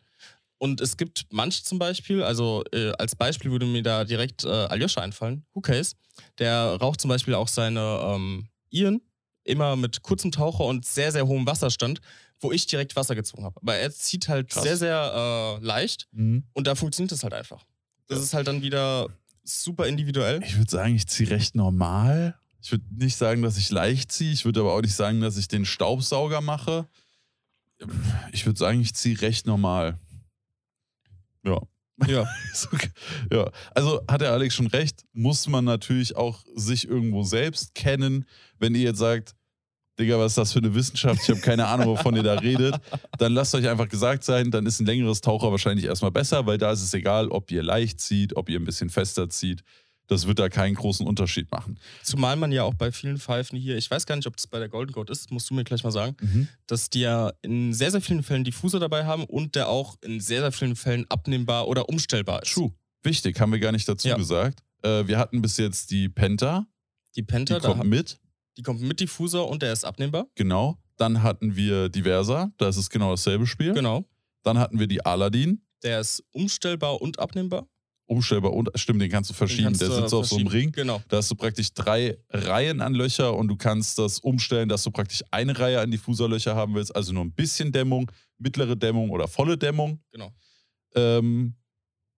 Und 0.57 0.79
es 0.81 0.95
gibt 0.97 1.25
manche 1.31 1.63
zum 1.63 1.79
Beispiel, 1.79 2.23
also 2.23 2.63
äh, 2.71 2.91
als 2.97 3.15
Beispiel 3.15 3.51
würde 3.51 3.65
mir 3.65 3.83
da 3.83 4.03
direkt 4.05 4.43
äh, 4.45 4.47
Aljoscha 4.49 5.01
einfallen, 5.01 5.45
Who 5.53 5.61
Case, 5.61 5.95
der 6.39 6.77
raucht 6.79 7.01
zum 7.01 7.09
Beispiel 7.09 7.35
auch 7.35 7.49
seine 7.49 7.99
ähm, 8.03 8.47
Iren 8.69 9.01
immer 9.43 9.75
mit 9.75 10.01
kurzem 10.01 10.31
Taucher 10.31 10.63
und 10.65 10.85
sehr, 10.85 11.11
sehr 11.11 11.27
hohem 11.27 11.45
Wasserstand, 11.45 11.99
wo 12.39 12.51
ich 12.51 12.65
direkt 12.67 12.95
Wasser 12.95 13.15
gezogen 13.15 13.43
habe. 13.43 13.59
Aber 13.61 13.75
er 13.75 13.91
zieht 13.91 14.27
halt 14.29 14.49
Krass. 14.49 14.63
sehr, 14.63 14.77
sehr 14.77 15.57
äh, 15.61 15.63
leicht 15.65 16.07
Mhm. 16.11 16.43
und 16.53 16.67
da 16.67 16.73
funktioniert 16.75 17.11
es 17.11 17.23
halt 17.23 17.33
einfach. 17.33 17.63
Das 18.07 18.17
Ja. 18.19 18.23
ist 18.23 18.33
halt 18.33 18.47
dann 18.47 18.61
wieder 18.61 19.07
super 19.45 19.87
individuell. 19.87 20.41
Ich 20.43 20.57
würde 20.57 20.71
sagen, 20.71 20.95
ich 20.95 21.07
ziehe 21.07 21.29
recht 21.29 21.55
normal. 21.55 22.37
Ich 22.61 22.71
würde 22.71 22.85
nicht 22.91 23.15
sagen, 23.15 23.41
dass 23.41 23.57
ich 23.57 23.69
leicht 23.69 24.11
ziehe. 24.11 24.31
Ich 24.31 24.45
würde 24.45 24.61
aber 24.61 24.73
auch 24.73 24.81
nicht 24.81 24.95
sagen, 24.95 25.21
dass 25.21 25.37
ich 25.37 25.47
den 25.47 25.65
Staubsauger 25.65 26.41
mache. 26.41 26.87
Ich 28.31 28.45
würde 28.45 28.57
sagen, 28.57 28.81
ich 28.81 28.93
ziehe 28.95 29.21
recht 29.21 29.45
normal. 29.45 29.99
Ja. 31.43 31.61
Ja. 32.07 32.27
Ja, 33.31 33.51
also 33.73 34.01
hat 34.07 34.21
der 34.21 34.31
Alex 34.31 34.55
schon 34.55 34.67
recht, 34.67 35.05
muss 35.13 35.47
man 35.47 35.65
natürlich 35.65 36.15
auch 36.15 36.43
sich 36.55 36.87
irgendwo 36.87 37.23
selbst 37.23 37.73
kennen. 37.73 38.25
Wenn 38.59 38.75
ihr 38.75 38.81
jetzt 38.81 38.99
sagt, 38.99 39.35
Digga, 39.99 40.19
was 40.19 40.33
ist 40.33 40.37
das 40.37 40.51
für 40.53 40.59
eine 40.59 40.73
Wissenschaft? 40.75 41.21
Ich 41.23 41.29
habe 41.29 41.39
keine 41.39 41.67
Ahnung, 41.67 41.87
wovon 41.87 42.15
ihr 42.15 42.23
da 42.23 42.33
redet. 42.35 42.75
Dann 43.17 43.33
lasst 43.33 43.55
euch 43.55 43.67
einfach 43.67 43.87
gesagt 43.87 44.23
sein, 44.25 44.51
dann 44.51 44.65
ist 44.65 44.79
ein 44.81 44.85
längeres 44.85 45.21
Taucher 45.21 45.51
wahrscheinlich 45.51 45.85
erstmal 45.85 46.11
besser, 46.11 46.45
weil 46.45 46.57
da 46.57 46.71
ist 46.71 46.81
es 46.81 46.93
egal, 46.93 47.29
ob 47.29 47.49
ihr 47.51 47.63
leicht 47.63 48.01
zieht, 48.01 48.35
ob 48.35 48.49
ihr 48.49 48.59
ein 48.59 48.65
bisschen 48.65 48.89
fester 48.89 49.29
zieht. 49.29 49.61
Das 50.07 50.27
wird 50.27 50.37
da 50.37 50.49
keinen 50.49 50.75
großen 50.75 51.07
Unterschied 51.07 51.49
machen. 51.51 51.79
Zumal 52.03 52.35
man 52.35 52.51
ja 52.51 52.61
auch 52.63 52.75
bei 52.75 52.91
vielen 52.91 53.17
Pfeifen 53.17 53.57
hier, 53.57 53.75
ich 53.77 53.89
weiß 53.89 54.05
gar 54.05 54.15
nicht, 54.15 54.27
ob 54.27 54.35
das 54.35 54.45
bei 54.45 54.59
der 54.59 54.69
Golden 54.69 54.91
Goat 54.91 55.09
ist, 55.09 55.31
musst 55.31 55.49
du 55.49 55.55
mir 55.55 55.63
gleich 55.63 55.83
mal 55.83 55.91
sagen, 55.91 56.47
dass 56.67 56.89
die 56.91 56.99
ja 56.99 57.31
in 57.41 57.73
sehr, 57.73 57.89
sehr 57.89 58.01
vielen 58.01 58.21
Fällen 58.21 58.43
Diffuser 58.43 58.79
dabei 58.79 59.05
haben 59.05 59.23
und 59.23 59.55
der 59.55 59.67
auch 59.69 59.95
in 60.03 60.19
sehr, 60.19 60.41
sehr 60.41 60.51
vielen 60.51 60.75
Fällen 60.75 61.05
abnehmbar 61.09 61.67
oder 61.67 61.89
umstellbar 61.89 62.43
ist. 62.43 62.53
True. 62.53 62.71
Wichtig, 63.01 63.39
haben 63.39 63.51
wir 63.51 63.59
gar 63.59 63.71
nicht 63.71 63.87
dazu 63.87 64.07
Ja. 64.09 64.15
gesagt. 64.17 64.59
Äh, 64.83 65.07
wir 65.07 65.17
hatten 65.17 65.41
bis 65.41 65.57
jetzt 65.57 65.89
die 65.89 66.09
Penta, 66.09 66.67
Die 67.15 67.21
die 67.21 67.23
Penta, 67.23 67.59
da, 67.59 67.69
kommt 67.69 67.85
mit. 67.85 68.19
Die 68.57 68.61
kommt 68.63 68.81
mit 68.81 68.99
Diffuser 68.99 69.47
und 69.47 69.61
der 69.61 69.73
ist 69.73 69.83
abnehmbar. 69.85 70.27
Genau. 70.35 70.77
Dann 70.97 71.23
hatten 71.23 71.55
wir 71.55 71.89
die 71.89 72.03
Versa, 72.03 72.51
da 72.57 72.69
ist 72.69 72.77
es 72.77 72.89
genau 72.89 73.11
dasselbe 73.11 73.45
Spiel. 73.47 73.73
Genau. 73.73 74.05
Dann 74.43 74.57
hatten 74.59 74.79
wir 74.79 74.87
die 74.87 75.05
Aladdin, 75.05 75.61
Der 75.83 75.99
ist 75.99 76.23
umstellbar 76.31 77.01
und 77.01 77.19
abnehmbar. 77.19 77.67
umstellbar 78.07 78.53
und 78.53 78.69
stimmt, 78.75 79.01
den 79.01 79.09
kannst 79.09 79.29
du 79.29 79.33
verschieben. 79.33 79.65
kannst 79.65 79.81
Der 79.81 79.89
sitzt 79.91 80.13
auf 80.13 80.25
so 80.27 80.35
einem 80.37 80.47
verschieben. 80.47 80.49
Ring. 80.67 80.71
Genau. 80.71 81.01
Da 81.09 81.17
hast 81.17 81.29
du 81.31 81.35
praktisch 81.35 81.73
drei 81.73 82.17
Reihen 82.29 82.79
an 82.81 82.93
Löcher 82.93 83.35
und 83.35 83.47
du 83.49 83.55
kannst 83.57 83.97
das 83.97 84.19
umstellen, 84.19 84.69
dass 84.69 84.83
du 84.83 84.91
praktisch 84.91 85.23
eine 85.31 85.57
Reihe 85.57 85.81
an 85.81 85.89
Diffuserlöcher 85.91 86.55
haben 86.55 86.75
willst, 86.75 86.95
also 86.95 87.11
nur 87.13 87.25
ein 87.25 87.33
bisschen 87.33 87.71
Dämmung, 87.71 88.09
mittlere 88.37 88.75
Dämmung 88.77 89.09
oder 89.09 89.27
volle 89.27 89.57
Dämmung. 89.57 89.99
Genau. 90.11 90.31
Ähm, 90.95 91.55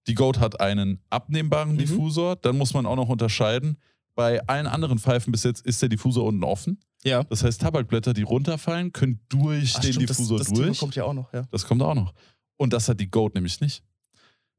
die 0.08 0.14
Goat 0.14 0.40
hat 0.40 0.60
einen 0.62 1.02
abnehmbaren 1.10 1.74
Mhm. 1.74 1.78
Diffusor. 1.80 2.36
Dann 2.36 2.58
muss 2.58 2.74
man 2.74 2.86
auch 2.86 2.96
noch 2.96 3.10
unterscheiden. 3.10 3.78
Bei 4.18 4.42
allen 4.48 4.66
anderen 4.66 4.98
Pfeifen 4.98 5.32
bis 5.32 5.44
jetzt 5.44 5.64
ist 5.64 5.80
der 5.82 5.90
Diffusor 5.90 6.26
unten 6.26 6.44
offen. 6.44 6.80
Ja. 7.04 7.24
Das 7.26 7.44
heißt, 7.44 7.62
Tabakblätter, 7.62 8.14
die 8.14 8.24
runterfallen, 8.24 8.92
können 8.92 9.20
durch 9.30 9.76
Ach, 9.76 9.82
den 9.82 9.94
stimmt, 9.94 10.10
Diffusor 10.10 10.40
das, 10.40 10.48
das 10.48 10.58
durch. 10.58 10.80
kommt 10.80 10.96
ja 10.96 11.04
auch 11.04 11.14
noch, 11.14 11.32
ja. 11.34 11.44
Das 11.52 11.68
kommt 11.68 11.84
auch 11.84 11.94
noch. 11.94 12.14
Und 12.58 12.74
das 12.74 12.90
hat 12.90 13.00
die 13.00 13.12
Goat 13.12 13.36
nämlich 13.36 13.62
nicht. 13.62 13.84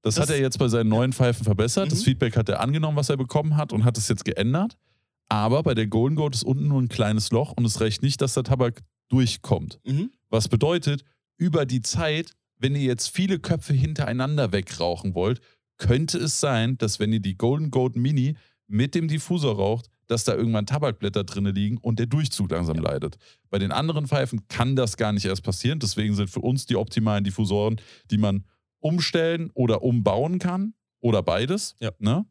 Das, 0.03 0.15
Das- 0.15 0.23
hat 0.29 0.31
er 0.37 0.41
jetzt 0.41 0.61
bei 0.61 0.69
seinen 0.69 0.89
neuen 0.89 1.13
Pfeifen 1.13 1.43
verbessert. 1.45 1.91
Das 1.91 1.99
Mhm. 2.01 2.05
Feedback 2.05 2.37
hat 2.37 2.49
er 2.49 2.61
angenommen, 2.61 2.97
was 2.97 3.09
er 3.11 3.17
bekommen 3.17 3.57
hat 3.57 3.73
und 3.73 3.85
hat 3.85 3.99
es 3.99 4.07
jetzt 4.07 4.25
geändert. 4.25 4.79
Aber 5.29 5.65
bei 5.65 5.75
der 5.75 5.89
Golden 5.89 6.15
Goat 6.15 6.37
ist 6.37 6.45
unten 6.45 6.69
nur 6.69 6.81
ein 6.81 6.89
kleines 6.89 7.33
Loch 7.33 7.53
und 7.57 7.65
es 7.65 7.81
reicht 7.81 8.01
nicht, 8.03 8.21
dass 8.23 8.35
der 8.35 8.45
Tabak 8.45 8.83
durchkommt. 9.09 9.81
Mhm. 9.85 10.13
Was 10.31 10.49
bedeutet, 10.49 11.03
über 11.37 11.67
die 11.67 11.83
Zeit, 11.83 12.35
wenn 12.59 12.77
ihr 12.77 12.83
jetzt 12.83 13.09
viele 13.09 13.41
Köpfe 13.41 13.73
hintereinander 13.75 14.53
wegrauchen 14.53 15.15
wollt, 15.17 15.41
könnte 15.79 16.19
es 16.19 16.39
sein, 16.39 16.79
dass 16.79 17.01
wenn 17.01 17.13
ihr 17.13 17.21
die 17.21 17.37
Golden 17.37 17.71
Goat 17.73 17.97
Mini 17.97 18.37
mit 18.69 18.95
dem 18.95 19.09
Diffusor 19.09 19.57
raucht, 19.57 19.91
dass 20.07 20.25
da 20.25 20.35
irgendwann 20.35 20.67
Tabakblätter 20.67 21.25
drin 21.25 21.47
liegen 21.47 21.77
und 21.79 21.99
der 21.99 22.07
Durchzug 22.07 22.51
langsam 22.51 22.77
Ja. 22.77 22.83
leidet. 22.83 23.17
Bei 23.51 23.59
den 23.59 23.73
anderen 23.73 24.07
Pfeifen 24.07 24.47
kann 24.49 24.77
das 24.77 24.97
gar 24.97 25.13
nicht 25.13 25.25
erst 25.25 25.43
passieren. 25.43 25.81
Deswegen 25.81 26.15
sind 26.15 26.31
für 26.31 26.41
uns 26.41 26.67
die 26.67 26.77
optimalen 26.77 27.25
Diffusoren, 27.25 27.81
die 28.11 28.19
man 28.19 28.45
umstellen 28.81 29.51
oder 29.55 29.83
umbauen 29.83 30.39
kann 30.39 30.75
oder 31.01 31.23
beides. 31.23 31.75
Ja. 31.81 31.91
Ne? 31.99 32.25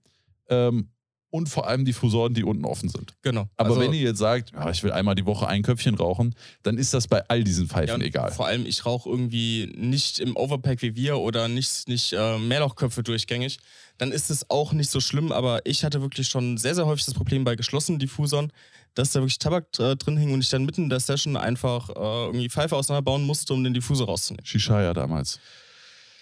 Ähm, 0.50 0.90
und 1.30 1.50
vor 1.50 1.68
allem 1.68 1.84
Diffusoren, 1.86 2.34
die 2.34 2.44
unten 2.44 2.64
offen 2.66 2.90
sind. 2.90 3.14
Genau. 3.22 3.48
Aber 3.58 3.70
Also- 3.70 3.82
wenn 3.82 3.94
ihr 3.94 4.02
jetzt 4.02 4.20
sagt, 4.20 4.52
ja, 4.54 4.70
ich 4.70 4.82
will 4.84 4.92
einmal 4.92 5.16
die 5.16 5.26
Woche 5.26 5.48
ein 5.48 5.62
Köpfchen 5.62 5.96
rauchen, 5.96 6.34
dann 6.64 6.78
ist 6.78 6.94
das 6.94 7.08
bei 7.08 7.22
all 7.28 7.44
diesen 7.44 7.66
Ja, 7.68 7.74
Pfeifen 7.74 7.96
und 7.96 8.02
egal. 8.02 8.32
Vor 8.32 8.48
allem, 8.48 8.66
ich 8.66 8.86
rauche 8.86 9.10
irgendwie 9.10 9.72
nicht 9.76 10.20
im 10.20 10.36
Overpack 10.38 10.82
wie 10.82 10.96
wir 10.96 11.18
oder 11.20 11.48
nicht, 11.48 11.88
nicht 11.88 12.14
äh, 12.14 12.38
Mehrlochköpfe 12.38 13.04
durchgängig. 13.04 13.60
Dann 13.98 14.12
ist 14.12 14.30
es 14.30 14.50
auch 14.50 14.74
nicht 14.74 14.90
so 14.90 15.00
schlimm, 15.02 15.32
aber 15.32 15.66
ich 15.66 15.84
hatte 15.84 16.02
wirklich 16.02 16.28
schon 16.28 16.58
sehr, 16.58 16.76
sehr 16.76 16.86
häufig 16.86 17.06
das 17.06 17.14
Problem 17.16 17.44
bei 17.44 17.56
geschlossenen 17.56 18.00
Diffusern, 18.00 18.52
dass 18.94 19.12
da 19.12 19.20
wirklich 19.20 19.38
Tabak 19.40 19.68
äh, 19.80 19.96
drin 19.96 20.18
hing 20.18 20.34
und 20.34 20.40
ich 20.42 20.50
dann 20.50 20.66
mitten 20.66 20.84
in 20.84 20.90
der 20.90 21.00
Session 21.00 21.36
einfach 21.36 21.90
äh, 21.90 21.94
irgendwie 22.28 22.50
Pfeife 22.50 22.76
auseinanderbauen 22.76 23.24
musste, 23.26 23.54
um 23.54 23.64
den 23.64 23.74
Diffusor 23.74 24.08
rauszunehmen. 24.08 24.46
Shishaya 24.46 24.94
damals. 24.94 25.40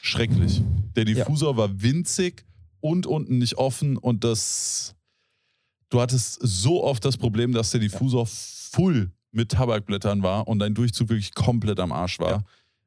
Schrecklich. 0.01 0.61
Der 0.95 1.05
Diffusor 1.05 1.57
war 1.57 1.69
winzig 1.81 2.45
und 2.85 3.07
unten 3.07 3.39
nicht 3.39 3.55
offen 3.57 3.97
und 3.97 4.23
das. 4.23 4.95
Du 5.89 6.01
hattest 6.01 6.39
so 6.41 6.83
oft 6.83 7.03
das 7.05 7.17
Problem, 7.17 7.51
dass 7.51 7.71
der 7.71 7.79
Diffusor 7.79 8.25
full 8.27 9.11
mit 9.31 9.51
Tabakblättern 9.51 10.21
war 10.23 10.47
und 10.47 10.59
dein 10.59 10.73
Durchzug 10.73 11.09
wirklich 11.09 11.33
komplett 11.33 11.79
am 11.79 11.91
Arsch 11.91 12.19
war. 12.19 12.29
Ja. 12.31 12.43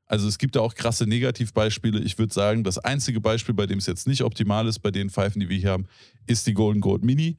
Also 0.07 0.27
es 0.29 0.39
gibt 0.39 0.57
da 0.57 0.61
auch 0.61 0.75
krasse 0.75 1.05
Negativbeispiele. 1.07 2.01
Ich 2.01 2.19
würde 2.19 2.33
sagen, 2.33 2.65
das 2.65 2.79
einzige 2.79 3.21
Beispiel, 3.21 3.55
bei 3.55 3.67
dem 3.67 3.79
es 3.79 3.87
jetzt 3.87 4.07
nicht 4.07 4.23
optimal 4.23 4.67
ist, 4.67 4.79
bei 4.81 4.91
den 4.91 5.11
Pfeifen, 5.11 5.41
die 5.41 5.49
wir 5.49 5.59
hier 5.59 5.71
haben, 5.73 5.87
ist 6.27 6.47
die 6.47 6.55
Golden 6.55 6.81
Gold 6.81 7.05
Mini. 7.05 7.37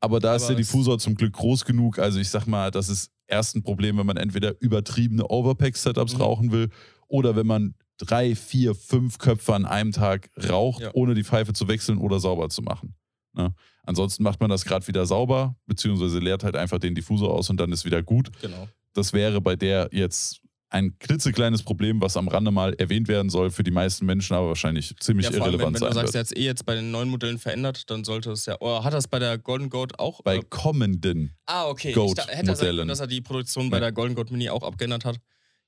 Aber 0.00 0.20
da 0.20 0.34
ist 0.36 0.44
Aber 0.44 0.54
der 0.54 0.60
es- 0.60 0.68
Diffusor 0.68 0.98
zum 0.98 1.14
Glück 1.14 1.32
groß 1.34 1.64
genug. 1.64 1.98
Also 1.98 2.18
ich 2.18 2.28
sag 2.28 2.46
mal, 2.46 2.70
das 2.70 2.88
ist 2.88 3.10
erst 3.26 3.56
ein 3.56 3.62
Problem, 3.62 3.96
wenn 3.98 4.06
man 4.06 4.16
entweder 4.18 4.54
übertriebene 4.60 5.26
Overpack-Setups 5.28 6.14
Mhm. 6.14 6.20
rauchen 6.20 6.52
will 6.52 6.68
oder 7.08 7.34
wenn 7.36 7.46
man 7.46 7.74
drei, 7.98 8.34
vier, 8.34 8.74
fünf 8.74 9.18
Köpfe 9.18 9.54
an 9.54 9.64
einem 9.64 9.92
Tag 9.92 10.30
raucht, 10.48 10.82
Ja. 10.82 10.90
ohne 10.94 11.14
die 11.14 11.24
Pfeife 11.24 11.52
zu 11.52 11.68
wechseln 11.68 11.98
oder 11.98 12.20
sauber 12.20 12.48
zu 12.48 12.62
machen. 12.62 12.94
Ne? 13.32 13.54
Ansonsten 13.84 14.22
macht 14.22 14.40
man 14.40 14.50
das 14.50 14.64
gerade 14.64 14.86
wieder 14.88 15.06
sauber, 15.06 15.56
beziehungsweise 15.66 16.18
leert 16.18 16.42
halt 16.44 16.56
einfach 16.56 16.78
den 16.78 16.94
Diffusor 16.94 17.32
aus 17.32 17.50
und 17.50 17.58
dann 17.58 17.70
ist 17.72 17.84
wieder 17.84 18.02
gut. 18.02 18.30
Genau. 18.40 18.68
Das 18.94 19.12
wäre 19.12 19.40
bei 19.40 19.56
der 19.56 19.88
jetzt 19.92 20.40
ein 20.68 20.98
klitzekleines 20.98 21.62
Problem, 21.62 22.00
was 22.00 22.16
am 22.16 22.26
Rande 22.26 22.50
mal 22.50 22.74
erwähnt 22.74 23.06
werden 23.06 23.30
soll, 23.30 23.50
für 23.50 23.62
die 23.62 23.70
meisten 23.70 24.04
Menschen 24.04 24.34
aber 24.34 24.48
wahrscheinlich 24.48 24.96
ziemlich 24.98 25.26
Ja, 25.26 25.30
allem, 25.30 25.42
wenn, 25.42 25.46
irrelevant 25.52 25.74
wenn 25.76 25.80
du 25.80 25.86
sein 25.86 25.92
sagst, 25.94 26.14
wird. 26.14 26.30
der 26.30 26.36
hat 26.36 26.38
eh 26.42 26.44
jetzt 26.44 26.66
bei 26.66 26.74
den 26.74 26.90
neuen 26.90 27.08
Modellen 27.08 27.38
verändert, 27.38 27.88
dann 27.88 28.02
sollte 28.02 28.32
es 28.32 28.46
ja. 28.46 28.58
Oder 28.60 28.82
hat 28.82 28.92
das 28.92 29.06
bei 29.06 29.20
der 29.20 29.38
Golden 29.38 29.70
Goat 29.70 29.98
auch? 30.00 30.22
Bei 30.22 30.38
äh, 30.38 30.42
kommenden. 30.50 31.36
Ah, 31.46 31.66
okay. 31.68 31.92
Goat 31.92 32.08
ich 32.08 32.14
da, 32.16 32.22
hätte 32.24 32.32
er 32.32 32.44
sagen 32.46 32.48
Modellen. 32.58 32.76
können, 32.78 32.88
dass 32.88 33.00
er 33.00 33.06
die 33.06 33.20
Produktion 33.20 33.70
bei 33.70 33.76
Nee. 33.76 33.82
der 33.82 33.92
Golden 33.92 34.14
Goat 34.16 34.30
Mini 34.32 34.50
auch 34.50 34.64
abgeändert 34.64 35.04
hat. 35.04 35.18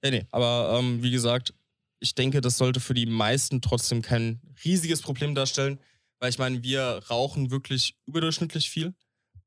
Ja, 0.03 0.11
nee. 0.11 0.27
Aber 0.33 0.77
ähm, 0.79 1.01
wie 1.03 1.11
gesagt, 1.13 1.55
ich 2.01 2.15
denke, 2.15 2.41
das 2.41 2.57
sollte 2.59 2.81
für 2.81 2.95
die 2.95 3.07
meisten 3.07 3.61
trotzdem 3.61 4.03
kein 4.03 4.41
riesiges 4.65 5.03
Problem 5.03 5.35
darstellen. 5.35 5.79
Weil 6.21 6.31
ich 6.31 6.39
meine, 6.39 6.63
wir 6.63 7.03
rauchen 7.11 7.51
wirklich 7.51 7.97
überdurchschnittlich 8.07 8.71
viel. 8.71 8.95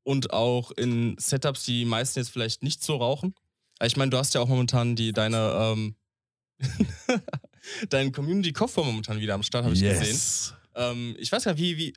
Und 0.04 0.32
auch 0.32 0.70
in 0.72 1.16
Setups, 1.18 1.64
die 1.64 1.80
die 1.80 1.84
meisten 1.84 2.18
jetzt 2.18 2.30
vielleicht 2.30 2.62
nicht 2.62 2.82
so 2.82 2.96
rauchen. 2.96 3.34
Ich 3.82 3.96
meine, 3.96 4.10
du 4.10 4.16
hast 4.16 4.34
ja 4.34 4.40
auch 4.40 4.48
momentan 4.48 4.96
die, 4.96 5.12
deine, 5.12 5.52
ähm, 5.54 5.96
deinen 7.88 8.12
Community-Kopfbau 8.12 8.84
momentan 8.84 9.20
wieder 9.20 9.34
am 9.34 9.42
Start, 9.42 9.64
habe 9.64 9.74
ich 9.74 9.80
gesehen. 9.80 10.06
yes. 10.06 10.54
Ähm, 10.74 11.14
ich 11.18 11.30
weiß 11.30 11.44
ja, 11.44 11.56
wie, 11.56 11.76
wie, 11.76 11.92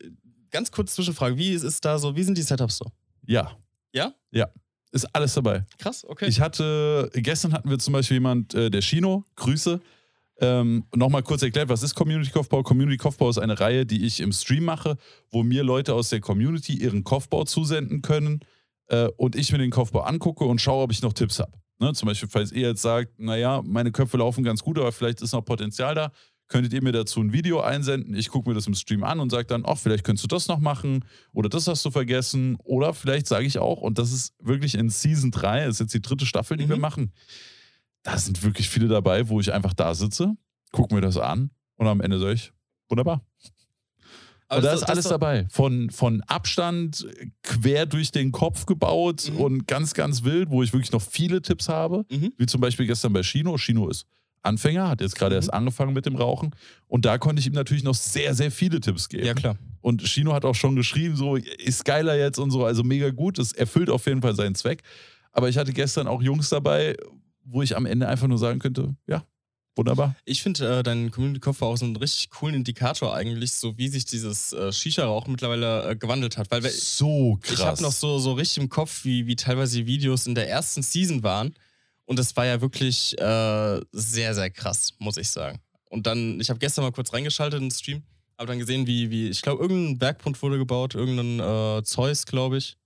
ganz 0.51 0.71
kurz 0.71 0.95
Zwischenfrage, 0.95 1.37
wie 1.37 1.51
ist 1.51 1.63
es 1.63 1.81
da 1.81 1.97
so, 1.97 2.15
wie 2.15 2.23
sind 2.23 2.37
die 2.37 2.43
Setups 2.43 2.77
so? 2.77 2.85
Ja. 3.25 3.57
Ja? 3.93 4.13
Ja. 4.31 4.49
Ist 4.91 5.05
alles 5.13 5.33
dabei. 5.33 5.65
Krass, 5.77 6.05
okay. 6.05 6.27
Ich 6.27 6.39
hatte, 6.39 7.09
gestern 7.13 7.53
hatten 7.53 7.69
wir 7.69 7.79
zum 7.79 7.93
Beispiel 7.93 8.15
jemand, 8.15 8.53
äh, 8.53 8.69
der 8.69 8.81
Chino, 8.81 9.25
Grüße. 9.35 9.81
Ähm, 10.41 10.85
Nochmal 10.93 11.23
kurz 11.23 11.41
erklärt, 11.43 11.69
was 11.69 11.81
ist 11.83 11.95
Community 11.95 12.29
Kopfbau? 12.31 12.61
Community 12.63 12.97
Kopfbau 12.97 13.29
ist 13.29 13.37
eine 13.37 13.59
Reihe, 13.59 13.85
die 13.85 14.05
ich 14.05 14.19
im 14.19 14.31
Stream 14.33 14.65
mache, 14.65 14.97
wo 15.31 15.43
mir 15.43 15.63
Leute 15.63 15.93
aus 15.93 16.09
der 16.09 16.19
Community 16.19 16.73
ihren 16.73 17.03
Kopfbau 17.03 17.45
zusenden 17.45 18.01
können 18.01 18.41
äh, 18.87 19.07
und 19.17 19.35
ich 19.35 19.51
mir 19.51 19.59
den 19.59 19.71
Kopfbau 19.71 20.01
angucke 20.01 20.43
und 20.43 20.59
schaue, 20.59 20.83
ob 20.83 20.91
ich 20.91 21.01
noch 21.01 21.13
Tipps 21.13 21.39
habe. 21.39 21.53
Ne? 21.79 21.93
Zum 21.93 22.07
Beispiel, 22.07 22.29
falls 22.29 22.51
ihr 22.51 22.67
jetzt 22.69 22.81
sagt, 22.81 23.17
naja, 23.19 23.61
meine 23.65 23.91
Köpfe 23.91 24.17
laufen 24.17 24.43
ganz 24.43 24.61
gut, 24.61 24.77
aber 24.77 24.91
vielleicht 24.91 25.21
ist 25.21 25.31
noch 25.31 25.41
Potenzial 25.43 25.95
da, 25.95 26.11
könntet 26.47 26.73
ihr 26.73 26.83
mir 26.83 26.91
dazu 26.91 27.21
ein 27.21 27.33
Video 27.33 27.61
einsenden. 27.61 28.13
Ich 28.15 28.29
gucke 28.29 28.47
mir 28.47 28.55
das 28.55 28.67
im 28.67 28.75
Stream 28.75 29.03
an 29.03 29.19
und 29.19 29.31
sage 29.31 29.47
dann, 29.47 29.63
ach, 29.65 29.77
vielleicht 29.77 30.03
könntest 30.03 30.25
du 30.25 30.27
das 30.27 30.47
noch 30.47 30.59
machen 30.59 31.03
oder 31.33 31.49
das 31.49 31.67
hast 31.67 31.83
du 31.85 31.91
vergessen. 31.91 32.55
Oder 32.63 32.93
vielleicht 32.93 33.25
sage 33.27 33.45
ich 33.47 33.57
auch, 33.57 33.81
und 33.81 33.97
das 33.97 34.11
ist 34.11 34.33
wirklich 34.39 34.75
in 34.75 34.89
Season 34.89 35.31
3, 35.31 35.65
das 35.65 35.75
ist 35.75 35.79
jetzt 35.79 35.93
die 35.95 36.01
dritte 36.01 36.25
Staffel, 36.25 36.55
die 36.57 36.69
wir 36.69 36.75
Mhm. 36.75 36.81
machen, 36.81 37.11
da 38.05 38.17
sind 38.17 38.41
wirklich 38.43 38.69
viele 38.69 38.87
dabei, 38.87 39.27
wo 39.29 39.39
ich 39.41 39.51
einfach 39.51 39.73
da 39.73 39.93
sitze, 39.95 40.35
gucke 40.71 40.93
mir 40.95 41.01
das 41.01 41.17
an 41.17 41.49
und 41.75 41.87
am 41.87 41.99
Ende 42.01 42.19
sage 42.19 42.33
ich, 42.33 42.53
wunderbar. 42.87 43.21
Aber 44.47 44.57
und 44.57 44.63
da 44.65 44.71
das- 44.71 44.81
ist 44.83 44.89
alles 44.89 45.03
doch- 45.05 45.11
dabei. 45.11 45.47
Von, 45.49 45.89
von 45.89 46.21
Abstand 46.27 47.07
quer 47.41 47.87
durch 47.87 48.11
den 48.11 48.31
Kopf 48.31 48.67
gebaut 48.67 49.31
Mhm. 49.33 49.37
und 49.41 49.67
ganz, 49.67 49.93
ganz 49.95 50.23
wild, 50.23 50.51
wo 50.51 50.61
ich 50.61 50.71
wirklich 50.71 50.91
noch 50.91 51.01
viele 51.01 51.41
Tipps 51.41 51.67
habe. 51.67 52.05
Mhm. 52.11 52.31
Wie 52.37 52.45
zum 52.45 52.61
Beispiel 52.61 52.85
gestern 52.85 53.11
bei 53.11 53.23
Shino. 53.23 53.57
Shino 53.57 53.89
ist 53.89 54.05
Anfänger, 54.43 54.87
hat 54.89 55.01
jetzt 55.01 55.15
gerade 55.15 55.33
Mhm. 55.33 55.39
erst 55.39 55.53
angefangen 55.53 55.93
mit 55.93 56.05
dem 56.05 56.15
Rauchen. 56.15 56.51
Und 56.87 57.05
da 57.05 57.17
konnte 57.17 57.39
ich 57.39 57.47
ihm 57.47 57.53
natürlich 57.53 57.83
noch 57.83 57.95
sehr, 57.95 58.35
sehr 58.35 58.51
viele 58.51 58.79
Tipps 58.79 59.09
geben. 59.09 59.25
Ja, 59.25 59.33
klar. 59.33 59.57
Und 59.81 60.03
Chino 60.03 60.33
hat 60.33 60.45
auch 60.45 60.53
schon 60.53 60.75
geschrieben, 60.75 61.15
so 61.15 61.35
ist 61.37 61.83
geiler 61.83 62.15
jetzt 62.15 62.37
und 62.37 62.51
so, 62.51 62.63
also 62.65 62.83
mega 62.83 63.09
gut. 63.09 63.39
Das 63.39 63.51
erfüllt 63.51 63.89
auf 63.89 64.05
jeden 64.05 64.21
Fall 64.21 64.35
seinen 64.35 64.53
Zweck. 64.53 64.83
Aber 65.31 65.49
ich 65.49 65.57
hatte 65.57 65.73
gestern 65.73 66.05
auch 66.07 66.21
Jungs 66.21 66.49
dabei, 66.49 66.95
wo 67.45 67.61
ich 67.61 67.75
am 67.77 67.85
Ende 67.85 68.07
einfach 68.07 68.27
nur 68.27 68.37
sagen 68.37 68.59
könnte, 68.59 68.95
ja, 69.07 69.23
wunderbar. 69.75 70.15
Ich 70.25 70.41
finde 70.43 70.79
äh, 70.79 70.83
deinen 70.83 71.11
Community-Kopf 71.11 71.61
auch 71.61 71.75
so 71.77 71.85
einen 71.85 71.95
richtig 71.95 72.29
coolen 72.31 72.55
Indikator 72.55 73.13
eigentlich, 73.15 73.53
so 73.53 73.77
wie 73.77 73.87
sich 73.87 74.05
dieses 74.05 74.51
äh, 74.53 74.71
Shisha-Rauchen 74.71 75.31
mittlerweile 75.31 75.89
äh, 75.91 75.95
gewandelt 75.95 76.37
hat. 76.37 76.49
Weil 76.51 76.63
we- 76.63 76.69
So 76.69 77.37
krass. 77.41 77.59
ich 77.59 77.65
habe 77.65 77.81
noch 77.81 77.91
so, 77.91 78.19
so 78.19 78.33
richtig 78.33 78.63
im 78.63 78.69
Kopf, 78.69 79.03
wie, 79.05 79.27
wie 79.27 79.35
teilweise 79.35 79.77
die 79.77 79.85
Videos 79.85 80.27
in 80.27 80.35
der 80.35 80.49
ersten 80.49 80.81
Season 80.81 81.23
waren. 81.23 81.53
Und 82.05 82.19
das 82.19 82.35
war 82.35 82.45
ja 82.45 82.61
wirklich 82.61 83.17
äh, 83.19 83.81
sehr, 83.91 84.33
sehr 84.35 84.49
krass, 84.51 84.93
muss 84.99 85.17
ich 85.17 85.29
sagen. 85.29 85.59
Und 85.89 86.07
dann, 86.07 86.39
ich 86.39 86.49
habe 86.49 86.59
gestern 86.59 86.83
mal 86.83 86.91
kurz 86.91 87.11
reingeschaltet 87.13 87.59
in 87.59 87.65
den 87.69 87.71
Stream, 87.71 88.03
habe 88.37 88.47
dann 88.47 88.59
gesehen, 88.59 88.85
wie, 88.85 89.09
wie 89.09 89.29
ich 89.29 89.41
glaube, 89.41 89.61
irgendein 89.61 89.97
Bergpunkt 89.97 90.41
wurde 90.41 90.57
gebaut, 90.57 90.93
irgendein 90.93 91.39
äh, 91.79 91.83
Zeus, 91.83 92.25
glaube 92.25 92.57
ich. 92.57 92.77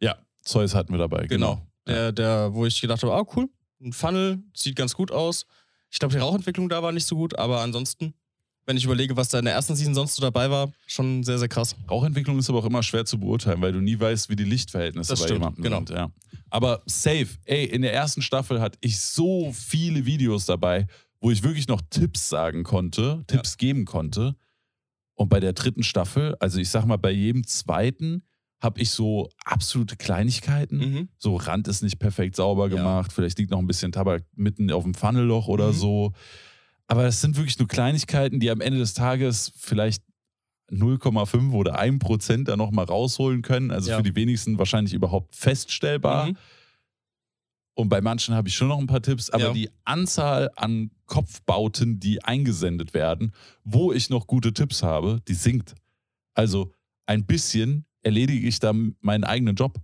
Ja, 0.00 0.16
Zeus 0.42 0.74
hatten 0.74 0.92
wir 0.92 0.98
dabei, 0.98 1.26
genau. 1.26 1.66
Der, 1.86 2.12
der, 2.12 2.54
wo 2.54 2.64
ich 2.66 2.80
gedacht 2.80 3.02
habe, 3.02 3.12
ah, 3.14 3.24
cool, 3.36 3.48
ein 3.84 3.92
Funnel, 3.92 4.42
sieht 4.54 4.76
ganz 4.76 4.94
gut 4.94 5.10
aus. 5.10 5.46
Ich 5.90 5.98
glaube, 5.98 6.14
die 6.14 6.20
Rauchentwicklung 6.20 6.68
da 6.68 6.82
war 6.82 6.92
nicht 6.92 7.06
so 7.06 7.16
gut, 7.16 7.38
aber 7.38 7.60
ansonsten, 7.60 8.14
wenn 8.66 8.76
ich 8.76 8.84
überlege, 8.84 9.16
was 9.16 9.28
da 9.28 9.38
in 9.38 9.44
der 9.44 9.54
ersten 9.54 9.76
Season 9.76 9.94
sonst 9.94 10.16
so 10.16 10.22
dabei 10.22 10.50
war, 10.50 10.72
schon 10.86 11.22
sehr, 11.22 11.38
sehr 11.38 11.48
krass. 11.48 11.76
Rauchentwicklung 11.88 12.38
ist 12.38 12.48
aber 12.50 12.58
auch 12.58 12.64
immer 12.64 12.82
schwer 12.82 13.04
zu 13.04 13.18
beurteilen, 13.18 13.60
weil 13.60 13.72
du 13.72 13.80
nie 13.80 13.98
weißt, 13.98 14.28
wie 14.28 14.36
die 14.36 14.44
Lichtverhältnisse 14.44 15.10
Das 15.10 15.20
bei 15.20 15.26
stimmt, 15.26 15.40
jemandem 15.40 15.62
genau. 15.62 15.76
sind. 15.78 15.90
Ja. 15.90 16.10
Aber 16.50 16.82
safe, 16.86 17.28
ey, 17.44 17.64
in 17.66 17.82
der 17.82 17.92
ersten 17.92 18.22
Staffel 18.22 18.60
hatte 18.60 18.78
ich 18.80 18.98
so 18.98 19.52
viele 19.52 20.06
Videos 20.06 20.46
dabei, 20.46 20.86
wo 21.20 21.30
ich 21.30 21.42
wirklich 21.42 21.68
noch 21.68 21.80
Tipps 21.90 22.28
sagen 22.28 22.64
konnte, 22.64 23.24
Tipps 23.26 23.56
geben 23.56 23.84
konnte. 23.84 24.36
Und 25.14 25.28
bei 25.28 25.40
der 25.40 25.52
dritten 25.52 25.82
Staffel, 25.82 26.34
also 26.40 26.58
ich 26.58 26.70
sag 26.70 26.86
mal, 26.86 26.96
bei 26.96 27.12
jedem 27.12 27.46
zweiten 27.46 28.24
habe 28.64 28.80
ich 28.80 28.90
so 28.90 29.28
absolute 29.44 29.96
Kleinigkeiten. 29.96 30.78
Mhm. 30.78 31.08
So 31.18 31.36
Rand 31.36 31.68
ist 31.68 31.82
nicht 31.82 31.98
perfekt 31.98 32.34
sauber 32.36 32.68
Ja. 32.68 32.76
gemacht, 32.76 33.12
vielleicht 33.12 33.38
liegt 33.38 33.50
noch 33.50 33.58
ein 33.58 33.66
bisschen 33.66 33.92
Tabak 33.92 34.24
mitten 34.34 34.70
auf 34.72 34.82
dem 34.82 34.94
Funnelloch 34.94 35.46
oder 35.48 35.68
Mhm. 35.68 35.72
so. 35.74 36.12
Aber 36.86 37.04
es 37.06 37.20
sind 37.20 37.36
wirklich 37.36 37.58
nur 37.58 37.68
Kleinigkeiten, 37.68 38.40
die 38.40 38.50
am 38.50 38.60
Ende 38.60 38.78
des 38.78 38.94
Tages 38.94 39.52
vielleicht 39.56 40.02
0,5 40.70 41.52
oder 41.54 41.78
1 41.78 41.98
Prozent 41.98 42.48
da 42.48 42.56
nochmal 42.56 42.86
rausholen 42.86 43.42
können. 43.42 43.70
Also 43.70 43.90
Ja. 43.90 43.98
für 43.98 44.02
die 44.02 44.16
wenigsten 44.16 44.58
wahrscheinlich 44.58 44.94
überhaupt 44.94 45.34
feststellbar. 45.36 46.28
Mhm. 46.28 46.36
Und 47.76 47.88
bei 47.88 48.00
manchen 48.00 48.34
habe 48.34 48.48
ich 48.48 48.54
schon 48.54 48.68
noch 48.68 48.78
ein 48.78 48.86
paar 48.86 49.02
Tipps, 49.02 49.30
aber 49.30 49.46
Ja. 49.48 49.52
die 49.52 49.68
Anzahl 49.84 50.50
an 50.56 50.90
Kopfbauten, 51.06 51.98
die 52.00 52.22
eingesendet 52.22 52.94
werden, 52.94 53.32
wo 53.64 53.92
ich 53.92 54.10
noch 54.10 54.26
gute 54.26 54.52
Tipps 54.54 54.82
habe, 54.82 55.20
die 55.28 55.34
sinkt. 55.34 55.74
Also 56.34 56.72
ein 57.06 57.26
bisschen 57.26 57.84
erledige 58.04 58.46
ich 58.46 58.58
dann 58.60 58.96
meinen 59.00 59.24
eigenen 59.24 59.56
Job. 59.56 59.78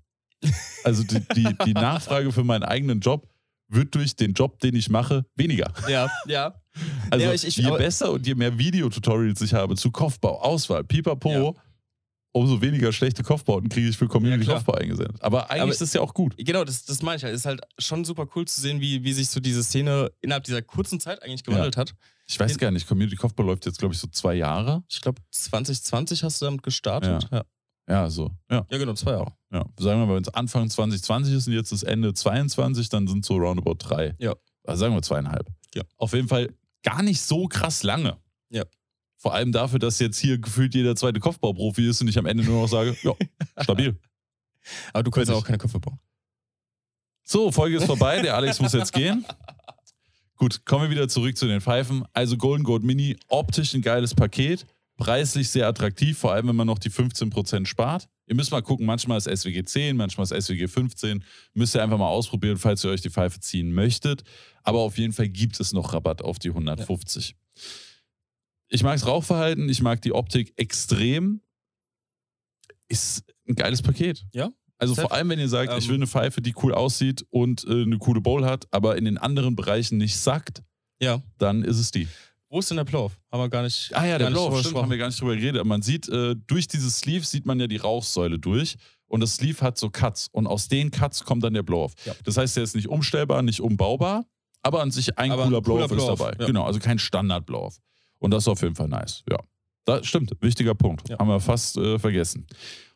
Also 0.85 1.03
die, 1.05 1.21
die, 1.37 1.55
die 1.67 1.73
Nachfrage 1.75 2.33
für 2.33 2.45
meinen 2.45 2.63
eigenen 2.63 3.01
Job 3.01 3.29
wird 3.69 3.95
durch 3.95 4.17
den 4.17 4.33
Job, 4.33 4.59
den 4.61 4.75
ich 4.75 4.89
mache, 4.89 5.25
weniger. 5.37 5.73
Ja, 5.89 6.09
ja. 6.27 6.55
Also 7.11 7.27
Ja, 7.27 7.33
ich- 7.33 7.47
ich- 7.47 7.57
je 7.57 7.71
besser 7.71 8.11
und 8.13 8.27
je 8.27 8.35
mehr 8.35 8.59
Videotutorials 8.59 9.41
ich 9.43 9.55
habe 9.55 9.77
zu 9.77 9.91
Kopfbau, 9.91 10.41
Auswahl, 10.41 10.83
pipapo, 10.83 11.31
Ja. 11.57 11.63
umso 12.33 12.61
weniger 12.63 12.93
schlechte 12.93 13.23
Kopfbauten 13.23 13.69
kriege 13.69 13.89
ich 13.89 13.97
für 13.97 14.09
Community 14.09 14.45
Ja. 14.47 14.55
Kopfbau 14.55 14.75
eingesendet. 14.75 15.21
Aber 15.23 15.51
eigentlich 15.51 15.63
Aber- 15.63 15.73
ist 15.73 15.81
das 15.83 15.93
ja 15.93 16.01
auch 16.01 16.15
gut. 16.15 16.35
Genau, 16.39 16.65
das, 16.65 16.85
das 16.85 17.03
meine 17.03 17.17
ich 17.19 17.25
halt. 17.25 17.35
Es 17.35 17.41
ist 17.43 17.47
halt 17.47 17.61
schon 17.79 18.05
super 18.05 18.27
cool 18.35 18.47
zu 18.47 18.61
sehen, 18.61 18.81
wie, 18.81 19.05
wie 19.05 19.13
sich 19.13 19.29
so 19.29 19.41
diese 19.41 19.63
Szene 19.63 20.11
innerhalb 20.21 20.45
dieser 20.45 20.63
kurzen 20.63 20.99
Zeit 21.01 21.23
eigentlich 21.23 21.45
gewandelt 21.45 21.77
hat. 21.77 21.95
Ich 22.27 22.41
weiß 22.41 22.53
In- 22.53 22.59
gar 22.59 22.71
nicht, 22.71 22.87
Community 22.89 23.17
Kopfball 23.17 23.47
läuft 23.47 23.67
jetzt, 23.67 23.79
glaube 23.79 23.95
ich, 23.95 24.01
so 24.01 24.07
zwei 24.09 24.35
Jahre. 24.35 24.83
Ich 24.89 25.01
glaube, 25.01 25.21
2020 25.31 26.23
hast 26.25 26.41
du 26.41 26.47
damit 26.47 26.63
gestartet. 26.63 27.29
Ja, 27.31 27.45
Ja, 27.91 28.09
so. 28.09 28.31
Ja, 28.51 28.65
ja 28.71 28.79
genau, 28.79 28.95
zwei 28.95 29.13
Jahre. 29.13 29.33
ja. 29.53 29.65
Sagen 29.79 30.01
wir 30.01 30.07
mal, 30.07 30.15
wenn 30.15 30.23
es 30.23 30.29
Anfang 30.33 30.71
2020 30.71 31.35
ist 31.35 31.49
und 31.49 31.55
jetzt 31.55 31.73
ist 31.73 31.83
Ende 31.83 32.15
22, 32.15 32.89
dann 32.89 33.07
sind 33.09 33.25
so 33.25 33.37
roundabout 33.37 33.77
drei. 33.79 34.15
Ja. 34.19 34.35
Also 34.65 34.81
sagen 34.81 34.95
wir 34.95 35.03
zweieinhalb. 35.03 35.49
Ja. 35.75 35.83
Auf 35.97 36.13
jeden 36.13 36.29
Fall 36.29 36.55
gar 36.85 37.03
nicht 37.03 37.21
so 37.21 37.49
krass 37.49 37.83
lange. 37.83 38.17
Ja. 38.51 38.65
Vor 39.17 39.35
allem 39.35 39.53
dafür, 39.53 39.79
dass 39.79 39.99
jetzt 39.99 40.19
hier 40.19 40.39
gefühlt 40.39 40.75
jeder 40.75 40.95
zweite 40.97 41.21
Kopfbauprofi 41.21 41.89
ist 41.89 42.01
und 42.01 42.09
ich 42.09 42.17
am 42.19 42.27
Ende 42.27 42.45
nur 42.45 42.63
noch 42.63 42.69
sage, 42.69 42.97
ja, 43.03 43.13
stabil. 43.63 43.99
Aber 44.93 45.03
du 45.03 45.11
kannst 45.11 45.29
Fertig. 45.29 45.43
auch 45.43 45.47
keine 45.47 45.59
Köpfe 45.59 45.81
bauen. 45.81 45.99
So, 47.25 47.51
Folge 47.53 47.77
ist 47.77 47.85
vorbei. 47.87 48.23
Der 48.23 48.35
Alex 48.37 48.61
muss 48.61 48.73
jetzt 48.73 48.93
gehen. 48.93 49.25
Gut, 50.37 50.65
kommen 50.65 50.85
wir 50.85 50.91
wieder 50.91 51.09
zurück 51.09 51.37
zu 51.37 51.47
den 51.47 51.61
Pfeifen. 51.61 52.05
Also 52.13 52.37
Golden 52.37 52.65
Gold 52.65 52.83
Mini, 52.83 53.17
optisch 53.29 53.75
ein 53.75 53.83
geiles 53.83 54.15
Paket, 54.15 54.65
preislich 55.01 55.49
sehr 55.49 55.67
attraktiv, 55.67 56.17
vor 56.17 56.33
allem 56.33 56.47
wenn 56.47 56.55
man 56.57 56.69
noch 56.69 56.79
die 56.79 56.91
15% 56.91 57.67
spart. 57.67 58.09
Ihr 58.27 58.37
müsst 58.37 58.53
mal 58.53 58.63
gucken, 58.63 58.87
manchmal 58.87 59.19
ist 59.19 59.25
SWG 59.29 59.65
10, 59.65 59.97
manchmal 59.97 60.25
ist 60.31 60.45
SWG 60.47 60.69
15. 60.69 61.25
Müsst 61.55 61.75
ihr 61.75 61.83
einfach 61.83 61.99
mal 61.99 62.07
ausprobieren, 62.09 62.57
falls 62.59 62.85
ihr 62.85 62.91
euch 62.91 63.01
die 63.01 63.11
Pfeife 63.11 63.41
ziehen 63.41 63.73
möchtet. 63.73 64.23
Aber 64.63 64.79
auf 64.81 64.97
jeden 64.99 65.13
Fall 65.13 65.29
gibt 65.29 65.59
es 65.59 65.73
noch 65.73 65.93
Rabatt 65.93 66.23
auf 66.23 66.39
die 66.39 66.51
150. 66.51 67.35
Ich 68.69 68.85
mag 68.85 68.95
das 68.95 69.07
Rauchverhalten, 69.09 69.69
ich 69.69 69.83
mag 69.83 70.01
die 70.03 70.13
Optik 70.13 70.53
extrem. 70.57 71.41
Ist 72.89 73.25
ein 73.49 73.55
geiles 73.57 73.83
Paket. 73.83 74.25
Ja. 74.33 74.51
Also 74.79 74.95
vor 74.95 75.13
allem, 75.13 75.29
wenn 75.29 75.39
ihr 75.39 75.49
sagt, 75.49 75.73
ich 75.77 75.85
Ähm, 75.85 75.89
will 75.91 75.97
eine 75.97 76.07
Pfeife, 76.07 76.41
die 76.41 76.55
cool 76.63 76.73
aussieht 76.73 77.25
und 77.31 77.65
äh, 77.65 77.83
eine 77.83 77.99
coole 77.99 78.21
Bowl 78.21 78.45
hat, 78.47 78.67
aber 78.71 78.97
in 78.97 79.05
den 79.05 79.19
anderen 79.19 79.55
Bereichen 79.57 79.99
nicht 79.99 80.17
sackt, 80.17 80.63
Ja. 81.01 81.23
dann 81.39 81.63
ist 81.65 81.79
es 81.79 81.91
die. 81.91 82.09
Wo 82.51 82.59
ist 82.59 82.69
denn 82.69 82.77
der 82.79 82.85
Blow-Off? 82.85 83.17
Haben 83.31 83.43
wir 83.43 83.49
gar 83.49 83.63
nicht. 83.63 83.91
Ah 83.95 84.05
ja, 84.05 84.19
der 84.19 84.31
drüber 84.31 84.59
stimmt, 84.59 84.77
haben 84.77 84.91
wir 84.91 84.99
gar 84.99 85.07
nicht 85.07 85.21
drüber 85.21 85.37
geredet. 85.37 85.65
Man 85.65 85.83
sieht, 85.83 86.09
äh, 86.09 86.35
durch 86.49 86.67
dieses 86.67 86.99
Sleeve 86.99 87.25
sieht 87.25 87.47
man 87.47 87.61
ja 87.61 87.69
die 87.69 87.77
Rauchsäule 87.77 88.39
durch. 88.41 88.77
Und 89.07 89.21
das 89.21 89.37
Sleeve 89.37 89.61
hat 89.61 89.79
so 89.79 89.89
Cuts. 89.89 90.29
Und 90.33 90.47
aus 90.49 90.67
den 90.69 90.91
Cuts 90.91 91.25
kommt 91.25 91.45
dann 91.45 91.55
der 91.55 91.63
Blow-Off. 91.63 91.95
Ja. 92.05 92.15
Das 92.25 92.37
heißt, 92.37 92.57
der 92.57 92.65
ist 92.65 92.75
nicht 92.75 92.89
umstellbar, 92.89 93.43
nicht 93.43 93.61
umbaubar, 93.61 94.25
aber 94.63 94.83
an 94.83 94.91
sich 94.91 95.17
ein 95.17 95.31
Aber 95.31 95.45
cooler 95.45 95.61
Blow-Off 95.61 95.93
ist 95.93 96.07
dabei. 96.07 96.33
ja. 96.39 96.47
Genau, 96.47 96.65
also 96.65 96.81
kein 96.81 96.99
Standard-Blow-Off. 96.99 97.79
Und 98.19 98.33
das 98.33 98.45
ist 98.45 98.49
auf 98.49 98.63
jeden 98.63 98.75
Fall 98.75 98.89
nice. 98.89 99.23
Ja. 99.31 99.39
Das 99.85 100.07
stimmt, 100.07 100.33
wichtiger 100.41 100.75
Punkt. 100.75 101.09
Ja. 101.09 101.19
Haben 101.19 101.29
wir 101.29 101.41
fast 101.41 101.77
äh, 101.77 101.99
vergessen. 101.99 102.47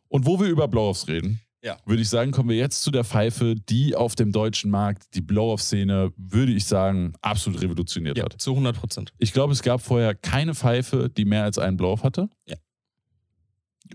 Und 0.09 0.27
wo 0.27 0.39
wir 0.39 0.49
über 0.49 0.69
Blow-Offs 0.69 1.09
reden, 1.09 1.41
Ja. 1.65 1.79
würde 1.87 2.03
ich 2.03 2.09
sagen, 2.11 2.31
kommen 2.31 2.51
wir 2.51 2.57
jetzt 2.57 2.83
zu 2.83 2.91
der 2.91 3.05
Pfeife, 3.05 3.55
die 3.55 3.97
auf 3.97 4.15
dem 4.15 4.33
deutschen 4.33 4.71
Markt 4.71 5.15
die 5.15 5.23
Blow-Off-Szene, 5.23 6.13
würde 6.17 6.53
ich 6.53 6.67
sagen, 6.67 7.15
absolut 7.23 7.63
revolutioniert 7.63 8.19
Ja, 8.19 8.25
hat. 8.25 8.41
zu 8.41 8.51
100 8.51 8.77
Prozent. 8.77 9.13
Ich 9.19 9.33
glaube, 9.33 9.53
es 9.55 9.63
gab 9.63 9.81
vorher 9.81 10.15
keine 10.15 10.55
Pfeife, 10.55 11.09
die 11.09 11.25
mehr 11.25 11.45
als 11.45 11.59
einen 11.59 11.77
Blow-Off 11.79 12.03
hatte. 12.03 12.29
Ja. 12.47 12.57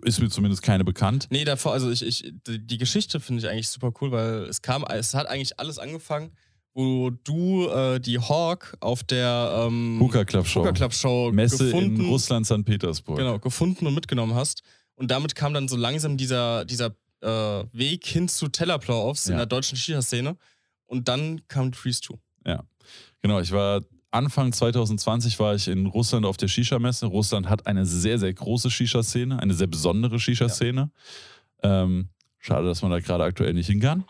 Ist 0.04 0.20
mir 0.22 0.30
zumindest 0.30 0.62
keine 0.62 0.84
bekannt. 0.84 1.28
Nee, 1.30 1.44
davor, 1.46 1.74
also 1.74 1.90
ich, 1.92 2.06
ich, 2.06 2.32
die 2.48 2.78
Geschichte 2.78 3.20
finde 3.20 3.42
ich 3.42 3.50
eigentlich 3.50 3.70
super 3.70 3.92
cool, 4.02 4.12
weil 4.12 4.44
es 4.44 4.62
kam, 4.62 4.84
es 4.86 5.14
hat 5.14 5.28
eigentlich 5.28 5.60
alles 5.60 5.78
angefangen, 5.80 6.32
wo 6.74 7.10
du 7.10 7.68
äh, 7.70 8.00
die 8.00 8.20
Hawk 8.20 8.78
auf 8.80 9.04
der 9.04 9.66
ähm, 9.68 10.00
Hookah 10.00 10.26
Club 10.26 10.48
Show. 10.48 10.62
Hookah 10.62 10.74
Club 10.74 10.94
Show 10.94 11.32
Messe 11.34 11.66
gefunden, 11.66 12.00
in 12.02 12.06
Russland, 12.10 12.46
St. 12.46 12.64
Petersburg. 12.66 13.18
genau, 13.18 13.40
gefunden 13.40 13.86
und 13.88 13.96
mitgenommen 13.96 14.36
hast. 14.36 14.62
Und 14.96 15.12
damit 15.12 15.36
kam 15.36 15.54
dann 15.54 15.68
so 15.68 15.76
langsam 15.76 16.18
dieser, 16.18 16.66
dieser 16.66 16.96
äh, 17.22 17.28
Weg 17.74 18.06
hin 18.06 18.28
zu 18.28 18.48
Tellerplow-Offs 18.48 19.28
in 19.28 19.34
Ja. 19.34 19.38
der 19.40 19.46
deutschen 19.48 19.78
Shisha-Szene. 19.78 20.38
Und 20.86 21.08
dann 21.08 21.42
kam 21.48 21.74
Freeze 21.74 22.02
2. 22.02 22.16
Genau, 23.22 23.40
ich 23.42 23.52
war 23.52 23.82
Anfang 24.12 24.52
2020 24.54 25.38
war 25.40 25.54
ich 25.54 25.68
in 25.68 25.86
Russland 25.86 26.26
auf 26.26 26.38
der 26.38 26.48
Shisha-Messe. 26.48 27.06
Russland 27.06 27.48
hat 27.50 27.68
eine 27.68 27.86
sehr, 27.86 28.18
sehr 28.18 28.34
große 28.34 28.72
Shisha-Szene, 28.72 29.40
eine 29.40 29.54
sehr 29.54 29.68
besondere 29.68 30.20
Shisha-Szene. 30.20 30.90
Ähm, 31.62 32.10
schade, 32.40 32.66
dass 32.68 32.82
man 32.82 32.90
da 32.92 33.00
gerade 33.02 33.24
aktuell 33.26 33.54
nicht 33.54 33.68
hin 33.68 33.80
kann. 33.82 34.06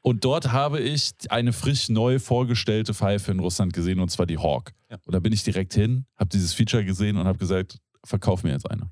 Und 0.00 0.24
dort 0.24 0.52
habe 0.52 0.80
ich 0.80 1.10
eine 1.28 1.52
frisch 1.52 1.88
neu 1.88 2.18
vorgestellte 2.18 2.94
Pfeife 2.94 3.32
in 3.32 3.40
Russland 3.40 3.72
gesehen, 3.72 4.00
und 4.00 4.10
zwar 4.10 4.26
die 4.26 4.38
Hawk. 4.38 4.72
Ja. 4.90 4.98
Und 5.04 5.12
da 5.14 5.18
bin 5.18 5.32
ich 5.32 5.42
direkt 5.42 5.74
hin, 5.74 6.06
habe 6.16 6.28
dieses 6.30 6.54
Feature 6.54 6.84
gesehen 6.84 7.16
und 7.16 7.26
habe 7.26 7.38
gesagt, 7.38 7.78
verkauf 8.04 8.42
mir 8.42 8.52
jetzt 8.52 8.70
eine. 8.70 8.90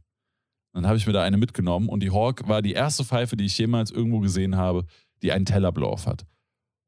Dann 0.72 0.86
habe 0.86 0.96
ich 0.96 1.06
mir 1.06 1.12
da 1.12 1.22
eine 1.22 1.36
mitgenommen 1.36 1.88
und 1.88 2.00
die 2.02 2.10
Hawk 2.10 2.48
war 2.48 2.62
die 2.62 2.72
erste 2.72 3.04
Pfeife, 3.04 3.36
die 3.36 3.44
ich 3.44 3.58
jemals 3.58 3.90
irgendwo 3.90 4.20
gesehen 4.20 4.56
habe, 4.56 4.84
die 5.22 5.32
einen 5.32 5.44
Tellerblow-Off 5.44 6.06
hat. 6.06 6.24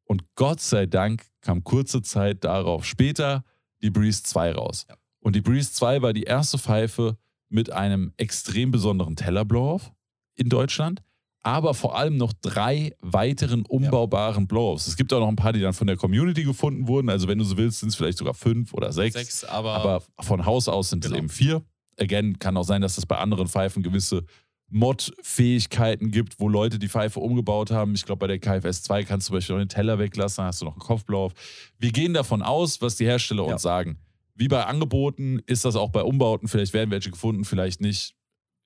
Und 0.06 0.24
Gott 0.34 0.60
sei 0.60 0.86
Dank 0.86 1.26
kam 1.40 1.64
kurze 1.64 2.02
Zeit 2.02 2.44
darauf 2.44 2.84
später 2.84 3.44
die 3.82 3.90
Breeze 3.90 4.22
2 4.22 4.52
raus. 4.52 4.86
Ja. 4.88 4.96
Und 5.20 5.36
die 5.36 5.40
Breeze 5.40 5.72
2 5.72 6.02
war 6.02 6.12
die 6.12 6.22
erste 6.24 6.58
Pfeife 6.58 7.16
mit 7.48 7.70
einem 7.70 8.12
extrem 8.16 8.70
besonderen 8.70 9.16
Tellerblow-Off 9.16 9.92
in 10.34 10.48
Deutschland, 10.48 11.02
aber 11.42 11.74
vor 11.74 11.96
allem 11.96 12.16
noch 12.16 12.32
drei 12.40 12.94
weiteren 13.00 13.64
umbaubaren 13.66 14.46
Blow-Offs. 14.46 14.86
Es 14.86 14.96
gibt 14.96 15.12
auch 15.12 15.20
noch 15.20 15.28
ein 15.28 15.36
paar, 15.36 15.52
die 15.52 15.60
dann 15.60 15.74
von 15.74 15.86
der 15.86 15.96
Community 15.96 16.42
gefunden 16.42 16.88
wurden. 16.88 17.10
Also 17.10 17.28
wenn 17.28 17.38
du 17.38 17.44
so 17.44 17.56
willst, 17.58 17.80
sind 17.80 17.90
es 17.90 17.94
vielleicht 17.94 18.18
sogar 18.18 18.34
fünf 18.34 18.72
oder 18.72 18.92
sechs. 18.92 19.14
Sechs, 19.14 19.44
aber, 19.44 19.74
Aber 19.74 20.02
von 20.20 20.44
Haus 20.46 20.68
aus 20.68 20.90
sind 20.90 21.04
es 21.04 21.10
Genau. 21.10 21.18
eben 21.18 21.28
vier. 21.28 21.62
Again, 21.98 22.38
kann 22.38 22.56
auch 22.56 22.64
sein, 22.64 22.82
dass 22.82 22.98
es 22.98 23.06
bei 23.06 23.16
anderen 23.18 23.48
Pfeifen 23.48 23.82
gewisse 23.82 24.24
Mod-Fähigkeiten 24.70 26.10
gibt, 26.10 26.40
wo 26.40 26.48
Leute 26.48 26.78
die 26.78 26.88
Pfeife 26.88 27.20
umgebaut 27.20 27.70
haben. 27.70 27.94
Ich 27.94 28.04
glaube, 28.04 28.26
bei 28.26 28.36
der 28.36 28.38
KFS 28.38 28.82
2 28.84 29.04
kannst 29.04 29.26
du 29.26 29.30
zum 29.30 29.36
Beispiel 29.36 29.56
noch 29.56 29.62
den 29.62 29.68
Teller 29.68 29.98
weglassen, 29.98 30.38
dann 30.42 30.46
hast 30.48 30.60
du 30.60 30.64
noch 30.66 30.72
einen 30.74 30.80
Kopfblau 30.80 31.26
auf. 31.26 31.32
Wir 31.78 31.92
gehen 31.92 32.14
davon 32.14 32.42
aus, 32.42 32.80
was 32.80 32.96
die 32.96 33.04
Hersteller 33.06 33.46
Ja. 33.46 33.52
uns 33.52 33.62
sagen. 33.62 33.98
Wie 34.34 34.48
bei 34.48 34.64
Angeboten 34.64 35.40
ist 35.46 35.64
das 35.64 35.76
auch 35.76 35.90
bei 35.90 36.02
Umbauten. 36.02 36.48
Vielleicht 36.48 36.72
werden 36.72 36.90
welche 36.90 37.10
gefunden, 37.10 37.44
vielleicht 37.44 37.80
nicht. 37.80 38.14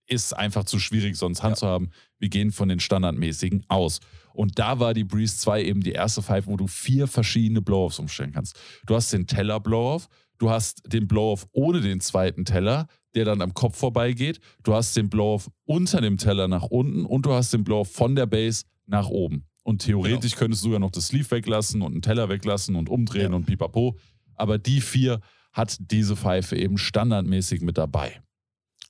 Ist 0.06 0.32
einfach 0.34 0.64
zu 0.64 0.78
schwierig, 0.78 1.16
sonst 1.16 1.42
Hand 1.42 1.52
Ja. 1.52 1.56
zu 1.56 1.66
haben. 1.66 1.90
Wir 2.18 2.30
gehen 2.30 2.52
von 2.52 2.70
den 2.70 2.80
standardmäßigen 2.80 3.66
aus. 3.68 4.00
Und 4.32 4.58
da 4.58 4.80
war 4.80 4.94
die 4.94 5.04
Breeze 5.04 5.36
2 5.36 5.62
eben 5.64 5.82
die 5.82 5.92
erste 5.92 6.22
Pfeife, 6.22 6.46
wo 6.46 6.56
du 6.56 6.66
vier 6.66 7.06
verschiedene 7.06 7.60
Blow-Offs 7.60 7.98
umstellen 7.98 8.32
kannst. 8.32 8.58
Du 8.86 8.94
hast 8.94 9.12
den 9.12 9.26
Teller-Blow-Off, 9.26 10.08
du 10.38 10.48
hast 10.48 10.80
den 10.90 11.06
Blow-Off 11.06 11.46
ohne 11.52 11.82
den 11.82 12.00
zweiten 12.00 12.46
Teller, 12.46 12.86
der 13.14 13.24
dann 13.24 13.40
am 13.42 13.54
Kopf 13.54 13.76
vorbeigeht. 13.78 14.40
Du 14.62 14.74
hast 14.74 14.96
den 14.96 15.08
Blow-Off 15.10 15.50
unter 15.64 16.00
dem 16.00 16.16
Teller 16.18 16.48
nach 16.48 16.64
unten 16.64 17.04
und 17.06 17.26
du 17.26 17.32
hast 17.32 17.52
den 17.52 17.64
Blow-Off 17.64 17.90
von 17.92 18.14
der 18.16 18.26
Base 18.26 18.64
nach 18.86 19.08
oben. 19.08 19.44
Und 19.64 19.82
theoretisch 19.82 20.34
könntest 20.36 20.62
du 20.62 20.68
sogar 20.68 20.78
noch 20.80 20.90
das 20.90 21.08
Sleeve 21.08 21.30
weglassen 21.30 21.82
und 21.82 21.92
einen 21.92 22.02
Teller 22.02 22.28
weglassen 22.28 22.74
und 22.76 22.88
umdrehen 22.88 23.32
Ja. 23.32 23.36
und 23.36 23.44
pipapo. 23.46 23.98
Aber 24.34 24.56
die 24.58 24.80
vier 24.80 25.20
hat 25.52 25.76
diese 25.80 26.16
Pfeife 26.16 26.56
eben 26.56 26.78
standardmäßig 26.78 27.60
mit 27.60 27.76
dabei. 27.76 28.22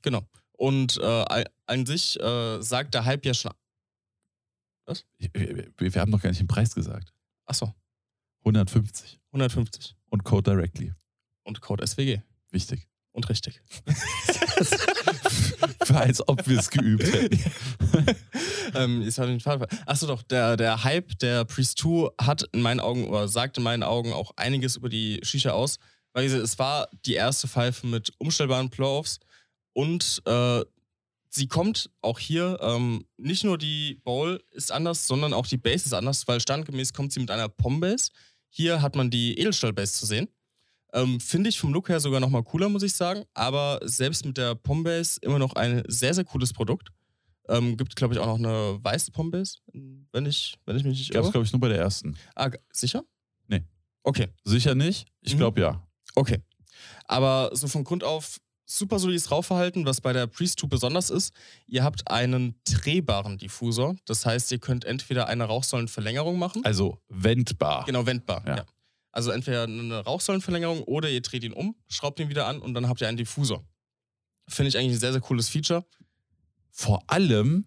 Genau. 0.02 0.22
Und 0.52 0.98
äh, 1.02 1.44
an- 1.66 1.86
sich 1.86 2.18
äh, 2.20 2.60
sagt 2.62 2.94
der 2.94 3.04
Hype 3.04 3.24
ja 3.26 3.34
schon. 3.34 3.52
Wir, 5.18 5.70
wir 5.76 6.00
haben 6.00 6.10
noch 6.10 6.22
gar 6.22 6.30
nicht 6.30 6.40
den 6.40 6.46
Preis 6.48 6.74
gesagt. 6.74 7.12
Achso, 7.46 7.72
150 8.44 9.20
150. 9.32 9.96
und 10.08 10.24
Code 10.24 10.50
Directly. 10.50 10.92
Und 11.44 11.60
Code 11.60 11.86
SWG. 11.86 12.20
Wichtig. 12.50 12.88
Und 13.18 13.28
richtig. 13.28 13.60
Als 15.92 16.28
ob 16.28 16.46
wir 16.46 16.60
es 16.60 16.70
geübt 16.70 17.02
hätten. 17.02 17.52
ähm. 18.76 19.10
Achso, 19.86 20.06
doch, 20.06 20.22
der, 20.22 20.56
der 20.56 20.84
Hype 20.84 21.18
der 21.18 21.44
Priest 21.44 21.78
2 21.78 22.10
hat 22.20 22.44
in 22.52 22.62
meinen 22.62 22.78
Augen 22.78 23.08
oder 23.08 23.26
sagt 23.26 23.56
in 23.56 23.64
meinen 23.64 23.82
Augen 23.82 24.12
auch 24.12 24.30
einiges 24.36 24.76
über 24.76 24.88
die 24.88 25.18
Shisha 25.24 25.50
aus. 25.50 25.80
Weil 26.12 26.26
es 26.26 26.60
war 26.60 26.88
die 27.06 27.14
erste 27.14 27.48
Pfeife 27.48 27.88
mit 27.88 28.12
umstellbaren 28.18 28.70
Blow-Offs 28.70 29.18
und 29.72 30.22
äh, 30.24 30.62
sie 31.28 31.48
kommt 31.48 31.90
auch 32.00 32.20
hier, 32.20 32.56
ähm, 32.60 33.04
nicht 33.16 33.42
nur 33.42 33.58
die 33.58 33.96
Bowl 34.04 34.40
ist 34.52 34.70
anders, 34.70 35.08
sondern 35.08 35.32
auch 35.32 35.48
die 35.48 35.58
Base 35.58 35.86
ist 35.86 35.92
anders, 35.92 36.28
weil 36.28 36.40
standgemäß 36.40 36.92
kommt 36.92 37.12
sie 37.12 37.18
mit 37.18 37.32
einer 37.32 37.48
Pom-Base. 37.48 38.12
Hier 38.48 38.80
hat 38.80 38.94
man 38.94 39.10
die 39.10 39.36
Edelstahl-Base 39.40 39.94
zu 39.94 40.06
sehen. 40.06 40.28
Ähm, 40.93 41.20
Finde 41.20 41.49
ich 41.51 41.59
vom 41.59 41.72
Look 41.72 41.89
her 41.89 42.01
sogar 42.01 42.20
nochmal 42.20 42.43
cooler, 42.43 42.68
muss 42.68 42.82
ich 42.82 42.93
sagen. 42.95 43.24
Aber 43.34 43.80
selbst 43.84 44.24
mit 44.24 44.36
der 44.39 44.55
Pom-Base 44.55 45.18
immer 45.22 45.39
noch 45.39 45.55
ein 45.55 45.82
sehr, 45.89 46.14
sehr 46.14 46.24
cooles 46.24 46.53
Produkt. 46.53 46.89
Ähm, 47.49 47.76
gibt, 47.76 47.97
glaube 47.97 48.14
ich, 48.14 48.20
auch 48.20 48.26
noch 48.26 48.36
eine 48.39 48.78
weiße 48.82 49.11
Pom-Base, 49.12 49.59
wenn 50.12 50.26
ich, 50.26 50.57
wenn 50.66 50.76
ich 50.76 50.84
mich 50.84 50.99
nicht 50.99 51.11
Gab 51.12 51.20
es, 51.22 51.26
irre. 51.26 51.32
glaube 51.32 51.47
ich, 51.47 51.53
nur 51.53 51.61
bei 51.61 51.68
der 51.68 51.78
ersten. 51.78 52.16
Ah, 52.34 52.51
sicher? 52.72 53.05
Nee. 53.47 53.62
Okay, 54.03 54.28
Sicher 54.45 54.74
nicht? 54.74 55.07
Ich 55.22 55.34
Mhm. 55.34 55.39
glaube 55.39 55.61
ja. 55.61 55.82
okay. 56.14 56.43
Aber 57.05 57.51
so 57.55 57.66
von 57.68 57.84
Grund 57.84 58.05
auf 58.05 58.39
super 58.66 58.99
solides 58.99 59.30
Rauchverhalten, 59.30 59.86
was 59.86 60.01
bei 60.03 60.12
der 60.12 60.26
Priest 60.26 60.61
2 60.61 60.66
besonders 60.68 61.09
ist. 61.09 61.32
Ihr 61.66 61.84
habt 61.84 62.11
einen 62.11 62.55
drehbaren 62.64 63.39
Diffusor. 63.39 63.97
Das 64.05 64.26
heißt, 64.26 64.53
ihr 64.53 64.59
könnt 64.59 64.84
entweder 64.84 65.26
eine 65.26 65.45
Rauchsäulenverlängerung 65.45 66.39
machen. 66.39 66.62
Also 66.66 66.99
wendbar. 67.09 67.84
Genau, 67.86 68.05
wendbar. 68.05 68.43
Ja. 68.47 68.57
Ja. 68.59 68.66
Also 69.11 69.30
entweder 69.30 69.64
eine 69.64 70.04
Rauchsäulenverlängerung 70.04 70.82
oder 70.84 71.09
ihr 71.11 71.22
dreht 71.22 71.44
ihn 71.44 71.52
um, 71.52 71.74
schraubt 71.88 72.20
ihn 72.20 72.28
wieder 72.28 72.46
an 72.46 72.61
und 72.61 72.74
dann 72.74 72.88
habt 72.88 73.00
ihr 73.00 73.09
einen 73.09 73.16
Diffusor. 73.16 73.64
Finde 74.48 74.68
ich 74.68 74.78
eigentlich 74.78 74.92
ein 74.96 75.00
sehr, 75.00 75.12
sehr 75.12 75.20
cooles 75.20 75.48
Feature. 75.48 75.84
Vor 76.70 77.02
allem, 77.06 77.66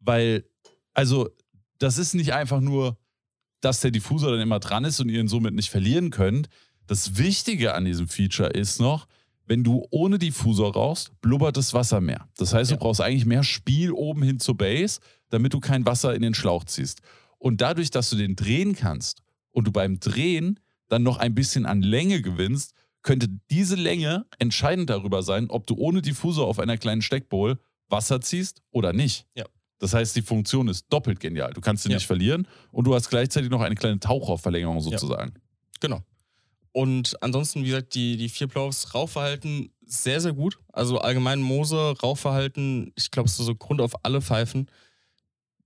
weil, 0.00 0.44
also, 0.94 1.30
das 1.78 1.98
ist 1.98 2.14
nicht 2.14 2.32
einfach 2.34 2.60
nur, 2.60 2.98
dass 3.60 3.80
der 3.80 3.90
Diffusor 3.90 4.32
dann 4.32 4.40
immer 4.40 4.60
dran 4.60 4.84
ist 4.84 5.00
und 5.00 5.08
ihr 5.08 5.20
ihn 5.20 5.28
somit 5.28 5.54
nicht 5.54 5.70
verlieren 5.70 6.10
könnt. 6.10 6.48
Das 6.86 7.16
Wichtige 7.18 7.74
an 7.74 7.84
diesem 7.84 8.08
Feature 8.08 8.50
ist 8.50 8.80
noch, 8.80 9.06
wenn 9.46 9.64
du 9.64 9.86
ohne 9.90 10.18
Diffusor 10.18 10.72
rauchst, 10.74 11.18
blubbert 11.20 11.56
das 11.56 11.74
Wasser 11.74 12.00
mehr. 12.00 12.28
Das 12.36 12.52
heißt, 12.54 12.70
Ja. 12.70 12.76
du 12.76 12.82
brauchst 12.82 13.00
eigentlich 13.00 13.26
mehr 13.26 13.42
Spiel 13.42 13.92
oben 13.92 14.22
hin 14.22 14.38
zur 14.38 14.56
Base, 14.56 15.00
damit 15.28 15.52
du 15.54 15.60
kein 15.60 15.84
Wasser 15.86 16.14
in 16.14 16.22
den 16.22 16.34
Schlauch 16.34 16.64
ziehst. 16.64 17.00
Und 17.38 17.60
dadurch, 17.60 17.90
dass 17.90 18.10
du 18.10 18.16
den 18.16 18.36
drehen 18.36 18.74
kannst 18.74 19.22
und 19.50 19.66
du 19.66 19.72
beim 19.72 19.98
Drehen 19.98 20.60
dann 20.90 21.02
noch 21.02 21.16
ein 21.18 21.34
bisschen 21.34 21.66
an 21.66 21.82
Länge 21.82 22.20
gewinnst, 22.20 22.74
könnte 23.02 23.28
diese 23.50 23.76
Länge 23.76 24.26
entscheidend 24.38 24.90
darüber 24.90 25.22
sein, 25.22 25.48
ob 25.48 25.66
du 25.66 25.74
ohne 25.76 26.02
Diffusor 26.02 26.46
auf 26.46 26.58
einer 26.58 26.76
kleinen 26.76 27.00
Steckbowl 27.02 27.58
Wasser 27.88 28.20
ziehst 28.20 28.62
oder 28.70 28.92
nicht. 28.92 29.26
Ja. 29.34 29.46
Das 29.78 29.94
heißt, 29.94 30.14
die 30.14 30.22
Funktion 30.22 30.68
ist 30.68 30.86
doppelt 30.90 31.18
genial. 31.20 31.52
Du 31.54 31.60
kannst 31.62 31.84
sie 31.84 31.88
Ja. 31.88 31.96
nicht 31.96 32.06
verlieren 32.06 32.46
und 32.70 32.84
du 32.84 32.94
hast 32.94 33.08
gleichzeitig 33.08 33.50
noch 33.50 33.62
eine 33.62 33.74
kleine 33.74 33.98
Tauchraumverlängerung 33.98 34.80
sozusagen. 34.80 35.32
Genau. 35.80 36.00
Und 36.72 37.20
ansonsten, 37.22 37.62
wie 37.62 37.68
gesagt, 37.68 37.94
die, 37.94 38.16
die 38.16 38.28
vier 38.28 38.46
Playoffs 38.46 38.94
Rauchverhalten 38.94 39.72
sehr, 39.86 40.20
sehr 40.20 40.34
gut. 40.34 40.58
Also 40.72 40.98
allgemein 40.98 41.40
Moose, 41.40 41.94
Rauchverhalten, 42.00 42.92
ich 42.94 43.10
glaube, 43.10 43.28
so 43.28 43.54
Grund 43.56 43.80
auf 43.80 44.04
alle 44.04 44.20
Pfeifen. 44.20 44.70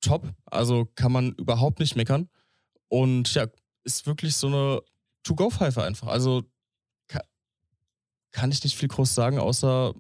Top. 0.01 0.27
Also 0.47 0.87
kann 0.95 1.12
man 1.12 1.33
überhaupt 1.33 1.81
nicht 1.81 1.97
meckern. 1.97 2.29
Und 2.89 3.35
ja, 3.35 3.47
ist 3.83 4.07
wirklich 4.07 4.37
so 4.37 4.47
eine 4.47 4.81
To-Go-Pfeife 5.25 5.83
einfach. 5.83 6.09
Also 6.09 6.45
ka 7.09 7.20
kann 8.33 8.51
ich 8.53 8.62
nicht 8.64 8.77
viel 8.77 8.89
groß 8.89 9.14
sagen, 9.14 9.39
außer 9.39 9.95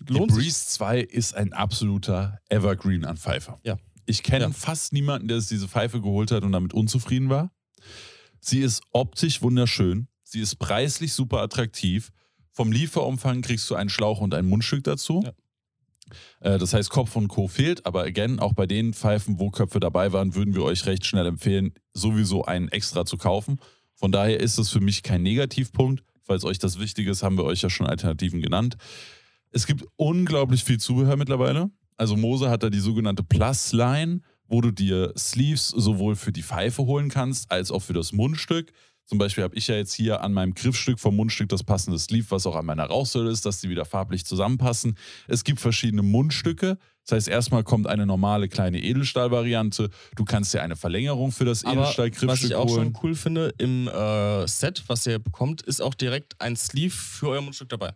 Die 0.00 0.12
lohnt 0.12 0.32
sich. 0.32 0.42
Breeze 0.44 0.66
2 0.68 1.00
ist 1.00 1.34
ein 1.34 1.52
absoluter 1.52 2.38
Evergreen 2.48 3.04
an 3.04 3.16
Pfeife. 3.16 3.58
Ja. 3.64 3.76
Ich 4.06 4.22
kenne 4.22 4.46
Ja. 4.46 4.50
fast 4.50 4.92
niemanden, 4.92 5.28
der 5.28 5.40
sich 5.40 5.50
diese 5.50 5.68
Pfeife 5.68 6.00
geholt 6.00 6.30
hat 6.32 6.42
und 6.42 6.52
damit 6.52 6.74
unzufrieden 6.74 7.28
war. 7.28 7.52
Sie 8.40 8.60
ist 8.60 8.82
optisch 8.92 9.42
wunderschön. 9.42 10.08
Sie 10.24 10.40
ist 10.40 10.56
preislich 10.56 11.12
super 11.12 11.40
attraktiv. 11.42 12.10
Vom 12.52 12.72
Lieferumfang 12.72 13.42
kriegst 13.42 13.68
du 13.70 13.74
einen 13.74 13.90
Schlauch 13.90 14.20
und 14.20 14.34
ein 14.34 14.46
Mundstück 14.46 14.84
dazu. 14.84 15.22
Ja. 15.24 15.32
Äh, 16.40 16.58
Das 16.58 16.72
heißt, 16.74 16.90
Kopf 16.90 17.14
und 17.16 17.28
Co. 17.28 17.46
fehlt, 17.48 17.84
aber 17.86 18.02
again, 18.02 18.40
auch 18.40 18.52
bei 18.54 18.66
den 18.66 18.94
Pfeifen, 18.94 19.38
wo 19.38 19.50
Köpfe 19.50 19.78
dabei 19.80 20.12
waren, 20.12 20.34
würden 20.34 20.54
wir 20.54 20.62
euch 20.64 20.86
recht 20.86 21.04
schnell 21.06 21.26
empfehlen, 21.26 21.74
sowieso 21.94 22.44
einen 22.44 22.68
extra 22.68 23.04
zu 23.04 23.16
kaufen. 23.18 23.60
Von 24.00 24.12
daher 24.12 24.40
ist 24.40 24.56
es 24.56 24.70
für 24.70 24.80
mich 24.80 25.02
kein 25.02 25.22
Negativpunkt. 25.22 26.02
Falls 26.22 26.44
euch 26.44 26.58
das 26.58 26.80
wichtig 26.80 27.06
ist, 27.06 27.22
haben 27.22 27.36
wir 27.36 27.44
euch 27.44 27.60
ja 27.60 27.68
schon 27.68 27.86
Alternativen 27.86 28.40
genannt. 28.40 28.78
Es 29.50 29.66
gibt 29.66 29.84
unglaublich 29.96 30.64
viel 30.64 30.78
Zubehör 30.78 31.18
mittlerweile. 31.18 31.70
Also 31.98 32.16
Mose 32.16 32.48
hat 32.48 32.62
da 32.62 32.70
die 32.70 32.80
sogenannte 32.80 33.22
Plus-Line, 33.22 34.22
wo 34.48 34.62
du 34.62 34.70
dir 34.70 35.12
Sleeves 35.18 35.68
sowohl 35.68 36.16
für 36.16 36.32
die 36.32 36.42
Pfeife 36.42 36.86
holen 36.86 37.10
kannst, 37.10 37.52
als 37.52 37.70
auch 37.70 37.80
für 37.80 37.92
das 37.92 38.12
Mundstück. 38.12 38.72
Zum 39.04 39.18
Beispiel 39.18 39.44
habe 39.44 39.54
ich 39.54 39.66
ja 39.66 39.74
jetzt 39.74 39.92
hier 39.92 40.22
an 40.22 40.32
meinem 40.32 40.54
Griffstück 40.54 40.98
vom 40.98 41.16
Mundstück 41.16 41.50
das 41.50 41.62
passende 41.62 41.98
Sleeve, 41.98 42.30
was 42.30 42.46
auch 42.46 42.56
an 42.56 42.64
meiner 42.64 42.86
Rauchsäule 42.86 43.30
ist, 43.30 43.44
dass 43.44 43.60
die 43.60 43.68
wieder 43.68 43.84
farblich 43.84 44.24
zusammenpassen. 44.24 44.96
Es 45.28 45.44
gibt 45.44 45.60
verschiedene 45.60 46.02
Mundstücke. 46.02 46.78
Das 47.10 47.16
heißt, 47.16 47.28
erstmal 47.28 47.64
kommt 47.64 47.88
eine 47.88 48.06
normale 48.06 48.48
kleine 48.48 48.80
Edelstahl-Variante. 48.80 49.90
Du 50.14 50.24
kannst 50.24 50.54
dir 50.54 50.62
eine 50.62 50.76
Verlängerung 50.76 51.32
für 51.32 51.44
das 51.44 51.64
Aber 51.64 51.80
was 51.82 52.44
ich 52.44 52.54
auch 52.54 52.68
holen. 52.68 52.94
schon 52.94 52.98
cool 53.02 53.14
finde, 53.16 53.52
im 53.58 53.88
äh, 53.88 54.46
Set, 54.46 54.84
was 54.86 55.04
ihr 55.06 55.18
bekommt, 55.18 55.62
ist 55.62 55.82
auch 55.82 55.94
direkt 55.94 56.40
ein 56.40 56.54
Sleeve 56.54 56.94
für 56.94 57.30
euer 57.30 57.40
Mundstück 57.40 57.68
dabei. 57.68 57.94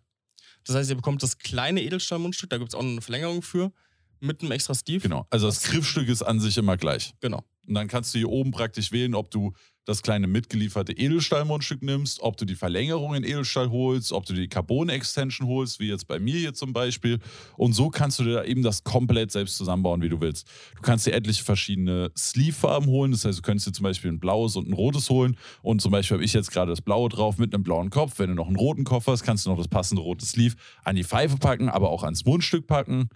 Das 0.65 0.75
heißt, 0.75 0.91
ihr 0.91 0.97
bekommt 0.97 1.23
das 1.23 1.39
kleine 1.39 1.83
Edelstahl-Mundstück, 1.83 2.51
da 2.51 2.59
gibt 2.59 2.71
es 2.71 2.75
auch 2.75 2.83
eine 2.83 3.01
Verlängerung 3.01 3.43
für, 3.43 3.71
mit 4.19 4.41
einem 4.43 4.51
extra 4.51 4.75
Sleeve. 4.75 5.03
Genau. 5.03 5.27
Also 5.31 5.47
das 5.47 5.63
Griffstück 5.63 6.09
ist 6.09 6.23
an 6.23 6.41
sich 6.41 6.59
immer 6.59 6.77
gleich. 6.77 7.15
Genau. 7.21 7.45
Und 7.69 7.75
dann 7.75 7.87
kannst 7.87 8.15
du 8.15 8.19
hier 8.19 8.31
oben 8.31 8.51
praktisch 8.51 8.91
wählen, 8.91 9.15
ob 9.15 9.31
du 9.31 9.53
das 9.87 10.01
kleine 10.03 10.27
mitgelieferte 10.27 10.93
Edelstahlmundstück 10.93 11.83
nimmst, 11.83 12.21
ob 12.21 12.37
du 12.39 12.45
die 12.47 12.55
Verlängerung 12.55 13.15
in 13.15 13.23
Edelstahl 13.23 13.71
holst, 13.71 14.13
ob 14.13 14.25
du 14.25 14.33
die 14.33 14.49
Carbon-Extension 14.49 15.47
holst, 15.47 15.79
wie 15.79 15.89
jetzt 15.89 16.07
bei 16.09 16.19
mir 16.19 16.39
hier 16.39 16.55
zum 16.55 16.73
Beispiel. 16.73 17.19
Und 17.57 17.75
so 17.75 17.91
kannst 17.91 18.19
du 18.19 18.25
dir 18.25 18.33
da 18.35 18.45
eben 18.45 18.63
das 18.63 18.83
komplett 18.85 19.31
selbst 19.31 19.57
zusammenbauen, 19.59 20.01
wie 20.01 20.09
du 20.09 20.21
willst. 20.21 20.47
Du 20.77 20.83
kannst 20.83 21.07
dir 21.07 21.13
etliche 21.13 21.45
verschiedene 21.45 22.11
Sleeve-Farben 22.17 22.87
holen. 22.87 23.13
Das 23.13 23.25
heißt, 23.27 23.39
du 23.39 23.43
könntest 23.43 23.67
dir 23.69 23.73
zum 23.73 23.83
Beispiel 23.85 24.11
ein 24.11 24.21
blaues 24.21 24.57
und 24.57 24.69
ein 24.69 24.73
rotes 24.73 25.11
holen. 25.11 25.37
Und 25.63 25.83
zum 25.83 25.93
Beispiel 25.93 26.17
habe 26.17 26.25
ich 26.25 26.33
jetzt 26.33 26.51
gerade 26.51 26.71
das 26.73 26.81
blaue 26.81 27.11
drauf 27.11 27.37
mit 27.37 27.53
einem 27.55 27.63
blauen 27.63 27.91
Kopf. 27.91 28.19
Wenn 28.19 28.31
du 28.31 28.35
noch 28.35 28.47
einen 28.47 28.57
roten 28.57 28.85
Kopf 28.85 29.07
hast, 29.07 29.23
kannst 29.23 29.45
du 29.45 29.51
noch 29.51 29.59
das 29.59 29.69
passende 29.69 30.03
rote 30.03 30.25
Sleeve 30.25 30.57
an 30.85 30.97
die 30.97 31.05
Pfeife 31.05 31.37
packen, 31.37 31.69
aber 31.69 31.91
auch 31.91 32.05
ans 32.05 32.25
Mundstück 32.25 32.67
packen. 32.67 33.11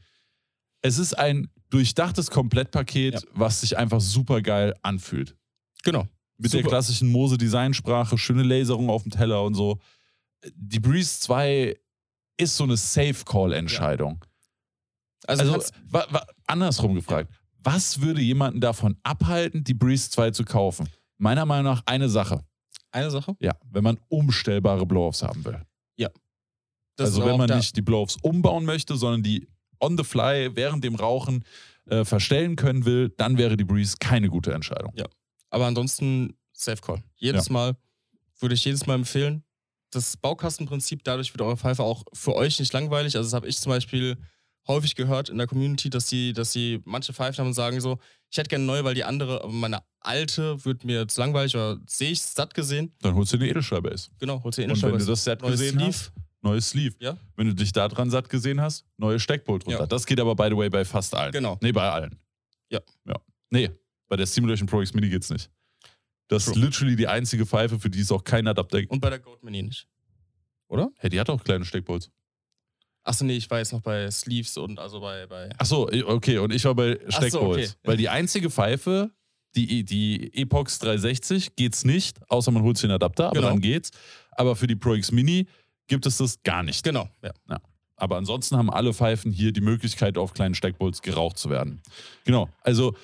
Es 0.83 0.99
ist 0.99 1.15
ein 1.19 1.49
durchdachtes 1.71 2.31
Komplettpaket, 2.31 3.15
Ja. 3.15 3.21
was 3.33 3.63
sich 3.63 3.77
einfach 3.79 4.01
super 4.01 4.43
geil 4.43 4.75
anfühlt. 4.83 5.35
Genau. 5.83 6.07
Mit 6.39 6.53
der 6.53 6.61
Super. 6.61 6.71
klassischen 6.71 7.09
Mose-Designsprache, 7.11 8.17
schöne 8.17 8.43
Laserung 8.45 8.91
auf 8.91 9.03
dem 9.03 9.11
Teller 9.13 9.43
und 9.43 9.55
so. 9.55 9.79
Die 10.55 10.79
Breeze 10.81 11.21
2 11.21 11.77
ist 12.37 12.57
so 12.57 12.65
eine 12.65 12.77
Safe-Call-Entscheidung. 12.77 14.25
Also, 15.27 15.43
Also, 15.43 15.55
hat's- 15.55 15.73
wa, 15.89 16.07
wa, 16.11 16.27
andersrum 16.47 16.95
gefragt, 16.95 17.33
was 17.59 18.01
würde 18.01 18.21
jemanden 18.21 18.61
davon 18.61 18.97
abhalten, 19.03 19.65
die 19.65 19.75
Breeze 19.75 20.11
2 20.11 20.31
zu 20.31 20.45
kaufen? 20.45 20.89
Meiner 21.19 21.45
Meinung 21.45 21.65
nach 21.73 21.83
eine 21.87 22.09
Sache. 22.09 22.41
eine 22.93 23.11
Sache. 23.11 23.37
Ja, 23.41 23.53
wenn 23.71 23.85
man 23.85 23.99
umstellbare 24.09 24.87
Blow-Offs 24.87 25.23
haben 25.23 25.45
will. 25.45 25.61
Das 26.97 27.11
also 27.11 27.25
wenn 27.27 27.37
man 27.39 27.47
der- 27.47 27.59
nicht 27.59 27.77
die 27.77 27.83
Blow-Offs 27.83 28.17
umbauen 28.23 28.65
möchte, 28.65 28.97
sondern 28.97 29.23
die 29.23 29.47
on 29.79 29.97
the 29.97 30.03
fly 30.03 30.51
während 30.57 30.83
dem 30.83 30.97
Rauchen 30.97 31.45
äh, 31.87 32.05
verstellen 32.05 32.57
können 32.57 32.85
will, 32.87 33.09
dann 33.17 33.39
wäre 33.39 33.57
die 33.57 33.63
Breeze 33.63 33.97
keine 34.01 34.29
gute 34.29 34.53
Entscheidung. 34.53 34.93
Ja. 34.97 35.05
Aber 35.51 35.67
ansonsten 35.67 36.37
Safe 36.53 36.81
Call. 36.81 37.03
Jedes 37.17 37.47
Ja. 37.47 37.53
Mal 37.53 37.77
würde 38.41 38.55
ich 38.55 38.65
jedes 38.65 38.87
Mal 38.87 38.95
empfehlen. 38.95 39.45
Das 39.91 40.17
Baukastenprinzip, 40.17 41.03
dadurch 41.05 41.33
wird 41.33 41.41
eure 41.41 41.57
Pfeife 41.57 41.83
auch 41.83 42.05
für 42.13 42.35
euch 42.35 42.59
nicht 42.59 42.73
langweilig. 42.73 43.17
Also 43.17 43.27
das 43.29 43.35
habe 43.35 43.49
ich 43.49 43.59
zum 43.59 43.71
Beispiel 43.71 44.19
häufig 44.67 44.95
gehört 44.95 45.31
in 45.31 45.39
der 45.39 45.47
Community, 45.47 45.89
dass 45.89 46.09
sie, 46.09 46.33
dass 46.35 46.53
sie 46.53 46.81
manche 46.85 47.13
Pfeifen 47.15 47.39
haben 47.39 47.49
und 47.49 47.55
sagen 47.55 47.81
so, 47.81 47.99
ich 48.31 48.37
hätte 48.37 48.51
gerne 48.51 48.65
neue, 48.65 48.85
weil 48.85 48.95
die 48.95 49.05
andere, 49.05 49.43
aber 49.43 49.53
meine 49.53 49.83
alte 50.01 50.63
wird 50.65 50.85
mir 50.85 51.09
zu 51.09 51.21
langweilig 51.21 51.55
oder 51.55 51.79
sehe 51.87 52.11
ich 52.11 52.21
satt 52.23 52.53
gesehen. 52.55 52.95
Dann 53.01 53.15
holst 53.15 53.33
du 53.33 53.39
eine 53.39 53.49
Edelstahlbase. 53.49 54.11
Genau, 54.19 54.43
holst 54.45 54.59
du 54.59 54.63
Und 54.63 54.83
wenn 54.83 54.99
du 54.99 55.07
das 55.07 55.27
neues 55.27 55.41
gesehen 55.41 55.79
Sleeve. 55.79 55.87
hast, 55.87 56.13
neues 56.43 56.69
Sleeve. 56.69 56.95
Ja. 57.01 57.17
Wenn 57.37 57.47
du 57.47 57.55
dich 57.55 57.73
da 57.73 57.89
dran 57.89 58.11
satt 58.11 58.29
gesehen 58.29 58.61
hast, 58.61 58.85
neue 58.99 59.19
Steckbolt 59.19 59.65
drunter. 59.65 59.81
Ja. 59.81 59.87
Das 59.87 60.05
geht 60.05 60.21
aber, 60.21 60.37
by 60.37 60.49
the 60.51 60.57
way, 60.57 60.69
bei 60.69 60.85
fast 60.85 61.15
allen. 61.15 61.33
Genau. 61.33 61.57
Nee, 61.63 61.73
bei 61.73 61.91
allen. 61.91 62.19
Ja. 62.71 62.81
ja. 63.07 63.17
Nee, 63.51 63.71
bei 64.09 64.17
der 64.17 64.27
Simulation 64.27 64.67
Pro 64.69 64.81
X 64.81 64.95
Mini 64.95 65.09
geht's 65.09 65.31
nicht. 65.31 65.51
Das 66.29 66.47
ist 66.47 66.55
True. 66.55 66.65
literally 66.67 66.97
die 66.97 67.07
einzige 67.07 67.47
Pfeife, 67.47 67.79
für 67.79 67.89
die 67.91 68.01
es 68.01 68.13
auch 68.13 68.23
kein 68.25 68.47
Adapter 68.47 68.81
gibt. 68.81 68.93
Und 68.93 69.01
bei 69.01 69.11
der 69.11 69.19
Goat 69.19 69.43
Mini 69.43 69.63
nicht. 69.63 69.87
Oder? 70.69 70.91
Hey, 70.99 71.09
die 71.11 71.19
hat 71.19 71.31
auch 71.31 71.43
kleine 71.43 71.65
Steckbolts. 71.65 72.11
Achso, 73.05 73.25
nee, 73.25 73.37
ich 73.37 73.51
war 73.51 73.59
jetzt 73.59 73.73
noch 73.73 73.81
bei 73.81 74.11
Sleeves 74.11 74.59
und 74.59 74.79
also 74.79 75.01
bei. 75.01 75.27
bei 75.27 75.49
Achso, 75.59 75.89
okay, 76.07 76.37
und 76.39 76.53
ich 76.53 76.65
war 76.67 76.75
bei 76.75 76.99
Ach 77.09 77.13
so, 77.13 77.17
Steckbolts. 77.19 77.71
okay. 77.71 77.79
Weil 77.85 77.97
die 77.97 78.11
einzige 78.11 78.51
Pfeife, 78.51 79.11
die, 79.55 79.85
die 79.85 80.31
Epox 80.35 80.79
360, 80.81 81.57
geht's 81.57 81.85
nicht, 81.85 82.19
außer 82.31 82.51
man 82.51 82.63
holt 82.63 82.77
sich 82.77 82.85
einen 82.85 82.93
Adapter, 82.95 83.27
aber 83.29 83.37
Genau. 83.37 83.49
dann 83.49 83.61
geht's. 83.63 83.93
Aber 84.33 84.55
für 84.57 84.67
die 84.67 84.77
Pro 84.77 84.93
X 84.95 85.11
Mini 85.11 85.47
gibt 85.87 86.05
es 86.05 86.19
das 86.19 86.43
gar 86.43 86.63
nicht. 86.63 86.85
genau, 86.85 87.09
ja. 87.23 87.33
Aber 87.97 88.17
ansonsten 88.19 88.57
haben 88.59 88.71
alle 88.71 88.93
Pfeifen 88.93 89.33
hier 89.33 89.53
die 89.53 89.63
Möglichkeit, 89.63 90.19
auf 90.19 90.35
kleinen 90.35 90.55
Steckbolts 90.55 91.01
geraucht 91.03 91.39
zu 91.39 91.49
werden. 91.51 91.81
Genau. 92.25 92.49
Also 92.61 92.95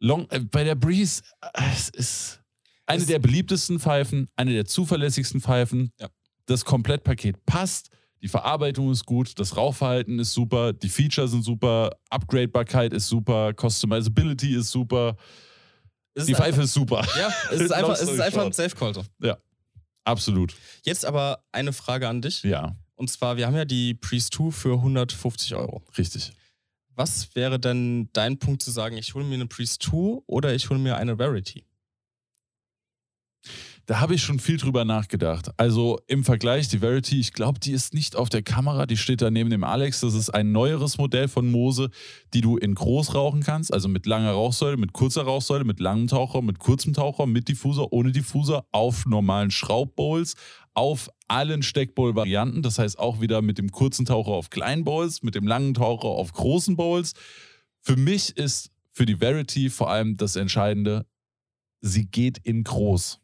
Long, 0.00 0.28
äh, 0.30 0.40
bei 0.40 0.64
der 0.64 0.74
Breeze, 0.74 1.22
äh, 1.42 1.62
es 1.72 1.88
ist 1.90 2.40
eine 2.86 3.02
Es- 3.02 3.06
der 3.06 3.18
beliebtesten 3.18 3.78
Pfeifen, 3.78 4.28
eine 4.36 4.52
der 4.52 4.64
zuverlässigsten 4.64 5.40
Pfeifen. 5.40 5.92
Ja. 6.00 6.08
Das 6.46 6.64
Komplettpaket 6.64 7.44
passt. 7.46 7.90
Die 8.22 8.28
Verarbeitung 8.28 8.90
ist 8.90 9.06
gut, 9.06 9.38
das 9.38 9.56
Rauchverhalten 9.56 10.18
ist 10.18 10.32
super, 10.34 10.72
die 10.74 10.88
Features 10.90 11.30
sind 11.30 11.42
super, 11.42 11.96
Upgradebarkeit 12.10 12.92
ist 12.92 13.08
super, 13.08 13.52
Customizability 13.58 14.54
ist 14.56 14.70
super, 14.70 15.16
ist 16.14 16.28
die 16.28 16.34
einfach- 16.34 16.44
Pfeife 16.46 16.62
ist 16.62 16.74
super. 16.74 17.06
Ja, 17.18 17.28
es 17.50 17.60
ist 17.62 17.72
einfach, 17.72 17.94
es 17.94 18.02
ist 18.02 18.20
einfach 18.20 18.44
ein. 18.44 18.52
Safe 18.52 18.74
Call. 18.76 18.92
so. 18.94 19.04
Absolut. 20.04 20.54
Jetzt 20.84 21.04
aber 21.04 21.44
eine 21.52 21.72
Frage 21.72 22.08
an 22.08 22.20
dich. 22.22 22.42
Ja, 22.42 22.74
Und 22.96 23.10
zwar, 23.10 23.36
wir 23.38 23.46
haben 23.46 23.54
ja 23.56 23.64
die 23.64 23.94
Priest 23.94 24.34
2 24.34 24.50
für 24.50 24.76
150 24.82 25.54
Euro. 25.54 25.82
richtig. 25.96 26.32
Was 27.00 27.34
wäre 27.34 27.58
denn 27.58 28.10
dein 28.12 28.38
Punkt 28.38 28.60
zu 28.60 28.70
sagen, 28.70 28.98
ich 28.98 29.14
hole 29.14 29.24
mir 29.24 29.36
eine 29.36 29.46
Priest 29.46 29.82
2 29.84 30.20
oder 30.26 30.54
ich 30.54 30.68
hole 30.68 30.78
mir 30.78 30.98
eine 30.98 31.18
Rarity? 31.18 31.64
Da 33.90 33.98
habe 33.98 34.14
ich 34.14 34.22
schon 34.22 34.38
viel 34.38 34.56
drüber 34.56 34.84
nachgedacht. 34.84 35.50
Also 35.56 35.98
im 36.06 36.22
Vergleich, 36.22 36.68
die 36.68 36.78
Verity, 36.78 37.18
ich 37.18 37.32
glaube, 37.32 37.58
die 37.58 37.72
ist 37.72 37.92
nicht 37.92 38.14
auf 38.14 38.28
der 38.28 38.40
Kamera, 38.40 38.86
die 38.86 38.96
steht 38.96 39.20
da 39.20 39.32
neben 39.32 39.50
dem 39.50 39.64
Alex. 39.64 39.98
Das 39.98 40.14
ist 40.14 40.30
ein 40.30 40.52
neueres 40.52 40.96
Modell 40.96 41.26
von 41.26 41.50
Mose, 41.50 41.90
die 42.32 42.40
du 42.40 42.56
in 42.56 42.76
groß 42.76 43.16
rauchen 43.16 43.42
kannst, 43.42 43.74
also 43.74 43.88
mit 43.88 44.06
langer 44.06 44.30
Rauchsäule, 44.30 44.76
mit 44.76 44.92
kurzer 44.92 45.22
Rauchsäule, 45.22 45.64
mit 45.64 45.80
langem 45.80 46.06
Taucher, 46.06 46.40
mit 46.40 46.60
kurzem 46.60 46.92
Taucher, 46.92 47.26
mit 47.26 47.48
Diffuser, 47.48 47.92
ohne 47.92 48.12
Diffuser, 48.12 48.64
auf 48.70 49.06
normalen 49.06 49.50
Schraubbowls, 49.50 50.36
auf 50.72 51.10
allen 51.26 51.64
Steckbowl-Varianten. 51.64 52.62
Das 52.62 52.78
heißt 52.78 52.96
auch 52.96 53.20
wieder 53.20 53.42
mit 53.42 53.58
dem 53.58 53.72
kurzen 53.72 54.06
Taucher 54.06 54.30
auf 54.30 54.50
kleinen 54.50 54.84
Bowls, 54.84 55.24
mit 55.24 55.34
dem 55.34 55.48
langen 55.48 55.74
Taucher 55.74 56.10
auf 56.10 56.32
großen 56.32 56.76
Bowls. 56.76 57.14
Für 57.80 57.96
mich 57.96 58.36
ist 58.36 58.70
für 58.92 59.04
die 59.04 59.16
Verity 59.16 59.68
vor 59.68 59.90
allem 59.90 60.16
das 60.16 60.36
Entscheidende, 60.36 61.06
sie 61.80 62.06
geht 62.06 62.38
in 62.38 62.62
groß. 62.62 63.19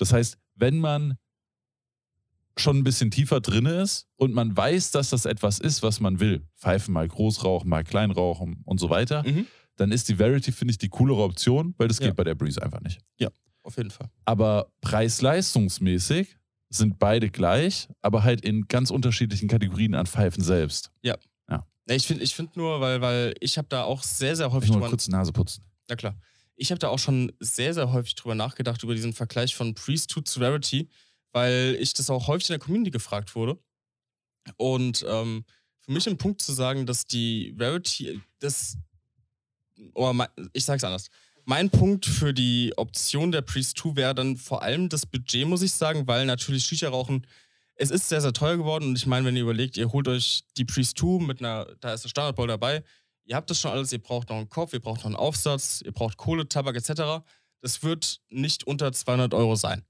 Das 0.00 0.12
heißt, 0.14 0.38
wenn 0.54 0.78
man 0.78 1.18
schon 2.56 2.78
ein 2.78 2.84
bisschen 2.84 3.10
tiefer 3.10 3.40
drin 3.40 3.66
ist 3.66 4.06
und 4.16 4.32
man 4.34 4.56
weiß, 4.56 4.90
dass 4.92 5.10
das 5.10 5.24
etwas 5.26 5.58
ist, 5.58 5.82
was 5.82 6.00
man 6.00 6.20
will, 6.20 6.46
Pfeifen 6.56 6.92
mal 6.92 7.06
groß 7.06 7.44
rauchen, 7.44 7.68
mal 7.68 7.84
klein 7.84 8.10
rauchen 8.10 8.62
und 8.64 8.80
so 8.80 8.90
weiter, 8.90 9.22
Mhm. 9.26 9.46
dann 9.76 9.92
ist 9.92 10.08
die 10.08 10.16
Verity, 10.16 10.52
finde 10.52 10.72
ich, 10.72 10.78
die 10.78 10.88
coolere 10.88 11.22
Option, 11.22 11.74
weil 11.78 11.88
das 11.88 11.98
Ja. 11.98 12.06
geht 12.06 12.16
bei 12.16 12.24
der 12.24 12.34
Breeze 12.34 12.60
einfach 12.62 12.80
nicht. 12.80 13.00
Auf 13.62 13.76
jeden 13.76 13.90
Fall. 13.90 14.10
Aber 14.24 14.72
preis-leistungsmäßig 14.80 16.38
sind 16.70 16.98
beide 16.98 17.28
gleich, 17.30 17.88
aber 18.00 18.22
halt 18.24 18.40
in 18.40 18.66
ganz 18.68 18.90
unterschiedlichen 18.90 19.48
Kategorien 19.48 19.94
an 19.94 20.06
Pfeifen 20.06 20.42
selbst. 20.42 20.90
Nee, 21.86 21.96
ich 21.96 22.06
finde 22.06 22.22
ich 22.22 22.34
find 22.36 22.56
nur, 22.56 22.80
weil, 22.80 23.00
weil 23.00 23.34
ich 23.40 23.58
habe 23.58 23.66
da 23.68 23.82
auch 23.82 24.02
sehr, 24.04 24.36
sehr 24.36 24.46
Ich 24.46 24.52
häufig 24.52 24.70
muss 24.70 24.78
mal 24.80 24.88
kurz 24.90 25.06
die 25.06 25.10
Nase 25.10 25.32
putzen. 25.32 25.64
Na 25.88 25.96
klar. 25.96 26.14
Ich 26.60 26.70
habe 26.70 26.78
da 26.78 26.88
auch 26.88 26.98
schon 26.98 27.32
sehr, 27.40 27.72
sehr 27.72 27.90
häufig 27.90 28.14
drüber 28.16 28.34
nachgedacht, 28.34 28.82
über 28.82 28.94
diesen 28.94 29.14
Vergleich 29.14 29.56
von 29.56 29.74
Priesthood 29.74 30.28
zu 30.28 30.40
Rarity, 30.40 30.90
weil 31.32 31.74
ich 31.80 31.94
das 31.94 32.10
auch 32.10 32.26
häufig 32.26 32.50
in 32.50 32.52
der 32.52 32.58
Community 32.58 32.90
gefragt 32.90 33.34
wurde. 33.34 33.58
Und 34.58 35.02
ähm, 35.08 35.46
für 35.80 35.92
mich 35.92 36.06
ein 36.06 36.18
Punkt 36.18 36.42
zu 36.42 36.52
sagen, 36.52 36.84
dass 36.84 37.06
die 37.06 37.56
Rarity, 37.58 38.20
das, 38.40 38.76
oder 39.94 40.12
mein, 40.12 40.28
ich 40.52 40.66
sag's 40.66 40.84
anders. 40.84 41.08
Mein 41.46 41.70
Punkt 41.70 42.04
für 42.04 42.34
die 42.34 42.74
Option 42.76 43.32
der 43.32 43.40
Priest 43.40 43.78
2 43.78 43.96
wäre 43.96 44.14
dann 44.14 44.36
vor 44.36 44.62
allem 44.62 44.90
das 44.90 45.06
Budget, 45.06 45.46
muss 45.46 45.62
ich 45.62 45.72
sagen, 45.72 46.06
weil 46.06 46.26
natürlich 46.26 46.66
Shisha-Rauchen, 46.66 47.26
es 47.76 47.90
ist 47.90 48.10
sehr, 48.10 48.20
sehr 48.20 48.34
teuer 48.34 48.58
geworden. 48.58 48.84
Und 48.88 48.96
ich 48.98 49.06
meine, 49.06 49.24
wenn 49.24 49.34
ihr 49.34 49.44
überlegt, 49.44 49.78
ihr 49.78 49.90
holt 49.92 50.08
euch 50.08 50.44
die 50.58 50.66
Priest 50.66 50.98
2 50.98 51.24
mit 51.24 51.40
einer, 51.40 51.74
da 51.80 51.94
ist 51.94 52.04
ein 52.04 52.10
Standardball 52.10 52.48
dabei, 52.48 52.84
ihr 53.30 53.36
habt 53.36 53.48
das 53.48 53.60
schon 53.60 53.70
alles, 53.70 53.92
ihr 53.92 54.02
braucht 54.02 54.28
noch 54.28 54.36
einen 54.36 54.48
Kopf, 54.48 54.72
ihr 54.72 54.80
braucht 54.80 54.98
noch 54.98 55.06
einen 55.06 55.14
Aufsatz, 55.14 55.82
ihr 55.84 55.92
braucht 55.92 56.16
Kohle, 56.16 56.48
Tabak 56.48 56.74
etc. 56.76 57.24
Das 57.60 57.82
wird 57.84 58.20
nicht 58.28 58.66
unter 58.66 58.92
200 58.92 59.32
Euro 59.34 59.54
sein. 59.54 59.84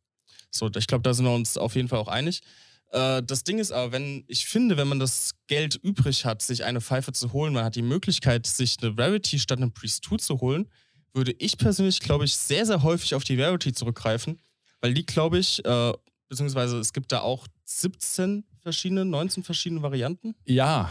So, 0.51 0.71
ich 0.77 0.87
glaube, 0.87 1.03
da 1.03 1.15
sind 1.15 1.25
wir 1.25 1.35
uns 1.35 1.57
auf 1.57 1.75
jeden 1.75 1.89
Fall 1.89 2.01
auch 2.01 2.09
einig. 2.09 2.43
Äh, 2.91 3.23
das 3.23 3.43
Ding 3.43 3.59
ist 3.59 3.73
aber, 3.73 3.93
wenn 3.93 4.25
ich 4.27 4.45
finde, 4.45 4.77
wenn 4.77 4.89
man 4.89 4.99
das 4.99 5.37
Geld 5.47 5.77
übrig 5.77 6.27
hat, 6.27 6.43
sich 6.43 6.65
eine 6.65 6.83
Pfeife 6.83 7.13
zu 7.13 7.33
holen, 7.33 7.55
man 7.55 7.65
hat 7.65 7.77
die 7.77 7.83
Möglichkeit, 7.83 8.47
sich 8.47 8.77
eine 8.83 8.97
Rarity 8.99 9.39
statt 9.39 9.59
einem 9.59 9.73
Priest 9.73 10.05
2 10.05 10.19
zu 10.19 10.41
holen, 10.43 10.69
würde 11.15 11.35
ich 11.39 11.57
persönlich, 11.57 12.01
glaube 12.01 12.27
ich, 12.27 12.37
sehr, 12.37 12.67
sehr 12.67 12.83
häufig 12.83 13.15
auf 13.15 13.25
die 13.25 13.41
Rarity 13.41 13.73
zurückgreifen, 13.73 14.39
weil 14.83 14.93
die, 14.93 15.07
glaube 15.07 15.39
ich, 15.39 15.65
äh, 15.65 15.93
beziehungsweise 16.29 16.79
es 16.79 16.93
gibt 16.93 17.11
da 17.11 17.21
auch 17.21 17.47
17 17.65 18.45
verschiedene, 18.61 19.07
19 19.07 19.45
verschiedene 19.45 19.81
Varianten. 19.81 20.35
Ja, 20.45 20.91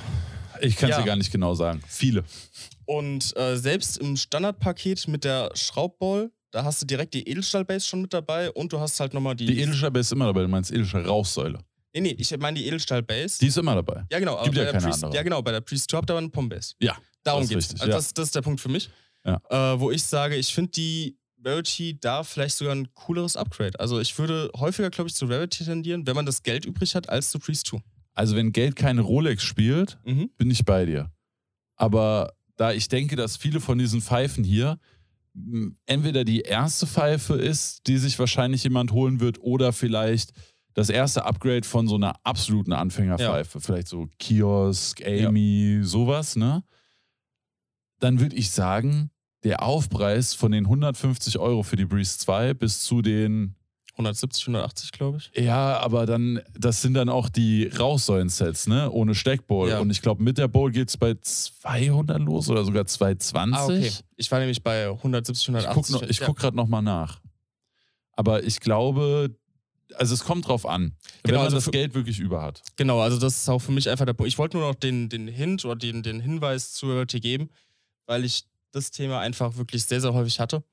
ich 0.62 0.76
kann 0.76 0.90
es 0.90 0.96
Ja. 0.98 1.02
dir 1.02 1.08
gar 1.08 1.16
nicht 1.16 1.32
genau 1.32 1.54
sagen. 1.56 1.82
Viele. 1.88 2.24
Und 2.86 3.36
äh, 3.38 3.56
selbst 3.58 3.98
im 3.98 4.18
Standardpaket 4.18 5.08
mit 5.08 5.24
der 5.24 5.52
Schraubball, 5.54 6.32
da 6.52 6.64
hast 6.64 6.82
du 6.82 6.86
direkt 6.86 7.14
die 7.14 7.28
Edelstahlbase 7.28 7.86
schon 7.88 8.02
mit 8.02 8.14
dabei 8.14 8.52
und 8.52 8.74
du 8.74 8.80
hast 8.80 9.00
halt 9.00 9.14
nochmal 9.14 9.36
die. 9.36 9.46
Die 9.46 9.62
Edelstahl 9.62 9.96
ist 9.98 10.12
immer 10.12 10.26
dabei, 10.26 10.42
du 10.42 10.48
meinst 10.48 10.72
Edelstahl 10.72 11.06
Rauchsäule. 11.06 11.60
nee, 11.94 12.02
nee, 12.02 12.16
ich 12.18 12.36
meine 12.38 12.58
die 12.60 12.66
Edelstahlbase. 12.68 13.38
Die 13.40 13.48
ist 13.48 13.58
immer 13.58 13.76
dabei. 13.76 14.06
ja, 14.12 14.20
genau. 14.20 14.42
gibt 14.44 14.58
ja 14.58 14.66
keine 14.72 14.84
Priest, 14.84 15.04
andere. 15.04 15.16
Ja, 15.18 15.24
genau. 15.24 15.42
Bei 15.42 15.52
der 15.52 15.62
Priest 15.62 15.90
2 15.92 15.98
habt 15.98 16.10
ihr 16.10 16.14
aber 16.14 16.20
eine 16.20 16.30
Pombase. 16.30 16.74
Ja, 16.82 16.98
Darum 17.24 17.42
das 17.42 17.50
ist 17.52 17.56
geht's. 17.56 17.64
richtig, 17.66 17.82
also 17.82 17.92
ja. 17.92 17.96
das, 17.98 18.14
das 18.14 18.26
ist 18.26 18.36
der 18.36 18.42
Punkt 18.42 18.60
für 18.62 18.70
mich. 18.70 18.90
Ja. 19.26 19.42
Äh, 19.74 19.80
wo 19.80 19.92
ich 19.92 20.04
sage, 20.04 20.36
ich 20.38 20.54
finde 20.54 20.72
die 20.72 21.18
Rarity 21.44 22.00
da 22.00 22.24
vielleicht 22.24 22.58
sogar 22.58 22.74
ein 22.76 22.88
cooleres 22.96 23.36
Upgrade. 23.38 23.80
Also 23.80 24.00
ich 24.00 24.18
würde 24.18 24.50
häufiger, 24.58 24.90
glaube 24.90 25.10
ich, 25.10 25.16
zu 25.16 25.26
Rarity 25.26 25.64
tendieren, 25.66 26.08
wenn 26.08 26.16
man 26.16 26.26
das 26.26 26.42
Geld 26.44 26.66
übrig 26.66 26.96
hat, 26.96 27.08
als 27.10 27.30
zu 27.32 27.38
Priest 27.40 27.68
2. 27.68 27.78
Also 28.20 28.36
wenn 28.36 28.52
Geld 28.52 28.76
keine 28.76 29.00
Rolex 29.00 29.44
spielt, 29.44 29.98
Mhm. 30.04 30.30
bin 30.38 30.52
ich 30.52 30.66
bei 30.66 30.86
dir. 30.86 31.10
Aber 31.78 32.34
da 32.58 32.74
ich 32.74 32.90
denke, 32.90 33.16
dass 33.16 33.38
viele 33.38 33.62
von 33.62 33.78
diesen 33.78 34.02
Pfeifen 34.02 34.44
hier 34.44 34.78
entweder 35.86 36.26
die 36.26 36.42
erste 36.42 36.86
Pfeife 36.86 37.36
ist, 37.36 37.88
die 37.88 37.98
sich 37.98 38.20
wahrscheinlich 38.20 38.64
jemand 38.66 38.92
holen 38.92 39.22
wird, 39.22 39.40
oder 39.40 39.72
vielleicht 39.72 40.34
das 40.74 40.90
erste 40.90 41.24
Upgrade 41.24 41.66
von 41.66 41.88
so 41.88 41.96
einer 41.96 42.16
absoluten 42.26 42.74
Anfängerpfeife. 42.74 43.62
Vielleicht 43.62 43.88
so 43.88 44.10
Kiosk, 44.20 45.02
Amy, 45.06 45.80
sowas, 45.84 46.36
ne? 46.36 46.64
Dann 48.00 48.20
würde 48.20 48.36
ich 48.36 48.52
sagen, 48.52 49.12
der 49.46 49.64
Aufpreis 49.64 50.34
von 50.34 50.52
den 50.52 50.66
150 50.68 51.38
Euro 51.40 51.64
für 51.64 51.78
die 51.78 51.86
Breeze 51.86 52.18
2 52.18 52.54
bis 52.54 52.82
zu 52.82 53.02
den 53.02 53.56
170, 54.00 54.44
180, 54.48 54.92
glaube 54.94 55.18
ich. 55.18 55.32
ja, 55.44 55.78
aber 55.80 56.06
dann, 56.06 56.42
das 56.58 56.82
sind 56.82 56.94
dann 56.94 57.10
auch 57.10 57.28
die 57.30 57.68
Rauchsäulen-Sets, 57.68 58.68
ne? 58.68 58.90
Ohne 58.92 59.14
Steckbowl. 59.14 59.70
Ja. 59.70 59.80
Und 59.80 59.90
ich 59.90 60.02
glaube, 60.02 60.24
mit 60.24 60.38
der 60.38 60.48
Bowl 60.48 60.72
geht 60.72 60.88
es 60.90 60.98
bei 60.98 61.16
200 61.22 62.20
los 62.22 62.50
oder 62.50 62.64
sogar 62.64 62.86
220. 62.86 63.58
Ah, 63.60 63.66
okay. 63.66 63.92
Ich 64.16 64.32
war 64.32 64.40
nämlich 64.40 64.64
bei 64.64 64.88
170, 64.90 65.42
Ich 65.44 65.48
180. 65.50 65.94
gucke 65.96 66.06
ich 66.10 66.20
Ja. 66.20 66.26
guck 66.26 66.38
gerade 66.38 66.56
nochmal 66.56 66.82
nach. 66.82 67.20
Aber 68.14 68.44
ich 68.44 68.60
glaube, 68.62 69.36
also 69.96 70.14
es 70.14 70.24
kommt 70.24 70.48
drauf 70.48 70.66
an, 70.66 70.94
wenn 71.24 71.32
Genau, 71.32 71.38
man 71.40 71.46
also 71.46 71.58
das 71.58 71.66
für- 71.66 71.72
Geld 71.72 71.94
wirklich 71.94 72.20
über 72.20 72.42
hat. 72.42 72.62
Genau, 72.78 73.02
also 73.02 73.18
das 73.20 73.36
ist 73.42 73.50
auch 73.50 73.60
für 73.60 73.72
mich 73.74 73.90
einfach 73.90 74.06
der 74.06 74.14
Punkt. 74.14 74.28
Ich 74.32 74.38
wollte 74.38 74.58
nur 74.58 74.68
noch 74.68 74.76
den, 74.76 75.10
den 75.10 75.28
Hint 75.28 75.66
oder 75.66 75.76
den, 75.76 76.04
den 76.04 76.20
Hinweis 76.22 76.72
zu 76.74 77.06
geben, 77.06 77.50
weil 78.06 78.24
ich 78.24 78.44
das 78.72 78.92
Thema 78.92 79.20
einfach 79.20 79.58
wirklich 79.58 79.84
sehr, 79.86 80.00
sehr 80.00 80.14
häufig 80.14 80.40
hatte. 80.40 80.64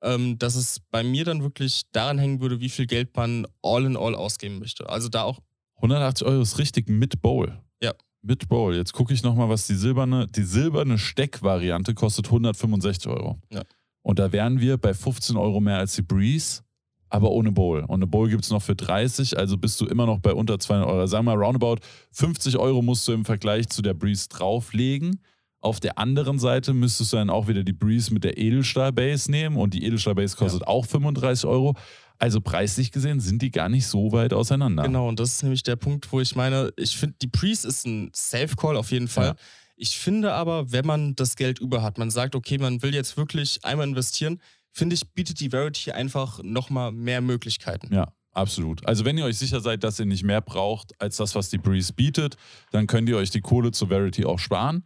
Ähm, 0.00 0.38
dass 0.38 0.54
es 0.54 0.80
bei 0.90 1.02
mir 1.02 1.24
dann 1.24 1.42
wirklich 1.42 1.82
daran 1.92 2.18
hängen 2.18 2.40
würde, 2.40 2.60
wie 2.60 2.68
viel 2.68 2.86
Geld 2.86 3.16
man 3.16 3.46
all 3.62 3.84
in 3.84 3.96
all 3.96 4.14
ausgeben 4.14 4.60
möchte. 4.60 4.88
Also 4.88 5.08
da 5.08 5.24
auch, 5.24 5.40
180 5.76 6.26
Euro 6.26 6.42
ist 6.42 6.58
richtig 6.58 6.88
mit 6.88 7.20
Bowl. 7.20 7.58
Ja. 7.82 7.92
Mit 8.22 8.48
Bowl. 8.48 8.74
Jetzt 8.74 8.92
gucke 8.92 9.14
ich 9.14 9.22
nochmal, 9.22 9.48
was 9.48 9.66
die 9.66 9.74
silberne, 9.74 10.26
die 10.26 10.42
silberne 10.42 10.98
Steck-Variante 10.98 11.94
kostet 11.94 12.26
165 12.26 13.10
Euro. 13.10 13.40
Ja. 13.52 13.62
Und 14.02 14.18
da 14.18 14.32
wären 14.32 14.60
wir 14.60 14.76
bei 14.76 14.94
15 14.94 15.36
Euro 15.36 15.60
mehr 15.60 15.78
als 15.78 15.94
die 15.94 16.02
Breeze, 16.02 16.62
aber 17.08 17.30
ohne 17.30 17.52
Bowl. 17.52 17.80
Und 17.82 17.94
eine 17.94 18.06
Bowl 18.06 18.28
gibt 18.28 18.44
es 18.44 18.50
noch 18.50 18.62
für 18.62 18.74
30, 18.74 19.38
also 19.38 19.56
bist 19.56 19.80
du 19.80 19.86
immer 19.86 20.06
noch 20.06 20.18
bei 20.18 20.32
unter 20.32 20.58
200 20.58 20.88
Euro. 20.88 21.06
Sagen 21.06 21.26
wir 21.26 21.36
mal, 21.36 21.44
roundabout 21.44 21.76
50 22.12 22.56
Euro 22.56 22.82
musst 22.82 23.06
du 23.06 23.12
im 23.12 23.24
Vergleich 23.24 23.68
zu 23.68 23.82
der 23.82 23.94
Breeze 23.94 24.28
drauflegen. 24.28 25.20
Auf 25.60 25.80
der 25.80 25.98
anderen 25.98 26.38
Seite 26.38 26.72
müsstest 26.72 27.12
du 27.12 27.16
dann 27.16 27.30
auch 27.30 27.48
wieder 27.48 27.64
die 27.64 27.72
Breeze 27.72 28.14
mit 28.14 28.22
der 28.22 28.38
Edelstahl-Base 28.38 29.30
nehmen 29.30 29.56
und 29.56 29.74
die 29.74 29.84
Edelstahl-Base 29.84 30.36
kostet 30.36 30.66
auch 30.66 30.86
35 30.86 31.46
Euro. 31.46 31.74
Also 32.18 32.40
preislich 32.40 32.92
gesehen 32.92 33.20
sind 33.20 33.42
die 33.42 33.50
gar 33.50 33.68
nicht 33.68 33.86
so 33.86 34.12
weit 34.12 34.32
auseinander. 34.32 34.84
Genau, 34.84 35.08
und 35.08 35.20
das 35.20 35.34
ist 35.34 35.42
nämlich 35.42 35.62
der 35.62 35.76
Punkt, 35.76 36.12
wo 36.12 36.20
ich 36.20 36.34
meine, 36.36 36.72
ich 36.76 36.96
finde, 36.96 37.16
die 37.22 37.28
Priest 37.28 37.64
ist 37.64 37.86
ein 37.86 38.10
Safe-Call 38.12 38.76
auf 38.76 38.90
jeden 38.90 39.08
Fall. 39.08 39.28
Ja. 39.28 39.34
Ich 39.76 39.96
finde 39.98 40.32
aber, 40.32 40.72
wenn 40.72 40.84
man 40.84 41.14
das 41.14 41.36
Geld 41.36 41.60
über 41.60 41.82
hat, 41.82 41.98
man 41.98 42.10
sagt, 42.10 42.34
okay, 42.34 42.58
man 42.58 42.82
will 42.82 42.94
jetzt 42.94 43.16
wirklich 43.16 43.64
einmal 43.64 43.86
investieren, 43.86 44.40
finde 44.72 44.94
ich, 44.94 45.08
bietet 45.12 45.38
die 45.40 45.50
Verity 45.50 45.92
einfach 45.92 46.40
nochmal 46.42 46.90
mehr 46.90 47.20
Möglichkeiten. 47.20 47.94
Ja, 47.94 48.12
absolut. 48.32 48.84
Also 48.86 49.04
wenn 49.04 49.16
ihr 49.16 49.24
euch 49.24 49.38
sicher 49.38 49.60
seid, 49.60 49.84
dass 49.84 50.00
ihr 50.00 50.06
nicht 50.06 50.24
mehr 50.24 50.40
braucht 50.40 51.00
als 51.00 51.16
das, 51.16 51.36
was 51.36 51.50
die 51.50 51.58
Breeze 51.58 51.92
bietet, 51.92 52.36
dann 52.72 52.88
könnt 52.88 53.08
ihr 53.08 53.16
euch 53.16 53.30
die 53.30 53.40
Kohle 53.40 53.70
zur 53.70 53.88
Verity 53.88 54.24
auch 54.24 54.40
sparen. 54.40 54.84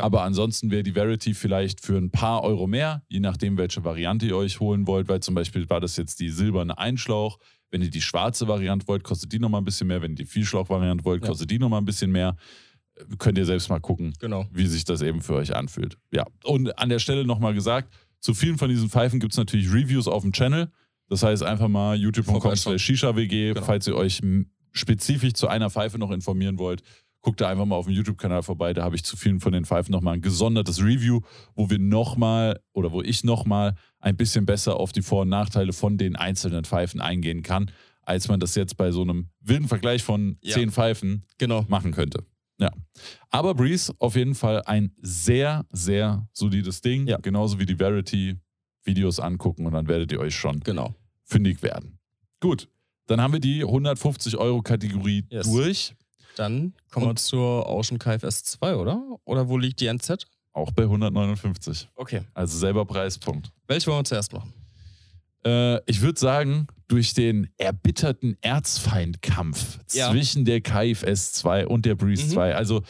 Ja. 0.00 0.04
Aber 0.04 0.22
ansonsten 0.22 0.70
wäre 0.70 0.82
die 0.82 0.92
Verity 0.92 1.34
vielleicht 1.34 1.80
für 1.80 1.96
ein 1.96 2.10
paar 2.10 2.42
Euro 2.42 2.66
mehr, 2.66 3.02
je 3.08 3.20
nachdem, 3.20 3.56
welche 3.56 3.84
Variante 3.84 4.26
ihr 4.26 4.36
euch 4.36 4.60
holen 4.60 4.86
wollt, 4.86 5.08
weil 5.08 5.20
zum 5.20 5.34
Beispiel 5.34 5.68
war 5.70 5.80
das 5.80 5.96
jetzt 5.96 6.20
die 6.20 6.28
silberne 6.30 6.76
Einschlauch. 6.78 7.38
Wenn 7.70 7.82
ihr 7.82 7.90
die 7.90 8.00
schwarze 8.02 8.48
Variante 8.48 8.88
wollt, 8.88 9.04
kostet 9.04 9.32
die 9.32 9.38
nochmal 9.38 9.60
ein 9.60 9.64
bisschen 9.64 9.86
mehr. 9.86 10.02
Wenn 10.02 10.12
ihr 10.12 10.16
die 10.16 10.26
Vielschlauch-Variante 10.26 11.04
wollt, 11.04 11.22
Ja. 11.22 11.28
kostet 11.28 11.50
die 11.50 11.58
nochmal 11.58 11.80
ein 11.80 11.84
bisschen 11.84 12.10
mehr. 12.10 12.36
Könnt 13.18 13.38
ihr 13.38 13.46
selbst 13.46 13.68
mal 13.70 13.78
gucken, 13.80 14.12
Genau. 14.18 14.46
wie 14.52 14.66
sich 14.66 14.84
das 14.84 15.00
eben 15.02 15.22
für 15.22 15.34
euch 15.34 15.54
anfühlt. 15.54 15.96
Ja, 16.12 16.26
und 16.44 16.76
an 16.78 16.88
der 16.88 16.98
Stelle 16.98 17.24
nochmal 17.24 17.54
gesagt, 17.54 17.94
zu 18.18 18.34
vielen 18.34 18.58
von 18.58 18.68
diesen 18.68 18.90
Pfeifen 18.90 19.20
gibt 19.20 19.32
es 19.32 19.38
natürlich 19.38 19.72
Reviews 19.72 20.06
auf 20.08 20.22
dem 20.22 20.32
Channel. 20.32 20.70
Das 21.08 21.22
heißt 21.22 21.42
einfach 21.42 21.68
mal 21.68 21.96
youtube.com 21.98 22.54
slash 22.56 22.82
shisha-wg, 22.82 23.54
Genau. 23.54 23.64
falls 23.64 23.86
ihr 23.86 23.96
euch 23.96 24.20
spezifisch 24.72 25.32
zu 25.34 25.48
einer 25.48 25.70
Pfeife 25.70 25.98
noch 25.98 26.10
informieren 26.10 26.58
wollt, 26.58 26.82
guckt 27.22 27.40
da 27.40 27.48
einfach 27.48 27.66
mal 27.66 27.76
auf 27.76 27.86
dem 27.86 27.94
YouTube-Kanal 27.94 28.42
vorbei. 28.42 28.72
Da 28.72 28.82
habe 28.82 28.96
ich 28.96 29.04
zu 29.04 29.16
vielen 29.16 29.40
von 29.40 29.52
den 29.52 29.64
Pfeifen 29.64 29.92
nochmal 29.92 30.14
ein 30.14 30.20
gesondertes 30.22 30.82
Review, 30.82 31.20
wo 31.54 31.68
wir 31.70 31.78
nochmal 31.78 32.60
oder 32.72 32.92
wo 32.92 33.02
ich 33.02 33.24
nochmal 33.24 33.74
ein 33.98 34.16
bisschen 34.16 34.46
besser 34.46 34.76
auf 34.76 34.92
die 34.92 35.02
Vor- 35.02 35.22
und 35.22 35.28
Nachteile 35.28 35.72
von 35.72 35.98
den 35.98 36.16
einzelnen 36.16 36.64
Pfeifen 36.64 37.00
eingehen 37.00 37.42
kann, 37.42 37.70
als 38.02 38.28
man 38.28 38.40
das 38.40 38.54
jetzt 38.54 38.76
bei 38.76 38.90
so 38.90 39.02
einem 39.02 39.28
wilden 39.40 39.68
Vergleich 39.68 40.02
von 40.02 40.38
Ja. 40.42 40.54
zehn 40.54 40.70
Pfeifen 40.70 41.26
Genau. 41.38 41.64
machen 41.68 41.92
könnte. 41.92 42.24
Ja. 42.58 42.70
Aber 43.30 43.54
Breeze 43.54 43.92
auf 43.98 44.16
jeden 44.16 44.34
Fall 44.34 44.62
ein 44.62 44.92
sehr, 45.00 45.66
sehr 45.70 46.28
solides 46.32 46.80
Ding. 46.80 47.06
Ja. 47.06 47.18
Genauso 47.18 47.58
wie 47.58 47.66
die 47.66 47.76
Verity 47.76 48.36
Videos 48.84 49.20
angucken 49.20 49.66
und 49.66 49.72
dann 49.74 49.88
werdet 49.88 50.10
ihr 50.12 50.20
euch 50.20 50.34
schon 50.34 50.60
Genau. 50.60 50.94
fündig 51.24 51.62
werden. 51.62 51.98
Gut. 52.40 52.68
Dann 53.06 53.20
haben 53.20 53.32
wir 53.32 53.40
die 53.40 53.64
150 53.64 54.36
Euro 54.38 54.62
Kategorie 54.62 55.24
Yes. 55.30 55.50
durch. 55.50 55.94
Dann 56.36 56.74
kommen 56.90 57.06
wir 57.06 57.10
Und- 57.10 57.18
zur 57.18 57.68
Ocean 57.68 57.98
KFS 57.98 58.44
2, 58.44 58.76
oder? 58.76 59.02
Oder 59.24 59.48
wo 59.48 59.58
liegt 59.58 59.80
die 59.80 59.86
NZ? 59.86 60.26
Auch 60.52 60.72
bei 60.72 60.84
159. 60.84 61.88
Okay. 61.94 62.22
Also 62.34 62.58
selber 62.58 62.84
Preispunkt. 62.84 63.52
Welche 63.66 63.86
wollen 63.88 64.00
wir 64.00 64.04
zuerst 64.04 64.32
machen? 64.32 64.52
Äh, 65.44 65.78
ich 65.90 66.00
würde 66.00 66.18
sagen, 66.18 66.66
durch 66.88 67.14
den 67.14 67.48
erbitterten 67.56 68.36
Erzfeindkampf 68.42 69.78
Ja. 69.92 70.10
zwischen 70.10 70.44
der 70.44 70.60
KFS 70.60 71.32
2 71.32 71.66
und 71.66 71.86
der 71.86 71.94
Breeze 71.94 72.24
Mhm. 72.26 72.30
2, 72.30 72.54
also 72.54 72.82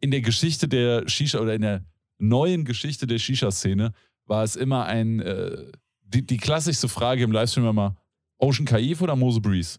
in 0.00 0.10
der 0.10 0.20
Geschichte 0.20 0.68
der 0.68 1.08
Shisha 1.08 1.38
oder 1.40 1.54
in 1.54 1.62
der 1.62 1.84
neuen 2.18 2.64
Geschichte 2.64 3.06
der 3.06 3.18
Shisha-Szene 3.18 3.92
war 4.26 4.44
es 4.44 4.56
immer 4.56 4.84
ein, 4.86 5.20
äh, 5.20 5.56
die, 6.02 6.24
die 6.26 6.36
klassischste 6.36 6.88
Frage 6.88 7.24
im 7.24 7.32
Livestream 7.32 7.64
war 7.64 7.70
immer, 7.70 7.96
Ocean 8.38 8.66
Kaif 8.66 9.00
oder 9.00 9.16
Mose 9.16 9.40
Breeze? 9.40 9.78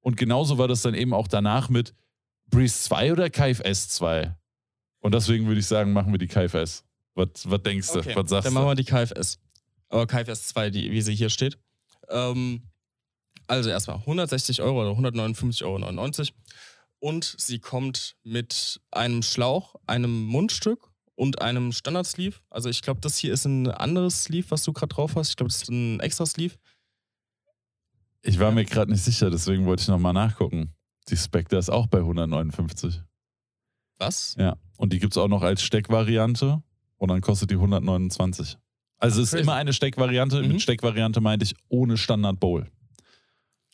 Und 0.00 0.16
genauso 0.16 0.56
war 0.58 0.66
das 0.68 0.82
dann 0.82 0.94
eben 0.94 1.12
auch 1.12 1.28
danach 1.28 1.68
mit 1.68 1.92
Breeze 2.50 2.82
2 2.82 3.12
oder 3.12 3.30
KFS 3.30 3.88
2? 3.90 4.34
Und 5.00 5.14
deswegen 5.14 5.46
würde 5.46 5.60
ich 5.60 5.66
sagen, 5.66 5.92
machen 5.92 6.12
wir 6.12 6.18
die 6.18 6.26
KFS. 6.28 6.84
Was, 7.14 7.28
was 7.44 7.62
denkst 7.62 7.92
du? 7.92 7.98
Okay, 8.00 8.14
Was 8.16 8.30
sagst 8.30 8.46
Dann 8.46 8.54
du? 8.54 8.60
machen 8.60 8.68
wir 8.68 8.74
die 8.74 8.84
KFS. 8.84 9.38
Aber 9.88 10.06
KFS 10.06 10.48
2, 10.48 10.70
die, 10.70 10.90
wie 10.90 11.02
sie 11.02 11.14
hier 11.14 11.30
steht. 11.30 11.58
Ähm, 12.08 12.62
also 13.46 13.70
erstmal 13.70 13.96
160 13.98 14.62
Euro 14.62 14.82
oder 14.82 15.10
159,99 15.10 15.64
Euro. 15.64 16.34
Und 17.00 17.34
sie 17.38 17.58
kommt 17.58 18.16
mit 18.22 18.80
einem 18.90 19.22
Schlauch, 19.22 19.74
einem 19.86 20.24
Mundstück 20.26 20.90
und 21.14 21.40
einem 21.40 21.72
Standard-Sleeve. 21.72 22.36
Also 22.50 22.68
ich 22.68 22.82
glaube, 22.82 23.00
das 23.00 23.16
hier 23.16 23.32
ist 23.32 23.46
ein 23.46 23.68
anderes 23.68 24.24
Sleeve, 24.24 24.50
was 24.50 24.62
du 24.62 24.72
gerade 24.72 24.94
drauf 24.94 25.16
hast. 25.16 25.30
Ich 25.30 25.36
glaube, 25.36 25.48
das 25.48 25.62
ist 25.62 25.70
ein 25.70 26.00
extra 26.00 26.26
Sleeve. 26.26 26.54
Ich 28.22 28.38
war 28.38 28.52
mir 28.52 28.64
gerade 28.66 28.92
nicht 28.92 29.02
sicher, 29.02 29.30
deswegen 29.30 29.64
wollte 29.66 29.82
ich 29.82 29.88
nochmal 29.88 30.12
nachgucken. 30.12 30.74
Die 31.08 31.16
Spectre 31.16 31.56
ist 31.58 31.70
auch 31.70 31.86
bei 31.86 31.98
159. 31.98 33.02
Was? 33.98 34.34
Ja. 34.38 34.56
Und 34.76 34.92
die 34.92 34.98
gibt 34.98 35.12
es 35.12 35.18
auch 35.18 35.28
noch 35.28 35.42
als 35.42 35.62
Steckvariante 35.62 36.62
und 36.96 37.08
dann 37.08 37.20
kostet 37.20 37.50
die 37.50 37.54
129. 37.56 38.56
Also 38.98 39.22
es 39.22 39.32
ist 39.32 39.40
immer 39.40 39.54
eine 39.54 39.72
Steckvariante. 39.72 40.42
Mhm. 40.42 40.48
Mit 40.48 40.62
Steckvariante 40.62 41.20
meinte 41.20 41.44
ich 41.44 41.54
ohne 41.68 41.96
Standard 41.96 42.38
Bowl. 42.40 42.66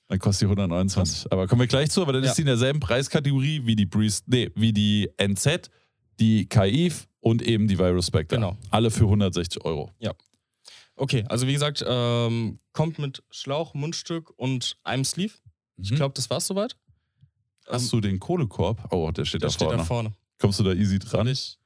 Dann 0.09 0.19
kostet 0.21 0.43
die 0.43 0.51
129. 0.53 1.33
Aber 1.33 1.47
kommen 1.49 1.61
wir 1.61 1.67
gleich 1.67 1.91
zu, 1.91 2.01
aber 2.03 2.13
dann 2.13 2.23
Ja. 2.23 2.31
ist 2.31 2.37
die 2.37 2.43
in 2.43 2.47
derselben 2.47 2.79
Preiskategorie 2.81 3.67
wie 3.67 3.75
die 3.77 3.87
Breeze, 3.87 4.23
nee, 4.27 4.51
wie 4.55 4.73
die 4.73 5.11
NZ, 5.17 5.69
die 6.21 6.47
KIF 6.49 7.09
und 7.21 7.43
eben 7.43 7.67
die 7.67 7.77
Virus 7.79 8.07
Spectre. 8.07 8.37
Genau. 8.37 8.57
Alle 8.71 8.91
für 8.91 9.05
160 9.09 9.65
Euro. 9.65 9.91
Okay, 10.99 11.25
also 11.29 11.47
wie 11.47 11.53
gesagt, 11.53 11.85
ähm, 11.87 12.59
kommt 12.73 12.99
mit 12.99 13.23
Schlauch, 13.31 13.75
Mundstück 13.75 14.31
und 14.39 14.79
einem 14.83 15.05
Sleeve. 15.05 15.35
Ich 15.77 15.91
Mhm. 15.91 15.97
glaube, 15.97 16.15
das 16.15 16.31
war's 16.31 16.47
soweit. 16.47 16.75
Hast 17.69 17.93
du 17.93 18.01
den 18.01 18.19
Kohlekorb? 18.19 18.93
Oh, 18.93 19.11
der 19.11 19.25
steht 19.25 19.43
Der 19.43 19.49
da 19.49 19.53
steht 19.53 19.67
vorne. 19.67 19.79
da 19.79 19.85
vorne. 19.85 20.13
Kommst 20.39 20.61
du 20.61 20.65
da 20.65 20.73
easy 20.73 20.99
dran? 20.99 21.27
Ich, 21.27 21.59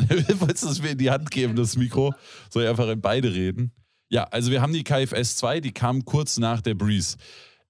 Wolltest 0.40 0.64
du 0.64 0.68
es 0.68 0.82
mir 0.82 0.90
in 0.90 0.98
die 0.98 1.10
Hand 1.10 1.30
geben, 1.30 1.56
das 1.56 1.76
Mikro? 1.76 2.14
Soll 2.48 2.64
ich 2.64 2.68
einfach 2.68 2.88
in 2.88 3.00
beide 3.00 3.32
reden? 3.32 3.72
Ja, 4.08 4.24
also 4.24 4.50
wir 4.50 4.62
haben 4.62 4.72
die 4.72 4.82
KFS 4.84 5.36
2, 5.36 5.60
die 5.60 5.72
kam 5.72 6.04
kurz 6.04 6.38
nach 6.38 6.60
der 6.60 6.74
Breeze. 6.74 7.16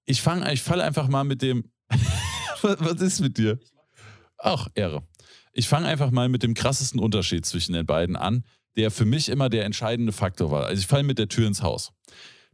Ich 0.05 0.21
fange, 0.21 0.51
ich 0.53 0.61
falle 0.61 0.83
einfach 0.83 1.07
mal 1.07 1.23
mit 1.23 1.41
dem. 1.41 1.65
was, 2.61 2.77
was 2.79 3.01
ist 3.01 3.19
mit 3.19 3.37
dir? 3.37 3.59
Ach, 4.37 4.67
Ehre. 4.75 5.03
Ich 5.53 5.67
fange 5.67 5.87
einfach 5.87 6.11
mal 6.11 6.29
mit 6.29 6.43
dem 6.43 6.53
krassesten 6.53 6.99
Unterschied 6.99 7.45
zwischen 7.45 7.73
den 7.73 7.85
beiden 7.85 8.15
an, 8.15 8.45
der 8.77 8.89
für 8.89 9.05
mich 9.05 9.29
immer 9.29 9.49
der 9.49 9.65
entscheidende 9.65 10.13
Faktor 10.13 10.49
war. 10.49 10.65
Also 10.65 10.79
ich 10.79 10.87
falle 10.87 11.03
mit 11.03 11.19
der 11.19 11.27
Tür 11.27 11.47
ins 11.47 11.61
Haus. 11.61 11.91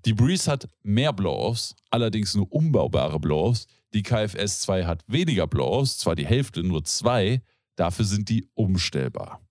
Die 0.08 0.14
Breeze 0.14 0.50
hat 0.50 0.70
mehr 0.84 1.12
Blow-Offs, 1.12 1.76
allerdings 1.90 2.34
nur 2.34 2.50
umbaubare 2.50 3.20
Blow-Offs. 3.20 3.68
Die 3.94 4.04
KFS 4.04 4.62
2 4.62 4.86
hat 4.86 5.04
weniger 5.08 5.48
Blow-Offs, 5.48 5.98
zwar 5.98 6.16
die 6.16 6.26
Hälfte, 6.26 6.64
nur 6.64 6.86
zwei, 6.86 7.42
dafür 7.76 8.06
sind 8.06 8.30
die 8.30 8.48
umstellbar. 8.54 9.42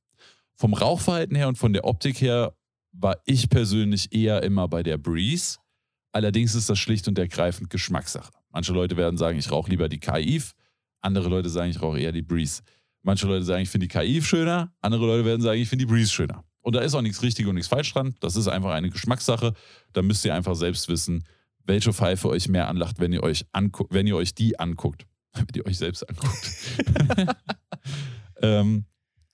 Vom 0.54 0.72
Rauchverhalten 0.72 1.36
her 1.36 1.48
und 1.48 1.58
von 1.58 1.74
der 1.74 1.84
Optik 1.84 2.22
her 2.22 2.56
war 2.92 3.18
ich 3.26 3.50
persönlich 3.50 4.14
eher 4.14 4.42
immer 4.44 4.66
bei 4.66 4.82
der 4.82 4.96
Breeze. 4.96 5.58
Allerdings 6.12 6.54
ist 6.54 6.70
das 6.70 6.78
schlicht 6.78 7.06
und 7.06 7.18
ergreifend 7.18 7.68
Geschmackssache. 7.68 8.32
Manche 8.48 8.72
Leute 8.72 8.96
werden 8.96 9.18
sagen, 9.18 9.38
ich 9.38 9.50
rauche 9.50 9.68
lieber 9.68 9.90
die 9.90 10.00
KIF. 10.00 10.54
Andere 11.02 11.28
Leute 11.28 11.50
sagen, 11.50 11.70
ich 11.70 11.82
rauche 11.82 12.00
eher 12.00 12.12
die 12.12 12.22
Breeze. 12.22 12.62
Manche 13.02 13.26
Leute 13.26 13.44
sagen, 13.44 13.60
ich 13.60 13.68
finde 13.68 13.88
die 13.88 13.92
KIF 13.92 14.26
schöner. 14.26 14.74
Andere 14.80 15.04
Leute 15.04 15.26
werden 15.26 15.42
sagen, 15.42 15.60
ich 15.60 15.68
finde 15.68 15.84
die 15.84 15.92
Breeze 15.92 16.10
schöner. 16.10 16.45
Und 16.66 16.74
da 16.74 16.80
ist 16.80 16.94
auch 16.94 17.00
nichts 17.00 17.22
richtig 17.22 17.46
und 17.46 17.54
nichts 17.54 17.68
falsch 17.68 17.92
dran. 17.92 18.16
Das 18.18 18.34
ist 18.34 18.48
einfach 18.48 18.72
eine 18.72 18.90
Geschmackssache. 18.90 19.54
Da 19.92 20.02
müsst 20.02 20.24
ihr 20.24 20.34
einfach 20.34 20.56
selbst 20.56 20.88
wissen, 20.88 21.22
welche 21.62 21.92
Pfeife 21.92 22.28
euch 22.28 22.48
mehr 22.48 22.66
anlacht, 22.66 22.98
wenn 22.98 23.12
ihr 23.12 23.22
euch, 23.22 23.46
angu 23.52 23.84
wenn 23.88 24.08
ihr 24.08 24.16
euch 24.16 24.34
die 24.34 24.58
anguckt. 24.58 25.06
Wenn 25.32 25.46
ihr 25.54 25.66
euch 25.66 25.78
selbst 25.78 26.08
anguckt. 26.08 26.56
ähm, 28.42 28.86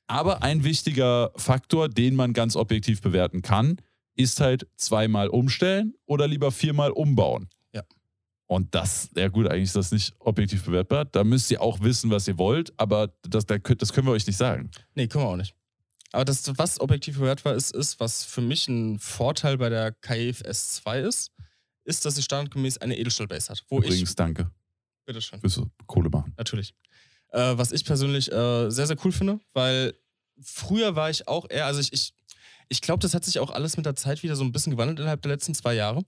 aber 0.09 0.43
ein 0.43 0.65
wichtiger 0.65 1.31
Faktor, 1.37 1.89
den 1.89 2.17
man 2.17 2.33
ganz 2.33 2.57
objektiv 2.57 3.01
bewerten 3.01 3.41
kann, 3.41 3.77
ist 4.17 4.41
halt 4.41 4.67
zweimal 4.77 5.29
umstellen 5.29 5.95
oder 6.05 6.27
lieber 6.27 6.51
viermal 6.51 6.91
umbauen. 6.91 7.49
Ja. 7.73 7.85
Und 8.47 8.75
das, 8.75 9.11
ja 9.17 9.29
gut, 9.29 9.47
eigentlich 9.47 9.69
ist 9.69 9.77
das 9.77 9.93
nicht 9.93 10.13
objektiv 10.19 10.65
bewertbar. 10.65 11.05
Da 11.07 11.25
müsst 11.25 11.51
ihr 11.53 11.63
auch 11.63 11.81
wissen, 11.81 12.11
was 12.11 12.29
ihr 12.29 12.37
wollt, 12.37 12.75
aber 12.79 13.15
das, 13.23 13.47
das 13.47 13.93
können 13.93 14.07
wir 14.07 14.13
euch 14.13 14.27
nicht 14.27 14.37
sagen. 14.37 14.71
nee, 14.95 15.07
können 15.07 15.25
wir 15.25 15.29
auch 15.29 15.37
nicht. 15.37 15.55
Aber 16.13 16.25
das, 16.25 16.51
was 16.59 16.79
objektiv 16.81 17.19
bewertbar 17.19 17.55
ist, 17.55 17.75
ist, 17.75 17.99
was 17.99 18.25
für 18.25 18.43
mich 18.43 18.69
ein 18.69 18.99
Vorteil 18.99 19.57
bei 19.57 19.71
der 19.71 19.93
KF 19.93 20.43
S2 20.43 21.01
ist, 21.01 21.31
ist, 21.85 22.05
dass 22.05 22.15
sie 22.15 22.23
standardgemäß 22.23 22.79
eine 22.79 22.99
Edelstahlbase 22.99 23.51
hat. 23.51 23.65
Wo 23.69 23.79
Übrigens, 23.79 24.11
ich, 24.11 24.17
danke. 24.17 24.51
bitteschön, 25.07 25.41
du 25.41 25.71
Kohle 25.87 26.11
machen? 26.11 26.35
natürlich. 26.37 26.75
Äh, 27.31 27.57
was 27.57 27.73
ich 27.73 27.85
persönlich 27.85 28.31
äh, 28.31 28.71
sehr, 28.71 28.87
sehr 28.87 28.97
cool 29.05 29.13
finde, 29.13 29.41
weil 29.55 29.95
früher 30.41 30.97
war 30.97 31.09
ich 31.09 31.27
auch 31.29 31.47
eher, 31.49 31.65
also 31.65 31.81
ich, 31.81 31.93
ich, 31.93 32.15
ich 32.69 32.83
glaube, 32.83 33.01
das 33.01 33.15
hat 33.15 33.25
sich 33.25 33.39
auch 33.39 33.51
alles 33.51 33.79
mit 33.79 33.87
der 33.87 33.97
Zeit 33.97 34.23
wieder 34.23 34.37
so 34.37 34.45
ein 34.45 34.53
bisschen 34.53 34.73
gewandelt 34.73 34.99
innerhalb 34.99 35.23
der 35.23 35.33
letzten 35.33 35.55
zwei 35.55 35.75
Jahre. 35.75 36.05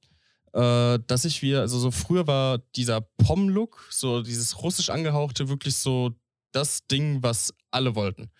Äh, 0.53 1.01
dass 1.07 1.25
ich 1.25 1.43
wieder, 1.43 1.63
also 1.63 1.79
so 1.79 1.91
früher 1.91 2.27
war 2.27 2.59
dieser 2.77 3.01
Pom-Look, 3.01 3.89
so 3.91 4.23
dieses 4.23 4.63
russisch 4.63 4.91
angehauchte, 4.91 5.49
wirklich 5.49 5.77
so 5.77 6.15
das 6.55 6.87
Ding, 6.87 7.23
was 7.23 7.53
alle 7.71 7.95
wollten. 7.95 8.31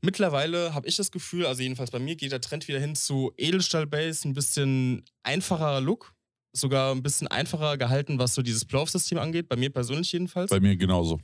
Mittlerweile 0.00 0.74
habe 0.74 0.88
ich 0.88 0.96
das 0.96 1.10
Gefühl, 1.10 1.46
also 1.46 1.62
jedenfalls 1.62 1.90
bei 1.90 1.98
mir 1.98 2.16
geht 2.16 2.32
der 2.32 2.40
Trend 2.40 2.66
wieder 2.68 2.80
hin 2.80 2.94
zu 2.94 3.32
Edelstahl-Base, 3.36 4.26
ein 4.28 4.32
bisschen 4.34 5.04
einfacherer 5.22 5.80
Look, 5.80 6.14
sogar 6.52 6.94
ein 6.94 7.02
bisschen 7.02 7.28
einfacher 7.28 7.76
gehalten, 7.76 8.18
was 8.18 8.34
so 8.34 8.42
dieses 8.42 8.64
Playoff-System 8.64 9.18
angeht, 9.18 9.48
bei 9.48 9.56
mir 9.56 9.70
persönlich 9.70 10.10
jedenfalls. 10.12 10.50
Bei 10.50 10.60
mir 10.60 10.76
genauso. 10.76 11.20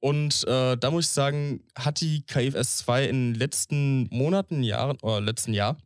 Und 0.00 0.44
äh, 0.46 0.76
da 0.76 0.90
muss 0.90 1.06
ich 1.06 1.10
sagen, 1.10 1.64
hat 1.76 2.00
die 2.00 2.22
KFS 2.26 2.78
2 2.78 3.06
in 3.06 3.32
den 3.32 3.34
letzten 3.34 4.04
Monaten, 4.10 4.62
Jahren 4.62 4.98
oder 5.00 5.20
letzten 5.20 5.52
Jahr 5.52 5.76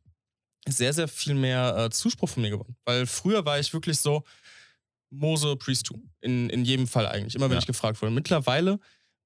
sehr, 0.68 0.92
sehr 0.92 1.08
viel 1.08 1.34
mehr 1.34 1.74
äh, 1.76 1.90
Zuspruch 1.90 2.28
von 2.28 2.42
mir 2.42 2.50
gewonnen. 2.50 2.76
Weil 2.84 3.06
früher 3.06 3.44
war 3.46 3.58
ich 3.58 3.72
wirklich 3.72 3.98
so 3.98 4.24
Mose 5.10 5.56
Priest 5.56 5.86
2. 5.86 5.98
In, 6.20 6.50
in 6.50 6.64
jedem 6.64 6.86
Fall 6.86 7.06
eigentlich, 7.06 7.34
immer 7.34 7.46
wenn 7.46 7.54
Ja. 7.56 7.60
ich 7.60 7.66
gefragt 7.66 8.00
wurde. 8.02 8.12
Mittlerweile 8.12 8.78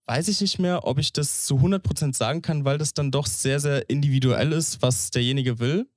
weiß 0.07 0.28
ich 0.28 0.40
nicht 0.40 0.59
mehr, 0.59 0.84
ob 0.86 0.98
ich 0.98 1.12
das 1.12 1.46
zu 1.46 1.57
100% 1.57 2.14
sagen 2.14 2.42
kann, 2.42 2.64
weil 2.64 2.78
das 2.78 2.94
dann 2.94 3.11
doch 3.11 3.26
sehr, 3.26 3.61
sehr 3.61 3.88
individuell 3.88 4.52
ist, 4.52 4.82
was 4.82 5.11
derjenige 5.11 5.59
will. 5.59 5.88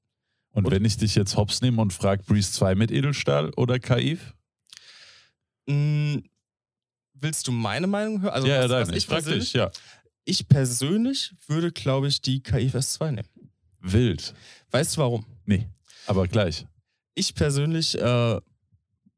Und 0.52 0.66
Und- 0.66 0.72
wenn 0.72 0.86
ich 0.86 0.98
dich 0.98 1.16
jetzt 1.16 1.36
hops 1.36 1.62
nehme 1.62 1.82
und 1.82 1.94
frage, 1.94 2.24
Breeze 2.24 2.52
2 2.52 2.76
mit 2.76 2.92
Edelstahl 2.92 3.52
oder 3.56 3.80
KIF? 3.80 4.34
Mm, 5.68 6.20
willst 7.14 7.48
du 7.48 7.52
meine 7.52 7.88
Meinung 7.88 8.22
hören? 8.22 8.34
Also 8.34 8.48
ja, 8.48 8.56
ja, 8.56 8.64
was, 8.64 8.72
was 8.72 8.88
deine. 8.88 8.98
Ich 8.98 9.06
frag 9.06 9.24
dich, 9.26 9.54
ja. 9.54 9.72
Ich 10.24 10.48
persönlich 10.48 11.34
würde, 11.48 11.72
glaube 11.72 12.08
ich, 12.08 12.22
die 12.22 12.42
KIFS 12.42 12.94
2 12.94 13.12
nehmen. 13.12 13.28
Wild. 13.80 14.34
Weißt 14.72 14.96
du 14.98 15.02
warum? 15.02 15.26
Nee, 15.46 15.68
aber 16.06 16.28
gleich. 16.28 16.66
ich 17.14 17.34
persönlich, 17.36 17.98
äh, 18.00 18.40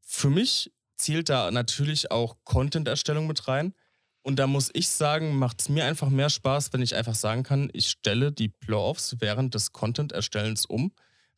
für 0.01 0.29
mich 0.29 0.71
zählt 0.97 1.29
da 1.29 1.49
natürlich 1.51 2.11
auch 2.11 2.37
Content-Erstellung 2.43 3.25
mit 3.27 3.47
rein. 3.47 3.73
Und 4.21 4.37
da 4.37 4.47
muss 4.47 4.69
ich 4.73 4.89
sagen, 4.89 5.37
macht 5.37 5.61
es 5.61 5.69
mir 5.69 5.85
einfach 5.85 6.09
mehr 6.09 6.29
Spaß, 6.29 6.73
wenn 6.73 6.81
ich 6.81 6.95
einfach 6.95 7.15
sagen 7.15 7.43
kann, 7.43 7.69
ich 7.73 7.89
stelle 7.89 8.31
die 8.31 8.49
Playoffs 8.49 9.15
während 9.19 9.55
des 9.55 9.71
Content-Erstellens 9.71 10.65
um, 10.65 10.91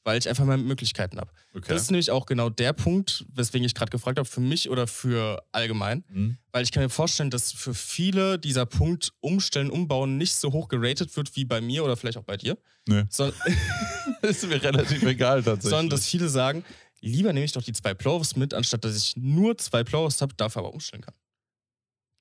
weil 0.04 0.18
ich 0.18 0.28
einfach 0.28 0.46
mehr 0.46 0.58
Möglichkeiten 0.58 1.20
habe. 1.20 1.32
Okay. 1.54 1.66
Das 1.70 1.84
ist 1.84 1.92
nämlich 1.92 2.10
auch 2.10 2.26
genau 2.26 2.50
der 2.50 2.74
Punkt, 2.74 3.24
weswegen 3.32 3.66
ich 3.66 3.76
gerade 3.76 3.92
gefragt 3.92 4.18
habe, 4.18 4.28
für 4.28 4.42
mich 4.42 4.70
oder 4.70 4.88
für 4.88 5.44
allgemein. 5.52 6.04
Hm? 6.08 6.38
Weil 6.52 6.64
ich 6.64 6.72
kann 6.72 6.82
mir 6.82 6.90
vorstellen, 6.90 7.30
dass 7.30 7.52
für 7.52 7.76
viele 7.76 8.40
dieser 8.40 8.66
Punkt 8.66 9.14
Umstellen, 9.20 9.70
Umbauen 9.70 10.18
nicht 10.18 10.36
so 10.36 10.52
hoch 10.52 10.68
geratet 10.68 11.16
wird 11.16 11.36
wie 11.36 11.46
bei 11.46 11.62
mir 11.62 11.84
oder 11.84 11.96
vielleicht 11.96 12.18
auch 12.18 12.24
bei 12.24 12.38
dir. 12.38 12.58
Nö. 12.88 13.04
Sondern, 13.10 13.40
ist 14.24 14.48
mir 14.48 14.62
relativ 14.62 15.04
egal 15.04 15.44
tatsächlich. 15.44 15.70
sondern 15.70 15.90
dass 15.90 16.08
viele 16.08 16.30
sagen, 16.30 16.64
lieber 17.00 17.32
nehme 17.32 17.46
ich 17.46 17.52
doch 17.52 17.64
die 17.64 17.74
zwei 17.74 17.94
Playoffs 17.94 18.36
mit, 18.36 18.54
anstatt 18.54 18.84
dass 18.84 18.98
ich 18.98 19.16
nur 19.18 19.58
zwei 19.58 19.84
Playoffs 19.84 20.22
habe, 20.22 20.34
dafür 20.36 20.62
aber 20.62 20.74
umstellen 20.74 21.04
kann. 21.04 21.16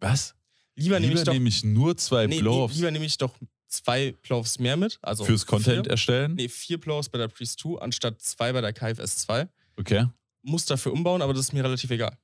Was? 0.01 0.35
Lieber, 0.77 0.99
nehme 1.01 1.15
ich 1.15 1.25
doch, 1.25 1.33
nehme 1.33 1.49
ich 1.49 1.65
nur 1.65 1.97
zwei 1.97 2.27
nee, 2.27 2.39
Playoffs 2.41 2.75
lieber 2.77 2.91
nehme 2.91 3.05
ich 3.05 3.19
doch 3.19 3.35
zwei 3.69 4.13
Playoffs 4.23 4.59
mehr 4.59 4.77
mit, 4.77 4.99
also 5.03 5.25
fürs 5.25 5.47
Content 5.47 5.85
vier, 5.87 5.91
erstellen. 5.91 6.35
nee, 6.35 6.49
vier 6.49 6.79
Playoffs 6.79 7.09
bei 7.09 7.19
der 7.19 7.29
Priest 7.29 7.61
2 7.61 7.81
anstatt 7.81 8.21
zwei 8.21 8.53
bei 8.53 8.61
der 8.61 8.73
KFS 8.73 9.19
2. 9.19 9.49
Okay. 9.79 10.07
Muss 10.43 10.65
dafür 10.65 10.93
umbauen, 10.93 11.23
aber 11.23 11.35
das 11.35 11.47
ist 11.47 11.53
mir 11.53 11.63
relativ 11.65 11.91
egal. 11.91 12.17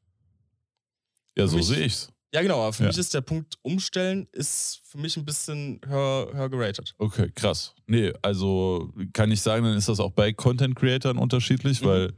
Ja, 1.36 1.47
so 1.47 1.61
sehe 1.61 1.84
ich's. 1.84 2.09
Ja, 2.34 2.42
genau, 2.42 2.61
aber 2.62 2.72
für 2.72 2.82
Ja. 2.82 2.88
mich 2.88 2.99
ist 2.99 3.14
der 3.14 3.20
Punkt 3.20 3.55
umstellen, 3.62 4.26
ist 4.32 4.82
für 4.84 4.99
mich 4.99 5.16
ein 5.16 5.24
bisschen 5.24 5.80
höher, 5.86 6.30
höher 6.32 6.51
geratet. 6.51 6.94
Okay, 6.99 7.30
krass. 7.34 7.74
Nee, 7.86 8.12
also 8.22 8.92
kann 9.12 9.30
ich 9.30 9.40
sagen, 9.40 9.64
dann 9.64 9.76
ist 9.76 9.88
das 9.88 10.01
auch 10.01 10.11
bei 10.12 10.32
Content 10.32 10.74
Creatern 10.76 11.18
unterschiedlich, 11.18 11.80
Mhm. 11.80 11.86
weil 11.86 12.12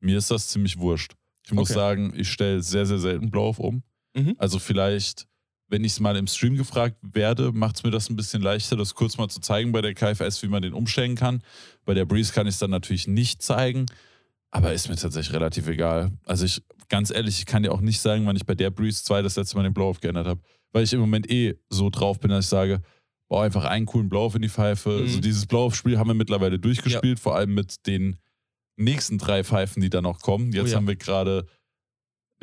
mir 0.00 0.18
ist 0.18 0.30
das 0.30 0.48
ziemlich 0.48 0.78
wurscht. 0.78 1.12
Ich 1.46 1.52
muss 1.52 1.70
Okay. 1.70 1.78
sagen, 1.78 2.12
ich 2.16 2.30
stelle 2.30 2.62
sehr, 2.62 2.86
sehr 2.86 2.98
selten 2.98 3.30
Blau 3.30 3.48
auf 3.48 3.58
um. 3.58 3.82
Mhm. 4.14 4.34
Also 4.38 4.58
vielleicht, 4.58 5.26
wenn 5.72 5.84
ich 5.84 5.92
es 5.92 6.00
mal 6.00 6.16
im 6.16 6.26
Stream 6.26 6.56
gefragt 6.56 6.98
werde, 7.00 7.50
macht 7.50 7.76
es 7.76 7.82
mir 7.82 7.90
das 7.90 8.10
ein 8.10 8.14
bisschen 8.14 8.42
leichter, 8.42 8.76
das 8.76 8.94
kurz 8.94 9.16
mal 9.16 9.28
zu 9.28 9.40
zeigen 9.40 9.72
bei 9.72 9.80
der 9.80 9.94
KFS, 9.94 10.42
wie 10.42 10.48
man 10.48 10.60
den 10.60 10.74
umstellen 10.74 11.14
kann. 11.14 11.42
Bei 11.86 11.94
der 11.94 12.04
Breeze 12.04 12.34
kann 12.34 12.46
ich 12.46 12.54
es 12.54 12.58
dann 12.58 12.70
natürlich 12.70 13.08
nicht 13.08 13.40
zeigen, 13.40 13.86
aber 14.50 14.74
ist 14.74 14.90
mir 14.90 14.96
tatsächlich 14.96 15.34
relativ 15.34 15.66
egal. 15.68 16.12
Also 16.26 16.44
ich, 16.44 16.62
ganz 16.90 17.10
ehrlich, 17.10 17.38
ich 17.38 17.46
kann 17.46 17.62
dir 17.62 17.72
auch 17.72 17.80
nicht 17.80 18.02
sagen, 18.02 18.26
wann 18.26 18.36
ich 18.36 18.44
bei 18.44 18.54
der 18.54 18.68
Breeze 18.68 19.02
2 19.02 19.22
das 19.22 19.36
letzte 19.36 19.56
Mal 19.56 19.62
den 19.62 19.72
Blow-Off 19.72 20.00
geändert 20.00 20.26
habe, 20.26 20.42
weil 20.72 20.84
ich 20.84 20.92
im 20.92 21.00
Moment 21.00 21.30
eh 21.30 21.54
so 21.70 21.88
drauf 21.88 22.20
bin, 22.20 22.30
dass 22.30 22.44
ich 22.44 22.50
sage, 22.50 22.82
bau 23.30 23.40
einfach 23.40 23.64
einen 23.64 23.86
coolen 23.86 24.10
Blow-Off 24.10 24.34
in 24.34 24.42
die 24.42 24.50
Pfeife. 24.50 24.90
Mhm. 24.90 25.02
Also 25.04 25.20
dieses 25.20 25.46
Blow-Off-Spiel 25.46 25.98
haben 25.98 26.08
wir 26.08 26.14
mittlerweile 26.14 26.58
durchgespielt, 26.58 27.18
vor 27.18 27.34
allem 27.34 27.54
mit 27.54 27.86
den 27.86 28.18
nächsten 28.76 29.16
drei 29.16 29.42
Pfeifen, 29.42 29.80
die 29.80 29.88
da 29.88 30.02
noch 30.02 30.20
kommen. 30.20 30.52
Jetzt 30.52 30.64
Oh 30.64 30.68
ja. 30.68 30.76
haben 30.76 30.86
wir 30.86 30.96
gerade, 30.96 31.46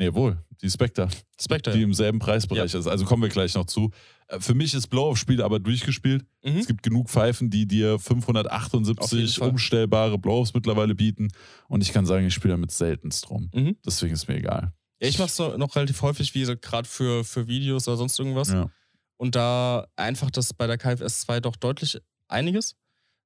nee, 0.00 0.12
wohl, 0.12 0.36
die 0.60 0.68
Spectre 0.68 1.08
Spectre. 1.40 1.72
die 1.72 1.82
im 1.82 1.94
selben 1.94 2.18
Preisbereich 2.18 2.74
ist. 2.74 2.86
Also 2.86 3.04
kommen 3.04 3.22
wir 3.22 3.28
gleich 3.28 3.54
noch 3.54 3.66
zu. 3.66 3.90
Äh, 4.26 4.40
Für 4.40 4.54
mich 4.54 4.74
ist 4.74 4.88
Blow-Off-Spiel 4.88 5.42
aber 5.42 5.60
durchgespielt. 5.60 6.24
Mhm. 6.42 6.56
Es 6.58 6.66
gibt 6.66 6.82
genug 6.82 7.08
Pfeifen, 7.08 7.50
die 7.50 7.66
dir 7.66 7.94
Auf 7.94 8.08
jeden 8.08 8.22
578 8.22 9.36
Fall. 9.36 9.48
umstellbare 9.50 10.18
Blow-Offs 10.18 10.54
mittlerweile 10.54 10.94
bieten. 10.94 11.28
Und 11.68 11.82
ich 11.82 11.92
kann 11.92 12.06
sagen, 12.06 12.26
ich 12.26 12.34
spiele 12.34 12.54
damit 12.54 12.72
seltenst 12.72 13.28
drum. 13.28 13.50
Mhm. 13.54 13.76
Deswegen 13.86 14.12
ist 14.14 14.26
mir 14.26 14.36
egal. 14.36 14.72
Ja, 15.00 15.08
ich 15.08 15.18
mache 15.18 15.28
es 15.28 15.38
noch 15.58 15.76
relativ 15.76 16.02
häufig, 16.02 16.34
wie 16.34 16.40
gesagt, 16.40 16.62
gerade 16.62 16.88
für, 16.88 17.24
für 17.24 17.46
Videos 17.46 17.86
oder 17.88 17.96
sonst 17.96 18.18
irgendwas. 18.18 18.50
Ja. 18.50 18.70
Und 19.16 19.34
da 19.34 19.86
einfach 19.96 20.30
das 20.30 20.52
bei 20.52 20.66
der 20.66 20.78
KFS 20.78 21.20
2 21.20 21.40
doch 21.40 21.56
deutlich 21.56 21.98
einiges. 22.28 22.76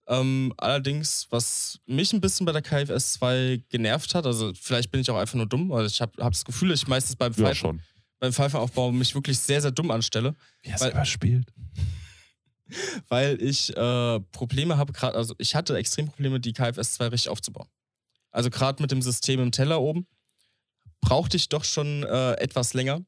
Ähm, 0.07 0.53
allerdings, 0.59 1.27
was 1.31 1.79
mich 1.87 2.13
ein 2.13 2.21
bisschen 2.21 2.45
bei 2.45 2.53
der 2.53 2.61
KFS 2.63 3.15
2 3.15 3.63
genervt 3.71 4.15
hat, 4.15 4.27
also 4.27 4.53
vielleicht 4.55 4.91
bin 4.91 5.01
ich 5.01 5.11
auch 5.11 5.17
einfach 5.17 5.35
nur 5.37 5.47
dumm, 5.47 5.71
weil 5.71 5.87
ich 5.87 6.01
habe 6.01 6.23
hab 6.23 6.33
das 6.33 6.45
Gefühl, 6.45 6.73
ich 6.73 6.87
meistens 6.87 7.17
beim, 7.17 7.33
ja, 7.33 7.39
Pfeifen, 7.47 7.55
schon. 7.57 7.83
beim 8.21 8.33
Pfeifenaufbau 8.33 8.93
mich 8.93 9.15
wirklich 9.15 9.39
sehr, 9.39 9.63
sehr 9.63 9.71
dumm 9.71 9.91
anstelle, 9.91 10.35
Wie 10.63 10.69
er 10.69 10.73
Weil- 10.81 10.91
selber 10.91 11.05
spielt. 11.07 11.47
weil 13.09 13.41
ich 13.43 13.75
äh, 13.77 14.21
Probleme 14.33 14.77
habe, 14.77 14.93
gerade, 14.93 15.17
also 15.17 15.35
ich 15.39 15.55
hatte 15.55 15.77
extrem 15.77 16.07
Probleme, 16.07 16.41
die 16.41 16.53
KFS 16.53 16.95
2 16.95 17.09
richtig 17.09 17.31
aufzubauen. 17.31 17.69
Also 18.31 18.51
gerade 18.51 18.83
mit 18.83 18.91
dem 18.91 19.01
System 19.03 19.41
im 19.41 19.53
Teller 19.53 19.81
oben 19.81 20.07
brauchte 21.01 21.37
ich 21.37 21.49
doch 21.49 21.65
schon 21.65 22.03
äh, 22.03 22.33
etwas 22.35 22.75
länger, 22.75 23.05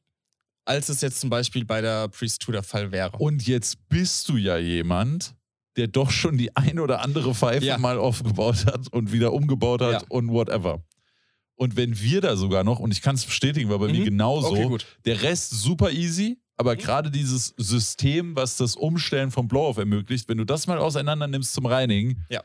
als 0.65 0.89
es 0.89 1.01
jetzt 1.01 1.19
zum 1.19 1.29
Beispiel 1.29 1.65
bei 1.65 1.81
der 1.81 2.07
Priest 2.07 2.43
2 2.43 2.53
der 2.53 2.63
Fall 2.63 2.91
wäre. 2.91 3.17
Und 3.17 3.45
jetzt 3.45 3.87
bist 3.89 4.29
du 4.29 4.37
ja 4.37 4.57
jemand, 4.57 5.35
der 5.77 5.87
doch 5.87 6.11
schon 6.11 6.37
die 6.37 6.55
ein 6.55 6.79
oder 6.79 7.01
andere 7.01 7.33
Pfeife 7.33 7.65
Ja. 7.65 7.77
mal 7.77 7.97
aufgebaut 7.97 8.65
hat 8.65 8.91
und 8.91 9.11
wieder 9.11 9.31
umgebaut 9.33 9.81
hat 9.81 10.01
Ja. 10.01 10.07
und 10.09 10.29
whatever. 10.29 10.83
Und 11.55 11.75
wenn 11.75 11.99
wir 11.99 12.21
da 12.21 12.35
sogar 12.35 12.63
noch, 12.63 12.79
und 12.79 12.91
ich 12.91 13.01
kann 13.01 13.15
es 13.15 13.25
bestätigen, 13.25 13.69
war 13.69 13.79
bei 13.79 13.87
mir 13.87 14.01
Mhm. 14.01 14.05
genauso, 14.05 14.51
okay. 14.51 14.77
Der 15.05 15.21
Rest 15.23 15.51
super 15.51 15.91
easy, 15.91 16.39
aber 16.55 16.73
Mhm. 16.75 16.79
gerade 16.79 17.11
dieses 17.11 17.53
System, 17.57 18.35
was 18.35 18.57
das 18.57 18.75
Umstellen 18.75 19.31
vom 19.31 19.47
Blow-Off 19.47 19.77
ermöglicht, 19.77 20.27
wenn 20.29 20.37
du 20.37 20.45
das 20.45 20.67
mal 20.67 20.77
auseinander 20.77 21.27
nimmst 21.27 21.53
zum 21.53 21.65
Reinigen, 21.65 22.23
Ja. 22.29 22.43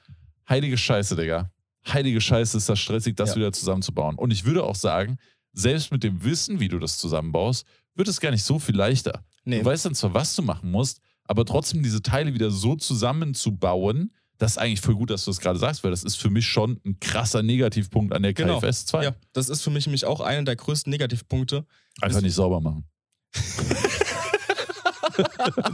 heilige 0.48 0.78
Scheiße, 0.78 1.16
Digga. 1.16 1.50
Heilige 1.88 2.20
Scheiße 2.20 2.56
ist 2.56 2.68
das 2.68 2.78
stressig, 2.78 3.16
das 3.16 3.30
Ja. 3.30 3.36
wieder 3.36 3.52
zusammenzubauen. 3.52 4.16
Und 4.16 4.30
ich 4.30 4.44
würde 4.44 4.62
auch 4.64 4.76
sagen, 4.76 5.18
selbst 5.52 5.90
mit 5.92 6.02
dem 6.04 6.22
Wissen, 6.24 6.60
wie 6.60 6.68
du 6.68 6.78
das 6.78 6.96
zusammenbaust, 6.98 7.66
wird 7.94 8.08
es 8.08 8.20
gar 8.20 8.30
nicht 8.30 8.44
so 8.44 8.58
viel 8.58 8.76
leichter. 8.76 9.24
Nee. 9.44 9.58
Du 9.58 9.64
weißt 9.66 9.84
dann 9.84 9.94
zwar, 9.94 10.14
was 10.14 10.34
du 10.36 10.42
machen 10.42 10.70
musst, 10.70 11.00
aber 11.32 11.46
trotzdem 11.46 11.82
diese 11.82 12.02
Teile 12.02 12.34
wieder 12.34 12.50
so 12.50 12.76
zusammenzubauen, 12.76 14.12
das 14.36 14.52
ist 14.52 14.58
eigentlich 14.58 14.82
voll 14.82 14.94
gut, 14.96 15.08
dass 15.08 15.24
du 15.24 15.30
das 15.30 15.40
gerade 15.40 15.58
sagst, 15.58 15.82
weil 15.82 15.90
das 15.90 16.04
ist 16.04 16.16
für 16.16 16.28
mich 16.28 16.46
schon 16.46 16.78
ein 16.84 17.00
krasser 17.00 17.42
Negativpunkt 17.42 18.12
an 18.12 18.22
der 18.22 18.34
Genau. 18.34 18.60
KFS 18.60 18.84
2. 18.84 19.04
Ja, 19.04 19.14
das 19.32 19.48
ist 19.48 19.62
für 19.62 19.70
mich 19.70 19.86
nämlich 19.86 20.04
auch 20.04 20.20
einer 20.20 20.44
der 20.44 20.56
größten 20.56 20.90
Negativpunkte. 20.90 21.64
Einfach 22.02 22.20
nicht 22.20 22.34
sauber 22.34 22.60
machen. 22.60 22.84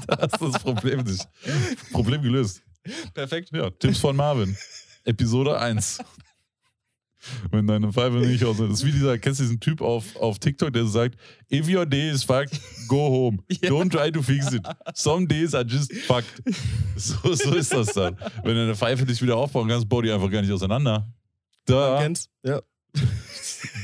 das 0.06 0.32
ist 0.32 0.42
das 0.42 0.62
Problem 0.62 1.00
nicht. 1.02 1.28
Problem 1.90 2.22
gelöst. 2.22 2.62
Perfekt. 3.14 3.50
Ja, 3.52 3.68
Tipps 3.70 3.98
von 3.98 4.14
Marvin. 4.14 4.56
Episode 5.04 5.58
1. 5.58 5.98
Wenn 7.50 7.66
deine 7.66 7.92
Pfeife 7.92 8.16
nicht 8.18 8.44
aus 8.44 8.58
Das 8.58 8.70
ist 8.70 8.84
wie 8.84 8.92
dieser, 8.92 9.18
kennst 9.18 9.40
du 9.40 9.44
diesen 9.44 9.60
Typ 9.60 9.80
auf, 9.80 10.14
auf 10.16 10.38
TikTok, 10.38 10.72
der 10.72 10.86
sagt, 10.86 11.16
if 11.50 11.68
your 11.68 11.84
day 11.84 12.10
is 12.10 12.22
fucked, 12.22 12.60
go 12.86 13.08
home. 13.08 13.38
Ja. 13.60 13.70
Don't 13.70 13.90
try 13.90 14.10
to 14.12 14.22
fix 14.22 14.52
it. 14.52 14.62
Some 14.94 15.26
days 15.26 15.54
are 15.54 15.64
just 15.66 15.92
fucked. 16.06 16.42
So, 16.96 17.34
so 17.34 17.54
ist 17.54 17.72
das 17.72 17.92
dann. 17.92 18.16
Wenn 18.44 18.54
du 18.54 18.62
eine 18.62 18.74
Pfeife 18.76 19.04
nicht 19.04 19.20
wieder 19.20 19.36
aufbauen 19.36 19.68
kannst, 19.68 19.88
bau 19.88 20.00
die 20.02 20.10
einfach 20.12 20.30
gar 20.30 20.42
nicht 20.42 20.52
auseinander. 20.52 21.12
Da. 21.66 22.00
kennt's. 22.00 22.28
Ja. 22.44 22.60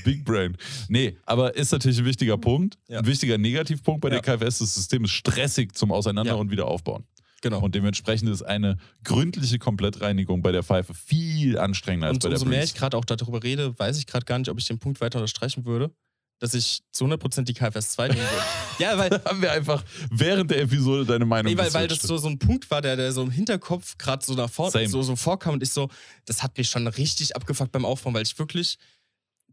Big 0.04 0.24
Brain. 0.24 0.56
Nee, 0.88 1.16
aber 1.24 1.54
ist 1.56 1.72
natürlich 1.72 1.98
ein 1.98 2.04
wichtiger 2.04 2.38
Punkt. 2.38 2.78
Ja. 2.88 3.00
Ein 3.00 3.06
wichtiger 3.06 3.38
Negativpunkt 3.38 4.00
bei 4.00 4.08
Ja. 4.10 4.20
der 4.20 4.38
KFS. 4.38 4.58
Das 4.58 4.74
System 4.74 5.04
ist 5.04 5.10
stressig 5.12 5.74
zum 5.74 5.92
Auseinander- 5.92 6.38
und 6.38 6.50
Wiederaufbauen. 6.50 7.04
Genau. 7.44 7.60
Und 7.60 7.74
dementsprechend 7.74 8.30
ist 8.30 8.40
eine 8.40 8.78
gründliche 9.04 9.58
Komplettreinigung 9.58 10.40
bei 10.40 10.50
der 10.50 10.62
Pfeife 10.62 10.94
viel 10.94 11.58
anstrengender 11.58 12.06
als 12.06 12.16
Und 12.16 12.22
bei 12.22 12.28
der 12.30 12.38
umso 12.38 12.48
mehr 12.48 12.64
ich 12.64 12.74
gerade 12.74 12.96
auch 12.96 13.04
darüber 13.04 13.42
rede, 13.42 13.78
weiß 13.78 13.98
ich 13.98 14.06
gerade 14.06 14.24
gar 14.24 14.38
nicht, 14.38 14.48
ob 14.48 14.58
ich 14.58 14.64
den 14.64 14.78
Punkt 14.78 15.02
weiter 15.02 15.18
unterstreichen 15.18 15.66
würde, 15.66 15.94
dass 16.38 16.54
ich 16.54 16.80
zu 16.90 17.04
100% 17.04 17.42
die 17.42 17.52
KFS 17.52 17.90
2 17.90 18.08
nehmen 18.08 18.20
würde. 18.20 18.44
ja, 18.78 18.96
weil, 18.96 19.10
Da 19.10 19.22
haben 19.26 19.42
wir 19.42 19.52
einfach 19.52 19.84
während 20.10 20.52
der 20.52 20.62
Episode 20.62 21.04
deine 21.04 21.26
Meinung 21.26 21.52
nee, 21.52 21.58
weil, 21.58 21.74
weil 21.74 21.86
das 21.86 22.00
so, 22.00 22.16
so 22.16 22.28
ein 22.28 22.38
Punkt 22.38 22.70
war, 22.70 22.80
der, 22.80 22.96
der 22.96 23.12
so 23.12 23.22
im 23.22 23.30
Hinterkopf 23.30 23.98
gerade 23.98 24.24
so 24.24 24.32
nach 24.32 24.48
vorne 24.48 24.88
so, 24.88 25.02
so 25.02 25.14
vorkam 25.14 25.52
und 25.52 25.62
ich 25.62 25.70
so, 25.70 25.90
das 26.24 26.42
hat 26.42 26.56
mich 26.56 26.70
schon 26.70 26.86
richtig 26.86 27.36
abgefuckt 27.36 27.72
beim 27.72 27.84
Aufbauen, 27.84 28.14
weil 28.14 28.22
ich 28.22 28.38
wirklich, 28.38 28.78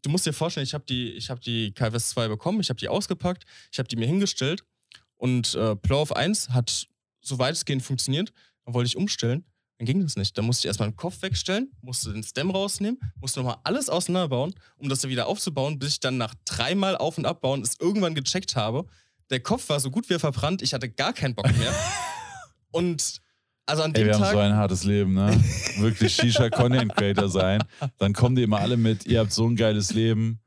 du 0.02 0.10
musst 0.10 0.26
dir 0.26 0.32
vorstellen, 0.32 0.64
ich 0.64 0.74
habe 0.74 0.86
die, 0.88 1.10
ich 1.12 1.30
hab 1.30 1.42
die 1.42 1.74
KFS 1.74 2.12
2 2.12 2.30
bekommen, 2.30 2.62
ich 2.62 2.70
habe 2.70 2.80
die 2.80 2.88
ausgepackt, 2.88 3.44
ich 3.70 3.80
habe 3.80 3.90
die 3.90 3.98
mir 3.98 4.08
hingestellt 4.08 4.64
Und 5.18 5.56
äh, 5.56 5.76
Blow-Off 5.76 6.14
1 6.14 6.52
hat 6.52 6.88
so 7.22 7.40
weitestgehend 7.40 7.84
funktioniert. 7.84 8.34
Dann 8.66 8.74
wollte 8.74 8.88
ich 8.88 8.98
umstellen. 8.98 9.46
Dann 9.78 9.86
ging 9.88 10.02
das 10.02 10.16
nicht. 10.16 10.38
Dann 10.38 10.46
musste 10.46 10.62
ich 10.62 10.66
erstmal 10.68 10.90
den 10.92 10.96
Kopf 10.96 11.22
wegstellen, 11.24 11.72
musste 11.82 12.14
den 12.14 12.22
Stem 12.24 12.52
rausnehmen, 12.52 13.00
musste 13.20 13.40
nochmal 13.40 13.58
alles 13.64 13.90
auseinanderbauen, 13.90 14.54
um 14.78 14.90
das 14.90 15.00
dann 15.02 15.10
wieder 15.10 15.26
aufzubauen, 15.28 15.80
bis 15.80 15.94
ich 15.94 16.00
dann 16.00 16.18
nach 16.18 16.36
dreimal 16.46 16.96
Auf- 16.98 17.18
und 17.18 17.26
Abbauen 17.26 17.62
es 17.64 17.80
irgendwann 17.80 18.14
gecheckt 18.14 18.56
habe. 18.56 18.86
Der 19.32 19.40
Kopf 19.40 19.70
war 19.70 19.80
so 19.80 19.90
gut 19.90 20.08
wie 20.10 20.20
verbrannt, 20.20 20.62
ich 20.62 20.74
hatte 20.76 20.88
gar 20.90 21.14
keinen 21.14 21.34
Bock 21.34 21.52
mehr. 21.58 21.74
und 22.72 23.22
also 23.66 23.84
an 23.84 23.94
Ey, 23.96 24.02
dem 24.02 24.08
wir 24.08 24.14
haben 24.16 24.22
Tag. 24.22 24.32
so 24.34 24.40
ein 24.40 24.56
hartes 24.56 24.84
Leben, 24.84 25.14
ne? 25.14 25.32
Wirklich 25.78 26.14
Shisha-Content-Creator 26.16 27.30
sein. 27.30 27.64
Dann 27.98 28.14
kommen 28.14 28.36
die 28.36 28.44
immer 28.44 28.60
alle 28.60 28.78
mit, 28.78 29.06
ihr 29.06 29.20
habt 29.20 29.32
so 29.32 29.48
ein 29.48 29.56
geiles 29.56 29.94
Leben. 29.94 30.42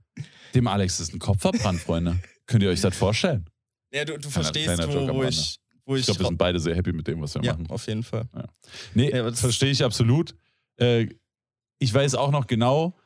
Dem 0.54 0.68
Alex 0.68 1.00
ist 1.00 1.12
ein 1.14 1.18
Kopf 1.18 1.40
verbrannt, 1.40 1.80
Freunde. 1.80 2.20
Könnt 2.46 2.62
ihr 2.62 2.70
euch 2.70 2.80
das 2.82 2.96
vorstellen? 2.96 3.48
ja, 3.92 4.04
du, 4.04 4.12
du 4.12 4.18
Kleiner- 4.20 4.30
verstehst, 4.32 4.66
kleiner 4.66 4.84
Joke 4.84 4.94
wo, 4.94 5.00
am 5.10 5.16
wo 5.16 5.20
Rande. 5.22 5.28
ich. 5.30 5.58
Wo 5.86 5.94
Ich 5.96 6.00
ich, 6.00 6.06
glaube, 6.06 6.20
wir 6.20 6.26
sind 6.28 6.38
beide 6.38 6.58
sehr 6.60 6.74
happy 6.74 6.92
mit 6.92 7.06
dem, 7.06 7.20
was 7.20 7.34
wir 7.34 7.42
ja, 7.42 7.52
machen. 7.52 7.66
auf 7.68 7.86
jeden 7.86 8.02
Fall. 8.02 8.26
Nee, 8.94 9.10
Ja, 9.10 9.22
das 9.22 9.32
das- 9.32 9.40
verstehe 9.40 9.70
ich 9.70 9.84
absolut. 9.84 10.34
Äh, 10.78 11.08
ich 11.78 11.92
weiß 11.92 12.14
auch 12.14 12.30
noch 12.30 12.46
genau, 12.46 12.96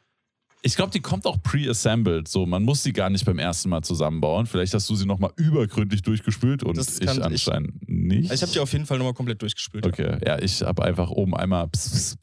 ich 0.62 0.74
glaube, 0.74 0.91
die 0.91 1.01
kommt 1.01 1.24
auch 1.26 1.41
pre-assembled. 1.43 2.26
So, 2.26 2.45
man 2.45 2.64
muss 2.64 2.83
sie 2.83 2.93
gar 2.93 3.11
nicht 3.11 3.24
beim 3.24 3.39
ersten 3.39 3.68
Mal 3.68 3.83
zusammenbauen. 3.83 4.47
Vielleicht 4.47 4.74
hast 4.74 4.91
du 4.91 4.97
sie 4.97 5.07
nochmal 5.07 5.31
übergründlich 5.37 6.03
durchgespült 6.03 6.64
und 6.64 6.76
Das 6.76 6.99
ich 6.99 7.07
kann 7.07 7.18
ich- 7.18 7.22
anscheinend 7.24 7.89
nicht. 7.89 8.33
Ich 8.33 8.43
habe 8.43 8.51
die 8.53 8.59
auf 8.59 8.72
jeden 8.72 8.85
Fall 8.85 8.99
nochmal 8.99 9.14
komplett 9.14 9.41
durchgespielt. 9.41 9.85
ja. 9.87 9.91
Okay, 9.93 10.18
ja, 10.26 10.39
ich 10.41 10.62
habe 10.62 10.83
einfach 10.85 11.11
oben 11.11 11.37
einmal 11.37 11.64
ein 11.66 11.70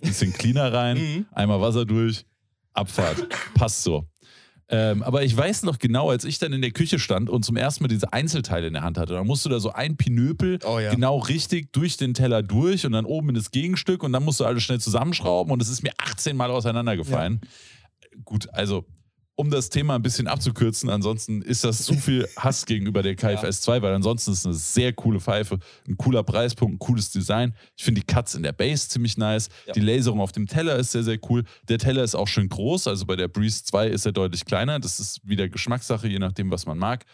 bisschen 0.01 0.34
cleaner 0.34 0.72
rein, 0.74 0.97
Mhm. 0.97 1.26
einmal 1.32 1.62
Wasser 1.62 1.86
durch, 1.86 2.26
Abfahrt. 2.74 3.26
Passt 3.53 3.84
so. 3.84 4.06
Ähm, 4.68 5.03
aber 5.03 5.24
ich 5.24 5.36
weiß 5.38 5.63
noch 5.63 5.78
genau, 5.78 6.09
als 6.09 6.26
ich 6.26 6.39
dann 6.39 6.51
in 6.51 6.61
der 6.61 6.72
Küche 6.72 6.97
stand 6.97 7.30
und 7.30 7.45
zum 7.45 7.55
ersten 7.55 7.84
Mal 7.84 7.88
diese 7.88 8.13
Einzelteile 8.13 8.66
in 8.68 8.74
der 8.74 8.82
Hand 8.82 8.97
hatte, 8.97 9.13
dann 9.13 9.28
musst 9.28 9.45
du 9.45 9.49
da 9.49 9.59
so 9.59 9.72
ein 9.72 9.95
Pinöpel 9.95 10.57
Oh 10.66 10.80
ja. 10.80 10.91
genau 10.91 11.20
richtig 11.20 11.72
durch 11.72 11.97
den 11.97 12.16
Teller 12.16 12.41
durch 12.41 12.86
und 12.86 12.93
dann 12.93 13.05
oben 13.05 13.30
in 13.30 13.36
das 13.36 13.51
Gegenstück 13.51 14.01
und 14.01 14.11
dann 14.11 14.24
musst 14.24 14.39
du 14.39 14.45
alles 14.45 14.63
schnell 14.63 14.80
zusammenschrauben 14.80 15.53
und 15.53 15.61
es 15.61 15.70
ist 15.70 15.84
mir 15.84 15.91
18 15.99 16.36
Mal 16.36 16.49
auseinandergefallen. 16.49 17.41
Gut, 18.24 18.47
also 18.53 18.86
um 19.38 19.49
das 19.49 19.69
Thema 19.69 19.95
ein 19.95 20.01
bisschen 20.01 20.27
abzukürzen, 20.27 20.89
ansonsten 20.89 21.41
ist 21.41 21.63
das 21.63 21.83
zu 21.83 21.93
viel 21.95 22.27
Hass 22.38 22.65
gegenüber 22.65 23.03
der 23.03 23.15
KFS 23.15 23.61
2, 23.61 23.81
weil 23.81 23.93
ansonsten 23.93 24.31
ist 24.31 24.39
es 24.39 24.45
eine 24.45 24.55
sehr 24.55 24.93
coole 24.93 25.19
Pfeife, 25.19 25.59
ein 25.88 25.97
cooler 25.97 26.23
Preispunkt, 26.23 26.75
ein 26.75 26.79
cooles 26.79 27.11
Design. 27.11 27.53
Ich 27.75 27.83
finde 27.83 28.01
die 28.01 28.07
Cuts 28.07 28.36
in 28.36 28.43
der 28.43 28.53
Base 28.53 28.88
ziemlich 28.88 29.17
nice. 29.17 29.49
Ja. 29.67 29.73
Die 29.73 29.81
Laserung 29.81 30.21
auf 30.21 30.31
dem 30.31 30.47
Teller 30.47 30.77
ist 30.77 30.93
sehr, 30.93 31.03
sehr 31.03 31.19
cool. 31.29 31.43
Der 31.67 31.77
Teller 31.77 32.03
ist 32.03 32.15
auch 32.15 32.27
schön 32.27 32.47
groß, 32.47 32.88
also 32.88 33.05
bei 33.05 33.17
der 33.17 33.27
Breeze 33.27 33.63
2 33.65 33.88
ist 33.88 34.05
er 34.05 34.13
deutlich 34.13 34.45
kleiner. 34.45 34.79
Das 34.79 34.99
ist 34.99 35.19
wieder 35.27 35.49
Geschmackssache, 35.49 36.07
je 36.07 36.19
nachdem, 36.19 36.49
was 36.49 36.65
man 36.65 36.77
mag. 36.77 37.05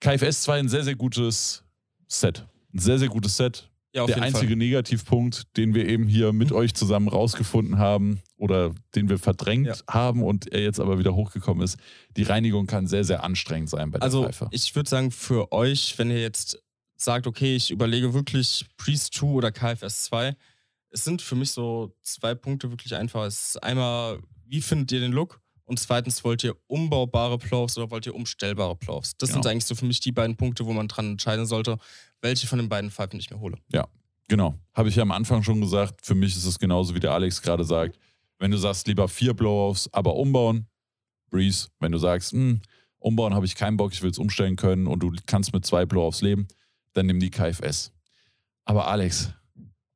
KFS 0.00 0.42
2 0.42 0.58
ein 0.58 0.68
sehr, 0.68 0.84
sehr 0.84 0.96
gutes 0.96 1.64
Set. 2.06 2.46
Ein 2.74 2.78
sehr, 2.80 2.98
sehr 2.98 3.08
gutes 3.08 3.36
Set. 3.36 3.70
Ja, 3.94 4.06
der 4.06 4.22
einzige 4.22 4.48
Fall. 4.48 4.56
Negativpunkt, 4.56 5.56
den 5.56 5.74
wir 5.74 5.88
eben 5.88 6.06
hier 6.08 6.32
mit 6.32 6.50
euch 6.52 6.74
zusammen 6.74 7.08
rausgefunden 7.08 7.78
haben 7.78 8.20
oder 8.36 8.74
den 8.94 9.08
wir 9.08 9.18
verdrängt 9.18 9.66
Ja. 9.68 9.76
haben 9.88 10.22
und 10.22 10.50
er 10.52 10.62
jetzt 10.62 10.80
aber 10.80 10.98
wieder 10.98 11.14
hochgekommen 11.14 11.62
ist, 11.62 11.78
die 12.16 12.24
Reinigung 12.24 12.66
kann 12.66 12.86
sehr, 12.88 13.04
sehr 13.04 13.22
anstrengend 13.22 13.70
sein 13.70 13.90
bei 13.92 13.98
der 13.98 14.02
Also 14.04 14.24
Pfeife. 14.24 14.48
ich 14.50 14.74
würde 14.74 14.90
sagen, 14.90 15.10
für 15.12 15.52
euch, 15.52 15.96
wenn 15.98 16.10
ihr 16.10 16.20
jetzt 16.20 16.58
sagt, 16.96 17.26
okay, 17.26 17.54
ich 17.54 17.70
überlege 17.70 18.14
wirklich 18.14 18.66
Priest 18.76 19.14
2 19.14 19.26
oder 19.26 19.52
KFS 19.52 20.04
2, 20.04 20.34
es 20.90 21.04
sind 21.04 21.22
für 21.22 21.34
mich 21.36 21.50
so 21.52 21.94
zwei 22.02 22.34
Punkte 22.34 22.70
wirklich 22.70 22.94
einfach. 22.94 23.24
Es 23.24 23.50
ist 23.50 23.62
einmal, 23.62 24.20
wie 24.46 24.60
findet 24.60 24.92
ihr 24.92 25.00
den 25.00 25.12
Look? 25.12 25.40
Und 25.66 25.78
zweitens, 25.78 26.22
wollt 26.24 26.44
ihr 26.44 26.56
umbaubare 26.66 27.38
Plows 27.38 27.78
oder 27.78 27.90
wollt 27.90 28.04
ihr 28.06 28.14
umstellbare 28.14 28.76
Plows? 28.76 29.12
Das 29.16 29.30
sind 29.30 29.40
Genau. 29.42 29.50
eigentlich 29.52 29.64
so 29.64 29.74
für 29.74 29.86
mich 29.86 30.00
die 30.00 30.12
beiden 30.12 30.36
Punkte, 30.36 30.66
wo 30.66 30.72
man 30.72 30.88
dran 30.88 31.12
entscheiden 31.12 31.46
sollte, 31.46 31.78
welche 32.20 32.46
von 32.46 32.58
den 32.58 32.68
beiden 32.68 32.90
Pfeifen 32.90 33.18
ich 33.18 33.30
mir 33.30 33.40
hole. 33.40 33.56
Genau. 34.28 34.58
Habe 34.72 34.88
ich 34.88 34.96
ja 34.96 35.02
am 35.02 35.10
Anfang 35.10 35.42
schon 35.42 35.60
gesagt. 35.60 36.04
Für 36.04 36.14
mich 36.14 36.34
ist 36.36 36.44
es 36.46 36.58
genauso, 36.58 36.94
wie 36.94 37.00
der 37.00 37.12
Alex 37.12 37.42
gerade 37.42 37.64
sagt. 37.64 37.98
Wenn 38.38 38.50
du 38.50 38.56
sagst, 38.56 38.86
lieber 38.86 39.06
vier 39.08 39.34
Blow-Offs, 39.34 39.88
aber 39.92 40.16
umbauen, 40.16 40.66
Breeze. 41.30 41.68
Wenn 41.78 41.92
du 41.92 41.98
sagst, 41.98 42.32
hm, 42.32 42.60
umbauen 42.98 43.34
habe 43.34 43.44
ich 43.46 43.54
keinen 43.54 43.76
Bock, 43.76 43.92
ich 43.92 44.00
will 44.02 44.10
es 44.10 44.18
umstellen 44.18 44.56
können 44.56 44.86
und 44.86 45.00
du 45.00 45.12
kannst 45.26 45.52
mit 45.52 45.66
zwei 45.66 45.84
Blow-Offs 45.84 46.22
leben, 46.22 46.48
dann 46.94 47.06
nimm 47.06 47.20
die 47.20 47.30
KFS. 47.30 47.92
Aber 48.64 48.88
Alex, 48.88 49.30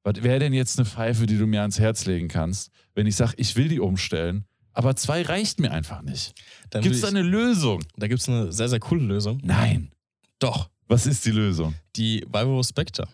was 0.02 0.22
wäre 0.22 0.38
denn 0.40 0.52
jetzt 0.52 0.78
eine 0.78 0.86
Pfeife, 0.86 1.26
die 1.26 1.38
du 1.38 1.46
mir 1.46 1.60
ans 1.62 1.78
Herz 1.78 2.04
legen 2.04 2.28
kannst, 2.28 2.70
wenn 2.94 3.06
ich 3.06 3.16
sage, 3.16 3.34
ich 3.36 3.56
will 3.56 3.68
die 3.68 3.80
umstellen, 3.80 4.44
aber 4.78 4.94
zwei 4.94 5.22
reicht 5.22 5.58
mir 5.58 5.72
einfach 5.72 6.02
nicht? 6.02 6.34
Gibt 6.70 6.94
es 6.94 7.00
da 7.00 7.08
eine 7.08 7.22
Lösung? 7.22 7.82
da 7.96 8.06
gibt 8.06 8.20
es 8.20 8.28
eine 8.28 8.52
sehr, 8.52 8.68
sehr 8.68 8.78
coole 8.78 9.02
Lösung. 9.02 9.40
Nein. 9.42 9.90
Doch, 10.38 10.70
Was 10.86 11.04
ist 11.06 11.24
die 11.24 11.32
Lösung? 11.32 11.74
die 11.96 12.20
Vibro 12.30 12.62
Spectre. 12.62 13.08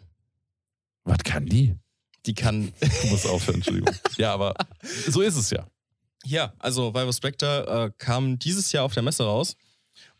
Was 1.05 1.19
kann 1.25 1.47
die? 1.47 1.75
Die 2.27 2.35
kann 2.35 2.71
Du 3.03 3.07
musst 3.09 3.27
aufhören, 3.27 3.57
Entschuldigung. 3.57 3.95
ja, 4.19 4.35
aber 4.35 4.55
so 5.09 5.23
ist 5.23 5.37
es 5.37 5.49
ja. 5.49 5.67
Ja, 6.27 6.53
also 6.59 6.95
Vivo 6.95 7.13
Spectre 7.13 7.87
äh, 7.87 7.93
kam 7.97 8.39
dieses 8.39 8.71
Jahr 8.73 8.85
auf 8.85 8.93
der 8.93 9.03
Messe 9.03 9.25
raus. 9.25 9.57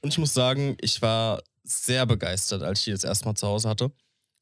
Und 0.01 0.15
ich 0.15 0.19
muss 0.19 0.33
sagen, 0.33 0.77
ich 0.81 1.03
war 1.03 1.43
sehr 1.63 2.07
begeistert, 2.07 2.63
als 2.63 2.79
ich 2.79 2.85
die 2.87 2.91
das 2.93 3.05
erste 3.05 3.27
Mal 3.27 3.35
zu 3.35 3.47
Hause 3.47 3.69
hatte. 3.69 3.93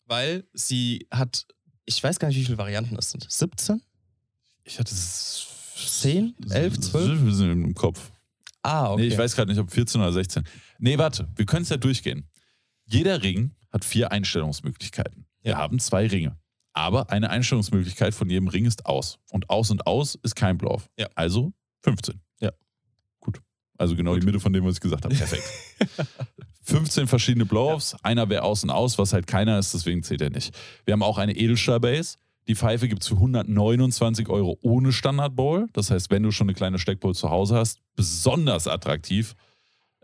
Weil 0.07 0.45
sie 0.53 1.07
hat, 1.11 1.47
ich 1.85 2.01
weiß 2.03 2.21
gar 2.21 2.29
nicht, 2.29 2.37
wie 2.37 2.45
viele 2.45 2.59
Varianten 2.59 2.97
es 2.97 3.11
sind. 3.11 3.27
17? 3.29 3.83
Ich 4.65 4.79
hatte 4.79 4.95
es 4.95 5.47
10? 5.77 6.35
11? 6.51 6.81
12? 6.81 7.25
Wir 7.25 7.33
sind 7.35 7.51
im 7.51 7.75
Kopf. 7.75 8.11
Ah, 8.63 8.93
okay. 8.93 9.03
Nee, 9.03 9.09
ich 9.09 9.19
weiß 9.19 9.35
gerade 9.35 9.51
nicht, 9.51 9.61
ob 9.61 9.71
14 9.71 10.01
oder 10.01 10.13
16. 10.13 10.45
Nee, 10.79 10.99
warte, 10.99 11.29
wir 11.37 11.47
können 11.47 11.63
es 11.63 11.69
ja 11.69 11.77
durchgehen. 11.77 12.29
Jeder 12.87 13.23
Ring 13.23 13.53
hat 13.73 13.85
vier 13.85 14.13
Einstellungsmöglichkeiten. 14.13 15.27
Wir 15.43 15.53
Ja. 15.53 15.59
haben 15.59 15.79
zwei 15.81 16.07
Ringe. 16.07 16.37
Aber 16.75 17.11
eine 17.11 17.29
Einstellungsmöglichkeit 17.31 18.15
von 18.15 18.31
jedem 18.31 18.49
Ring 18.49 18.65
ist 18.65 18.87
aus. 18.87 19.19
Und 19.31 19.51
aus 19.51 19.71
und 19.71 19.87
aus 19.87 20.15
ist 20.23 20.37
kein 20.37 20.57
Blow-Off. 20.59 20.89
Ja. 20.99 21.09
Also 21.15 21.53
15. 21.83 22.21
Ja. 22.41 22.51
Gut. 23.21 23.41
Also 23.77 23.95
genau 23.97 24.13
Gut. 24.15 24.23
die 24.23 24.27
Mitte 24.27 24.41
von 24.41 24.53
dem, 24.53 24.65
was 24.65 24.75
ich 24.75 24.81
gesagt 24.81 25.05
habe. 25.05 25.15
Perfekt. 25.15 25.43
15 26.63 27.09
verschiedene 27.09 27.45
Blow-Offs. 27.45 27.97
Einer 28.03 28.29
wäre 28.29 28.43
aus 28.45 28.63
und 28.63 28.71
aus, 28.71 28.97
was 28.99 29.13
halt 29.13 29.27
keiner 29.27 29.59
ist, 29.59 29.75
deswegen 29.75 30.03
zählt 30.03 30.21
er 30.23 30.31
nicht. 30.31 30.55
Wir 30.85 30.93
haben 30.93 31.03
auch 31.03 31.19
eine 31.19 31.37
Edelstahl-Base. 31.37 32.17
Die 32.49 32.55
Pfeife 32.57 32.89
gibt 32.89 33.03
es 33.03 33.09
für 33.09 33.15
129 33.15 34.29
Euro 34.29 34.59
ohne 34.63 34.93
Standard-Bowl. 34.93 35.69
Das 35.73 35.91
heißt, 35.91 36.11
wenn 36.11 36.23
du 36.23 36.31
schon 36.33 36.47
eine 36.49 36.55
kleine 36.55 36.79
Steckbowl 36.79 37.15
zu 37.15 37.31
Hause 37.31 37.57
hast, 37.57 37.79
besonders 37.95 38.67
attraktiv 38.67 39.35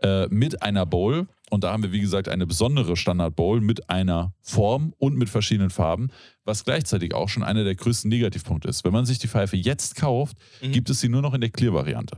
äh, 0.01 0.27
mit 0.27 0.61
einer 0.61 0.85
Bowl. 0.85 1.27
Und 1.49 1.63
da 1.63 1.73
haben 1.73 1.83
wir, 1.83 1.91
wie 1.91 1.99
gesagt, 1.99 2.29
eine 2.29 2.45
besondere 2.47 2.95
Standard-Bowl 2.95 3.59
mit 3.59 3.89
einer 3.89 4.33
Form 4.41 4.93
und 4.99 5.17
mit 5.17 5.29
verschiedenen 5.29 5.69
Farben, 5.71 6.09
was 6.45 6.63
gleichzeitig 6.63 7.13
auch 7.13 7.27
schon 7.27 7.43
einer 7.43 7.63
der 7.63 7.75
größten 7.75 8.07
Negativpunkte 8.09 8.67
ist. 8.69 8.83
Wenn 8.85 8.93
man 8.93 9.05
sich 9.05 9.17
die 9.19 9.27
Pfeife 9.27 9.57
jetzt 9.57 9.95
kauft, 9.95 10.37
Mhm. 10.61 10.71
gibt 10.71 10.89
es 10.89 11.01
sie 11.01 11.09
nur 11.09 11.21
noch 11.21 11.33
in 11.33 11.41
der 11.41 11.49
Clear-Variante. 11.49 12.17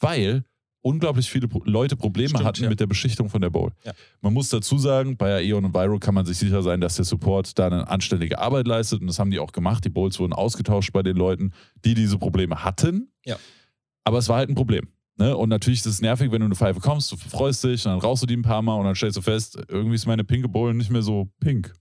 Weil 0.00 0.44
unglaublich 0.84 1.30
viele 1.30 1.48
Leute 1.64 1.96
Probleme 1.96 2.28
Stimmt, 2.28 2.44
hatten 2.44 2.62
ja. 2.64 2.68
mit 2.68 2.78
der 2.78 2.86
Beschichtung 2.86 3.30
von 3.30 3.40
der 3.40 3.50
Bowl. 3.50 3.72
Ja. 3.84 3.92
Man 4.20 4.34
muss 4.34 4.50
dazu 4.50 4.78
sagen, 4.78 5.16
bei 5.16 5.34
Aeon 5.36 5.64
und 5.64 5.74
Viro 5.74 5.98
kann 5.98 6.14
man 6.14 6.26
sich 6.26 6.36
sicher 6.36 6.62
sein, 6.62 6.80
dass 6.80 6.96
der 6.96 7.06
Support 7.06 7.58
da 7.58 7.66
eine 7.66 7.88
anständige 7.88 8.38
Arbeit 8.38 8.66
leistet 8.66 9.00
und 9.00 9.06
das 9.06 9.18
haben 9.18 9.30
die 9.30 9.38
auch 9.38 9.52
gemacht. 9.52 9.84
Die 9.84 9.88
Bowls 9.88 10.18
wurden 10.20 10.34
ausgetauscht 10.34 10.92
bei 10.92 11.02
den 11.02 11.16
Leuten, 11.16 11.52
die 11.84 11.94
diese 11.94 12.18
Probleme 12.18 12.64
hatten. 12.64 13.08
Ja. 13.24 13.36
Aber 14.04 14.18
es 14.18 14.28
war 14.28 14.36
halt 14.36 14.50
ein 14.50 14.54
Problem. 14.54 14.88
Ne? 15.16 15.34
Und 15.34 15.48
natürlich 15.48 15.80
ist 15.80 15.86
es 15.86 16.00
nervig, 16.02 16.30
wenn 16.30 16.40
du 16.40 16.46
eine 16.46 16.54
Pfeife 16.54 16.80
kommst, 16.80 17.10
du 17.12 17.16
freust 17.16 17.64
dich 17.64 17.86
und 17.86 17.92
dann 17.92 18.00
rauchst 18.00 18.22
du 18.22 18.26
die 18.26 18.36
ein 18.36 18.42
paar 18.42 18.62
Mal 18.62 18.76
und 18.76 18.84
dann 18.84 18.94
stellst 18.94 19.16
du 19.16 19.22
fest, 19.22 19.58
irgendwie 19.68 19.94
ist 19.94 20.06
meine 20.06 20.24
pinke 20.24 20.48
Bowl 20.48 20.74
nicht 20.74 20.90
mehr 20.90 21.02
so 21.02 21.30
pink. 21.40 21.72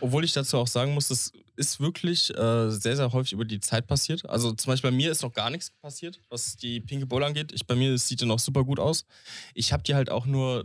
Obwohl 0.00 0.24
ich 0.24 0.32
dazu 0.32 0.58
auch 0.58 0.66
sagen 0.66 0.94
muss, 0.94 1.08
das 1.08 1.32
ist 1.56 1.80
wirklich 1.80 2.30
äh, 2.36 2.70
sehr, 2.70 2.96
sehr 2.96 3.12
häufig 3.12 3.32
über 3.32 3.44
die 3.44 3.60
Zeit 3.60 3.86
passiert. 3.86 4.28
Also 4.28 4.52
zum 4.52 4.70
Beispiel 4.72 4.90
bei 4.90 4.96
mir 4.96 5.10
ist 5.10 5.22
noch 5.22 5.32
gar 5.32 5.48
nichts 5.50 5.70
passiert, 5.80 6.20
was 6.28 6.56
die 6.56 6.80
pinke 6.80 7.06
Bowl 7.06 7.24
angeht. 7.24 7.52
Ich, 7.52 7.66
bei 7.66 7.74
mir 7.74 7.96
sieht 7.96 8.20
die 8.20 8.26
noch 8.26 8.38
super 8.38 8.62
gut 8.64 8.78
aus. 8.78 9.06
Ich 9.54 9.72
habe 9.72 9.82
die 9.82 9.94
halt 9.94 10.10
auch 10.10 10.26
nur 10.26 10.64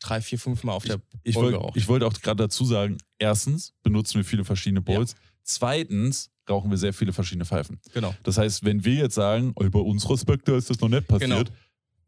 drei, 0.00 0.20
vier, 0.20 0.38
fünf 0.38 0.64
Mal 0.64 0.72
auf 0.72 0.84
der 0.84 1.00
Ich 1.22 1.34
Bowl 1.34 1.44
wollte 1.44 1.58
geraucht. 1.58 1.76
ich 1.76 1.86
wollt 1.88 2.02
auch 2.02 2.12
gerade 2.14 2.42
dazu 2.42 2.64
sagen, 2.64 2.98
erstens 3.18 3.72
benutzen 3.82 4.16
wir 4.16 4.24
viele 4.24 4.44
verschiedene 4.44 4.80
Bowls. 4.82 5.14
Zweitens 5.44 6.30
rauchen 6.50 6.70
wir 6.70 6.76
sehr 6.78 6.92
viele 6.92 7.12
verschiedene 7.12 7.44
Pfeifen. 7.44 7.80
Genau. 7.94 8.14
Das 8.24 8.36
heißt, 8.36 8.64
wenn 8.64 8.84
wir 8.84 8.94
jetzt 8.94 9.14
sagen, 9.14 9.52
oh, 9.56 9.70
bei 9.70 9.78
unserer 9.78 10.18
Spectre 10.18 10.56
ist 10.56 10.68
das 10.68 10.80
noch 10.80 10.88
nicht 10.88 11.06
passiert, 11.06 11.30
Genau. 11.30 11.50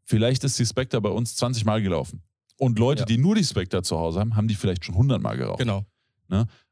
vielleicht 0.03 0.43
ist 0.43 0.59
die 0.59 0.65
Spectre 0.65 0.99
bei 1.01 1.09
uns 1.09 1.35
20 1.37 1.63
Mal 1.65 1.81
gelaufen. 1.81 2.21
Und 2.59 2.77
Leute, 2.77 3.01
Ja. 3.01 3.05
die 3.05 3.17
nur 3.17 3.35
die 3.35 3.43
Spectre 3.43 3.81
zu 3.83 3.97
Hause 3.97 4.19
haben, 4.19 4.35
haben 4.35 4.47
die 4.47 4.55
vielleicht 4.55 4.83
schon 4.83 4.95
100 4.95 5.21
Mal 5.21 5.37
geraucht. 5.37 5.59
Genau. 5.59 5.85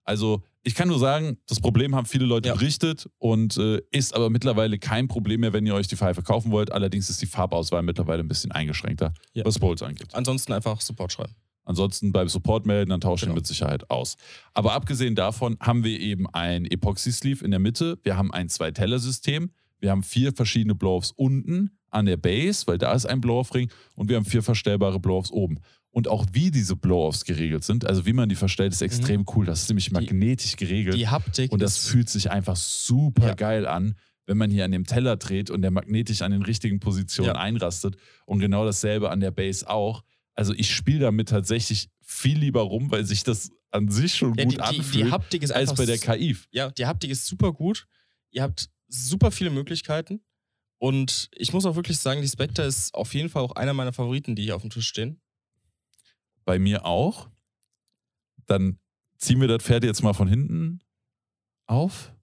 Also 0.03 0.43
ich 0.63 0.75
kann 0.75 0.87
nur 0.87 0.99
sagen, 0.99 1.37
das 1.47 1.59
Problem 1.59 1.95
haben 1.95 2.05
viele 2.05 2.25
Leute 2.25 2.49
Ja. 2.49 2.55
berichtet 2.55 3.09
und 3.17 3.57
äh, 3.57 3.81
ist 3.91 4.15
aber 4.15 4.29
mittlerweile 4.29 4.77
kein 4.77 5.07
Problem 5.07 5.41
mehr, 5.41 5.53
wenn 5.53 5.65
ihr 5.65 5.73
euch 5.75 5.87
die 5.87 5.95
Pfeife 5.95 6.21
kaufen 6.23 6.51
wollt. 6.51 6.71
Allerdings 6.71 7.09
ist 7.09 7.21
die 7.21 7.25
Farbauswahl 7.25 7.81
mittlerweile 7.83 8.21
ein 8.23 8.27
bisschen 8.27 8.51
eingeschränkter, 8.51 9.13
Ja. 9.33 9.45
was 9.45 9.57
Bowls 9.59 9.81
angeht. 9.81 10.13
Ansonsten 10.13 10.53
einfach 10.53 10.81
Support 10.81 11.11
schreiben. 11.11 11.33
Ansonsten 11.67 12.11
beim 12.11 12.27
Support 12.29 12.67
melden, 12.67 12.91
dann 12.91 13.01
tauschen 13.01 13.23
wir 13.23 13.27
Genau. 13.29 13.35
mit 13.37 13.47
Sicherheit 13.47 13.89
aus. 13.89 14.17
Aber 14.53 14.73
abgesehen 14.73 15.15
davon 15.15 15.57
haben 15.59 15.83
wir 15.83 15.99
eben 15.99 16.27
ein 16.33 16.65
Epoxy-Sleeve 16.65 17.43
in 17.43 17.49
der 17.49 17.59
Mitte, 17.59 17.97
wir 18.03 18.15
haben 18.17 18.31
ein 18.31 18.49
Zwei-Teller-System, 18.49 19.49
wir 19.79 19.89
haben 19.91 20.03
vier 20.03 20.31
verschiedene 20.33 20.75
Blow-Offs 20.75 21.11
unten 21.15 21.71
an 21.89 22.05
der 22.05 22.17
Base, 22.17 22.67
weil 22.67 22.77
da 22.77 22.93
ist 22.93 23.05
ein 23.07 23.21
Blow-Off-Ring 23.21 23.71
und 23.95 24.09
wir 24.09 24.17
haben 24.17 24.25
vier 24.25 24.43
verstellbare 24.43 24.99
Blow-Offs 24.99 25.31
oben. 25.31 25.59
Und 25.95 26.09
auch 26.09 26.25
wie 26.33 26.51
diese 26.51 26.75
Blow-Offs 26.75 27.23
geregelt 27.23 27.63
sind, 27.63 27.85
also 27.85 28.05
wie 28.05 28.11
man 28.11 28.27
die 28.27 28.35
verstellt, 28.35 28.73
ist 28.73 28.81
extrem 28.81 29.25
cool. 29.33 29.45
Das 29.45 29.61
ist 29.61 29.69
nämlich 29.69 29.91
Mhm. 29.91 29.99
Die- 29.99 30.05
magnetisch 30.07 30.57
geregelt. 30.57 30.97
Die 30.97 31.07
Haptik 31.07 31.53
und 31.53 31.61
das 31.61 31.77
fühlt 31.77 32.09
sich 32.09 32.29
einfach 32.29 32.57
super 32.57 33.27
Ja. 33.27 33.33
geil 33.33 33.65
an, 33.65 33.95
wenn 34.25 34.37
man 34.37 34.51
hier 34.51 34.65
an 34.65 34.71
dem 34.71 34.85
Teller 34.85 35.15
dreht 35.15 35.49
und 35.49 35.61
der 35.61 35.71
magnetisch 35.71 36.21
an 36.21 36.31
den 36.31 36.41
richtigen 36.41 36.81
Positionen 36.81 37.35
Ja. 37.35 37.41
einrastet. 37.41 37.95
Und 38.25 38.39
genau 38.39 38.65
dasselbe 38.65 39.09
an 39.09 39.21
der 39.21 39.31
Base 39.31 39.69
auch. 39.69 40.03
Also 40.33 40.53
ich 40.53 40.75
spiele 40.75 40.99
damit 40.99 41.29
tatsächlich 41.29 41.87
viel 42.01 42.37
lieber 42.39 42.63
rum, 42.63 42.91
weil 42.91 43.05
sich 43.05 43.23
das 43.23 43.49
an 43.71 43.89
sich 43.89 44.15
schon 44.15 44.35
ja, 44.35 44.43
gut 44.43 44.51
die, 44.53 44.57
die, 44.57 44.61
anfühlt, 44.61 44.95
die 45.07 45.11
Haptik 45.11 45.43
ist 45.43 45.51
als 45.51 45.73
bei 45.75 45.85
der 45.85 45.97
KI. 45.97 46.35
Ja, 46.51 46.71
die 46.71 46.85
Haptik 46.87 47.09
ist 47.09 47.25
super 47.25 47.53
gut. 47.53 47.87
Ihr 48.31 48.41
habt 48.43 48.69
super 48.89 49.31
viele 49.31 49.49
Möglichkeiten. 49.49 50.19
Und 50.77 51.29
ich 51.37 51.53
muss 51.53 51.65
auch 51.65 51.77
wirklich 51.77 51.99
sagen, 51.99 52.21
die 52.21 52.27
Spectre 52.27 52.63
ist 52.63 52.93
auf 52.93 53.13
jeden 53.13 53.29
Fall 53.29 53.43
auch 53.43 53.53
einer 53.53 53.73
meiner 53.73 53.93
Favoriten, 53.93 54.35
die 54.35 54.43
hier 54.43 54.57
auf 54.57 54.61
dem 54.61 54.71
Tisch 54.71 54.89
stehen. 54.89 55.21
Bei 56.45 56.59
mir 56.59 56.85
auch. 56.85 57.29
Dann 58.45 58.79
ziehen 59.17 59.41
wir 59.41 59.47
das 59.47 59.63
Pferd 59.63 59.83
jetzt 59.83 60.03
mal 60.03 60.13
von 60.13 60.27
hinten 60.27 60.79
auf. 61.65 62.13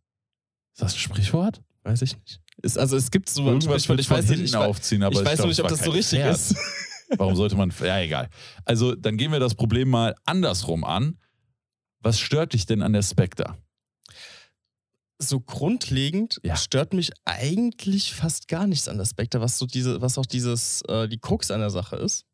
Ist 0.72 0.82
das 0.82 0.94
ein 0.94 0.98
Sprichwort? 0.98 1.62
Weiß 1.82 2.02
ich 2.02 2.16
nicht. 2.16 2.40
Ist, 2.62 2.78
also 2.78 2.96
es 2.96 3.10
gibt 3.10 3.28
so 3.28 3.44
Irgendwas 3.46 3.88
mit 3.88 4.00
ich 4.00 4.06
von 4.06 4.18
weiß 4.18 4.24
nicht, 4.28 4.38
hinten 4.38 4.44
ich, 4.50 4.56
aufziehen, 4.56 5.02
aber 5.02 5.20
ich 5.20 5.26
weiß 5.26 5.36
glaub, 5.38 5.48
nicht, 5.48 5.60
ob 5.60 5.68
das 5.68 5.84
so 5.84 5.90
richtig 5.90 6.20
Pferd. 6.20 6.36
ist. 6.36 6.56
Warum 7.18 7.34
sollte 7.34 7.56
man. 7.56 7.72
Ja, 7.80 7.98
egal. 7.98 8.28
Also, 8.64 8.94
dann 8.94 9.16
gehen 9.16 9.32
wir 9.32 9.40
das 9.40 9.54
Problem 9.54 9.90
mal 9.90 10.14
andersrum 10.24 10.84
an. 10.84 11.18
Was 11.98 12.18
stört 12.18 12.52
dich 12.54 12.66
denn 12.66 12.82
an 12.82 12.92
der 12.92 13.02
Spectre? 13.02 13.56
so 15.18 15.38
grundlegend 15.40 16.40
Ja. 16.42 16.56
stört 16.56 16.94
mich 16.94 17.12
eigentlich 17.24 18.12
fast 18.12 18.48
gar 18.48 18.66
nichts 18.66 18.88
an 18.88 18.98
der 18.98 19.04
Spectre, 19.04 19.40
was 19.40 19.56
so 19.58 19.66
diese, 19.66 20.00
was 20.00 20.18
auch 20.18 20.26
dieses, 20.26 20.82
äh, 20.88 21.08
die 21.08 21.18
Krux 21.18 21.50
an 21.50 21.60
der 21.60 21.70
Sache 21.70 21.94
ist. 21.96 22.24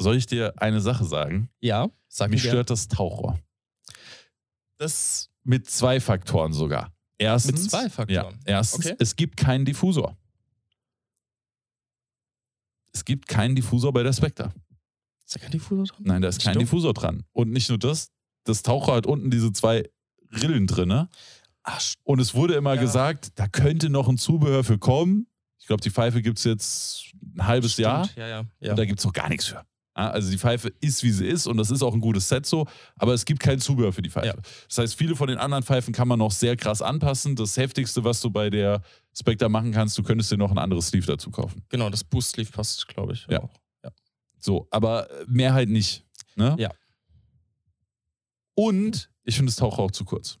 Soll 0.00 0.16
ich 0.16 0.26
dir 0.26 0.54
eine 0.60 0.80
Sache 0.80 1.04
sagen? 1.04 1.50
Ja, 1.60 1.88
sag 2.08 2.30
Mich 2.30 2.40
mir 2.40 2.42
gerne. 2.50 2.56
stört 2.58 2.70
das 2.70 2.88
Tauchrohr. 2.88 3.38
das 4.78 5.30
Mit 5.44 5.68
zwei 5.70 6.00
Faktoren 6.00 6.52
sogar. 6.52 6.92
Erstens, 7.18 7.62
Mit 7.62 7.70
zwei 7.70 7.90
Faktoren? 7.90 8.34
Ja, 8.46 8.56
erstens, 8.56 8.86
Okay. 8.86 8.96
es 8.98 9.14
gibt 9.16 9.36
keinen 9.36 9.64
Diffusor. 9.64 10.16
Es 12.92 13.04
gibt 13.04 13.28
keinen 13.28 13.54
Diffusor 13.54 13.92
bei 13.92 14.02
der 14.02 14.12
Spectre. 14.12 14.52
ist 15.24 15.36
da 15.36 15.40
kein 15.40 15.50
Diffusor 15.52 15.84
dran? 15.86 16.02
Nein, 16.04 16.22
da 16.22 16.28
ist 16.28 16.42
kein 16.42 16.54
Stimmt. 16.54 16.62
Diffusor 16.66 16.92
dran. 16.94 17.24
Und 17.32 17.50
nicht 17.52 17.68
nur 17.68 17.78
das, 17.78 18.10
das 18.44 18.62
Tauchrohr 18.62 18.96
hat 18.96 19.06
unten 19.06 19.30
diese 19.30 19.52
zwei 19.52 19.88
Rillen 20.32 20.66
drinne. 20.66 21.08
Ah, 21.62 21.76
st- 21.78 21.98
Und 22.04 22.20
es 22.20 22.34
wurde 22.34 22.54
immer 22.54 22.74
Ja. 22.74 22.80
gesagt, 22.80 23.32
da 23.38 23.46
könnte 23.46 23.90
noch 23.90 24.08
ein 24.08 24.18
Zubehör 24.18 24.64
für 24.64 24.78
kommen. 24.78 25.26
Ich 25.58 25.66
glaube, 25.66 25.82
die 25.82 25.90
Pfeife 25.90 26.22
gibt 26.22 26.38
es 26.38 26.44
jetzt 26.44 27.12
ein 27.36 27.46
halbes 27.46 27.72
stimmt. 27.74 27.84
Jahr. 27.84 28.08
Ja, 28.16 28.26
ja. 28.28 28.44
ja. 28.60 28.70
Und 28.70 28.78
da 28.78 28.84
gibt 28.84 28.98
es 28.98 29.04
noch 29.04 29.12
gar 29.12 29.28
nichts 29.28 29.46
für. 29.46 29.64
Ja, 29.96 30.10
also 30.10 30.30
die 30.30 30.38
Pfeife 30.38 30.72
ist, 30.80 31.02
wie 31.02 31.10
sie 31.10 31.26
ist 31.26 31.46
und 31.46 31.56
das 31.56 31.70
ist 31.70 31.82
auch 31.82 31.92
ein 31.92 32.00
gutes 32.00 32.28
Set 32.28 32.46
so, 32.46 32.66
aber 32.96 33.12
es 33.12 33.24
gibt 33.24 33.40
kein 33.40 33.58
Zubehör 33.58 33.92
für 33.92 34.02
die 34.02 34.10
Pfeife. 34.10 34.28
Ja. 34.28 34.34
Das 34.68 34.78
heißt, 34.78 34.94
viele 34.94 35.16
von 35.16 35.28
den 35.28 35.38
anderen 35.38 35.64
Pfeifen 35.64 35.92
kann 35.92 36.08
man 36.08 36.18
noch 36.18 36.30
sehr 36.30 36.56
krass 36.56 36.80
anpassen. 36.80 37.36
Das 37.36 37.56
Heftigste, 37.56 38.04
was 38.04 38.20
du 38.20 38.30
bei 38.30 38.50
der 38.50 38.82
Spectre 39.18 39.48
machen 39.48 39.72
kannst, 39.72 39.98
du 39.98 40.02
könntest 40.02 40.30
dir 40.30 40.36
noch 40.36 40.50
ein 40.50 40.58
anderes 40.58 40.88
Sleeve 40.88 41.06
dazu 41.06 41.30
kaufen. 41.30 41.62
Genau, 41.68 41.90
das 41.90 42.04
Boost 42.04 42.30
Sleeve 42.30 42.50
passt, 42.50 42.86
glaube 42.88 43.14
ich. 43.14 43.26
Ja. 43.28 43.42
Auch. 43.42 43.50
So, 44.40 44.66
aber 44.70 45.06
mehr 45.26 45.52
halt 45.52 45.68
nicht. 45.68 46.04
Ne? 46.34 46.56
Ja. 46.58 46.70
Und 48.54 49.10
ich 49.24 49.36
finde 49.36 49.50
das 49.50 49.56
Taucher 49.56 49.80
auch 49.80 49.90
zu 49.90 50.04
kurz. 50.04 50.38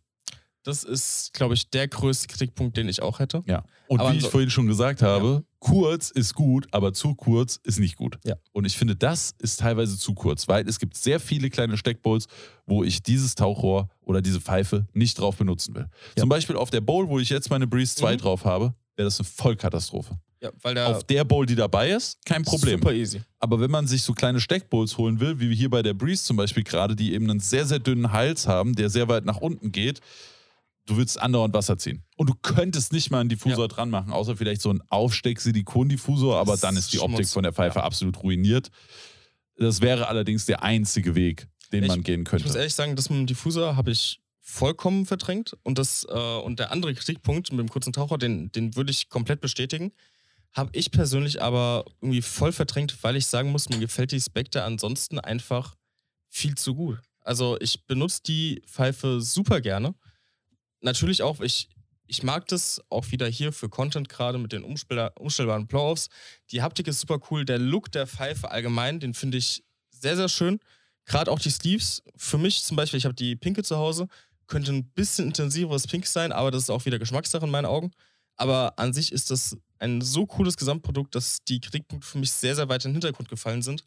Das 0.62 0.84
ist, 0.84 1.32
glaube 1.32 1.54
ich, 1.54 1.70
der 1.70 1.88
größte 1.88 2.26
Kritikpunkt, 2.26 2.76
den 2.76 2.88
ich 2.88 3.02
auch 3.02 3.18
hätte. 3.18 3.42
Ja. 3.46 3.64
Und 3.88 4.00
Aber 4.00 4.12
wie 4.12 4.18
ich 4.18 4.26
vorhin 4.26 4.50
schon 4.50 4.66
gesagt 4.66 5.02
habe, 5.02 5.44
kurz 5.60 6.10
ist 6.10 6.34
gut, 6.34 6.66
aber 6.72 6.92
zu 6.92 7.14
kurz 7.14 7.60
ist 7.62 7.78
nicht 7.78 7.96
gut. 7.96 8.18
Ja. 8.24 8.34
Und 8.52 8.64
ich 8.64 8.76
finde, 8.76 8.96
das 8.96 9.34
ist 9.38 9.60
teilweise 9.60 9.96
zu 9.98 10.14
kurz, 10.14 10.48
weil 10.48 10.68
es 10.68 10.78
gibt 10.78 10.96
sehr 10.96 11.20
viele 11.20 11.50
kleine 11.50 11.76
Steckbowls, 11.76 12.26
wo 12.66 12.82
ich 12.82 13.02
dieses 13.02 13.34
Tauchrohr 13.34 13.88
oder 14.00 14.20
diese 14.22 14.40
Pfeife 14.40 14.86
nicht 14.94 15.18
drauf 15.18 15.36
benutzen 15.36 15.74
will. 15.74 15.86
Ja. 16.16 16.22
Zum 16.22 16.28
Beispiel 16.28 16.56
auf 16.56 16.70
der 16.70 16.80
Bowl, 16.80 17.08
wo 17.08 17.18
ich 17.18 17.28
jetzt 17.28 17.50
meine 17.50 17.66
Breeze 17.66 17.94
2 17.96 18.14
Mhm. 18.14 18.18
drauf 18.18 18.44
habe, 18.44 18.74
wäre 18.96 19.06
das 19.06 19.20
eine 19.20 19.28
Vollkatastrophe. 19.28 20.18
Ja, 20.42 20.50
der 20.72 20.88
Auf 20.88 21.04
der 21.04 21.22
Bowl, 21.24 21.44
die 21.44 21.54
dabei 21.54 21.90
ist, 21.90 22.16
kein 22.24 22.42
Problem. 22.42 22.80
super 22.80 22.94
easy. 22.94 23.20
Aber 23.38 23.60
wenn 23.60 23.70
man 23.70 23.86
sich 23.86 24.02
so 24.02 24.14
kleine 24.14 24.40
Steckbowls 24.40 24.96
holen 24.96 25.20
will, 25.20 25.38
wie 25.38 25.54
hier 25.54 25.68
bei 25.68 25.82
der 25.82 25.92
Breeze 25.92 26.24
zum 26.24 26.38
Beispiel 26.38 26.62
gerade, 26.64 26.96
die 26.96 27.12
eben 27.12 27.28
einen 27.30 27.40
sehr, 27.40 27.66
sehr 27.66 27.78
dünnen 27.78 28.10
Hals 28.10 28.46
haben, 28.48 28.74
der 28.74 28.88
sehr 28.88 29.06
weit 29.08 29.26
nach 29.26 29.36
unten 29.36 29.70
geht, 29.70 30.00
du 30.90 30.96
willst 30.96 31.20
andauernd 31.20 31.54
Wasser 31.54 31.78
ziehen. 31.78 32.04
Und 32.16 32.28
du 32.28 32.34
könntest 32.34 32.92
nicht 32.92 33.10
mal 33.10 33.20
einen 33.20 33.28
Diffusor 33.28 33.68
dran 33.68 33.90
machen, 33.90 34.12
außer 34.12 34.36
vielleicht 34.36 34.60
so 34.60 34.70
einen 34.70 34.82
Aufsteck-Silikon-Diffusor, 34.88 36.36
aber 36.38 36.52
Das 36.52 36.60
dann 36.60 36.76
ist 36.76 36.92
die 36.92 36.98
Optik 37.00 37.28
von 37.28 37.42
der 37.42 37.52
Pfeife 37.52 37.78
Ja. 37.78 37.84
absolut 37.84 38.22
ruiniert. 38.22 38.70
Das 39.56 39.80
wäre 39.80 40.08
allerdings 40.08 40.46
der 40.46 40.62
einzige 40.62 41.14
Weg, 41.14 41.46
den 41.72 41.84
Ich- 41.84 41.88
man 41.88 42.02
gehen 42.02 42.22
Ich 42.26 42.32
muss 42.32 42.42
könnte. 42.42 42.58
ehrlich 42.58 42.74
sagen, 42.74 42.96
das 42.96 43.10
mit 43.10 43.18
dem 43.18 43.26
Diffuser 43.26 43.76
habe 43.76 43.90
ich 43.90 44.20
vollkommen 44.40 45.06
verdrängt. 45.06 45.56
Und, 45.62 45.78
das, 45.78 46.04
äh, 46.08 46.12
und 46.38 46.58
der 46.58 46.72
andere 46.72 46.94
Kritikpunkt 46.94 47.52
mit 47.52 47.60
dem 47.60 47.68
kurzen 47.68 47.92
Taucher, 47.92 48.18
den, 48.18 48.50
den 48.52 48.74
würde 48.74 48.90
ich 48.90 49.08
komplett 49.08 49.40
bestätigen. 49.40 49.92
Habe 50.52 50.70
ich 50.72 50.90
persönlich 50.90 51.40
aber 51.40 51.84
irgendwie 52.00 52.22
voll 52.22 52.50
verdrängt, 52.50 52.96
weil 53.02 53.14
ich 53.14 53.26
sagen 53.26 53.52
muss, 53.52 53.68
mir 53.68 53.78
gefällt 53.78 54.10
die 54.10 54.20
Spectre 54.20 54.64
ansonsten 54.64 55.20
einfach 55.20 55.76
viel 56.28 56.56
zu 56.56 56.74
gut. 56.74 56.98
Also 57.20 57.56
ich 57.60 57.86
benutze 57.86 58.22
die 58.26 58.62
Pfeife 58.66 59.20
super 59.20 59.60
gerne. 59.60 59.94
Natürlich 60.80 61.22
auch, 61.22 61.40
ich, 61.40 61.68
ich 62.06 62.22
mag 62.22 62.48
das 62.48 62.80
auch 62.88 63.10
wieder 63.10 63.26
hier 63.28 63.52
für 63.52 63.68
Content 63.68 64.08
gerade 64.08 64.38
mit 64.38 64.52
den 64.52 64.64
umstell 64.64 65.10
umstellbaren 65.18 65.66
Blow-Offs. 65.66 66.08
Die 66.50 66.62
Haptik 66.62 66.88
ist 66.88 67.00
super 67.00 67.20
cool. 67.30 67.44
Der 67.44 67.58
Look 67.58 67.92
der 67.92 68.06
Pfeife 68.06 68.50
allgemein, 68.50 69.00
den 69.00 69.14
finde 69.14 69.38
ich 69.38 69.62
sehr, 69.90 70.16
sehr 70.16 70.28
schön. 70.28 70.60
Gerade 71.04 71.30
auch 71.30 71.38
die 71.38 71.50
Sleeves. 71.50 72.02
Für 72.16 72.38
mich 72.38 72.62
zum 72.62 72.76
Beispiel, 72.76 72.98
ich 72.98 73.04
habe 73.04 73.14
die 73.14 73.36
pinke 73.36 73.62
zu 73.62 73.76
Hause, 73.76 74.08
könnte 74.46 74.72
ein 74.72 74.84
bisschen 74.90 75.26
intensiveres 75.26 75.86
Pink 75.86 76.06
sein, 76.06 76.32
aber 76.32 76.50
das 76.50 76.64
ist 76.64 76.70
auch 76.70 76.84
wieder 76.84 76.98
Geschmackssache 76.98 77.44
in 77.44 77.50
meinen 77.50 77.66
Augen. 77.66 77.92
Aber 78.36 78.78
an 78.78 78.92
sich 78.92 79.12
ist 79.12 79.30
das 79.30 79.56
ein 79.78 80.00
so 80.00 80.26
cooles 80.26 80.56
Gesamtprodukt, 80.56 81.14
dass 81.14 81.38
die 81.44 81.60
Kritikpunkte 81.60 82.06
für 82.06 82.18
mich 82.18 82.32
sehr, 82.32 82.54
sehr 82.54 82.68
weit 82.68 82.84
in 82.84 82.90
den 82.90 82.94
Hintergrund 82.96 83.28
gefallen 83.28 83.62
sind. 83.62 83.84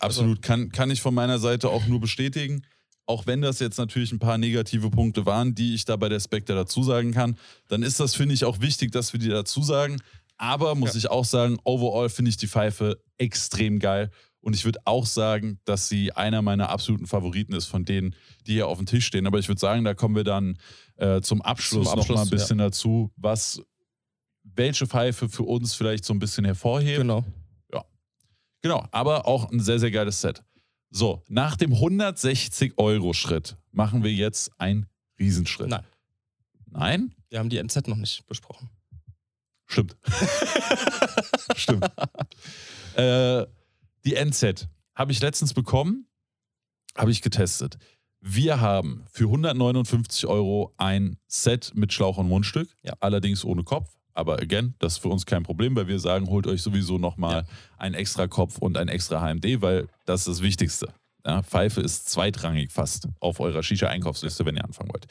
Absolut, 0.00 0.42
kann, 0.42 0.70
kann 0.70 0.90
ich 0.90 1.00
von 1.00 1.14
meiner 1.14 1.38
Seite 1.38 1.70
auch 1.70 1.86
nur 1.86 2.00
bestätigen. 2.00 2.64
Auch 3.08 3.26
wenn 3.26 3.40
das 3.40 3.58
jetzt 3.58 3.78
natürlich 3.78 4.12
ein 4.12 4.18
paar 4.18 4.36
negative 4.38 4.90
Punkte 4.90 5.24
waren, 5.24 5.54
die 5.54 5.74
ich 5.74 5.84
da 5.86 5.96
bei 5.96 6.08
der 6.10 6.20
Spectre 6.20 6.54
dazu 6.54 6.82
sagen 6.82 7.12
kann, 7.12 7.38
dann 7.68 7.82
ist 7.82 7.98
das, 8.00 8.14
finde 8.14 8.34
ich, 8.34 8.44
auch 8.44 8.60
wichtig, 8.60 8.92
dass 8.92 9.12
wir 9.12 9.20
die 9.20 9.28
dazu 9.30 9.62
sagen. 9.62 9.96
Aber 10.36 10.74
muss 10.74 10.92
Ja. 10.92 10.98
ich 10.98 11.10
auch 11.10 11.24
sagen, 11.24 11.56
overall 11.64 12.10
finde 12.10 12.28
ich 12.28 12.36
die 12.36 12.46
Pfeife 12.46 13.02
extrem 13.16 13.78
geil. 13.78 14.10
Und 14.40 14.54
ich 14.54 14.64
würde 14.64 14.78
auch 14.84 15.06
sagen, 15.06 15.58
dass 15.64 15.88
sie 15.88 16.12
einer 16.12 16.42
meiner 16.42 16.68
absoluten 16.68 17.06
Favoriten 17.06 17.54
ist 17.54 17.66
von 17.66 17.84
denen, 17.84 18.14
die 18.46 18.52
hier 18.52 18.68
auf 18.68 18.76
dem 18.78 18.86
Tisch 18.86 19.06
stehen. 19.06 19.26
Aber 19.26 19.38
ich 19.38 19.48
würde 19.48 19.60
sagen, 19.60 19.84
da 19.84 19.94
kommen 19.94 20.14
wir 20.14 20.24
dann 20.24 20.58
äh, 20.96 21.20
zum 21.22 21.42
Abschluss, 21.42 21.88
Zum 21.88 21.96
noch 21.96 22.02
Abschluss, 22.04 22.16
mal 22.16 22.22
ein 22.24 22.30
bisschen 22.30 22.58
dazu, 22.58 23.10
was 23.16 23.60
welche 24.44 24.86
Pfeife 24.86 25.28
für 25.28 25.42
uns 25.44 25.74
vielleicht 25.74 26.04
so 26.04 26.12
ein 26.12 26.18
bisschen 26.18 26.44
hervorhebt. 26.44 26.98
Genau. 26.98 27.24
Genau, 28.60 28.84
aber 28.90 29.28
auch 29.28 29.52
ein 29.52 29.60
sehr, 29.60 29.78
sehr 29.78 29.92
geiles 29.92 30.20
Set. 30.20 30.42
So, 30.90 31.22
nach 31.28 31.56
dem 31.56 31.72
160-Euro-Schritt 31.74 33.56
machen 33.72 34.02
wir 34.02 34.12
jetzt 34.12 34.50
einen 34.58 34.86
Riesenschritt. 35.18 35.68
Nein. 35.68 35.84
Nein? 36.70 37.14
Wir 37.28 37.38
haben 37.38 37.50
die 37.50 37.58
NZ 37.62 37.86
noch 37.88 37.96
nicht 37.96 38.26
besprochen. 38.26 38.70
Stimmt. 39.66 39.96
Stimmt. 41.56 41.84
Äh, 42.94 43.46
die 44.04 44.14
NZ 44.14 44.68
habe 44.94 45.12
ich 45.12 45.20
letztens 45.20 45.52
bekommen, 45.52 46.06
habe 46.96 47.10
ich 47.10 47.20
getestet. 47.20 47.76
Wir 48.20 48.60
haben 48.60 49.04
für 49.12 49.24
159 49.24 50.26
Euro 50.26 50.72
ein 50.78 51.18
Set 51.26 51.72
mit 51.74 51.92
Schlauch 51.92 52.16
und 52.18 52.28
Mundstück, 52.28 52.74
Ja. 52.82 52.94
allerdings 53.00 53.44
ohne 53.44 53.62
Kopf. 53.62 53.97
Aber 54.18 54.40
again, 54.42 54.74
das 54.80 54.94
ist 54.94 54.98
für 54.98 55.08
uns 55.10 55.26
kein 55.26 55.44
Problem, 55.44 55.76
weil 55.76 55.86
wir 55.86 56.00
sagen, 56.00 56.26
holt 56.26 56.48
euch 56.48 56.60
sowieso 56.60 56.98
nochmal 56.98 57.44
einen 57.76 57.94
extra 57.94 58.26
Kopf 58.26 58.58
und 58.58 58.76
ein 58.76 58.88
extra 58.88 59.20
HMD, 59.20 59.62
weil 59.62 59.86
das 60.06 60.22
ist 60.22 60.28
das 60.28 60.42
Wichtigste. 60.42 60.88
Ja, 61.24 61.42
Pfeife 61.42 61.80
ist 61.80 62.08
zweitrangig 62.10 62.72
fast 62.72 63.06
auf 63.20 63.38
eurer 63.38 63.62
Shisha-Einkaufsliste, 63.62 64.44
wenn 64.44 64.56
ihr 64.56 64.64
anfangen 64.64 64.90
wollt. 64.92 65.06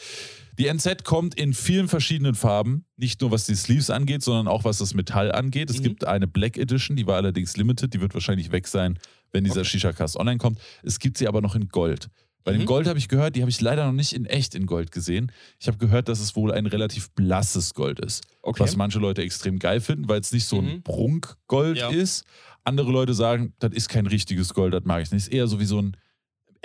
Die 0.58 0.68
NZ 0.68 1.06
kommt 1.06 1.36
in 1.36 1.54
vielen 1.54 1.88
verschiedenen 1.88 2.36
Farben, 2.36 2.84
nicht 2.98 3.22
nur 3.22 3.32
was 3.32 3.46
die 3.46 3.56
Sleeves 3.56 3.90
angeht, 3.90 4.24
sondern 4.24 4.48
auch 4.50 4.66
was 4.66 4.80
das 4.80 4.94
Metall 4.94 5.32
angeht. 5.32 5.70
Es 5.70 5.80
Mhm. 5.80 5.84
gibt 5.84 6.06
eine 6.06 6.28
Black 6.28 6.58
Edition, 6.58 6.98
die 6.98 7.08
war 7.08 7.16
allerdings 7.16 7.56
limited, 7.56 7.94
die 7.94 8.02
wird 8.02 8.14
wahrscheinlich 8.14 8.52
weg 8.52 8.68
sein, 8.68 9.00
wenn 9.32 9.46
dieser 9.46 9.62
Okay. 9.62 9.70
Shisha-Cast 9.70 10.18
online 10.18 10.38
kommt. 10.38 10.60
Es 10.84 11.00
gibt 11.00 11.18
sie 11.18 11.28
aber 11.30 11.42
noch 11.42 11.56
in 11.56 11.70
Gold. 11.70 12.10
Bei 12.48 12.54
dem 12.54 12.62
Mhm. 12.62 12.66
Gold 12.68 12.88
habe 12.88 12.98
ich 12.98 13.10
gehört, 13.10 13.36
die 13.36 13.42
habe 13.42 13.50
ich 13.50 13.60
leider 13.60 13.86
noch 13.86 13.92
nicht 13.92 14.14
in 14.14 14.26
echt 14.26 14.56
in 14.56 14.66
Gold 14.68 14.94
gesehen. 14.94 15.34
Ich 15.60 15.68
habe 15.68 15.78
gehört, 15.78 16.08
dass 16.08 16.22
es 16.22 16.34
wohl 16.38 16.54
ein 16.54 16.66
relativ 16.66 17.10
blasses 17.12 17.74
Gold 17.74 18.00
ist 18.00 18.24
Okay. 18.42 18.62
was 18.64 18.78
manche 18.78 19.00
Leute 19.00 19.22
extrem 19.22 19.60
geil 19.60 19.82
finden, 19.82 20.08
weil 20.08 20.22
es 20.22 20.32
nicht 20.32 20.46
so 20.46 20.60
ein 20.60 20.76
Mhm. 20.78 20.82
Prunkgold 20.84 21.78
Ja. 21.78 21.90
ist. 21.90 22.24
Andere 22.64 22.90
Leute 22.90 23.14
sagen, 23.14 23.54
das 23.60 23.74
ist 23.74 23.90
kein 23.90 24.08
richtiges 24.08 24.54
Gold, 24.54 24.74
das 24.74 24.86
mag 24.86 25.02
ich 25.04 25.12
nicht. 25.12 25.24
Ist 25.28 25.34
eher 25.34 25.48
so 25.48 25.60
wie 25.60 25.66
so 25.66 25.82
ein 25.82 25.98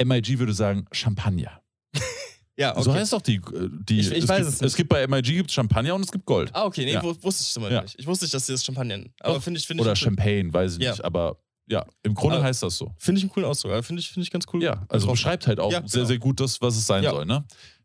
MIG 0.03 0.39
würde 0.39 0.53
sagen, 0.55 0.87
Champagner. 0.93 1.61
ja, 2.57 2.73
okay. 2.77 2.83
So 2.85 2.95
heißt 2.95 3.13
doch 3.13 3.23
die. 3.23 3.37
äh, 3.37 3.69
die 3.89 3.99
Ich- 4.01 4.13
ich 4.13 4.19
es 4.19 4.29
weiß 4.29 4.39
gibt, 4.39 4.49
es 4.51 4.61
nicht. 4.61 4.69
Es 4.69 4.77
gibt 4.77 4.89
bei 4.89 5.05
MIG 5.09 5.23
gibt's 5.35 5.53
Champagner 5.53 5.97
und 5.97 6.03
es 6.05 6.13
gibt 6.13 6.27
Gold. 6.27 6.51
Ah, 6.55 6.65
okay, 6.65 6.85
nee, 6.85 6.93
Ja. 6.93 7.03
wu- 7.03 7.17
wusste 7.23 7.43
ich 7.43 7.49
zum 7.53 7.63
Beispiel 7.65 7.77
Ja. 7.79 7.83
nicht. 7.83 7.99
Ich 7.99 8.07
wusste 8.07 8.25
nicht, 8.25 8.35
dass 8.35 8.47
sie 8.47 8.53
das 8.53 8.65
Champagner 8.65 8.99
nennen. 8.99 9.13
Aber 9.21 9.41
finde 9.41 9.59
ich, 9.59 9.67
finde 9.67 9.83
Oder 9.83 9.95
ich. 9.95 9.99
Champagne, 9.99 10.53
weiß 10.55 10.77
ich 10.77 10.83
Ja. 10.83 10.91
nicht. 10.93 11.05
Aber 11.05 11.39
Ja, 11.73 11.87
im 12.03 12.15
Grunde 12.15 12.37
Aber- 12.37 12.45
heißt 12.47 12.63
das 12.63 12.77
so. 12.77 12.93
Finde 12.99 13.19
ich 13.19 13.25
einen 13.25 13.33
coolen 13.33 13.49
Ausdruck. 13.49 13.73
Also 13.73 13.83
Finde 13.83 14.01
ich, 14.01 14.11
finde 14.11 14.25
ich 14.25 14.31
ganz 14.31 14.45
cool. 14.53 14.63
Ja, 14.63 14.85
also 14.89 15.07
Drauf. 15.07 15.15
beschreibt 15.15 15.47
halt 15.47 15.59
auch 15.59 15.73
Ja, 15.73 15.81
sehr, 15.87 16.01
genau. 16.01 16.07
sehr 16.09 16.19
gut 16.19 16.39
das, 16.41 16.61
was 16.61 16.77
es 16.77 16.87
sein 16.87 17.03
Ja. 17.03 17.11
soll. 17.11 17.25
Ne? 17.27 17.45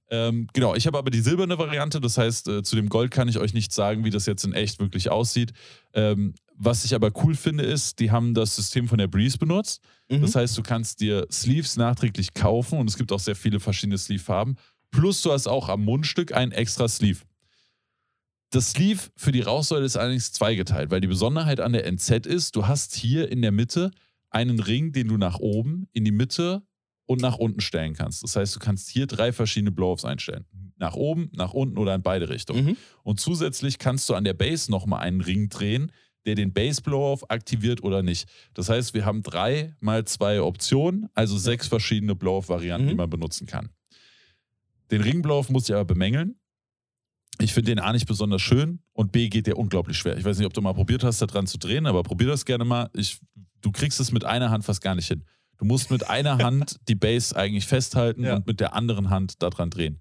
Ähm, 0.10 0.48
genau, 0.54 0.74
ich 0.76 0.88
habe 0.88 0.98
aber 0.98 1.10
die 1.10 1.20
silberne 1.20 1.58
Variante, 1.58 2.00
das 2.00 2.18
heißt, 2.18 2.48
äh, 2.48 2.64
zu 2.64 2.76
dem 2.78 2.88
Gold 2.88 3.12
kann 3.12 3.28
ich 3.28 3.40
euch 3.40 3.54
nicht 3.54 3.74
sagen, 3.74 4.06
wie 4.06 4.10
das 4.10 4.26
jetzt 4.26 4.46
in 4.46 4.54
echt 4.54 4.80
wirklich 4.80 5.10
aussieht. 5.12 5.52
Ähm, 5.94 6.34
was 6.56 6.86
ich 6.86 6.96
aber 6.96 7.12
cool 7.24 7.36
finde, 7.36 7.64
ist, 7.66 8.00
die 8.00 8.10
haben 8.12 8.34
das 8.34 8.56
System 8.56 8.88
von 8.88 8.98
der 8.98 9.08
Breeze 9.08 9.38
benutzt. 9.38 9.82
Mhm. 10.10 10.22
Das 10.22 10.36
heißt, 10.36 10.58
du 10.58 10.64
kannst 10.64 11.02
dir 11.02 11.28
Sleeves 11.32 11.76
nachträglich 11.78 12.34
kaufen 12.34 12.80
und 12.80 12.90
es 12.90 12.98
gibt 12.98 13.12
auch 13.12 13.20
sehr 13.20 13.36
viele 13.36 13.60
verschiedene 13.60 13.98
Sleeve-Farben. 13.98 14.56
Plus 14.92 15.22
du 15.22 15.32
hast 15.34 15.48
auch 15.48 15.68
am 15.70 15.84
Mundstück 15.84 16.34
einen 16.34 16.54
extra 16.54 16.88
Sleeve. 16.88 17.20
Das 18.50 18.72
Sleeve 18.72 19.02
für 19.18 19.32
die 19.32 19.42
Rauchsäule 19.42 19.86
ist 19.86 19.98
allerdings 19.98 20.32
zweigeteilt, 20.32 20.90
weil 20.90 21.02
die 21.02 21.08
Besonderheit 21.08 21.60
an 21.60 21.74
der 21.74 21.86
NZ 21.92 22.26
ist, 22.26 22.56
du 22.56 22.66
hast 22.68 22.96
hier 22.96 23.30
in 23.32 23.42
der 23.42 23.52
Mitte 23.52 23.92
einen 24.30 24.60
Ring, 24.60 24.92
den 24.94 25.08
du 25.10 25.18
nach 25.18 25.40
oben, 25.40 25.88
in 25.94 26.06
die 26.06 26.12
Mitte 26.12 26.62
und 27.06 27.22
nach 27.22 27.38
unten 27.38 27.60
stellen 27.62 27.94
kannst. 27.94 28.24
Das 28.24 28.36
heißt, 28.36 28.56
du 28.56 28.60
kannst 28.60 28.90
hier 28.90 29.06
drei 29.08 29.32
verschiedene 29.34 29.72
Blow-Offs 29.72 30.06
einstellen. 30.06 30.46
Nach 30.78 30.94
oben, 30.96 31.30
nach 31.34 31.54
unten 31.54 31.78
oder 31.78 31.96
in 31.96 32.04
beide 32.04 32.30
Richtungen. 32.30 32.66
Mhm. 32.66 32.78
Und 33.04 33.20
zusätzlich 33.20 33.80
kannst 33.80 34.08
du 34.10 34.14
an 34.14 34.24
der 34.24 34.34
Base 34.34 34.70
nochmal 34.72 35.02
einen 35.02 35.22
Ring 35.22 35.50
drehen, 35.50 35.92
der 36.26 36.36
den 36.36 36.54
Base 36.54 36.82
Blow-Off 36.82 37.30
aktiviert 37.30 37.84
oder 37.84 38.04
nicht. 38.04 38.30
Das 38.54 38.70
heißt, 38.70 38.94
wir 38.94 39.06
haben 39.06 39.24
drei 39.24 39.76
mal 39.80 40.06
zwei 40.06 40.42
Optionen, 40.42 41.08
also 41.14 41.38
sechs 41.38 41.68
verschiedene 41.68 42.16
Blow-Off-Varianten, 42.16 42.86
Mhm. 42.86 42.90
die 42.92 42.96
man 42.96 43.10
benutzen 43.10 43.48
kann. 43.48 43.70
Den 44.92 45.02
Ring 45.02 45.22
Blow-Off 45.22 45.50
muss 45.50 45.68
ich 45.70 45.76
aber 45.76 45.86
bemängeln. 45.86 46.36
Ich 47.40 47.54
finde 47.54 47.72
den 47.76 47.80
A 47.80 47.94
nicht 47.94 48.08
besonders 48.08 48.42
schön 48.42 48.80
und 48.94 49.12
B 49.12 49.30
geht 49.30 49.48
der 49.48 49.58
unglaublich 49.58 49.98
schwer. 49.98 50.18
Ich 50.18 50.24
weiß 50.26 50.38
nicht, 50.38 50.48
ob 50.48 50.54
du 50.54 50.62
mal 50.62 50.74
probiert 50.74 51.04
hast, 51.04 51.22
da 51.22 51.26
dran 51.28 51.46
zu 51.48 51.58
drehen, 51.58 51.86
aber 51.86 52.04
probier 52.04 52.28
das 52.28 52.46
gerne 52.46 52.66
mal. 52.66 52.90
Ich, 52.94 53.20
du 53.62 53.72
kriegst 53.72 54.00
es 54.00 54.12
mit 54.12 54.26
einer 54.26 54.50
Hand 54.50 54.66
fast 54.66 54.82
gar 54.82 54.96
nicht 54.96 55.08
hin. 55.08 55.24
Du 55.58 55.66
musst 55.66 55.92
mit 55.92 56.10
einer 56.10 56.38
Hand 56.44 56.78
die 56.88 56.96
Base 56.96 57.36
eigentlich 57.36 57.68
festhalten 57.68 58.24
Ja. 58.24 58.36
und 58.38 58.48
mit 58.48 58.60
der 58.60 58.74
anderen 58.74 59.10
Hand 59.10 59.42
daran 59.44 59.70
drehen. 59.70 60.00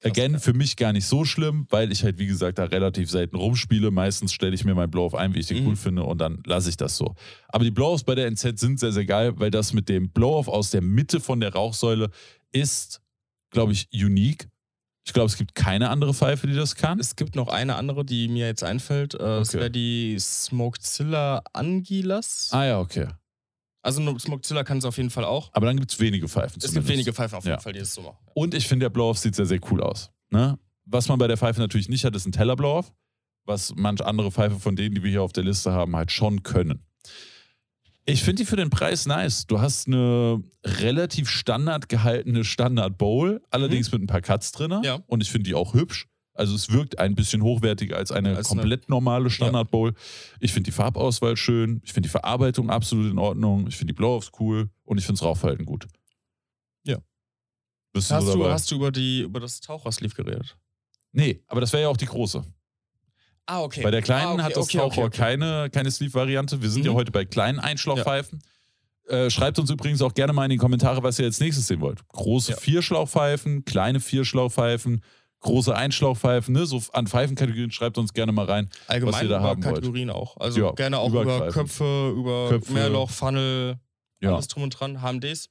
Krass, 0.00 0.10
Again, 0.10 0.38
für 0.38 0.52
mich 0.52 0.76
gar 0.76 0.92
nicht 0.92 1.06
so 1.06 1.24
schlimm, 1.24 1.66
weil 1.70 1.90
ich 1.90 2.02
halt, 2.04 2.18
wie 2.18 2.26
gesagt, 2.26 2.58
da 2.58 2.64
relativ 2.64 3.10
selten 3.10 3.36
rumspiele. 3.36 3.90
Meistens 3.90 4.32
stelle 4.34 4.54
ich 4.54 4.64
mir 4.64 4.74
mein 4.74 4.90
Blow-Off 4.90 5.14
ein, 5.14 5.32
wie 5.34 5.38
ich 5.38 5.46
den 5.46 5.62
Mhm. 5.62 5.68
cool 5.68 5.76
finde 5.76 6.02
und 6.02 6.18
dann 6.18 6.42
lasse 6.44 6.68
ich 6.68 6.76
das 6.76 6.96
so. 6.96 7.14
Aber 7.48 7.64
die 7.64 7.70
Blow-Offs 7.70 8.04
bei 8.04 8.14
der 8.14 8.26
NZ 8.26 8.58
sind 8.58 8.78
sehr, 8.80 8.92
sehr 8.92 9.06
geil, 9.06 9.32
weil 9.36 9.50
das 9.50 9.72
mit 9.72 9.88
dem 9.88 10.10
Blow-Off 10.10 10.48
aus 10.48 10.70
der 10.70 10.82
Mitte 10.82 11.20
von 11.20 11.40
der 11.40 11.54
Rauchsäule 11.54 12.10
ist, 12.52 13.00
glaube 13.50 13.72
ich, 13.72 13.88
unique. 13.94 14.48
Ich 15.06 15.12
glaube, 15.12 15.26
es 15.26 15.36
gibt 15.36 15.54
keine 15.54 15.90
andere 15.90 16.14
Pfeife, 16.14 16.46
die 16.46 16.54
das 16.54 16.76
kann. 16.76 16.98
Es 16.98 17.14
gibt 17.14 17.36
noch 17.36 17.48
eine 17.48 17.76
andere, 17.76 18.04
die 18.04 18.26
mir 18.28 18.46
jetzt 18.46 18.64
einfällt. 18.64 19.14
Äh, 19.14 19.18
Das 19.18 19.50
Okay. 19.50 19.58
wäre 19.58 19.70
die 19.70 20.16
Smokezilla 20.18 21.42
Angilas. 21.52 22.48
Ah 22.52 22.64
ja, 22.64 22.80
okay. 22.80 23.08
Also 23.82 24.18
Smokezilla 24.18 24.64
kann 24.64 24.78
es 24.78 24.86
auf 24.86 24.96
jeden 24.96 25.10
Fall 25.10 25.24
auch. 25.26 25.50
Aber 25.52 25.66
dann 25.66 25.76
gibt 25.78 25.92
es 25.92 26.00
wenige 26.00 26.26
Pfeifen. 26.26 26.58
Es 26.64 26.72
gibt 26.72 26.88
wenige 26.88 27.12
Pfeifen 27.12 27.36
auf 27.36 27.44
jeden 27.44 27.56
Ja. 27.56 27.60
Fall, 27.60 27.74
die 27.74 27.80
es 27.80 27.92
so 27.92 28.00
machen. 28.00 28.16
Und 28.32 28.54
ich 28.54 28.66
finde, 28.66 28.84
der 28.84 28.90
Blow-Off 28.90 29.18
sieht 29.18 29.34
sehr, 29.34 29.44
sehr 29.44 29.60
cool 29.70 29.82
aus. 29.82 30.10
Ne? 30.30 30.58
Was 30.86 31.08
man 31.08 31.18
bei 31.18 31.26
der 31.26 31.36
Pfeife 31.36 31.60
natürlich 31.60 31.90
nicht 31.90 32.04
hat, 32.06 32.16
ist 32.16 32.24
ein 32.26 32.32
Teller-Blow-Off, 32.32 32.90
was 33.44 33.74
manch 33.76 34.00
andere 34.02 34.32
Pfeife 34.32 34.58
von 34.58 34.74
denen, 34.74 34.94
die 34.94 35.02
wir 35.02 35.10
hier 35.10 35.22
auf 35.22 35.34
der 35.34 35.44
Liste 35.44 35.72
haben, 35.72 35.94
halt 35.96 36.12
schon 36.12 36.42
können. 36.42 36.86
Ich 38.06 38.22
finde 38.22 38.42
die 38.42 38.46
für 38.46 38.56
den 38.56 38.68
Preis 38.70 39.06
nice. 39.06 39.46
Du 39.46 39.60
hast 39.60 39.86
eine 39.86 40.42
relativ 40.64 41.28
standard 41.30 41.88
gehaltene 41.88 42.44
Standard-Bowl, 42.44 43.40
allerdings 43.50 43.90
mit 43.92 44.02
ein 44.02 44.06
paar 44.06 44.20
Cuts 44.20 44.52
drin. 44.52 44.78
Ja. 44.82 45.00
Und 45.06 45.22
ich 45.22 45.30
finde 45.30 45.48
die 45.48 45.54
auch 45.54 45.72
hübsch. 45.74 46.06
Also 46.36 46.54
es 46.54 46.70
wirkt 46.70 46.98
ein 46.98 47.14
bisschen 47.14 47.42
hochwertiger 47.42 47.96
als 47.96 48.10
eine 48.10 48.36
Als 48.36 48.50
eine- 48.50 48.60
komplett 48.60 48.88
normale 48.90 49.30
Standard-Bowl. 49.30 49.94
Ich 50.40 50.52
finde 50.52 50.68
die 50.68 50.72
Farbauswahl 50.72 51.36
schön. 51.36 51.80
Ich 51.84 51.92
finde 51.92 52.08
die 52.08 52.10
Verarbeitung 52.10 52.70
absolut 52.70 53.10
in 53.10 53.18
Ordnung. 53.18 53.68
Ich 53.68 53.76
finde 53.76 53.92
die 53.94 53.96
Blow-Offs 53.96 54.32
cool. 54.40 54.68
Und 54.82 54.98
ich 54.98 55.06
finde 55.06 55.20
das 55.20 55.26
Rauchverhalten 55.26 55.64
gut. 55.64 55.86
Ja. 56.84 56.98
Bist 57.92 58.10
Hast 58.10 58.26
du, 58.26 58.32
dabei? 58.32 58.52
hast 58.52 58.70
du 58.70 58.74
über, 58.74 58.90
die, 58.90 59.20
über 59.20 59.38
das 59.40 59.60
Tauchersleeve 59.60 60.14
geredet? 60.14 60.58
Nee, 61.12 61.42
aber 61.46 61.60
das 61.60 61.72
wäre 61.72 61.84
ja 61.84 61.88
auch 61.88 61.96
die 61.96 62.06
große. 62.06 62.44
Ah, 63.46 63.62
okay. 63.62 63.82
Bei 63.82 63.90
der 63.90 64.00
kleinen 64.02 64.26
ah, 64.26 64.32
okay, 64.34 64.42
hat 64.42 64.56
das 64.56 64.64
okay, 64.64 64.78
Tauchrohr 64.78 65.04
okay, 65.06 65.16
keine, 65.18 65.68
keine 65.70 65.90
Sleeve-Variante. 65.90 66.62
Wir 66.62 66.70
sind 66.70 66.84
ja 66.86 66.92
Mhm. 66.92 66.96
heute 66.96 67.12
bei 67.12 67.24
kleinen 67.24 67.58
Einschlauchpfeifen. 67.60 68.42
Äh, 69.06 69.28
schreibt 69.28 69.58
uns 69.58 69.68
übrigens 69.70 70.00
auch 70.00 70.14
gerne 70.14 70.32
mal 70.32 70.44
in 70.44 70.50
die 70.50 70.56
Kommentare, 70.56 71.02
was 71.02 71.18
ihr 71.18 71.26
als 71.26 71.38
nächstes 71.40 71.66
sehen 71.66 71.80
wollt. 71.82 72.06
Große 72.08 72.52
Ja. 72.52 72.58
Vierschlauchpfeifen, 72.58 73.66
kleine 73.66 74.00
Vierschlauchpfeifen, 74.00 75.02
große 75.40 75.76
Einschlauchpfeifen, 75.76 76.54
ne? 76.54 76.64
so 76.64 76.80
an 76.94 77.06
Pfeifenkategorien 77.06 77.70
schreibt 77.70 77.98
uns 77.98 78.14
gerne 78.14 78.32
mal 78.32 78.46
rein. 78.46 78.70
Allgemein 78.86 79.12
was 79.14 79.22
ihr 79.24 79.28
da 79.28 79.40
haben 79.42 79.62
wollt. 79.62 79.74
Kategorien 79.74 80.08
auch. 80.08 80.38
Also 80.38 80.60
Ja, 80.60 80.72
gerne 80.72 80.98
auch 80.98 81.10
über. 81.10 81.50
Köpfe, 81.50 82.14
über 82.16 82.48
Köpfe. 82.48 82.72
Mehrloch, 82.72 83.10
Funnel, 83.10 83.76
Ja. 84.22 84.32
alles 84.32 84.48
drum 84.48 84.62
und 84.62 84.70
dran, 84.70 85.02
HMDs. 85.02 85.50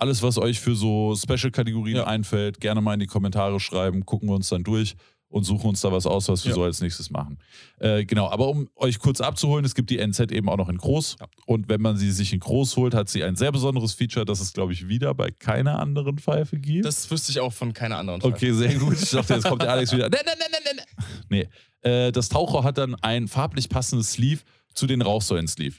Alles, 0.00 0.22
was 0.22 0.38
euch 0.38 0.60
für 0.60 0.76
so 0.76 1.16
Special-Kategorien 1.16 1.96
Ja. 1.96 2.04
einfällt, 2.06 2.60
gerne 2.60 2.80
mal 2.80 2.94
in 2.94 3.00
die 3.00 3.08
Kommentare 3.08 3.58
schreiben, 3.58 4.06
gucken 4.06 4.28
wir 4.28 4.36
uns 4.36 4.48
dann 4.48 4.62
durch 4.62 4.94
und 5.30 5.44
suchen 5.44 5.68
uns 5.68 5.80
da 5.82 5.92
was 5.92 6.06
aus, 6.06 6.28
was 6.28 6.44
wir 6.44 6.50
Ja. 6.50 6.54
so 6.54 6.62
als 6.64 6.80
nächstes 6.80 7.10
machen. 7.10 7.38
Äh, 7.78 8.04
genau, 8.06 8.28
aber 8.30 8.48
um 8.48 8.68
euch 8.76 8.98
kurz 8.98 9.20
abzuholen, 9.20 9.64
es 9.64 9.74
gibt 9.74 9.90
die 9.90 9.98
NZ 9.98 10.32
eben 10.32 10.48
auch 10.48 10.56
noch 10.56 10.68
in 10.70 10.78
groß. 10.78 11.16
Ja. 11.20 11.26
Und 11.46 11.68
wenn 11.68 11.80
man 11.82 11.96
sie 11.98 12.10
sich 12.10 12.32
in 12.32 12.40
groß 12.40 12.76
holt, 12.76 12.94
hat 12.94 13.08
sie 13.10 13.22
ein 13.22 13.36
sehr 13.36 13.52
besonderes 13.52 13.92
Feature, 13.94 14.24
das 14.24 14.40
es, 14.40 14.52
glaube 14.54 14.72
ich, 14.72 14.88
wieder 14.88 15.12
bei 15.14 15.30
keiner 15.30 15.78
anderen 15.80 16.18
Pfeife 16.18 16.58
gibt. 16.58 16.84
Das 16.86 17.10
wüsste 17.10 17.30
ich 17.32 17.40
auch 17.40 17.52
von 17.52 17.72
keiner 17.74 17.98
anderen 17.98 18.20
Pfeife. 18.22 18.34
Okay, 18.34 18.52
sehr 18.52 18.74
gut. 18.76 18.94
Ich 19.00 19.10
dachte, 19.10 19.34
jetzt 19.34 19.44
kommt 19.46 19.62
der 19.62 19.72
Alex 19.72 19.92
wieder. 19.92 20.08
Nein, 20.08 20.20
nein, 20.24 20.36
nein, 20.38 20.60
nein, 20.64 20.76
nein. 20.76 21.06
Nee. 21.28 21.48
Äh, 21.90 22.10
das 22.12 22.28
Tauchrohr 22.30 22.64
hat 22.64 22.78
dann 22.78 22.94
ein 22.96 23.28
farblich 23.28 23.68
passendes 23.68 24.12
Sleeve 24.12 24.40
zu 24.72 24.86
den 24.86 25.02
Rauchsäulen-Sleeve. 25.02 25.76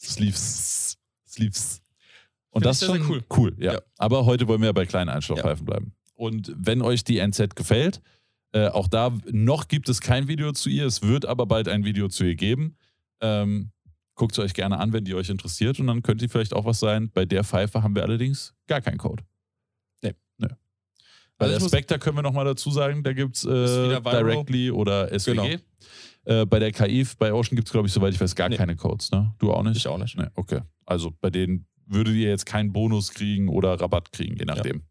Sleeves. 0.00 0.98
Sleeves. 1.26 1.80
Und 2.50 2.62
Find 2.62 2.66
das 2.66 2.82
ist 2.82 2.86
schon 2.86 3.02
sehr 3.08 3.22
cool. 3.36 3.56
ja. 3.58 3.72
Ja. 3.74 3.80
Aber 3.98 4.24
heute 4.26 4.46
wollen 4.46 4.62
wir 4.62 4.72
bei 4.72 4.86
kleinen 4.86 5.08
Einschlauchpfeifen 5.08 5.64
bleiben. 5.64 5.92
Und 6.14 6.52
wenn 6.56 6.82
euch 6.82 7.04
die 7.04 7.18
NZ 7.18 7.56
gefällt, 7.56 8.00
äh, 8.52 8.68
auch 8.68 8.88
da 8.88 9.12
noch 9.30 9.68
gibt 9.68 9.88
es 9.88 10.00
kein 10.00 10.28
Video 10.28 10.52
zu 10.52 10.68
ihr. 10.70 10.86
Es 10.86 11.02
wird 11.02 11.26
aber 11.26 11.46
bald 11.46 11.68
ein 11.68 11.84
Video 11.84 12.08
zu 12.08 12.24
ihr 12.24 12.36
geben. 12.36 12.76
Ähm, 13.20 13.70
Guckt 14.16 14.32
es 14.32 14.38
euch 14.38 14.54
gerne 14.54 14.78
an, 14.78 14.92
wenn 14.92 15.04
die 15.04 15.14
euch 15.14 15.28
interessiert. 15.28 15.80
Und 15.80 15.88
dann 15.88 16.02
könnte 16.02 16.24
die 16.24 16.28
vielleicht 16.30 16.54
auch 16.54 16.64
was 16.64 16.78
sein. 16.78 17.10
Bei 17.12 17.24
der 17.24 17.42
Pfeife 17.42 17.82
haben 17.82 17.96
wir 17.96 18.04
allerdings 18.04 18.54
gar 18.68 18.80
keinen 18.80 18.98
Code. 18.98 19.24
Nee. 20.02 20.14
nee. 20.38 20.46
Bei 21.36 21.46
Also 21.46 21.58
der 21.58 21.66
Spectre 21.66 21.98
können 21.98 22.18
wir 22.18 22.22
nochmal 22.22 22.44
dazu 22.44 22.70
sagen, 22.70 23.02
da 23.02 23.12
gibt 23.12 23.34
es 23.34 23.44
äh. 23.44 24.00
Directly 24.00 24.70
oder 24.70 25.08
SWG. 25.18 25.34
Genau. 25.34 26.42
Äh, 26.42 26.46
bei 26.46 26.60
der 26.60 26.70
KI, 26.70 27.04
bei 27.18 27.32
Ocean 27.34 27.56
gibt 27.56 27.66
es, 27.66 27.72
glaube 27.72 27.88
ich, 27.88 27.92
soweit 27.92 28.14
ich 28.14 28.20
weiß, 28.20 28.36
gar 28.36 28.48
Nee. 28.48 28.56
keine 28.56 28.76
Codes. 28.76 29.10
Ne? 29.10 29.34
Du 29.38 29.52
auch 29.52 29.64
nicht? 29.64 29.76
Ich 29.78 29.88
auch 29.88 29.98
nicht. 29.98 30.16
Nee, 30.16 30.28
okay. 30.36 30.60
Also 30.86 31.12
bei 31.20 31.30
denen 31.30 31.66
würdet 31.86 32.14
ihr 32.14 32.28
jetzt 32.28 32.46
keinen 32.46 32.72
Bonus 32.72 33.12
kriegen 33.12 33.48
oder 33.48 33.80
Rabatt 33.80 34.12
kriegen, 34.12 34.36
je 34.36 34.44
nachdem. 34.44 34.84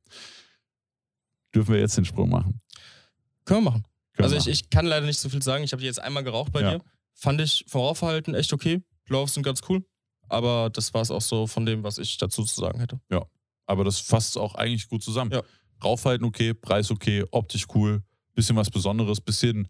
Dürfen 1.54 1.74
wir 1.74 1.80
jetzt 1.82 1.98
den 1.98 2.06
Sprung 2.06 2.30
machen? 2.30 2.62
Können 3.46 3.64
wir 3.64 3.72
machen. 3.72 3.84
Können 4.14 4.24
also 4.32 4.36
wir 4.36 4.52
ich, 4.54 4.62
ich 4.64 4.70
kann 4.70 4.86
leider 4.86 5.06
nicht 5.06 5.20
so 5.20 5.30
viel 5.30 5.42
sagen. 5.42 5.64
Ich 5.64 5.72
habe 5.72 5.82
die 5.82 5.88
jetzt 5.88 6.00
einmal 6.02 6.24
geraucht 6.24 6.52
bei 6.52 6.62
Ja. 6.62 6.78
dir. 6.78 6.84
Fand 7.14 7.42
ich 7.42 7.66
vom 7.68 7.82
Rauchverhalten 7.82 8.34
echt 8.36 8.54
okay. 8.54 8.82
Gloves 9.06 9.34
sind 9.34 9.44
ganz 9.44 9.62
cool. 9.70 9.84
Aber 10.30 10.70
das 10.72 10.94
war 10.94 11.02
es 11.02 11.12
auch 11.12 11.22
so 11.22 11.48
von 11.48 11.66
dem, 11.66 11.84
was 11.84 11.98
ich 11.98 12.18
dazu 12.18 12.44
zu 12.44 12.60
sagen 12.60 12.80
hätte. 12.80 13.00
Aber 13.66 13.84
das 13.84 14.00
fasst 14.00 14.38
auch 14.38 14.56
eigentlich 14.56 14.88
gut 14.90 15.04
zusammen. 15.04 15.32
Ja. 15.32 15.42
Raufhalten 15.84 16.26
okay, 16.26 16.54
Preis 16.54 16.92
okay, 16.92 17.24
optisch 17.32 17.66
cool, 17.76 18.04
bisschen 18.34 18.56
was 18.56 18.70
Besonderes, 18.70 19.22
bisschen 19.22 19.68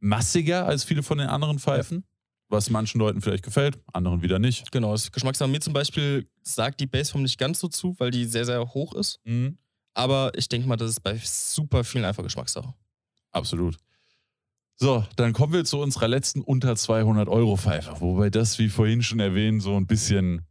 massiger 0.00 0.66
als 0.66 0.84
viele 0.84 1.02
von 1.02 1.18
den 1.18 1.28
anderen 1.28 1.58
Pfeifen, 1.58 2.04
was 2.48 2.70
manchen 2.70 2.98
Leuten 2.98 3.20
vielleicht 3.20 3.44
gefällt, 3.44 3.78
anderen 3.92 4.22
wieder 4.22 4.38
nicht. 4.38 4.70
Genau, 4.72 4.92
das 4.92 5.10
Geschmackssache 5.10 5.48
mir 5.48 5.60
zum 5.60 5.72
Beispiel 5.72 6.28
sagt 6.42 6.80
die 6.80 6.86
Bassform 6.86 7.22
nicht 7.22 7.38
ganz 7.38 7.60
so 7.60 7.68
zu, 7.68 7.94
weil 7.98 8.10
die 8.10 8.24
sehr, 8.24 8.44
sehr 8.44 8.74
hoch 8.74 8.94
ist. 8.94 9.20
Mhm. 9.24 9.58
Aber 9.96 10.30
ich 10.36 10.46
denke 10.48 10.68
mal, 10.68 10.76
das 10.76 10.90
ist 10.90 11.00
bei 11.00 11.18
super 11.24 11.82
vielen 11.82 12.04
einfach 12.04 12.22
Geschmackssache. 12.22 12.74
Absolut. 13.32 13.76
So, 14.76 15.04
dann 15.16 15.32
kommen 15.32 15.54
wir 15.54 15.64
zu 15.64 15.78
unserer 15.78 16.06
letzten 16.06 16.42
unter 16.42 16.76
200 16.76 17.28
Euro 17.28 17.56
Pfeife. 17.56 17.94
Wobei 18.00 18.28
das, 18.28 18.58
wie 18.58 18.68
vorhin 18.68 19.02
schon 19.02 19.20
erwähnt, 19.20 19.62
so 19.62 19.74
ein 19.74 19.86
bisschen, 19.86 20.42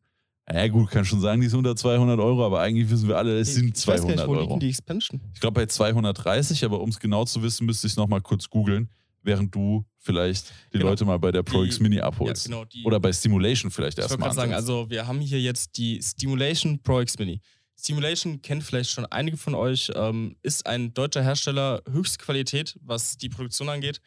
ja 0.51 0.67
gut, 0.67 0.89
kann 0.89 1.05
schon 1.05 1.21
sagen, 1.21 1.41
die 1.41 1.47
ist 1.47 1.53
unter 1.53 1.75
200 1.75 2.19
Euro, 2.19 2.43
aber 2.43 2.61
eigentlich 2.61 2.89
wissen 2.89 3.07
wir 3.07 3.17
alle, 3.17 3.37
es 3.39 3.53
sind 3.53 3.77
ich 3.77 3.85
weiß 3.87 4.01
gar 4.01 4.15
200 4.15 4.15
nicht, 4.17 4.27
wo 4.27 4.31
Euro. 4.33 4.47
liegen 4.47 4.59
die 4.61 4.69
Expansion? 4.69 5.21
Ich 5.35 5.39
glaube 5.39 5.61
bei 5.61 5.67
230, 5.67 6.65
aber 6.65 6.79
um 6.81 6.89
es 6.89 6.99
genau 6.99 7.23
zu 7.25 7.43
wissen, 7.43 7.67
müsste 7.67 7.85
ich 7.85 7.93
es 7.93 7.97
nochmal 7.97 8.21
kurz 8.21 8.49
googeln, 8.49 8.89
während 9.21 9.53
du 9.53 9.85
vielleicht 9.99 10.51
die 10.73 10.79
Genau. 10.79 10.89
Leute 10.89 11.05
mal 11.05 11.19
bei 11.19 11.31
der 11.31 11.43
Pro 11.43 11.61
Die- 11.61 11.67
X 11.67 11.79
Mini 11.79 11.99
abholst. 11.99 12.47
Ja, 12.49 12.63
genau, 12.63 12.87
Oder 12.87 12.99
bei 12.99 13.13
Stimulation 13.13 13.69
vielleicht 13.69 13.99
ich 13.99 14.03
wollte 14.03 14.13
erstmal. 14.13 14.29
gerade 14.29 14.35
sagen, 14.41 14.53
also 14.55 14.89
wir 14.89 15.05
haben 15.05 15.19
hier 15.19 15.39
jetzt 15.39 15.77
die 15.77 16.01
Stimulation 16.01 16.79
Pro 16.81 16.99
X 17.01 17.17
Mini. 17.19 17.41
Stimulation 17.77 18.41
kennt 18.41 18.63
vielleicht 18.63 18.91
schon 18.91 19.05
einige 19.07 19.37
von 19.37 19.55
euch, 19.55 19.91
ähm, 19.95 20.35
ist 20.41 20.65
ein 20.65 20.93
deutscher 20.93 21.23
Hersteller 21.23 21.81
höchste 21.89 22.23
Qualität, 22.23 22.77
was 22.81 23.17
die 23.17 23.29
Produktion 23.29 23.69
angeht, 23.69 23.99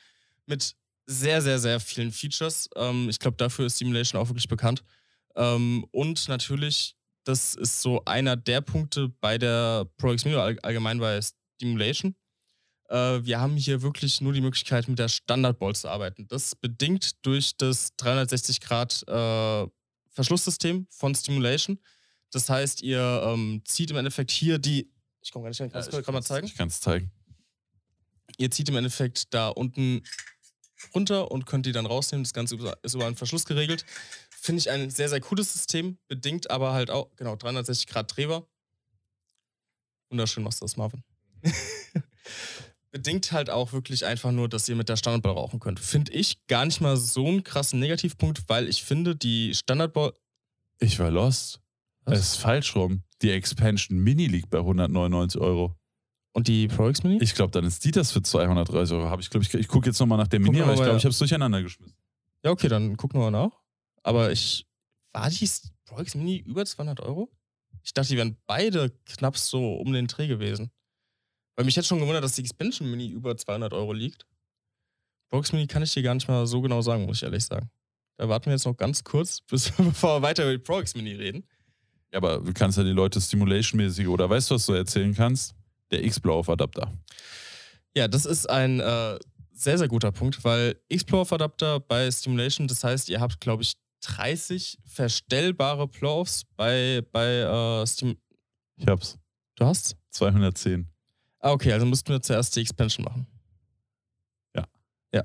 mit 0.47 0.74
sehr, 1.07 1.40
sehr, 1.43 1.59
sehr 1.59 1.81
vielen 1.81 2.12
Features. 2.12 2.69
Ähm, 2.77 3.09
ich 3.09 3.19
glaube, 3.19 3.36
dafür 3.36 3.66
ist 3.66 3.77
Stimulation 3.77 4.20
auch 4.20 4.28
wirklich 4.28 4.49
bekannt. 4.49 4.82
Ähm, 5.36 5.86
und 5.90 6.28
natürlich, 6.28 6.97
das 7.24 7.55
ist 7.55 7.81
so 7.82 8.03
einer 8.05 8.36
der 8.36 8.61
Punkte 8.61 9.09
bei 9.20 9.39
der 9.39 9.86
Pro 9.97 10.12
X 10.12 10.24
Mini, 10.24 10.36
all, 10.36 10.59
allgemein 10.61 10.99
bei 10.99 11.20
Stimulation. 11.57 12.15
Äh, 12.89 13.24
wir 13.24 13.40
haben 13.40 13.57
hier 13.57 13.82
wirklich 13.82 14.20
nur 14.20 14.32
die 14.32 14.40
Möglichkeit, 14.40 14.89
mit 14.89 14.99
der 14.99 15.09
Standard-Bowl 15.09 15.74
zu 15.74 15.89
arbeiten. 15.89 16.27
Das 16.28 16.55
bedingt 16.55 17.24
durch 17.24 17.57
das 17.57 17.95
360 17.97 18.61
Grad 18.61 19.05
äh, 19.07 19.66
Verschlusssystem 20.11 20.86
von 20.90 21.15
Stimulation. 21.15 21.78
Das 22.30 22.48
heißt, 22.48 22.82
ihr 22.82 23.22
ähm, 23.24 23.62
zieht 23.64 23.90
im 23.90 23.96
Endeffekt 23.96 24.30
hier 24.30 24.59
die. 24.59 24.90
Ich 25.20 25.32
komme 25.32 25.44
gar 25.44 25.50
nicht 25.50 25.60
rein, 25.60 25.70
kann 25.70 25.82
ja, 25.82 26.12
mal 26.12 26.22
zeigen? 26.22 26.46
Ich 26.46 26.56
kann 26.56 26.68
es 26.68 26.80
zeigen. 26.80 27.10
Ihr 28.36 28.50
zieht 28.50 28.68
im 28.68 28.76
Endeffekt 28.76 29.32
da 29.34 29.48
unten 29.48 30.02
runter 30.94 31.30
und 31.30 31.46
könnt 31.46 31.66
die 31.66 31.72
dann 31.72 31.86
rausnehmen. 31.86 32.24
Das 32.24 32.32
Ganze 32.32 32.56
ist 32.82 32.94
über 32.94 33.06
einen 33.06 33.16
Verschluss 33.16 33.44
geregelt. 33.44 33.84
Finde 34.30 34.60
ich 34.60 34.70
ein 34.70 34.90
sehr, 34.90 35.09
sehr 35.09 35.20
cooles 35.20 35.52
System, 35.52 35.98
bedingt 36.06 36.50
aber 36.50 36.72
halt 36.72 36.90
auch, 36.90 37.10
genau, 37.16 37.34
360 37.34 37.86
Grad 37.88 38.16
Drehbar. 38.16 38.46
Wunderschön 40.10 40.44
machst 40.44 40.60
du 40.60 40.64
das, 40.64 40.76
Marvin. 40.76 41.02
bedingt 42.90 43.32
halt 43.32 43.50
auch 43.50 43.72
wirklich 43.72 44.06
einfach 44.06 44.32
nur, 44.32 44.48
dass 44.48 44.68
ihr 44.68 44.76
mit 44.76 44.88
der 44.88 44.96
Standardball 44.96 45.32
rauchen 45.32 45.60
könnt. 45.60 45.80
Finde 45.80 46.12
ich 46.12 46.46
gar 46.46 46.64
nicht 46.64 46.80
mal 46.80 46.96
so 46.96 47.26
einen 47.26 47.44
krassen 47.44 47.80
Negativpunkt, 47.80 48.48
weil 48.48 48.68
ich 48.68 48.82
finde, 48.82 49.16
die 49.16 49.55
Standardball. 49.55 50.14
Ich 50.78 50.98
war 50.98 51.10
lost. 51.10 51.60
Es 52.12 52.20
ist 52.20 52.36
falsch 52.36 52.74
rum. 52.76 53.02
Die 53.22 53.30
Expansion 53.30 53.98
Mini 53.98 54.26
liegt 54.26 54.51
bei 54.51 54.59
199 54.59 55.40
Euro. 55.40 55.76
Und 56.32 56.47
die 56.47 56.68
Pro 56.68 56.89
X 56.89 57.02
Mini? 57.02 57.18
Ich 57.22 57.35
glaube, 57.35 57.51
dann 57.51 57.64
ist 57.64 57.85
die 57.85 57.90
das 57.90 58.12
für 58.12 58.22
230 58.22 58.94
Euro. 58.97 59.10
Hab 59.10 59.20
ich 59.20 59.30
glaube, 59.30 59.44
ich, 59.44 59.55
ich 59.55 59.68
gucke 59.68 59.86
jetzt 59.89 59.98
nochmal 59.98 60.18
nach 60.18 60.28
der 60.28 60.40
Mini, 60.40 60.60
aber 60.60 60.72
ich 60.72 60.76
glaube, 60.76 60.93
ja. 60.93 60.97
ich 60.97 61.05
habe 61.05 61.10
es 61.10 61.18
durcheinander 61.18 61.62
geschmissen. 61.62 61.97
Ja, 62.44 62.51
okay, 62.51 62.68
dann 62.68 62.97
gucken 62.97 63.20
wir 63.20 63.30
mal 63.30 63.47
nach. 63.47 63.59
Aber 64.02 64.30
ich. 64.30 64.66
War 65.12 65.28
die 65.30 65.51
Pro 65.85 66.01
X 66.01 66.14
Mini 66.14 66.36
über 66.36 66.64
200 66.64 67.01
Euro? 67.01 67.30
Ich 67.82 67.93
dachte, 67.93 68.10
die 68.10 68.16
wären 68.16 68.36
beide 68.47 68.90
knapp 69.06 69.36
so 69.36 69.74
um 69.74 69.93
den 69.93 70.06
Dreh 70.06 70.28
gewesen. 70.28 70.70
Weil 71.56 71.64
mich 71.64 71.74
jetzt 71.74 71.89
schon 71.89 71.98
gewundert, 71.98 72.22
dass 72.22 72.35
die 72.35 72.43
Expansion 72.43 72.89
Mini 72.90 73.09
über 73.09 73.36
200 73.36 73.72
Euro 73.72 73.93
liegt. 73.93 74.26
Pro 75.30 75.40
X 75.40 75.52
Mini 75.52 75.66
kann 75.66 75.82
ich 75.82 75.93
dir 75.93 76.02
gar 76.02 76.14
nicht 76.14 76.28
mal 76.28 76.47
so 76.47 76.60
genau 76.60 76.82
sagen, 76.82 77.06
muss 77.06 77.16
ich 77.16 77.22
ehrlich 77.24 77.44
sagen. 77.44 77.70
Da 78.16 78.28
warten 78.28 78.47
wir 78.47 78.52
jetzt 78.52 78.64
noch 78.64 78.76
ganz 78.76 79.02
kurz, 79.02 79.40
bis, 79.51 79.72
bevor 79.72 80.18
wir 80.18 80.22
weiter 80.22 80.44
über 80.44 80.52
die 80.52 80.59
Pro 80.59 80.80
X 80.80 80.94
Mini 80.94 81.14
reden. 81.14 81.44
Ja, 82.12 82.18
aber 82.18 82.39
du 82.39 82.52
kannst 82.52 82.78
ja 82.78 82.85
die 82.85 82.90
Leute 82.90 83.20
stimulation-mäßig 83.20 84.09
oder 84.09 84.28
weißt 84.28 84.51
du, 84.51 84.55
was 84.55 84.66
du 84.66 84.72
erzählen 84.72 85.14
kannst? 85.14 85.55
Der 85.90 86.05
X-Blow-Adapter. 86.05 86.93
Ja, 87.94 88.09
das 88.09 88.24
ist 88.24 88.48
ein 88.48 88.80
äh, 88.80 89.18
sehr, 89.52 89.78
sehr 89.78 89.89
guter 89.89 90.12
Punkt, 90.12 90.43
weil 90.44 90.76
X-Blow-Adapter 90.89 91.80
bei 91.80 92.10
Stimulation, 92.10 92.68
das 92.68 92.85
heißt, 92.85 93.09
ihr 93.09 93.20
habt, 93.20 93.40
glaube 93.40 93.62
ich, 93.62 93.74
30 94.02 94.78
verstellbare 94.85 95.89
Blow-Offs 95.89 96.44
bei, 96.56 97.02
bei 97.12 97.40
äh, 97.82 97.86
Stim. 97.86 98.16
Ich 98.76 98.86
hab's. 98.86 99.18
Du 99.56 99.64
hast? 99.64 99.97
210. 100.10 100.86
Ah, 101.40 101.52
okay, 101.52 101.72
also 101.72 101.86
mussten 101.86 102.09
wir 102.10 102.22
zuerst 102.22 102.55
die 102.56 102.60
Expansion 102.60 103.05
machen. 103.05 103.26
Ja. 104.55 104.64
Ja. 105.12 105.24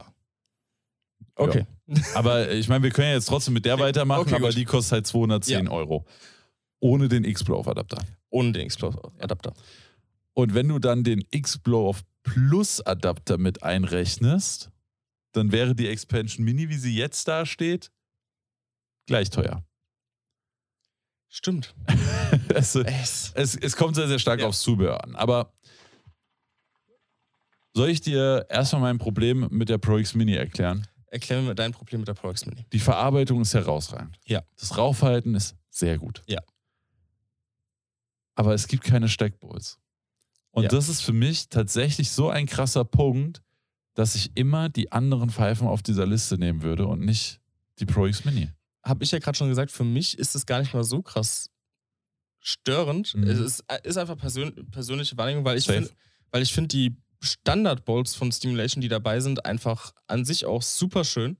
Okay. 1.36 1.66
Ja. 1.88 2.02
Aber 2.16 2.52
ich 2.52 2.68
meine, 2.68 2.84
wir 2.84 2.92
können 2.92 3.10
ja 3.10 3.14
jetzt 3.16 3.28
trotzdem 3.28 3.54
mit 3.54 3.66
der 3.66 3.80
weitermachen, 3.80 4.22
okay, 4.22 4.36
aber 4.36 4.48
gut. 4.48 4.58
die 4.58 4.66
kostet 4.66 4.94
halt 4.94 5.08
210 5.08 5.66
ja. 5.66 5.72
Euro. 5.72 6.06
Ohne 6.84 7.08
den 7.08 7.24
X-Blow-Adapter. 7.24 8.04
Ohne 8.30 8.52
den 8.52 8.66
X-Blow-Adapter. 8.66 9.54
Und 10.34 10.54
wenn 10.54 10.68
du 10.68 10.80
dann 10.80 11.06
den 11.06 11.24
X-Blow 11.32 11.96
Plus 12.24 12.82
Adapter 12.82 13.38
mit 13.38 13.64
einrechnest, 13.64 14.70
dann 15.32 15.54
wäre 15.54 15.76
die 15.76 15.88
Expansion 15.88 16.44
Mini, 16.44 16.68
wie 16.68 16.76
sie 16.76 16.94
jetzt 16.94 17.30
da 17.30 17.46
steht, 17.46 17.90
gleich 19.08 19.30
teuer. 19.30 19.64
Stimmt. 21.30 21.74
es, 22.50 22.76
es, 22.76 23.56
es, 23.56 23.76
kommt 23.78 23.96
sehr, 23.96 24.10
sehr 24.10 24.20
stark 24.20 24.42
ja. 24.42 24.48
aufs 24.48 24.60
Zubehör 24.60 25.06
an. 25.06 25.16
Aber 25.16 25.54
soll 27.74 27.88
ich 27.88 28.02
dir 28.02 28.46
erstmal 28.50 28.82
mein 28.82 28.98
Problem 28.98 29.48
mit 29.52 29.70
der 29.70 29.78
Pro 29.78 29.98
X 29.98 30.16
Mini 30.16 30.36
erklären? 30.36 30.86
Erklär 31.08 31.42
mir 31.44 31.56
dein 31.56 31.72
Problem 31.72 32.02
mit 32.02 32.10
der 32.10 32.14
Pro 32.14 32.30
X 32.30 32.46
Mini. 32.46 32.66
Die 32.74 32.80
Verarbeitung 32.80 33.40
ist 33.40 33.54
herausragend. 33.54 34.20
Ja. 34.26 34.44
Das 34.60 34.78
Rauchverhalten 34.78 35.34
ist 35.34 35.56
sehr 35.70 35.98
gut. 35.98 36.22
Ja. 36.28 36.42
Aber 38.36 38.54
es 38.54 38.68
gibt 38.68 38.84
keine 38.84 39.10
Steckbowls. 39.10 39.80
Und 40.52 40.64
ja. 40.64 40.70
das 40.70 40.90
ist 40.90 41.02
für 41.02 41.14
mich 41.14 41.50
tatsächlich 41.50 42.12
so 42.12 42.30
ein 42.30 42.46
krasser 42.46 42.86
Punkt, 42.86 43.42
dass 43.96 44.16
ich 44.16 44.32
immer 44.36 44.70
die 44.70 44.92
anderen 44.92 45.30
Pfeifen 45.30 45.68
auf 45.68 45.82
dieser 45.82 46.06
Liste 46.06 46.38
nehmen 46.38 46.62
würde 46.62 46.88
und 46.88 47.02
nicht 47.02 47.40
die 47.80 47.86
Pro 47.86 48.06
X 48.06 48.26
Mini. 48.26 48.50
Habe 48.84 49.04
ich 49.04 49.12
ja 49.12 49.20
gerade 49.20 49.38
schon 49.38 49.50
gesagt, 49.50 49.72
für 49.72 49.84
mich 49.84 50.18
ist 50.18 50.36
es 50.36 50.46
gar 50.46 50.60
nicht 50.60 50.74
mal 50.74 50.84
so 50.84 51.02
krass 51.02 51.50
störend. 52.40 53.16
Mhm. 53.16 53.24
Es 53.24 53.40
ist, 53.40 53.64
ist, 53.84 53.98
einfach 53.98 54.18
persön 54.18 54.70
persönliche 54.70 55.18
Wahrnehmung, 55.18 55.46
weil 55.46 55.58
ich 55.58 55.66
finde, 55.66 55.90
finde 56.46 56.68
die 56.68 56.96
Standard-Bolts 57.22 58.16
von 58.16 58.32
Stimulation, 58.32 58.82
die 58.82 58.90
dabei 58.90 59.22
sind, 59.22 59.46
einfach 59.46 59.94
an 60.08 60.26
sich 60.26 60.46
auch 60.46 60.62
super 60.62 61.04
schön. 61.06 61.38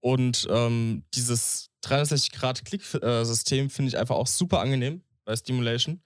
Und 0.00 0.46
ähm, 0.50 1.04
dieses 1.14 1.70
360-Grad-Klick-System 1.84 3.70
finde 3.70 3.88
ich 3.88 3.98
einfach 3.98 4.16
auch 4.16 4.26
super 4.26 4.60
angenehm 4.60 5.02
bei 5.24 5.34
Stimulation. 5.34 6.02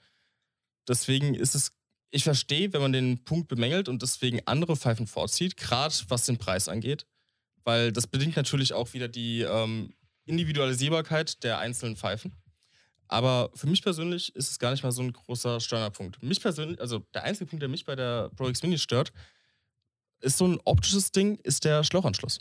Deswegen 0.88 1.34
ist 1.34 1.54
es 1.54 1.72
ich 2.10 2.24
verstehe, 2.24 2.72
wenn 2.72 2.82
man 2.82 2.92
den 2.92 3.24
Punkt 3.24 3.48
bemängelt 3.48 3.88
und 3.88 4.02
deswegen 4.02 4.40
andere 4.46 4.76
Pfeifen 4.76 5.06
vorzieht, 5.06 5.56
gerade 5.56 5.94
was 6.08 6.26
den 6.26 6.38
Preis 6.38 6.68
angeht, 6.68 7.06
weil 7.64 7.92
das 7.92 8.06
bedingt 8.06 8.36
natürlich 8.36 8.72
auch 8.72 8.92
wieder 8.94 9.08
die 9.08 9.42
ähm, 9.42 9.94
Individualisierbarkeit 10.24 11.42
der 11.44 11.58
einzelnen 11.58 11.96
Pfeifen. 11.96 12.32
Aber 13.06 13.50
für 13.54 13.66
mich 13.66 13.82
persönlich 13.82 14.34
ist 14.36 14.50
es 14.50 14.58
gar 14.58 14.70
nicht 14.70 14.84
mal 14.84 14.92
so 14.92 15.02
ein 15.02 15.12
großer 15.12 15.60
Störnerpunkt. 15.60 16.22
Mich 16.22 16.40
persönlich, 16.40 16.80
also 16.80 17.00
der 17.12 17.24
einzige 17.24 17.46
Punkt, 17.46 17.62
der 17.62 17.68
mich 17.68 17.84
bei 17.84 17.96
der 17.96 18.30
Pro 18.36 18.48
X 18.48 18.62
Mini 18.62 18.78
stört, 18.78 19.12
ist 20.20 20.38
so 20.38 20.46
ein 20.46 20.60
optisches 20.64 21.10
Ding, 21.10 21.36
ist 21.42 21.64
der 21.64 21.82
Schlauchanschluss. 21.82 22.40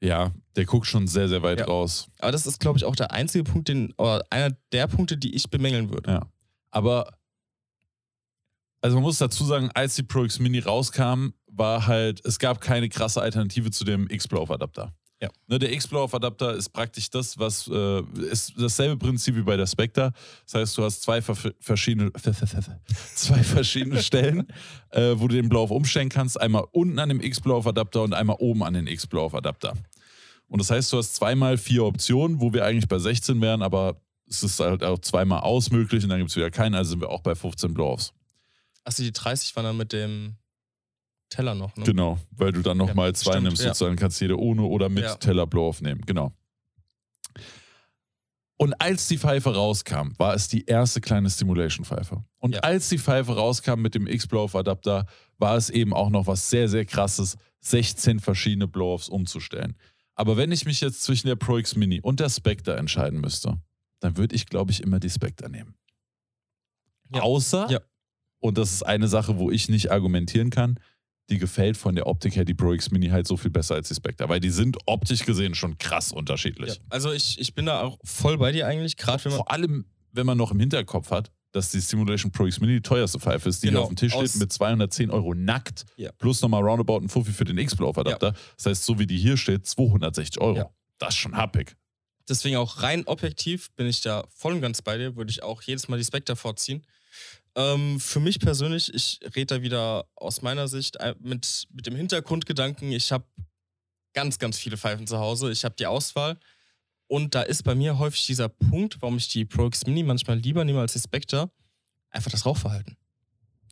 Ja, 0.00 0.32
der 0.54 0.64
guckt 0.64 0.86
schon 0.86 1.08
sehr, 1.08 1.28
sehr 1.28 1.42
weit 1.42 1.60
ja. 1.60 1.66
raus. 1.66 2.08
Aber 2.18 2.30
das 2.30 2.46
ist, 2.46 2.60
glaube 2.60 2.78
ich, 2.78 2.84
auch 2.84 2.94
der 2.94 3.12
einzige 3.12 3.44
Punkt, 3.44 3.68
den, 3.68 3.92
oder 3.94 4.24
einer 4.30 4.54
der 4.72 4.86
Punkte, 4.86 5.16
die 5.16 5.34
ich 5.34 5.48
bemängeln 5.50 5.90
würde. 5.90 6.10
Ja. 6.10 6.30
Aber 6.70 7.15
also 8.80 8.96
man 8.96 9.02
muss 9.02 9.18
dazu 9.18 9.44
sagen, 9.44 9.70
als 9.74 9.96
die 9.96 10.02
Pro 10.02 10.24
X 10.24 10.38
Mini 10.38 10.60
rauskam, 10.60 11.30
war 11.46 11.86
halt, 11.86 12.24
es 12.24 12.38
gab 12.38 12.60
keine 12.60 12.88
krasse 12.88 13.20
Alternative 13.20 13.70
zu 13.70 13.84
dem 13.84 14.08
X-Blow-Adapter. 14.08 14.92
Ja. 15.22 15.30
Ne, 15.46 15.58
der 15.58 15.72
X-Blow-Adapter 15.72 16.54
ist 16.54 16.68
praktisch 16.70 17.08
das, 17.08 17.38
was 17.38 17.68
äh, 17.68 18.02
ist 18.30 18.52
dasselbe 18.58 18.98
Prinzip 18.98 19.34
wie 19.34 19.42
bei 19.42 19.56
der 19.56 19.66
Spectre. 19.66 20.12
Das 20.44 20.54
heißt, 20.54 20.76
du 20.76 20.84
hast 20.84 21.00
zwei 21.00 21.22
verschiedene, 21.22 22.12
zwei 23.14 23.42
verschiedene 23.42 24.02
Stellen, 24.02 24.46
äh, 24.90 25.14
wo 25.16 25.26
du 25.26 25.36
den 25.36 25.48
Blow 25.48 25.64
umstellen 25.64 26.10
kannst. 26.10 26.38
Einmal 26.38 26.64
unten 26.72 26.98
an 26.98 27.08
dem 27.08 27.20
X-Blow-Adapter 27.20 28.02
und 28.02 28.12
einmal 28.12 28.36
oben 28.40 28.62
an 28.62 28.74
den 28.74 28.86
X-Blow-Adapter. 28.86 29.72
Und 30.48 30.60
das 30.60 30.70
heißt, 30.70 30.92
du 30.92 30.98
hast 30.98 31.14
zweimal 31.14 31.56
vier 31.56 31.84
Optionen, 31.84 32.40
wo 32.40 32.52
wir 32.52 32.66
eigentlich 32.66 32.88
bei 32.88 32.98
16 32.98 33.40
wären, 33.40 33.62
aber 33.62 33.96
es 34.28 34.42
ist 34.42 34.60
halt 34.60 34.84
auch 34.84 34.98
zweimal 34.98 35.40
aus 35.40 35.70
möglich 35.70 36.04
und 36.04 36.10
dann 36.10 36.18
gibt 36.18 36.30
es 36.30 36.36
wieder 36.36 36.50
keinen, 36.50 36.74
also 36.74 36.90
sind 36.90 37.00
wir 37.00 37.08
auch 37.08 37.22
bei 37.22 37.34
15 37.34 37.72
Blow-Offs. 37.72 38.12
Achso, 38.86 39.02
die 39.02 39.12
30 39.12 39.54
waren 39.56 39.64
dann 39.64 39.76
mit 39.76 39.92
dem 39.92 40.36
Teller 41.28 41.54
noch, 41.56 41.76
ne? 41.76 41.84
Genau, 41.84 42.18
weil 42.30 42.52
du 42.52 42.62
dann 42.62 42.78
nochmal 42.78 43.08
ja, 43.08 43.14
zwei 43.14 43.32
stimmt, 43.32 43.44
nimmst, 43.44 43.62
sozusagen 43.62 43.96
kannst 43.96 44.20
jede 44.20 44.38
ohne 44.38 44.62
oder 44.62 44.88
mit 44.88 45.02
ja. 45.02 45.16
Teller 45.16 45.46
Blow-Off 45.46 45.82
nehmen, 45.82 46.02
genau. 46.06 46.32
Und 48.58 48.80
als 48.80 49.08
die 49.08 49.18
Pfeife 49.18 49.54
rauskam, 49.54 50.12
war 50.18 50.34
es 50.34 50.48
die 50.48 50.64
erste 50.64 51.00
kleine 51.00 51.28
Stimulation-Pfeife. 51.28 52.24
Und 52.38 52.54
ja. 52.54 52.60
als 52.60 52.88
die 52.88 52.98
Pfeife 52.98 53.34
rauskam 53.34 53.80
mit 53.80 53.94
dem 53.94 54.06
X-Blow-Off-Adapter, 54.06 55.06
war 55.38 55.56
es 55.56 55.68
eben 55.68 55.92
auch 55.92 56.08
noch 56.08 56.26
was 56.28 56.48
sehr, 56.48 56.68
sehr 56.68 56.86
krasses, 56.86 57.36
16 57.60 58.20
verschiedene 58.20 58.68
Blow-Offs 58.68 59.08
umzustellen. 59.08 59.76
Aber 60.14 60.36
wenn 60.36 60.52
ich 60.52 60.64
mich 60.64 60.80
jetzt 60.80 61.02
zwischen 61.02 61.26
der 61.26 61.36
Pro 61.36 61.58
X 61.58 61.74
Mini 61.74 62.00
und 62.00 62.20
der 62.20 62.30
Spectre 62.30 62.76
entscheiden 62.76 63.20
müsste, 63.20 63.60
dann 64.00 64.16
würde 64.16 64.34
ich, 64.34 64.46
glaube 64.46 64.70
ich, 64.70 64.80
immer 64.80 65.00
die 65.00 65.10
Spectre 65.10 65.50
nehmen. 65.50 65.74
Ja. 67.12 67.22
Außer 67.22 67.68
ja. 67.68 67.80
Und 68.46 68.58
das 68.58 68.72
ist 68.72 68.82
eine 68.82 69.08
Sache, 69.08 69.38
wo 69.38 69.50
ich 69.50 69.68
nicht 69.68 69.90
argumentieren 69.90 70.50
kann. 70.50 70.78
Die 71.28 71.38
gefällt 71.38 71.76
von 71.76 71.96
der 71.96 72.06
Optik 72.06 72.36
her 72.36 72.44
die 72.44 72.54
Pro 72.54 72.72
X 72.72 72.92
Mini 72.92 73.08
halt 73.08 73.26
so 73.26 73.36
viel 73.36 73.50
besser 73.50 73.74
als 73.74 73.88
die 73.88 73.94
Spectre, 73.94 74.28
weil 74.28 74.38
die 74.38 74.50
sind 74.50 74.78
optisch 74.86 75.24
gesehen 75.24 75.56
schon 75.56 75.76
krass 75.78 76.12
unterschiedlich. 76.12 76.74
Ja, 76.74 76.80
also 76.88 77.12
ich, 77.12 77.40
ich 77.40 77.54
bin 77.54 77.66
da 77.66 77.82
auch 77.82 77.98
voll 78.04 78.38
bei 78.38 78.52
dir 78.52 78.68
eigentlich, 78.68 78.96
gerade 78.96 79.24
wenn 79.24 79.32
man. 79.32 79.38
Vor 79.38 79.50
allem, 79.50 79.86
wenn 80.12 80.24
man 80.24 80.38
noch 80.38 80.52
im 80.52 80.60
Hinterkopf 80.60 81.10
hat, 81.10 81.32
dass 81.50 81.70
die 81.70 81.80
Simulation 81.80 82.30
Pro 82.30 82.46
X 82.46 82.60
Mini 82.60 82.74
die 82.74 82.82
teuerste 82.82 83.18
Pfeife 83.18 83.48
ist, 83.48 83.62
die 83.62 83.68
genau, 83.68 83.80
hier 83.80 83.82
auf 83.84 83.88
dem 83.88 83.96
Tisch 83.96 84.12
steht 84.12 84.36
mit 84.36 84.52
210 84.52 85.10
Euro 85.10 85.34
nackt, 85.34 85.84
ja. 85.96 86.12
plus 86.12 86.42
nochmal 86.42 86.62
roundabout 86.62 86.98
ein 86.98 87.08
Fuffi 87.08 87.32
für 87.32 87.44
den 87.44 87.58
X-Blow-Adapter. 87.58 88.28
Ja. 88.28 88.34
Das 88.56 88.66
heißt, 88.66 88.84
so 88.84 88.98
wie 88.98 89.06
die 89.06 89.18
hier 89.18 89.36
steht, 89.36 89.66
260 89.66 90.40
Euro. 90.40 90.56
Ja. 90.56 90.70
Das 90.98 91.14
ist 91.14 91.16
schon 91.16 91.36
happig. 91.36 91.74
Deswegen 92.28 92.56
auch 92.56 92.82
rein 92.82 93.04
objektiv 93.06 93.70
bin 93.72 93.86
ich 93.86 94.00
da 94.00 94.24
voll 94.28 94.54
und 94.54 94.60
ganz 94.60 94.82
bei 94.82 94.98
dir, 94.98 95.16
würde 95.16 95.30
ich 95.30 95.42
auch 95.42 95.62
jedes 95.62 95.88
Mal 95.88 95.96
die 95.96 96.04
Spectre 96.04 96.36
vorziehen. 96.36 96.84
Ähm, 97.56 97.98
für 97.98 98.20
mich 98.20 98.38
persönlich, 98.38 98.92
ich 98.92 99.18
rede 99.34 99.56
da 99.56 99.62
wieder 99.62 100.06
aus 100.14 100.42
meiner 100.42 100.68
Sicht 100.68 100.96
äh, 100.96 101.14
mit, 101.18 101.66
mit 101.72 101.86
dem 101.86 101.96
Hintergrundgedanken, 101.96 102.92
ich 102.92 103.10
habe 103.10 103.24
ganz, 104.16 104.38
ganz 104.38 104.58
viele 104.58 104.76
Pfeifen 104.76 105.06
zu 105.06 105.18
Hause. 105.18 105.50
Ich 105.50 105.64
habe 105.64 105.74
die 105.78 105.86
Auswahl. 105.86 106.38
Und 107.06 107.34
da 107.34 107.42
ist 107.42 107.62
bei 107.62 107.74
mir 107.74 107.98
häufig 107.98 108.26
dieser 108.26 108.48
Punkt, 108.48 109.00
warum 109.00 109.18
ich 109.18 109.28
die 109.28 109.44
Pro 109.44 109.66
X 109.66 109.86
Mini 109.86 110.02
manchmal 110.02 110.38
lieber 110.38 110.64
nehme 110.64 110.80
als 110.80 110.94
die 110.94 110.98
Spectre, 110.98 111.50
einfach 112.10 112.30
das 112.30 112.46
Rauchverhalten. 112.46 112.96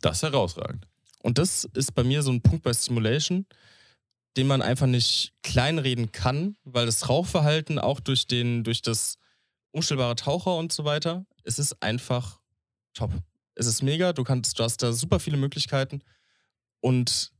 Das 0.01 0.17
ist 0.17 0.23
herausragend. 0.23 0.87
Und 1.21 1.39
das 1.39 1.65
ist 1.73 1.93
bei 1.95 2.03
mir 2.03 2.21
so 2.21 2.31
ein 2.31 2.41
Punkt 2.41 2.63
bei 2.63 2.73
Stimulation, 2.73 3.45
den 4.37 4.47
man 4.47 4.61
einfach 4.61 4.85
nicht 4.85 5.33
kleinreden 5.41 6.11
kann, 6.11 6.55
weil 6.63 6.85
das 6.85 7.09
Rauchverhalten 7.09 7.79
auch 7.79 7.99
durch, 7.99 8.27
den, 8.27 8.63
durch 8.63 8.81
das 8.83 9.17
umstellbare 9.71 10.15
Taucher 10.15 10.55
und 10.55 10.71
so 10.71 10.85
weiter, 10.85 11.25
es 11.43 11.57
ist 11.57 11.81
einfach 11.81 12.39
top. 12.93 13.11
Es 13.55 13.65
ist 13.65 13.81
mega, 13.81 14.13
du, 14.13 14.23
kannst, 14.23 14.59
du 14.59 14.63
hast 14.63 14.83
da 14.83 14.91
super 14.93 15.19
viele 15.19 15.37
Möglichkeiten 15.37 16.01
und 16.81 17.31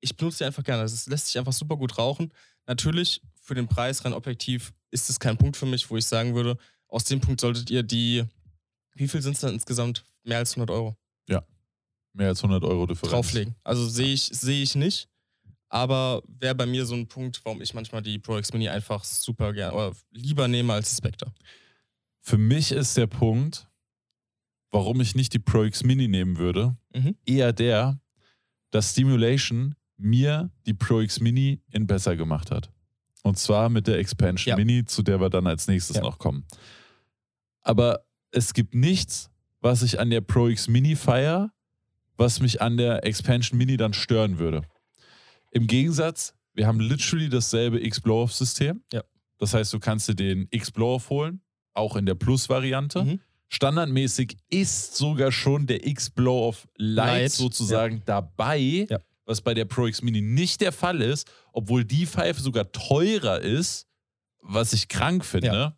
ich 0.00 0.16
benutze 0.16 0.38
die 0.38 0.44
einfach 0.44 0.62
gerne. 0.62 0.84
Es 0.84 1.06
lässt 1.06 1.26
sich 1.26 1.38
einfach 1.38 1.52
super 1.52 1.76
gut 1.76 1.98
rauchen. 1.98 2.32
Natürlich, 2.66 3.20
für 3.40 3.54
den 3.54 3.66
Preis 3.66 4.04
rein 4.04 4.12
objektiv 4.12 4.72
ist 4.90 5.10
es 5.10 5.18
kein 5.18 5.36
Punkt 5.36 5.56
für 5.56 5.66
mich, 5.66 5.90
wo 5.90 5.96
ich 5.96 6.06
sagen 6.06 6.34
würde, 6.34 6.56
aus 6.86 7.04
dem 7.04 7.20
Punkt 7.20 7.40
solltet 7.40 7.70
ihr 7.70 7.82
die, 7.82 8.24
wie 8.94 9.08
viel 9.08 9.20
sind 9.22 9.34
es 9.34 9.40
dann 9.40 9.54
insgesamt? 9.54 10.04
Mehr 10.24 10.38
als 10.38 10.52
100 10.52 10.70
Euro. 10.70 10.96
Ja, 11.28 11.42
mehr 12.12 12.28
als 12.28 12.42
100 12.42 12.62
Euro 12.64 12.86
Differenz. 12.86 13.12
Drauflegen. 13.12 13.54
Also 13.64 13.88
sehe 13.88 14.12
ich, 14.12 14.22
seh 14.24 14.62
ich 14.62 14.74
nicht. 14.74 15.08
Aber 15.70 16.22
wäre 16.26 16.54
bei 16.54 16.64
mir 16.64 16.86
so 16.86 16.94
ein 16.94 17.08
Punkt, 17.08 17.40
warum 17.44 17.60
ich 17.60 17.74
manchmal 17.74 18.00
die 18.00 18.18
Pro 18.18 18.38
X 18.38 18.52
Mini 18.52 18.68
einfach 18.68 19.04
super 19.04 19.52
gerne 19.52 19.74
oder 19.74 19.96
lieber 20.10 20.48
nehme 20.48 20.72
als 20.72 20.90
die 20.90 20.96
Spectre. 20.96 21.32
Für 22.20 22.38
mich 22.38 22.72
ist 22.72 22.96
der 22.96 23.06
Punkt, 23.06 23.67
warum 24.70 25.00
ich 25.00 25.14
nicht 25.14 25.32
die 25.34 25.38
Pro 25.38 25.64
X 25.64 25.82
Mini 25.84 26.08
nehmen 26.08 26.36
würde, 26.38 26.76
Mhm. 26.94 27.16
eher 27.26 27.52
der, 27.52 28.00
dass 28.70 28.92
Stimulation 28.92 29.74
mir 29.96 30.50
die 30.66 30.74
Pro 30.74 31.00
X 31.00 31.20
Mini 31.20 31.60
in 31.70 31.86
besser 31.86 32.16
gemacht 32.16 32.50
hat. 32.50 32.70
Und 33.22 33.38
zwar 33.38 33.68
mit 33.68 33.86
der 33.86 33.98
Expansion 33.98 34.50
Ja. 34.50 34.56
Mini, 34.56 34.84
zu 34.84 35.02
der 35.02 35.20
wir 35.20 35.28
dann 35.30 35.46
als 35.46 35.66
nächstes 35.68 35.96
Ja. 35.96 36.02
noch 36.02 36.18
kommen. 36.18 36.44
Aber 37.62 38.04
es 38.30 38.54
gibt 38.54 38.74
nichts, 38.74 39.30
was 39.60 39.82
ich 39.82 39.98
an 40.00 40.10
der 40.10 40.20
Pro 40.20 40.48
X 40.48 40.68
Mini 40.68 40.96
feier, 40.96 41.52
was 42.16 42.40
mich 42.40 42.60
an 42.62 42.76
der 42.76 43.04
Expansion 43.04 43.58
Mini 43.58 43.76
dann 43.76 43.92
stören 43.92 44.38
würde. 44.38 44.62
Im 45.50 45.66
Gegensatz, 45.66 46.34
wir 46.54 46.66
haben 46.66 46.80
literally 46.80 47.28
dasselbe 47.28 47.84
X-Blow-Off-System. 47.84 48.82
Ja. 48.92 49.02
Das 49.38 49.54
heißt, 49.54 49.72
du 49.72 49.78
kannst 49.78 50.08
dir 50.08 50.14
den 50.14 50.46
X-Blow-Off 50.50 51.10
holen, 51.10 51.40
auch 51.74 51.96
in 51.96 52.06
der 52.06 52.14
Plus-Variante. 52.14 53.04
Mhm. 53.04 53.20
Standardmäßig 53.48 54.36
ist 54.50 54.96
sogar 54.96 55.32
schon 55.32 55.66
der 55.66 55.86
X-Blow-Off 55.86 56.68
Lite, 56.76 57.22
Lite, 57.22 57.28
sozusagen 57.30 58.02
dabei, 58.04 58.86
Ja. 58.90 58.98
was 59.24 59.40
bei 59.40 59.54
der 59.54 59.64
Pro 59.64 59.86
X 59.86 60.02
Mini 60.02 60.20
nicht 60.20 60.60
der 60.60 60.72
Fall 60.72 61.00
ist, 61.00 61.30
obwohl 61.52 61.84
die 61.84 62.06
Pfeife 62.06 62.40
sogar 62.40 62.70
teurer 62.72 63.40
ist, 63.40 63.86
was 64.42 64.72
ich 64.72 64.88
krank 64.88 65.24
finde. 65.24 65.48
Ja. 65.48 65.76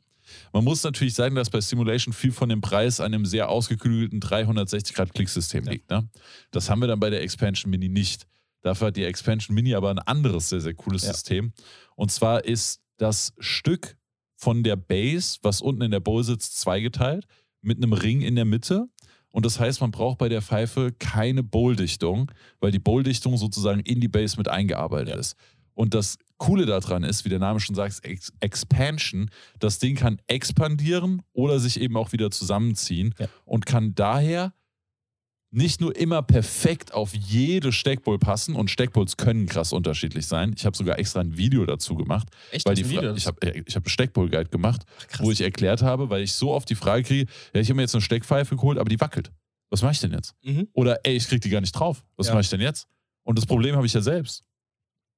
Man 0.52 0.62
muss 0.64 0.82
natürlich 0.84 1.14
sagen, 1.14 1.34
dass 1.34 1.50
bei 1.50 1.60
Simulation 1.60 2.12
viel 2.12 2.30
von 2.32 2.48
dem 2.48 2.60
Preis 2.60 3.00
an 3.00 3.06
einem 3.14 3.26
sehr 3.26 3.48
ausgeklügelten 3.48 4.20
360-Grad-Klicksystem 4.20 5.64
Ja. 5.64 5.72
liegt. 5.72 5.90
Ne? 5.90 6.08
Das 6.50 6.70
haben 6.70 6.80
wir 6.80 6.86
dann 6.88 7.00
bei 7.00 7.10
der 7.10 7.22
Expansion 7.22 7.70
Mini 7.70 7.88
nicht. 7.88 8.26
Dafür 8.62 8.88
hat 8.88 8.96
die 8.96 9.04
Expansion 9.04 9.54
Mini 9.54 9.74
aber 9.74 9.90
ein 9.90 9.98
anderes 9.98 10.48
sehr, 10.50 10.60
sehr 10.60 10.74
cooles 10.74 11.02
Ja. 11.02 11.12
System. 11.12 11.52
Und 11.96 12.12
zwar 12.12 12.44
ist 12.44 12.80
das 12.98 13.32
Stück 13.38 13.96
von 14.36 14.62
der 14.62 14.76
Base, 14.76 15.38
was 15.42 15.60
unten 15.60 15.82
in 15.82 15.90
der 15.90 16.00
Bowl 16.00 16.22
sitzt, 16.22 16.60
zweigeteilt 16.60 17.26
mit 17.62 17.78
einem 17.78 17.92
Ring 17.92 18.20
in 18.22 18.34
der 18.34 18.44
Mitte. 18.44 18.86
Und 19.32 19.46
das 19.46 19.60
heißt, 19.60 19.80
man 19.80 19.90
braucht 19.92 20.18
bei 20.18 20.28
der 20.28 20.42
Pfeife 20.42 20.92
keine 20.98 21.42
Bowl-Dichtung, 21.42 22.32
weil 22.58 22.72
die 22.72 22.78
Bowl-Dichtung 22.80 23.36
sozusagen 23.36 23.80
in 23.80 24.00
die 24.00 24.08
Base 24.08 24.36
mit 24.36 24.48
eingearbeitet 24.48 25.14
ist. 25.14 25.36
Und 25.74 25.94
das 25.94 26.18
Coole 26.36 26.66
daran 26.66 27.04
ist, 27.04 27.24
wie 27.24 27.28
der 27.28 27.38
Name 27.38 27.60
schon 27.60 27.74
sagt, 27.76 28.04
Ex 28.04 28.32
Expansion. 28.40 29.30
Das 29.60 29.78
Ding 29.78 29.94
kann 29.94 30.20
expandieren 30.26 31.22
oder 31.32 31.60
sich 31.60 31.80
eben 31.80 31.96
auch 31.96 32.12
wieder 32.12 32.30
zusammenziehen 32.30 33.14
Ja. 33.18 33.28
und 33.44 33.66
kann 33.66 33.94
daher 33.94 34.52
nicht 35.52 35.80
nur 35.80 35.96
immer 35.96 36.22
perfekt 36.22 36.94
auf 36.94 37.12
jede 37.14 37.72
Steckbowl 37.72 38.18
passen 38.18 38.54
und 38.54 38.70
Steckbowls 38.70 39.16
können 39.16 39.46
krass 39.46 39.72
unterschiedlich 39.72 40.26
sein. 40.26 40.54
Ich 40.56 40.64
habe 40.64 40.76
sogar 40.76 40.98
extra 40.98 41.20
ein 41.20 41.36
Video 41.36 41.66
dazu 41.66 41.96
gemacht, 41.96 42.28
Echt? 42.52 42.66
weil 42.66 42.76
die 42.76 42.84
Fra- 42.84 42.90
Video? 42.90 43.14
ich 43.14 43.26
habe 43.26 43.38
ich 43.66 43.74
hab 43.74 43.82
einen 43.84 43.90
Steckbowl-Guide 43.90 44.48
gemacht, 44.50 44.82
Ach, 45.12 45.20
wo 45.20 45.32
ich 45.32 45.40
erklärt 45.40 45.82
habe, 45.82 46.08
weil 46.08 46.22
ich 46.22 46.32
so 46.34 46.52
oft 46.52 46.70
die 46.70 46.76
Frage 46.76 47.02
kriege, 47.02 47.30
ja, 47.52 47.60
ich 47.60 47.68
habe 47.68 47.74
mir 47.76 47.82
jetzt 47.82 47.94
eine 47.94 48.02
Steckpfeife 48.02 48.54
geholt, 48.54 48.78
aber 48.78 48.88
die 48.88 49.00
wackelt. 49.00 49.32
Was 49.70 49.82
mache 49.82 49.92
ich 49.92 50.00
denn 50.00 50.12
jetzt? 50.12 50.34
Mhm. 50.42 50.68
Oder 50.72 51.00
ey, 51.04 51.16
ich 51.16 51.26
kriege 51.26 51.40
die 51.40 51.50
gar 51.50 51.60
nicht 51.60 51.72
drauf. 51.72 52.04
Was 52.16 52.28
Ja. 52.28 52.34
mache 52.34 52.42
ich 52.42 52.48
denn 52.50 52.60
jetzt? 52.60 52.86
Und 53.24 53.36
das 53.36 53.46
Problem 53.46 53.74
habe 53.76 53.86
ich 53.86 53.92
ja 53.92 54.00
selbst. 54.00 54.44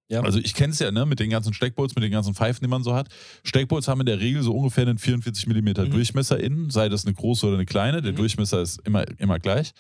Ja. 0.09 0.21
Also 0.21 0.39
ich 0.39 0.55
kenne 0.55 0.73
es 0.73 0.79
ja 0.79 0.91
ne, 0.91 1.07
mit 1.07 1.21
den 1.21 1.31
ganzen 1.31 1.55
Steckbowls, 1.55 1.95
mit 1.95 2.05
den 2.05 2.11
ganzen 2.13 2.35
Pfeifen, 2.35 2.63
die 2.63 2.69
man 2.69 2.83
so 2.83 2.95
hat. 2.95 3.09
Steckbowls 3.45 3.89
haben 3.89 4.01
in 4.01 4.07
der 4.07 4.21
Regel 4.21 4.43
so 4.43 4.53
ungefähr 4.55 4.87
einen 4.87 4.99
44 4.99 5.47
mm 5.47 5.55
Mhm. 5.87 5.91
Durchmesser 5.91 6.39
innen, 6.41 6.69
sei 6.71 6.89
das 6.91 7.07
eine 7.07 7.15
große 7.15 7.47
oder 7.47 7.57
eine 7.57 7.65
kleine. 7.67 8.03
Der 8.03 8.13
Mhm. 8.13 8.17
Durchmesser 8.17 8.61
ist 8.63 8.81
immer, 8.87 9.05
immer 9.19 9.39
gleich. 9.39 9.73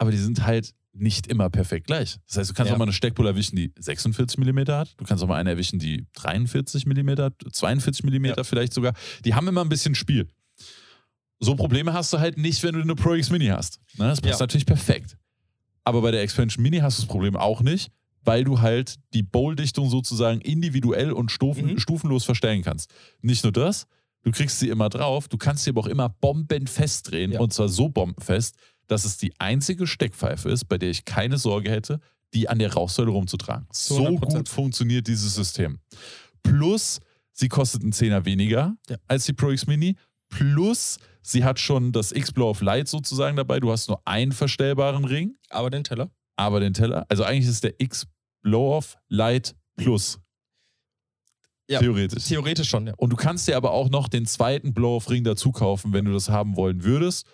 Aber 0.00 0.10
die 0.10 0.16
sind 0.16 0.46
halt 0.46 0.74
nicht 0.92 1.26
immer 1.26 1.50
perfekt 1.50 1.86
gleich. 1.86 2.16
Das 2.26 2.38
heißt, 2.38 2.50
du 2.50 2.54
kannst 2.54 2.68
Ja. 2.70 2.74
auch 2.74 2.78
mal 2.78 2.84
eine 2.86 2.92
Steckbowl 2.92 3.26
erwischen, 3.26 3.54
die 3.54 3.72
46 3.78 4.38
mm 4.38 4.58
hat. 4.70 4.94
Du 4.96 5.04
kannst 5.04 5.22
auch 5.22 5.28
mal 5.28 5.36
eine 5.36 5.50
erwischen, 5.50 5.78
die 5.78 6.06
43 6.14 6.86
mm, 6.86 7.10
42 7.52 8.04
mm 8.04 8.24
Ja. 8.24 8.42
vielleicht 8.44 8.72
sogar. 8.72 8.94
Die 9.24 9.34
haben 9.34 9.46
immer 9.46 9.60
ein 9.60 9.68
bisschen 9.68 9.94
Spiel. 9.94 10.26
So 11.38 11.54
Probleme 11.54 11.92
hast 11.92 12.12
du 12.12 12.18
halt 12.18 12.36
nicht, 12.38 12.62
wenn 12.62 12.74
du 12.74 12.80
eine 12.82 12.94
Pro 12.94 13.14
X 13.14 13.30
Mini 13.30 13.46
hast. 13.46 13.78
Ne, 13.98 14.08
das 14.08 14.20
passt 14.20 14.40
Ja. 14.40 14.42
natürlich 14.44 14.66
perfekt. 14.66 15.16
Aber 15.84 16.02
bei 16.02 16.10
der 16.10 16.22
Expansion 16.22 16.62
Mini 16.62 16.78
hast 16.78 16.98
du 16.98 17.02
das 17.02 17.08
Problem 17.08 17.36
auch 17.36 17.62
nicht, 17.62 17.90
weil 18.24 18.44
du 18.44 18.60
halt 18.60 18.96
die 19.14 19.22
Bowl-Dichtung 19.22 19.88
sozusagen 19.88 20.40
individuell 20.40 21.12
und 21.12 21.30
stufen, 21.30 21.72
Mhm. 21.72 21.78
stufenlos 21.78 22.24
verstellen 22.24 22.62
kannst. 22.62 22.92
Nicht 23.22 23.42
nur 23.44 23.52
das, 23.52 23.86
du 24.22 24.30
kriegst 24.32 24.58
sie 24.58 24.68
immer 24.68 24.88
drauf, 24.90 25.28
du 25.28 25.38
kannst 25.38 25.64
sie 25.64 25.70
aber 25.70 25.80
auch 25.80 25.86
immer 25.86 26.08
bombenfest 26.08 27.10
drehen. 27.10 27.36
Und 27.38 27.52
zwar 27.54 27.68
so 27.68 27.88
bombenfest, 27.88 28.56
dass 28.90 29.04
es 29.04 29.16
die 29.18 29.32
einzige 29.38 29.86
Steckpfeife 29.86 30.48
ist, 30.50 30.64
bei 30.66 30.78
der 30.78 30.90
ich 30.90 31.04
keine 31.04 31.38
Sorge 31.38 31.70
hätte, 31.70 32.00
die 32.34 32.48
an 32.48 32.58
der 32.58 32.72
Rauchsäule 32.74 33.10
rumzutragen. 33.10 33.66
Zu 33.72 33.94
So 33.94 34.06
100%. 34.06 34.18
gut 34.36 34.48
funktioniert 34.48 35.06
dieses 35.06 35.34
System. 35.34 35.80
Plus, 36.42 37.00
sie 37.32 37.48
kostet 37.48 37.82
einen 37.82 37.92
Zehner 37.92 38.24
weniger 38.24 38.76
Ja. 38.88 38.96
als 39.06 39.24
die 39.26 39.32
Pro 39.32 39.50
X 39.50 39.66
Mini. 39.66 39.96
Plus, 40.28 40.98
sie 41.22 41.44
hat 41.44 41.58
schon 41.58 41.92
das 41.92 42.12
X-Blow 42.12 42.50
of 42.50 42.60
Light 42.62 42.88
sozusagen 42.88 43.36
dabei. 43.36 43.58
Du 43.60 43.70
hast 43.72 43.88
nur 43.88 44.00
einen 44.06 44.32
verstellbaren 44.32 45.04
Ring, 45.04 45.36
Aber 45.50 45.70
den 45.70 45.84
Teller? 45.84 46.10
aber 46.36 46.60
den 46.60 46.72
Teller. 46.72 47.04
Also 47.08 47.24
eigentlich 47.24 47.44
ist 47.46 47.54
es 47.56 47.60
der 47.60 47.74
X-Blow 47.80 48.76
of 48.76 48.96
Light 49.08 49.54
Plus. 49.76 50.18
Ja. 51.68 51.78
Theoretisch. 51.78 52.24
Theoretisch 52.24 52.68
schon, 52.68 52.86
ja. 52.88 52.94
Und 52.96 53.10
du 53.10 53.16
kannst 53.16 53.46
dir 53.46 53.56
aber 53.56 53.70
auch 53.72 53.90
noch 53.90 54.08
den 54.08 54.26
zweiten 54.26 54.74
Blow-Off-Ring 54.74 55.22
dazu 55.22 55.52
kaufen, 55.52 55.92
wenn 55.92 56.04
du 56.04 56.12
das 56.12 56.28
haben 56.28 56.56
wollen 56.56 56.82
würdest. 56.82 57.26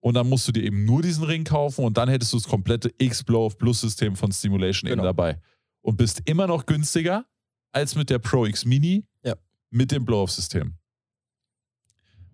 Und 0.00 0.14
dann 0.14 0.28
musst 0.28 0.48
du 0.48 0.52
dir 0.52 0.62
eben 0.64 0.84
nur 0.86 1.02
diesen 1.02 1.24
Ring 1.24 1.44
kaufen 1.44 1.84
und 1.84 1.96
dann 1.98 2.08
hättest 2.08 2.32
du 2.32 2.38
das 2.38 2.48
komplette 2.48 2.90
X-Blow-Off-Plus-System 2.98 4.16
von 4.16 4.32
Stimulation 4.32 4.88
eben 4.88 4.96
Genau. 5.00 5.04
dabei. 5.04 5.38
Und 5.82 5.96
bist 5.96 6.22
immer 6.24 6.46
noch 6.46 6.64
günstiger 6.66 7.26
als 7.72 7.94
mit 7.96 8.08
der 8.10 8.18
Pro 8.18 8.46
X 8.46 8.64
Mini 8.64 9.04
Ja. 9.22 9.34
mit 9.70 9.92
dem 9.92 10.04
Blow-Off-System. 10.04 10.74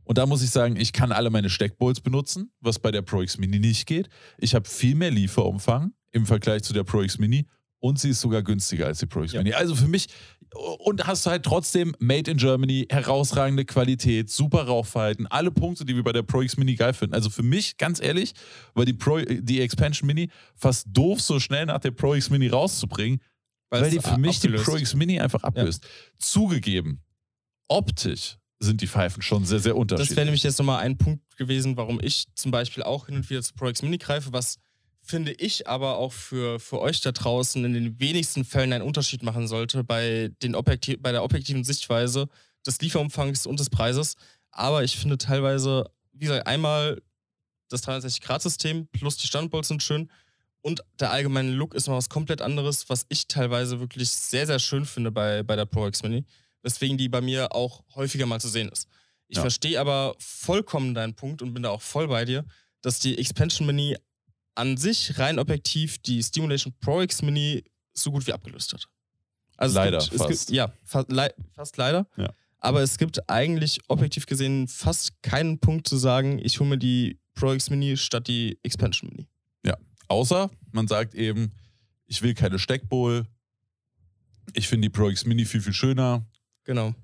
Und 0.04 0.18
da 0.18 0.26
muss 0.26 0.42
ich 0.42 0.50
sagen, 0.50 0.76
ich 0.76 0.92
kann 0.92 1.10
alle 1.10 1.30
meine 1.30 1.50
Steckbowls 1.50 2.00
benutzen, 2.00 2.52
was 2.60 2.78
bei 2.78 2.92
der 2.92 3.02
Pro 3.02 3.22
X 3.22 3.38
Mini 3.38 3.58
nicht 3.58 3.86
geht. 3.86 4.08
Ich 4.38 4.54
habe 4.54 4.68
viel 4.68 4.94
mehr 4.94 5.10
Lieferumfang 5.10 5.92
im 6.12 6.26
Vergleich 6.26 6.62
zu 6.62 6.72
der 6.72 6.84
Pro 6.84 7.02
X 7.02 7.18
Mini 7.18 7.46
und 7.80 7.98
sie 7.98 8.10
ist 8.10 8.20
sogar 8.20 8.42
günstiger 8.42 8.86
als 8.86 9.00
die 9.00 9.06
Pro 9.06 9.24
X 9.24 9.32
Ja. 9.32 9.40
Mini. 9.42 9.54
Also 9.54 9.74
für 9.74 9.88
mich, 9.88 10.06
und 10.54 11.06
hast 11.06 11.26
du 11.26 11.30
halt 11.30 11.44
trotzdem 11.44 11.94
Made 11.98 12.30
in 12.30 12.36
Germany, 12.38 12.86
herausragende 12.88 13.64
Qualität, 13.64 14.30
super 14.30 14.62
Rauchverhalten, 14.62 15.26
alle 15.26 15.50
Punkte, 15.50 15.84
die 15.84 15.96
wir 15.96 16.02
bei 16.02 16.12
der 16.12 16.22
Pro 16.22 16.42
X 16.42 16.56
Mini 16.56 16.74
geil 16.74 16.94
finden. 16.94 17.14
Also 17.14 17.30
für 17.30 17.42
mich, 17.42 17.76
ganz 17.76 18.00
ehrlich, 18.00 18.32
war 18.74 18.84
die, 18.84 18.92
Pro, 18.92 19.18
die 19.18 19.60
Expansion 19.60 20.06
Mini 20.06 20.30
fast 20.54 20.86
doof, 20.90 21.20
so 21.20 21.40
schnell 21.40 21.66
nach 21.66 21.80
der 21.80 21.90
Pro 21.90 22.14
X 22.14 22.30
Mini 22.30 22.48
rauszubringen, 22.48 23.20
weil, 23.70 23.84
es 23.84 23.90
die 23.90 24.00
für 24.00 24.18
mich 24.18 24.40
die 24.40 24.48
abgelöst. 24.48 24.64
Pro 24.64 24.76
X 24.76 24.94
Mini 24.94 25.20
einfach 25.20 25.42
ablöst. 25.42 25.86
Zugegeben, 26.18 27.02
optisch 27.68 28.38
sind 28.58 28.80
die 28.80 28.86
Pfeifen 28.86 29.22
schon 29.22 29.44
sehr, 29.44 29.58
sehr 29.58 29.76
unterschiedlich. 29.76 30.08
Das 30.08 30.16
wäre 30.16 30.26
nämlich 30.26 30.42
jetzt 30.42 30.58
nochmal 30.58 30.80
ein 30.80 30.96
Punkt 30.96 31.36
gewesen, 31.36 31.76
warum 31.76 32.00
ich 32.02 32.26
zum 32.34 32.50
Beispiel 32.50 32.82
auch 32.82 33.06
hin 33.06 33.16
und 33.16 33.28
wieder 33.28 33.42
zu 33.42 33.52
Pro 33.54 33.68
X 33.68 33.82
Mini 33.82 33.98
greife, 33.98 34.32
was 34.32 34.58
finde 35.06 35.32
ich 35.32 35.68
aber 35.68 35.96
auch 35.98 36.12
für, 36.12 36.58
für 36.60 36.80
euch 36.80 37.00
da 37.00 37.12
draußen 37.12 37.64
in 37.64 37.72
den 37.74 38.00
wenigsten 38.00 38.44
Fällen 38.44 38.72
einen 38.72 38.82
Unterschied 38.84 39.22
machen 39.22 39.46
sollte 39.48 39.84
bei, 39.84 40.30
den 40.42 40.54
Objektiv, 40.54 40.96
bei 41.00 41.12
der 41.12 41.22
objektiven 41.22 41.64
Sichtweise 41.64 42.28
des 42.66 42.80
Lieferumfangs 42.80 43.46
und 43.46 43.60
des 43.60 43.70
Preises. 43.70 44.16
Aber 44.50 44.82
ich 44.84 44.96
finde 44.96 45.16
teilweise, 45.18 45.84
wie 46.12 46.26
gesagt, 46.26 46.46
einmal 46.46 47.00
das 47.68 47.82
360-Grad-System 47.86 48.88
plus 48.88 49.16
die 49.16 49.26
Standbolts 49.26 49.68
sind 49.68 49.82
schön 49.82 50.10
und 50.62 50.82
der 50.98 51.12
allgemeine 51.12 51.50
Look 51.52 51.74
ist 51.74 51.86
noch 51.86 51.96
was 51.96 52.08
komplett 52.08 52.42
anderes, 52.42 52.88
was 52.88 53.06
ich 53.08 53.28
teilweise 53.28 53.78
wirklich 53.80 54.08
sehr, 54.10 54.46
sehr 54.46 54.58
schön 54.58 54.84
finde 54.84 55.12
bei, 55.12 55.42
bei 55.42 55.54
der 55.56 55.66
Pro 55.66 55.86
X 55.86 56.02
Mini, 56.02 56.24
weswegen 56.62 56.98
die 56.98 57.08
bei 57.08 57.20
mir 57.20 57.54
auch 57.54 57.84
häufiger 57.94 58.26
mal 58.26 58.40
zu 58.40 58.48
sehen 58.48 58.68
ist. 58.70 58.88
Ich 59.28 59.36
Ja. 59.36 59.42
verstehe 59.42 59.80
aber 59.80 60.14
vollkommen 60.18 60.94
deinen 60.94 61.14
Punkt 61.14 61.42
und 61.42 61.54
bin 61.54 61.62
da 61.62 61.70
auch 61.70 61.82
voll 61.82 62.08
bei 62.08 62.24
dir, 62.24 62.44
dass 62.82 62.98
die 63.00 63.18
Expansion 63.18 63.66
Mini 63.66 63.96
an 64.56 64.76
sich 64.76 65.18
rein 65.18 65.38
objektiv 65.38 65.98
die 65.98 66.22
Stimulation 66.22 66.74
Pro 66.80 67.00
X 67.02 67.22
Mini 67.22 67.64
so 67.94 68.10
gut 68.10 68.26
wie 68.26 68.32
abgelöst 68.32 68.72
hat. 68.72 68.86
Also 69.56 69.76
Leider, 69.76 69.98
es 69.98 70.10
gibt, 70.10 70.22
fast. 70.22 70.46
gibt, 70.48 70.56
ja, 70.56 70.72
fa 70.84 71.04
lei 71.08 71.30
fast 71.52 71.76
leider. 71.76 72.06
Ja. 72.16 72.30
Aber 72.58 72.82
es 72.82 72.98
gibt 72.98 73.30
eigentlich 73.30 73.80
objektiv 73.88 74.26
gesehen 74.26 74.66
fast 74.68 75.22
keinen 75.22 75.58
Punkt 75.60 75.86
zu 75.88 75.96
sagen, 75.96 76.38
ich 76.42 76.58
hole 76.58 76.68
mir 76.70 76.78
die 76.78 77.18
Pro 77.34 77.52
X 77.52 77.70
Mini 77.70 77.96
statt 77.96 78.28
die 78.28 78.58
Expansion 78.62 79.10
Mini. 79.10 79.28
Außer 80.08 80.50
man 80.70 80.86
sagt 80.86 81.14
eben, 81.16 81.50
ich 82.06 82.22
will 82.22 82.32
keine 82.34 82.60
Steckbowl. 82.60 83.26
Ich 84.54 84.68
finde 84.68 84.86
die 84.86 84.90
Pro 84.90 85.10
X 85.10 85.24
Mini 85.26 85.44
viel, 85.44 85.60
viel 85.60 85.72
schöner. 85.72 86.24
Genau. 86.62 86.94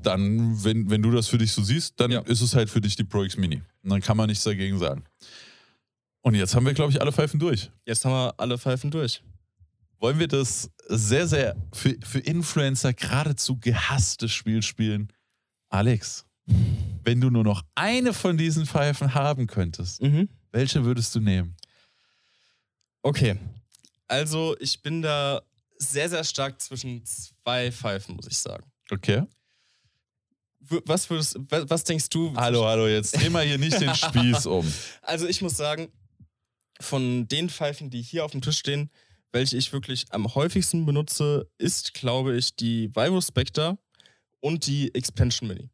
Dann, 0.00 0.62
wenn, 0.62 0.88
wenn 0.88 1.02
du 1.02 1.10
das 1.10 1.26
für 1.26 1.38
dich 1.38 1.50
so 1.50 1.62
siehst, 1.64 1.98
dann 1.98 2.12
Ja. 2.12 2.20
ist 2.20 2.40
es 2.40 2.54
halt 2.54 2.70
für 2.70 2.80
dich 2.80 2.94
die 2.94 3.02
Pro 3.02 3.24
X 3.24 3.36
Mini. 3.36 3.62
Und 3.82 3.90
dann 3.90 4.00
kann 4.00 4.16
man 4.16 4.28
nichts 4.28 4.44
dagegen 4.44 4.78
sagen. 4.78 5.02
Und 6.22 6.34
jetzt 6.34 6.54
haben 6.54 6.64
wir, 6.66 6.72
glaube 6.74 6.92
ich, 6.92 7.00
alle 7.00 7.12
Pfeifen 7.12 7.38
durch. 7.40 7.70
Jetzt 7.84 8.04
haben 8.04 8.12
wir 8.12 8.34
alle 8.38 8.56
Pfeifen 8.58 8.90
durch. 8.90 9.22
Wollen 9.98 10.18
wir 10.18 10.28
das 10.28 10.70
sehr, 10.88 11.26
sehr 11.28 11.56
für, 11.72 11.96
für 12.04 12.18
Influencer 12.20 12.92
geradezu 12.92 13.58
gehasste 13.58 14.28
Spiel 14.28 14.62
spielen? 14.62 15.12
Alex, 15.68 16.24
wenn 17.04 17.20
du 17.20 17.30
nur 17.30 17.44
noch 17.44 17.62
eine 17.74 18.12
von 18.12 18.36
diesen 18.36 18.66
Pfeifen 18.66 19.14
haben 19.14 19.46
könntest, 19.46 20.00
Mhm. 20.02 20.28
welche 20.50 20.84
würdest 20.84 21.14
du 21.14 21.20
nehmen? 21.20 21.56
Okay. 23.02 23.36
Also, 24.06 24.56
ich 24.60 24.80
bin 24.82 25.02
da 25.02 25.42
sehr, 25.78 26.08
sehr 26.08 26.22
stark 26.24 26.60
zwischen 26.60 27.04
zwei 27.04 27.72
Pfeifen, 27.72 28.14
muss 28.16 28.26
ich 28.28 28.38
sagen. 28.38 28.64
Okay. 28.90 29.24
Was 30.84 31.10
würdest 31.10 31.36
wa- 31.50 31.64
was 31.68 31.82
denkst 31.82 32.08
du? 32.10 32.32
Hallo, 32.36 32.64
hallo, 32.66 32.86
jetzt 32.86 33.16
dreh 33.16 33.28
mal 33.30 33.44
hier 33.44 33.58
nicht 33.58 33.80
den 33.80 33.94
Spieß 33.94 34.46
um. 34.46 34.70
Also, 35.00 35.26
ich 35.26 35.42
muss 35.42 35.56
sagen, 35.56 35.88
von 36.82 37.26
den 37.28 37.48
Pfeifen, 37.48 37.90
die 37.90 38.02
hier 38.02 38.24
auf 38.24 38.32
dem 38.32 38.42
Tisch 38.42 38.58
stehen, 38.58 38.90
welche 39.32 39.56
ich 39.56 39.72
wirklich 39.72 40.04
am 40.10 40.34
häufigsten 40.34 40.84
benutze, 40.84 41.48
ist, 41.58 41.94
glaube 41.94 42.36
ich, 42.36 42.54
die 42.56 42.94
Vivo 42.94 43.20
Spectre 43.20 43.78
und 44.40 44.66
die 44.66 44.94
Expansion 44.94 45.48
Mini. 45.48 45.70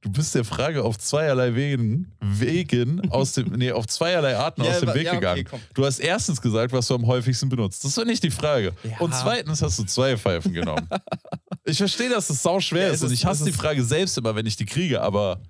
Du 0.00 0.10
bist 0.12 0.34
der 0.34 0.44
Frage 0.44 0.84
auf 0.84 0.98
zweierlei 0.98 1.54
Wegen, 1.54 2.12
Wegen 2.20 3.10
aus 3.10 3.32
dem, 3.32 3.48
nee, 3.54 3.72
auf 3.72 3.86
zweierlei 3.86 4.36
Arten 4.36 4.60
aus 4.60 4.80
dem 4.80 4.92
Weg 4.92 5.04
ja, 5.06 5.12
okay, 5.12 5.20
gegangen. 5.20 5.44
komm. 5.48 5.60
Du 5.72 5.86
hast 5.86 5.98
erstens 5.98 6.42
gesagt, 6.42 6.74
was 6.74 6.86
du 6.88 6.94
am 6.94 7.06
häufigsten 7.06 7.48
benutzt. 7.48 7.82
Das 7.84 7.96
war 7.96 8.04
nicht 8.04 8.22
die 8.22 8.30
Frage. 8.30 8.74
Ja. 8.82 8.98
Und 8.98 9.14
zweitens 9.14 9.62
hast 9.62 9.78
du 9.78 9.84
zwei 9.84 10.14
Pfeifen 10.18 10.52
genommen. 10.52 10.86
ich 11.64 11.78
verstehe, 11.78 12.10
dass 12.10 12.28
es 12.28 12.42
sau 12.42 12.60
schwer 12.60 12.88
Ja, 12.88 12.92
ist 12.92 12.96
es 12.96 13.02
und 13.04 13.12
ist- 13.12 13.18
ich 13.20 13.24
hasse 13.24 13.44
die 13.44 13.50
ist- 13.50 13.56
Frage 13.56 13.82
selbst 13.82 14.18
immer, 14.18 14.34
wenn 14.34 14.44
ich 14.44 14.56
die 14.56 14.66
kriege, 14.66 15.00
aber 15.00 15.40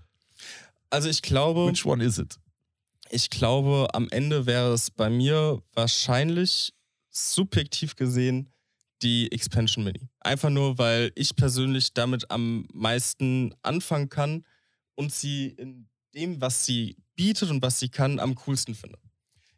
Also, 0.89 1.09
ich 1.09 1.20
glaube. 1.20 1.66
which 1.68 1.85
one 1.85 2.02
is 2.05 2.18
it? 2.18 2.36
Ich 3.15 3.31
glaube, 3.31 3.86
am 3.93 4.09
Ende 4.11 4.45
wäre 4.45 4.73
es 4.73 4.91
bei 4.91 5.09
mir 5.09 5.62
wahrscheinlich 5.73 6.73
subjektiv 7.11 7.95
gesehen 7.95 8.53
die 9.03 9.31
Expansion 9.31 9.85
Mini. 9.85 10.09
Einfach 10.19 10.51
nur, 10.51 10.78
weil 10.78 11.12
ich 11.15 11.36
persönlich 11.36 11.95
damit 11.95 12.28
am 12.32 12.66
meisten 12.73 13.55
anfangen 13.62 14.09
kann 14.09 14.45
und 14.97 15.12
sie 15.12 15.47
in 15.47 15.89
dem, 16.12 16.41
was 16.41 16.66
sie 16.66 16.97
bietet 17.15 17.51
und 17.51 17.62
was 17.62 17.78
sie 17.78 17.89
kann, 17.89 18.19
am 18.19 18.35
coolsten 18.35 18.74
finde. 18.74 18.99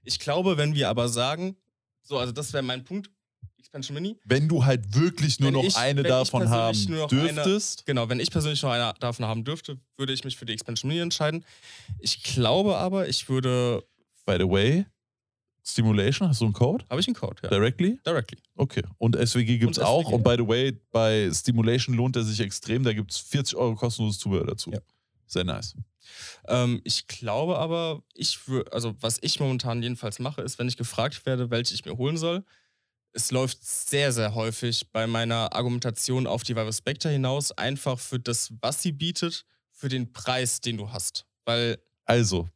Ich 0.02 0.18
glaube, 0.18 0.58
wenn 0.58 0.74
wir 0.74 0.90
aber 0.90 1.08
sagen, 1.08 1.56
so, 2.02 2.18
also 2.18 2.32
das 2.32 2.52
wäre 2.52 2.62
mein 2.62 2.84
Punkt, 2.84 3.10
Expansion 3.76 3.94
Mini. 3.94 4.16
Wenn 4.24 4.48
du 4.48 4.64
halt 4.64 4.94
wirklich 4.94 5.38
nur 5.38 5.48
Wenn 5.48 5.54
noch 5.54 5.64
ich- 5.64 5.76
eine 5.76 6.02
davon 6.02 6.48
haben 6.48 6.78
noch 6.88 7.10
eine- 7.12 7.32
dürftest, 7.34 7.84
Genau, 7.86 8.08
wenn 8.08 8.20
ich 8.20 8.30
persönlich 8.30 8.62
noch 8.62 8.70
einer 8.70 8.94
davon 8.94 9.26
haben 9.26 9.44
dürfte, 9.44 9.78
würde 9.96 10.12
ich 10.12 10.24
mich 10.24 10.36
für 10.36 10.46
die 10.46 10.52
Expansion 10.54 10.88
Mini 10.88 11.00
entscheiden. 11.00 11.44
Ich 12.00 12.22
glaube 12.22 12.76
aber, 12.76 13.08
ich 13.08 13.28
würde. 13.28 13.84
by 14.24 14.36
the 14.38 14.48
way, 14.48 14.86
Stimulation, 15.62 16.28
hast 16.28 16.40
du 16.40 16.44
einen 16.46 16.54
Code? 16.54 16.84
Habe 16.88 17.00
ich 17.00 17.06
einen 17.08 17.16
Code? 17.16 17.36
Ja. 17.42 17.48
Directly? 17.50 17.98
Directly. 18.06 18.38
Okay. 18.54 18.82
Und 18.98 19.16
SWG 19.16 19.58
gibt 19.58 19.72
es 19.76 19.78
auch. 19.82 20.10
Und 20.10 20.22
by 20.22 20.36
the 20.38 20.46
way, 20.46 20.72
bei 20.92 21.28
Stimulation 21.32 21.94
lohnt 21.96 22.16
er 22.16 22.22
sich 22.22 22.40
extrem. 22.40 22.82
Da 22.84 22.92
gibt 22.92 23.10
es 23.10 23.18
40 23.18 23.56
Euro 23.56 23.74
kostenloses 23.74 24.18
Zubehör 24.20 24.46
dazu. 24.46 24.70
Ja. 24.70 24.78
Sehr 25.26 25.42
nice. 25.44 25.74
Ähm, 26.46 26.80
ich 26.84 27.08
glaube 27.08 27.58
aber, 27.58 28.02
ich 28.14 28.46
würde, 28.46 28.72
also 28.72 28.94
was 29.00 29.18
ich 29.22 29.40
momentan 29.40 29.82
jedenfalls 29.82 30.20
mache, 30.20 30.40
ist, 30.42 30.56
wenn 30.60 30.68
ich 30.68 30.76
gefragt 30.76 31.26
werde, 31.26 31.50
welche 31.50 31.74
ich 31.74 31.84
mir 31.84 31.96
holen 31.96 32.16
soll, 32.16 32.44
es 33.16 33.30
läuft 33.30 33.64
sehr, 33.64 34.12
sehr 34.12 34.34
häufig 34.34 34.92
bei 34.92 35.06
meiner 35.06 35.52
Argumentation 35.54 36.26
auf 36.26 36.42
die 36.42 36.54
Vive 36.54 36.72
Spectre 36.72 37.08
hinaus, 37.08 37.50
einfach 37.52 37.98
für 37.98 38.20
das, 38.20 38.52
was 38.60 38.82
sie 38.82 38.92
bietet, 38.92 39.46
für 39.72 39.88
den 39.88 40.12
Preis, 40.12 40.60
den 40.60 40.76
du 40.76 40.92
hast. 40.92 41.26
Weil, 41.44 41.78
Also, 42.04 42.48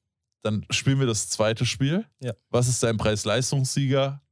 dann 0.43 0.67
spielen 0.71 1.01
wir 1.01 1.07
das 1.07 1.29
zweite 1.31 1.67
Spiel. 1.67 2.07
Ja. 2.21 2.35
Was 2.51 2.69
ist 2.69 2.83
dein 2.83 2.97
Preis-Leistungssieger? 2.97 4.23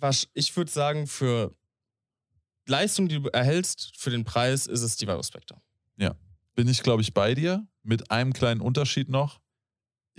was, 0.00 0.28
ich 0.34 0.56
würde 0.56 0.70
sagen, 0.70 1.06
für 1.06 1.54
Leistung, 2.66 3.08
die 3.08 3.20
du 3.20 3.28
erhältst, 3.28 3.92
für 3.96 4.10
den 4.10 4.24
Preis 4.24 4.66
ist 4.66 4.82
es 4.82 4.96
die 4.96 5.06
Vive 5.06 5.24
Spectre. 5.24 5.60
Bin 6.54 6.68
ich, 6.68 6.82
glaube 6.82 7.02
ich, 7.02 7.14
bei 7.14 7.34
dir. 7.34 7.66
Mit 7.82 8.10
einem 8.10 8.32
kleinen 8.32 8.60
Unterschied 8.60 9.08
noch. 9.08 9.40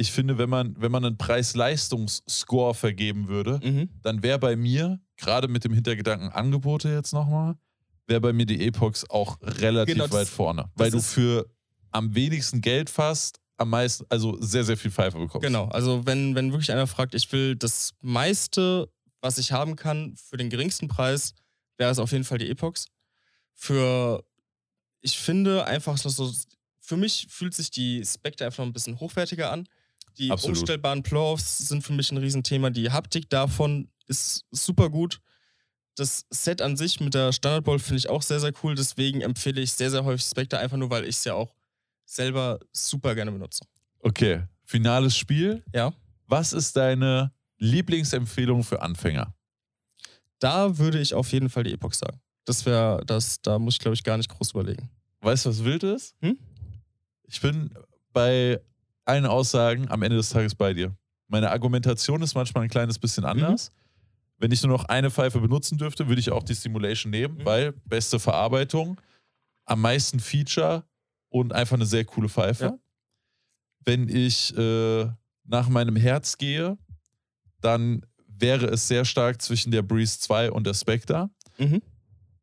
Ich 0.01 0.13
finde, 0.13 0.37
wenn 0.37 0.49
man, 0.49 0.75
wenn 0.79 0.93
man 0.93 1.03
einen 1.03 1.17
Preis-Leistungs-Score 1.17 2.73
vergeben 2.73 3.27
würde, 3.27 3.59
Mhm. 3.61 3.89
dann 4.01 4.23
wäre 4.23 4.39
bei 4.39 4.55
mir, 4.55 4.99
gerade 5.17 5.49
mit 5.49 5.65
dem 5.65 5.73
Hintergedanken 5.73 6.29
Angebote 6.29 6.89
jetzt 6.89 7.11
nochmal, 7.11 7.55
wäre 8.07 8.21
bei 8.21 8.31
mir 8.31 8.45
die 8.45 8.65
Epox 8.65 9.09
auch 9.09 9.37
relativ 9.41 9.95
Genau, 9.95 10.07
das- 10.07 10.13
weit 10.15 10.27
vorne. 10.29 10.71
Weil 10.75 10.89
du 10.91 11.01
für 11.01 11.49
am 11.91 12.15
wenigsten 12.15 12.61
Geld 12.61 12.89
fast 12.89 13.39
am 13.57 13.71
meisten, 13.71 14.05
also 14.07 14.37
sehr, 14.41 14.63
sehr 14.63 14.77
viel 14.77 14.89
Pfeife 14.89 15.17
bekommst. 15.19 15.45
Genau, 15.45 15.65
also 15.65 16.05
wenn, 16.05 16.33
wenn 16.33 16.51
wirklich 16.53 16.71
einer 16.71 16.87
fragt, 16.87 17.13
ich 17.13 17.29
will 17.33 17.57
das 17.57 17.93
meiste, 18.01 18.89
was 19.19 19.37
ich 19.37 19.51
haben 19.51 19.75
kann, 19.75 20.15
für 20.15 20.37
den 20.37 20.49
geringsten 20.49 20.87
Preis, 20.87 21.33
wäre 21.77 21.91
es 21.91 21.99
auf 21.99 22.13
jeden 22.13 22.23
Fall 22.23 22.37
die 22.37 22.49
Epox. 22.49 22.85
Für, 23.53 24.23
ich 25.01 25.17
finde 25.19 25.65
einfach 25.65 25.97
so- 25.97 26.07
so, 26.07 26.31
für 26.79 26.95
mich 26.95 27.27
fühlt 27.29 27.53
sich 27.53 27.69
die 27.69 28.01
Spectre 28.05 28.45
einfach 28.45 28.59
noch 28.59 28.65
ein 28.67 28.73
bisschen 28.73 28.97
hochwertiger 29.01 29.51
an. 29.51 29.67
Die 30.19 30.31
Absolut. 30.31 30.57
umstellbaren 30.57 31.01
Blow-Offs 31.01 31.59
sind 31.69 31.81
für 31.81 31.93
mich 31.93 32.11
ein 32.11 32.17
Riesenthema. 32.17 32.69
Die 32.69 32.91
Haptik 32.91 33.29
davon 33.29 33.89
ist 34.07 34.45
super 34.51 34.89
gut. 34.89 35.21
Das 35.95 36.25
Set 36.29 36.61
an 36.61 36.75
sich 36.75 36.99
mit 36.99 37.13
der 37.13 37.31
Standardball 37.31 37.79
finde 37.79 37.99
ich 37.99 38.09
auch 38.09 38.21
sehr, 38.21 38.39
sehr 38.39 38.51
cool. 38.63 38.75
Deswegen 38.75 39.21
empfehle 39.21 39.61
ich 39.61 39.71
sehr, 39.71 39.89
sehr 39.89 40.03
häufig 40.03 40.25
Spectre, 40.25 40.59
einfach 40.59 40.77
nur, 40.77 40.89
weil 40.89 41.03
ich 41.03 41.15
es 41.15 41.23
ja 41.23 41.35
auch 41.35 41.55
selber 42.05 42.59
super 42.73 43.15
gerne 43.15 43.31
benutze. 43.31 43.63
Okay, 44.01 44.43
finales 44.65 45.15
Spiel. 45.15 45.63
Ja. 45.73 45.93
Was 46.27 46.53
ist 46.53 46.75
deine 46.75 47.31
Lieblingsempfehlung 47.57 48.63
für 48.63 48.81
Anfänger? 48.81 49.33
Da 50.39 50.77
würde 50.77 50.99
ich 50.99 51.13
auf 51.13 51.31
jeden 51.31 51.49
Fall 51.49 51.63
die 51.63 51.73
Epoch 51.73 51.93
sagen. 51.93 52.19
Das 52.45 52.65
wäre, 52.65 53.05
das, 53.05 53.41
da 53.41 53.59
muss 53.59 53.75
ich, 53.75 53.79
glaube 53.79 53.95
ich, 53.95 54.03
gar 54.03 54.17
nicht 54.17 54.29
groß 54.29 54.51
überlegen. 54.51 54.89
Weißt 55.21 55.45
du, 55.45 55.49
was 55.49 55.63
wild 55.63 55.83
ist? 55.83 56.15
Hm? 56.21 56.37
Ich 57.27 57.39
bin 57.41 57.71
bei 58.11 58.61
allen 59.09 59.25
Aussagen 59.25 59.89
am 59.89 60.01
Ende 60.03 60.15
des 60.17 60.29
Tages 60.29 60.55
bei 60.55 60.73
dir. 60.73 60.95
Meine 61.27 61.51
Argumentation 61.51 62.21
ist 62.21 62.35
manchmal 62.35 62.63
ein 62.63 62.69
kleines 62.69 62.97
bisschen 62.99 63.23
Mhm. 63.23 63.29
anders. 63.29 63.71
Wenn 64.37 64.51
ich 64.51 64.63
nur 64.63 64.71
noch 64.71 64.85
eine 64.85 65.11
Pfeife 65.11 65.39
benutzen 65.41 65.77
dürfte, 65.77 66.07
würde 66.07 66.21
ich 66.21 66.31
auch 66.31 66.43
die 66.43 66.55
Stimulation 66.55 67.09
nehmen, 67.11 67.39
Mhm. 67.39 67.45
weil 67.45 67.71
beste 67.85 68.19
Verarbeitung, 68.19 68.99
am 69.65 69.81
meisten 69.81 70.19
Feature 70.19 70.83
und 71.29 71.51
einfach 71.53 71.75
eine 71.75 71.85
sehr 71.85 72.05
coole 72.05 72.29
Pfeife. 72.29 72.63
Ja. 72.65 72.79
Wenn 73.85 74.07
ich 74.09 74.55
äh, 74.57 75.07
nach 75.43 75.67
meinem 75.69 75.95
Herz 75.95 76.37
gehe, 76.37 76.77
dann 77.61 78.05
wäre 78.27 78.67
es 78.67 78.87
sehr 78.87 79.03
stark 79.05 79.41
zwischen 79.41 79.71
der 79.71 79.81
Breeze 79.81 80.19
2 80.19 80.51
und 80.51 80.65
der 80.65 80.73
Spectre 80.73 81.29
Mhm. 81.57 81.81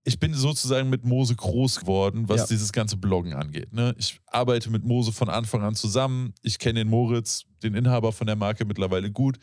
Ich 0.09 0.21
bin 0.21 0.33
sozusagen 0.35 0.89
mit 0.89 1.05
Mose 1.05 1.35
groß 1.35 1.81
geworden, 1.81 2.29
was 2.29 2.43
Ja. 2.43 2.47
dieses 2.47 2.73
ganze 2.73 2.97
Bloggen 2.97 3.35
angeht. 3.35 3.73
Ne? 3.73 3.93
Ich 3.99 4.21
arbeite 4.27 4.71
mit 4.71 4.85
Mose 4.85 5.11
von 5.13 5.29
Anfang 5.29 5.63
an 5.63 5.75
zusammen. 5.75 6.33
Ich 6.43 6.59
kenne 6.61 6.79
den 6.81 6.89
Moritz, 6.89 7.45
den 7.65 7.75
Inhaber 7.75 8.13
von 8.13 8.27
der 8.29 8.37
Marke, 8.37 8.65
mittlerweile 8.65 9.11
gut. 9.11 9.37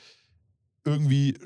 Irgendwie, 0.85 1.37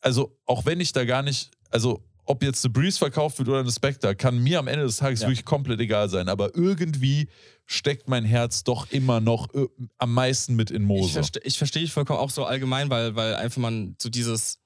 also 0.00 0.36
auch 0.46 0.64
wenn 0.66 0.78
ich 0.80 0.92
da 0.92 1.04
gar 1.04 1.22
nicht, 1.22 1.50
also 1.70 2.04
ob 2.26 2.44
jetzt 2.44 2.64
eine 2.64 2.72
Breeze 2.72 2.96
verkauft 2.98 3.38
wird 3.40 3.48
oder 3.48 3.58
eine 3.58 3.72
Spectre, 3.72 4.14
kann 4.14 4.38
mir 4.40 4.60
am 4.60 4.68
Ende 4.68 4.84
des 4.84 4.98
Tages 4.98 5.22
Ja. 5.22 5.26
wirklich 5.26 5.44
komplett 5.44 5.80
egal 5.80 6.08
sein. 6.08 6.28
Aber 6.28 6.54
irgendwie 6.54 7.28
steckt 7.66 8.08
mein 8.08 8.24
Herz 8.24 8.62
doch 8.62 8.88
immer 8.92 9.20
noch 9.20 9.52
äh, 9.52 9.66
am 9.98 10.14
meisten 10.14 10.54
mit 10.54 10.70
in 10.70 10.82
Ich, 10.82 10.88
Mose. 10.88 11.12
verste, 11.14 11.40
ich 11.42 11.58
verstehe 11.58 11.82
dich 11.82 11.92
vollkommen 11.92 12.20
auch 12.20 12.30
so 12.30 12.44
allgemein, 12.44 12.88
weil, 12.88 13.16
weil 13.16 13.34
einfach 13.34 13.60
man 13.60 13.96
so 14.00 14.08
dieses 14.08 14.59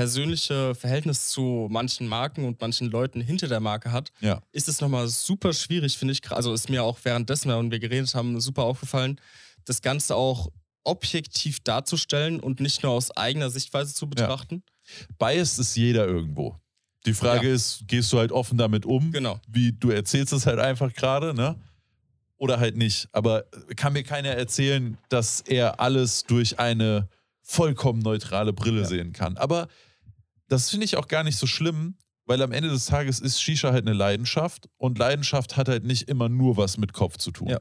persönliche 0.00 0.74
Verhältnis 0.74 1.30
zu 1.30 1.68
manchen 1.70 2.06
Marken 2.06 2.44
und 2.44 2.60
manchen 2.60 2.90
Leuten 2.90 3.22
hinter 3.22 3.48
der 3.48 3.60
Marke 3.60 3.92
hat, 3.92 4.12
Ja. 4.20 4.42
ist 4.52 4.68
es 4.68 4.82
nochmal 4.82 5.08
super 5.08 5.54
schwierig, 5.54 5.96
finde 5.96 6.12
ich. 6.12 6.30
Also 6.30 6.52
ist 6.52 6.68
mir 6.68 6.84
auch 6.84 6.98
währenddessen, 7.02 7.50
wenn 7.50 7.70
wir 7.70 7.78
geredet 7.78 8.14
haben, 8.14 8.38
super 8.38 8.64
aufgefallen, 8.64 9.18
das 9.64 9.80
Ganze 9.80 10.14
auch 10.14 10.50
objektiv 10.84 11.60
darzustellen 11.60 12.40
und 12.40 12.60
nicht 12.60 12.82
nur 12.82 12.92
aus 12.92 13.10
eigener 13.16 13.48
Sichtweise 13.48 13.94
zu 13.94 14.06
betrachten. 14.06 14.62
Biased 15.18 15.58
ist 15.60 15.74
jeder 15.76 16.06
irgendwo. 16.06 16.54
Die 17.06 17.14
Frage 17.14 17.48
Ja. 17.48 17.54
ist, 17.54 17.84
gehst 17.86 18.12
du 18.12 18.18
halt 18.18 18.32
offen 18.32 18.58
damit 18.58 18.84
um? 18.84 19.10
Genau. 19.12 19.40
wie 19.48 19.72
du 19.72 19.88
erzählst 19.90 20.34
es 20.34 20.44
halt 20.46 20.58
einfach 20.58 20.92
gerade, 20.92 21.32
ne? 21.32 21.56
Oder 22.36 22.60
halt 22.60 22.76
nicht. 22.76 23.08
Aber 23.12 23.44
kann 23.76 23.94
mir 23.94 24.02
keiner 24.02 24.28
erzählen, 24.28 24.98
dass 25.08 25.40
er 25.40 25.80
alles 25.80 26.24
durch 26.24 26.58
eine 26.58 27.08
vollkommen 27.40 28.00
neutrale 28.00 28.52
Brille 28.52 28.82
Ja. 28.82 28.86
sehen 28.86 29.12
kann. 29.14 29.38
Aber 29.38 29.68
das 30.48 30.70
finde 30.70 30.84
ich 30.84 30.96
auch 30.96 31.08
gar 31.08 31.22
nicht 31.24 31.36
so 31.38 31.46
schlimm, 31.46 31.96
weil 32.24 32.42
am 32.42 32.52
Ende 32.52 32.68
des 32.70 32.86
Tages 32.86 33.20
ist 33.20 33.40
Shisha 33.40 33.72
halt 33.72 33.86
eine 33.86 33.96
Leidenschaft 33.96 34.68
und 34.78 34.98
Leidenschaft 34.98 35.56
hat 35.56 35.68
halt 35.68 35.84
nicht 35.84 36.08
immer 36.08 36.28
nur 36.28 36.56
was 36.56 36.76
mit 36.76 36.92
Kopf 36.92 37.16
zu 37.18 37.30
tun. 37.30 37.48
Ja. 37.48 37.60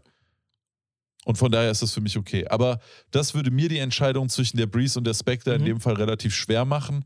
Und 1.26 1.38
von 1.38 1.52
daher 1.52 1.72
ist 1.72 1.82
das 1.82 1.92
für 1.94 2.02
mich 2.02 2.18
okay. 2.18 2.48
Aber 2.48 2.80
das 3.12 3.34
würde 3.34 3.50
mir 3.52 3.68
die 3.70 3.80
Entscheidung 3.80 4.30
zwischen 4.30 4.58
der 4.58 4.68
Breeze 4.68 4.98
und 5.00 5.06
der 5.06 5.14
Spectre 5.16 5.56
in 5.56 5.62
Mhm. 5.62 5.66
dem 5.66 5.82
Fall 5.82 5.96
relativ 5.96 6.36
schwer 6.36 6.66
machen. 6.66 7.06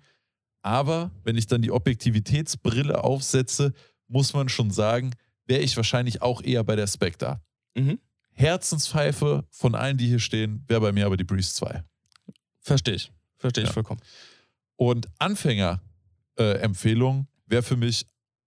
Aber 0.61 1.11
wenn 1.23 1.38
ich 1.38 1.47
dann 1.47 1.61
die 1.61 1.72
Objektivitätsbrille 1.72 3.01
aufsetze, 3.03 3.73
muss 4.07 4.34
man 4.34 4.49
schon 4.49 4.72
sagen, 4.72 5.11
wäre 5.45 5.61
ich 5.61 5.77
wahrscheinlich 5.77 6.22
auch 6.22 6.41
eher 6.43 6.64
bei 6.65 6.76
der 6.76 6.88
Spectre. 6.88 7.41
Mhm. 7.76 7.99
Herzenspfeife 8.34 9.45
von 9.51 9.76
allen, 9.76 9.97
die 9.97 10.07
hier 10.07 10.19
stehen, 10.19 10.64
wäre 10.68 10.81
bei 10.81 10.91
mir 10.91 11.06
aber 11.06 11.18
die 11.18 11.23
Breeze 11.23 11.53
2. 11.53 11.84
Verstehe 12.61 12.95
ich. 12.95 13.11
Verstehe 13.38 13.64
ich 13.64 13.69
Ja. 13.69 13.73
vollkommen. 13.73 14.01
Und 14.80 15.07
Anfänger-Empfehlung 15.19 17.27
wäre 17.47 17.64
für 17.64 17.76
mich 17.76 18.06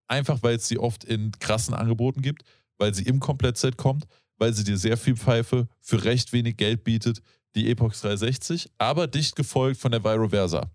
einfach, 0.09 0.43
weil 0.43 0.57
es 0.57 0.67
sie 0.67 0.79
oft 0.79 1.05
in 1.05 1.31
krassen 1.33 1.75
Angeboten 1.75 2.23
gibt, 2.23 2.43
weil 2.79 2.95
sie 2.95 3.03
im 3.03 3.21
Komplettset 3.21 3.77
kommt, 3.77 4.07
weil 4.39 4.55
sie 4.55 4.65
dir 4.65 4.79
sehr 4.79 4.97
viel 4.97 5.15
Pfeife 5.15 5.69
für 5.83 6.05
recht 6.05 6.33
wenig 6.33 6.57
Geld 6.57 6.85
bietet, 6.85 7.21
die 7.55 7.71
Epox 7.71 8.01
360, 8.01 8.71
aber 8.79 9.09
dicht 9.09 9.37
gefolgt 9.37 9.79
von 9.79 9.93
der 9.93 10.03
Viro 10.03 10.31
Versa. 10.31 10.71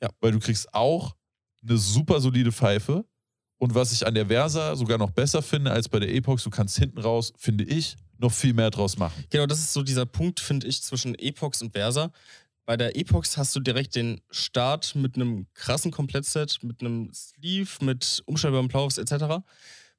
Ja. 0.00 0.08
Weil 0.20 0.30
du 0.30 0.38
kriegst 0.38 0.72
auch 0.72 1.16
eine 1.62 1.78
super 1.78 2.20
solide 2.20 2.52
Pfeife. 2.52 3.04
Und 3.58 3.74
was 3.74 3.90
ich 3.90 4.06
an 4.06 4.14
der 4.14 4.26
Versa 4.26 4.76
sogar 4.76 4.98
noch 4.98 5.10
besser 5.10 5.42
finde 5.42 5.72
als 5.72 5.88
bei 5.88 5.98
der 5.98 6.14
Epox, 6.14 6.44
du 6.44 6.50
kannst 6.50 6.78
hinten 6.78 7.00
raus, 7.00 7.32
finde 7.36 7.64
ich, 7.64 7.96
noch 8.18 8.32
viel 8.32 8.54
mehr 8.54 8.70
draus 8.70 8.96
machen. 8.96 9.24
Genau, 9.30 9.46
das 9.46 9.58
ist 9.58 9.72
so 9.72 9.82
dieser 9.82 10.06
Punkt, 10.06 10.38
finde 10.38 10.68
ich, 10.68 10.80
zwischen 10.80 11.16
Epox 11.16 11.60
und 11.60 11.72
Versa. 11.72 12.12
Bei 12.64 12.76
der 12.76 12.96
Epox 12.96 13.36
hast 13.36 13.54
du 13.56 13.60
direkt 13.60 13.96
den 13.96 14.20
Start 14.30 14.94
mit 14.94 15.16
einem 15.16 15.46
krassen 15.54 15.90
Komplettset, 15.90 16.58
mit 16.62 16.80
einem 16.80 17.10
Sleeve, 17.12 17.70
mit 17.84 18.22
umstellbaren 18.26 18.68
Plaufs 18.68 18.98
etc. 18.98 19.42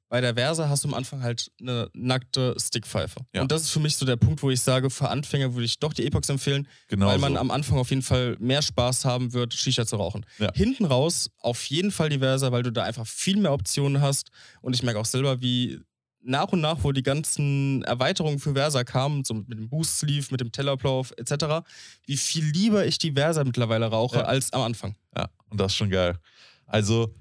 Bei 0.08 0.20
der 0.20 0.34
Versa 0.34 0.68
hast 0.68 0.84
du 0.84 0.88
am 0.88 0.94
Anfang 0.94 1.22
halt 1.22 1.50
eine 1.60 1.90
nackte 1.92 2.54
Stickpfeife. 2.58 3.20
Ja. 3.34 3.42
Und 3.42 3.50
das 3.50 3.62
ist 3.62 3.70
für 3.70 3.80
mich 3.80 3.96
so 3.96 4.06
der 4.06 4.16
Punkt, 4.16 4.42
wo 4.42 4.50
ich 4.50 4.60
sage, 4.60 4.88
für 4.90 5.08
Anfänger 5.08 5.54
würde 5.54 5.64
ich 5.64 5.78
doch 5.78 5.92
die 5.92 6.06
Epox 6.06 6.28
empfehlen, 6.28 6.68
Genau. 6.88 7.06
weil 7.06 7.18
man 7.18 7.34
so. 7.34 7.38
am 7.40 7.50
Anfang 7.50 7.78
auf 7.78 7.90
jeden 7.90 8.02
Fall 8.02 8.36
mehr 8.38 8.62
Spaß 8.62 9.04
haben 9.04 9.32
wird, 9.32 9.54
Shisha 9.54 9.86
zu 9.86 9.96
rauchen. 9.96 10.24
Ja. 10.38 10.52
Hinten 10.54 10.84
raus 10.84 11.30
auf 11.40 11.64
jeden 11.64 11.90
Fall 11.90 12.10
die 12.10 12.18
Versa, 12.18 12.52
weil 12.52 12.62
du 12.62 12.70
da 12.70 12.84
einfach 12.84 13.06
viel 13.06 13.36
mehr 13.38 13.52
Optionen 13.52 14.00
hast. 14.00 14.30
Und 14.60 14.74
ich 14.74 14.82
merke 14.82 15.00
auch 15.00 15.06
selber, 15.06 15.40
wie 15.40 15.80
nach 16.24 16.48
und 16.52 16.60
nach, 16.60 16.78
wo 16.82 16.92
die 16.92 17.02
ganzen 17.02 17.82
Erweiterungen 17.84 18.38
für 18.38 18.54
Versa 18.54 18.84
kamen, 18.84 19.24
so 19.24 19.34
mit 19.34 19.58
dem 19.58 19.68
Boost 19.68 19.98
Sleeve, 19.98 20.26
mit 20.30 20.40
dem 20.40 20.52
Tellerplauf 20.52 21.12
etc., 21.16 21.66
wie 22.06 22.16
viel 22.16 22.44
lieber 22.44 22.86
ich 22.86 22.98
die 22.98 23.12
Versa 23.12 23.44
mittlerweile 23.44 23.86
rauche 23.86 24.18
Ja. 24.18 24.24
als 24.24 24.52
am 24.52 24.62
Anfang. 24.62 24.96
Ja, 25.16 25.28
und 25.50 25.58
das 25.60 25.72
ist 25.72 25.76
schon 25.76 25.90
geil. 25.90 26.18
Also 26.66 27.14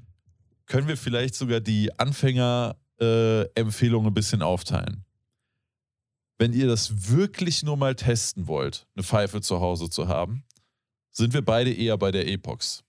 können 0.65 0.88
wir 0.88 0.97
vielleicht 0.97 1.35
sogar 1.35 1.59
die 1.59 1.91
Anfänger-Empfehlungen 1.99 4.07
ein 4.07 4.13
bisschen 4.13 4.41
aufteilen. 4.41 5.03
Wenn 6.38 6.53
ihr 6.53 6.67
das 6.67 7.09
wirklich 7.09 7.63
nur 7.63 7.77
mal 7.77 7.95
testen 7.95 8.47
wollt, 8.47 8.88
eine 8.95 9.03
Pfeife 9.03 9.41
zu 9.41 9.59
Hause 9.59 9.89
zu 9.89 10.07
haben, 10.07 10.43
sind 11.11 11.34
wir 11.34 11.43
beide 11.43 11.71
eher 11.71 11.97
bei 11.97 12.11
der 12.11 12.27
Epox. 12.27 12.82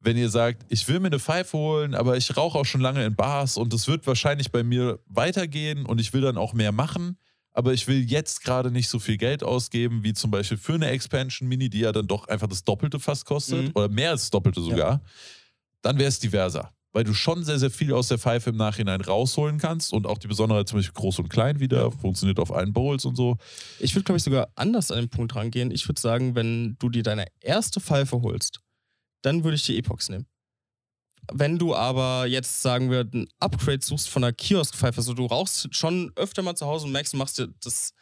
Wenn 0.00 0.16
ihr 0.16 0.28
sagt, 0.30 0.64
ich 0.68 0.86
will 0.88 1.00
mir 1.00 1.08
eine 1.08 1.18
Pfeife 1.18 1.58
holen, 1.58 1.94
aber 1.94 2.16
ich 2.16 2.36
rauche 2.36 2.56
auch 2.58 2.64
schon 2.64 2.80
lange 2.80 3.04
in 3.04 3.16
Bars 3.16 3.56
und 3.56 3.74
es 3.74 3.88
wird 3.88 4.06
wahrscheinlich 4.06 4.52
bei 4.52 4.62
mir 4.62 5.00
weitergehen 5.06 5.84
und 5.86 6.00
ich 6.00 6.12
will 6.12 6.20
dann 6.20 6.36
auch 6.38 6.52
mehr 6.52 6.70
machen, 6.72 7.18
aber 7.52 7.72
ich 7.72 7.88
will 7.88 8.08
jetzt 8.08 8.44
gerade 8.44 8.70
nicht 8.70 8.88
so 8.88 9.00
viel 9.00 9.16
Geld 9.16 9.42
ausgeben, 9.42 10.04
wie 10.04 10.12
zum 10.14 10.30
Beispiel 10.30 10.56
für 10.56 10.74
eine 10.74 10.88
Expansion 10.90 11.48
Mini, 11.48 11.68
die 11.68 11.80
ja 11.80 11.90
dann 11.90 12.06
doch 12.06 12.28
einfach 12.28 12.46
das 12.46 12.62
Doppelte 12.62 13.00
fast 13.00 13.24
kostet 13.26 13.66
Mhm. 13.66 13.72
oder 13.74 13.88
mehr 13.88 14.10
als 14.10 14.22
das 14.22 14.30
Doppelte 14.30 14.60
sogar, 14.60 15.00
dann 15.82 15.98
wäre 15.98 16.08
es 16.08 16.20
diverser. 16.20 16.72
Weil 16.92 17.04
du 17.04 17.12
schon 17.12 17.44
sehr, 17.44 17.58
sehr 17.58 17.70
viel 17.70 17.92
aus 17.92 18.08
der 18.08 18.18
Pfeife 18.18 18.50
im 18.50 18.56
Nachhinein 18.56 19.00
rausholen 19.00 19.58
kannst 19.58 19.92
und 19.92 20.06
auch 20.06 20.16
die 20.18 20.26
Besonderheit 20.28 20.68
zum 20.68 20.78
Beispiel 20.78 20.94
groß 20.94 21.18
und 21.18 21.28
klein 21.28 21.60
wieder, 21.60 21.90
funktioniert 21.92 22.38
auf 22.38 22.50
allen 22.52 22.72
Bowls 22.72 23.04
und 23.04 23.14
so. 23.16 23.36
Ich 23.78 23.94
würde, 23.94 24.04
glaube 24.04 24.16
ich, 24.16 24.22
sogar 24.24 24.48
anders 24.54 24.90
an 24.90 25.00
den 25.00 25.08
Punkt 25.10 25.34
rangehen. 25.34 25.70
Ich 25.70 25.86
würde 25.88 26.00
sagen, 26.00 26.34
wenn 26.34 26.76
du 26.78 26.88
dir 26.88 27.02
deine 27.02 27.26
erste 27.40 27.80
Pfeife 27.80 28.22
holst, 28.22 28.60
dann 29.22 29.44
würde 29.44 29.56
ich 29.56 29.64
die 29.66 29.78
Epox 29.78 30.08
nehmen. 30.08 30.26
Wenn 31.32 31.58
du 31.58 31.74
aber 31.74 32.26
jetzt, 32.26 32.62
sagen 32.62 32.90
wir, 32.90 33.00
ein 33.00 33.28
Upgrade 33.38 33.84
suchst 33.84 34.08
von 34.08 34.24
einer 34.24 34.32
Kioskpfeife, 34.32 34.98
also 34.98 35.12
du 35.14 35.26
rauchst 35.26 35.74
schon 35.74 36.10
öfter 36.16 36.42
mal 36.42 36.54
zu 36.54 36.66
Hause 36.66 36.86
und 36.86 36.92
merkst, 36.92 37.12
du 37.12 37.16
machst 37.18 37.38
dir 37.38 37.48
das 37.60 37.92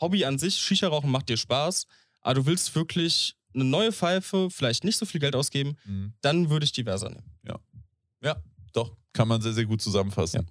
Hobby 0.00 0.24
an 0.24 0.38
sich, 0.38 0.56
Shisha-Rauchen 0.56 1.10
macht 1.10 1.28
dir 1.28 1.36
Spaß, 1.36 1.86
aber 2.22 2.34
du 2.34 2.46
willst 2.46 2.74
wirklich 2.74 3.36
eine 3.52 3.64
neue 3.64 3.92
Pfeife, 3.92 4.48
vielleicht 4.50 4.84
nicht 4.84 4.96
so 4.96 5.04
viel 5.04 5.20
Geld 5.20 5.36
ausgeben, 5.36 5.76
dann 6.22 6.48
würde 6.48 6.64
ich 6.64 6.72
die 6.72 6.84
Versa 6.84 7.08
nehmen. 7.08 7.24
Ja, 8.22 8.36
doch, 8.72 8.96
kann 9.12 9.28
man 9.28 9.42
sehr, 9.42 9.52
sehr 9.52 9.66
gut 9.66 9.82
zusammenfassen. 9.82 10.42
Ja. 10.42 10.46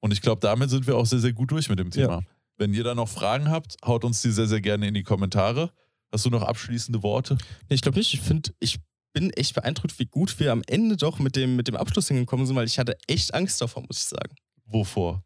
Und 0.00 0.12
ich 0.12 0.20
glaube, 0.20 0.40
damit 0.40 0.70
sind 0.70 0.86
wir 0.86 0.96
auch 0.96 1.06
sehr, 1.06 1.18
sehr 1.18 1.32
gut 1.32 1.50
durch 1.50 1.68
mit 1.68 1.78
dem 1.78 1.90
Thema. 1.90 2.22
Wenn 2.58 2.74
ihr 2.74 2.84
da 2.84 2.94
noch 2.94 3.08
Fragen 3.08 3.48
habt, 3.50 3.76
haut 3.84 4.04
uns 4.04 4.22
die 4.22 4.30
sehr, 4.30 4.46
sehr 4.46 4.60
gerne 4.60 4.86
in 4.86 4.94
die 4.94 5.02
Kommentare. 5.02 5.72
Hast 6.12 6.26
du 6.26 6.30
noch 6.30 6.42
abschließende 6.42 7.02
Worte? 7.02 7.38
Nee, 7.68 7.76
ich 7.76 7.80
glaube 7.80 7.98
nicht. 7.98 8.12
Ich 8.12 8.20
finde, 8.20 8.52
ich 8.60 8.78
bin 9.12 9.30
echt 9.30 9.54
beeindruckt, 9.54 9.98
wie 9.98 10.06
gut 10.06 10.38
wir 10.38 10.52
am 10.52 10.62
Ende 10.66 10.96
doch 10.96 11.18
mit 11.18 11.36
dem, 11.36 11.56
mit 11.56 11.68
dem 11.68 11.76
Abschluss 11.76 12.08
hingekommen 12.08 12.46
sind, 12.46 12.56
weil 12.56 12.66
ich 12.66 12.78
hatte 12.78 12.96
echt 13.08 13.34
Angst 13.34 13.60
davor, 13.60 13.82
muss 13.82 13.98
ich 13.98 14.04
sagen. 14.04 14.34
Wovor? 14.66 15.24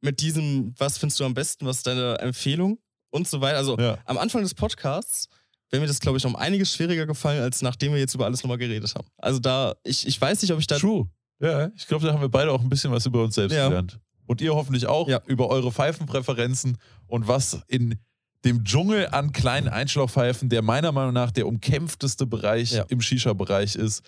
Mit 0.00 0.20
diesem, 0.20 0.74
was 0.78 0.98
findest 0.98 1.20
du 1.20 1.24
am 1.24 1.34
besten, 1.34 1.66
was 1.66 1.78
ist 1.78 1.86
deine 1.86 2.18
Empfehlung 2.18 2.78
und 3.10 3.26
so 3.28 3.40
weiter. 3.40 3.58
Also 3.58 3.78
Ja. 3.78 3.98
am 4.04 4.18
Anfang 4.18 4.42
des 4.42 4.54
Podcasts 4.54 5.28
wäre 5.70 5.80
mir 5.80 5.86
das, 5.88 6.00
glaube 6.00 6.18
ich, 6.18 6.24
um 6.26 6.36
einiges 6.36 6.72
schwieriger 6.72 7.06
gefallen, 7.06 7.42
als 7.42 7.60
nachdem 7.62 7.92
wir 7.92 7.98
jetzt 7.98 8.14
über 8.14 8.24
alles 8.24 8.42
nochmal 8.42 8.58
geredet 8.58 8.94
haben. 8.94 9.06
Also 9.18 9.38
da, 9.40 9.74
ich, 9.84 10.06
ich 10.06 10.20
weiß 10.20 10.40
nicht, 10.42 10.52
ob 10.52 10.58
ich 10.60 10.66
da. 10.66 10.78
True. 10.78 11.08
Ja, 11.40 11.70
ich 11.76 11.86
glaube, 11.86 12.06
da 12.06 12.12
haben 12.12 12.20
wir 12.22 12.28
beide 12.28 12.52
auch 12.52 12.60
ein 12.62 12.68
bisschen 12.68 12.90
was 12.92 13.04
über 13.04 13.22
uns 13.22 13.34
selbst 13.34 13.54
Ja. 13.54 13.68
gelernt. 13.68 13.98
Und 14.26 14.40
ihr 14.40 14.54
hoffentlich 14.54 14.86
auch 14.86 15.08
Ja. 15.08 15.20
über 15.26 15.48
eure 15.48 15.70
Pfeifenpräferenzen 15.72 16.78
und 17.06 17.28
was 17.28 17.60
in 17.68 17.98
dem 18.44 18.64
Dschungel 18.64 19.08
an 19.08 19.32
kleinen 19.32 19.68
Einschlauchpfeifen, 19.68 20.48
der 20.48 20.62
meiner 20.62 20.92
Meinung 20.92 21.12
nach 21.14 21.30
der 21.32 21.46
umkämpfteste 21.46 22.26
Bereich 22.26 22.72
Ja. 22.72 22.84
im 22.88 23.00
Shisha-Bereich 23.00 23.74
ist, 23.74 24.02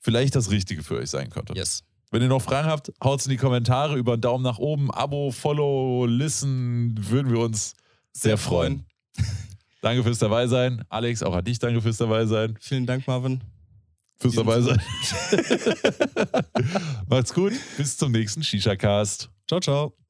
vielleicht 0.00 0.34
das 0.34 0.50
Richtige 0.50 0.82
für 0.82 0.96
euch 0.96 1.10
sein 1.10 1.30
könnte. 1.30 1.54
Yes. 1.54 1.82
Wenn 2.10 2.22
ihr 2.22 2.28
noch 2.28 2.42
Fragen 2.42 2.68
habt, 2.68 2.92
haut's 3.02 3.24
in 3.26 3.30
die 3.30 3.36
Kommentare 3.38 3.96
über 3.96 4.12
einen 4.14 4.22
Daumen 4.22 4.44
nach 4.44 4.58
oben, 4.58 4.90
Abo, 4.90 5.30
Follow, 5.30 6.06
Listen, 6.06 6.94
würden 7.08 7.32
wir 7.32 7.40
uns 7.40 7.74
sehr 8.12 8.36
freuen. 8.36 8.84
Danke 9.80 10.02
fürs 10.04 10.18
dabei 10.18 10.46
sein. 10.46 10.84
Alex, 10.90 11.22
auch 11.22 11.34
an 11.34 11.44
dich 11.44 11.58
danke 11.58 11.80
fürs 11.80 11.96
dabei 11.96 12.26
sein. 12.26 12.56
Vielen 12.60 12.86
Dank, 12.86 13.06
Marvin. 13.06 13.40
Fürs 14.18 14.34
dabei 14.34 14.60
sein. 14.60 14.80
Macht's 17.08 17.34
gut. 17.34 17.52
Bis 17.76 17.96
zum 17.96 18.12
nächsten 18.12 18.42
Shisha-Cast. 18.42 19.30
Ciao, 19.48 19.60
ciao. 19.60 20.01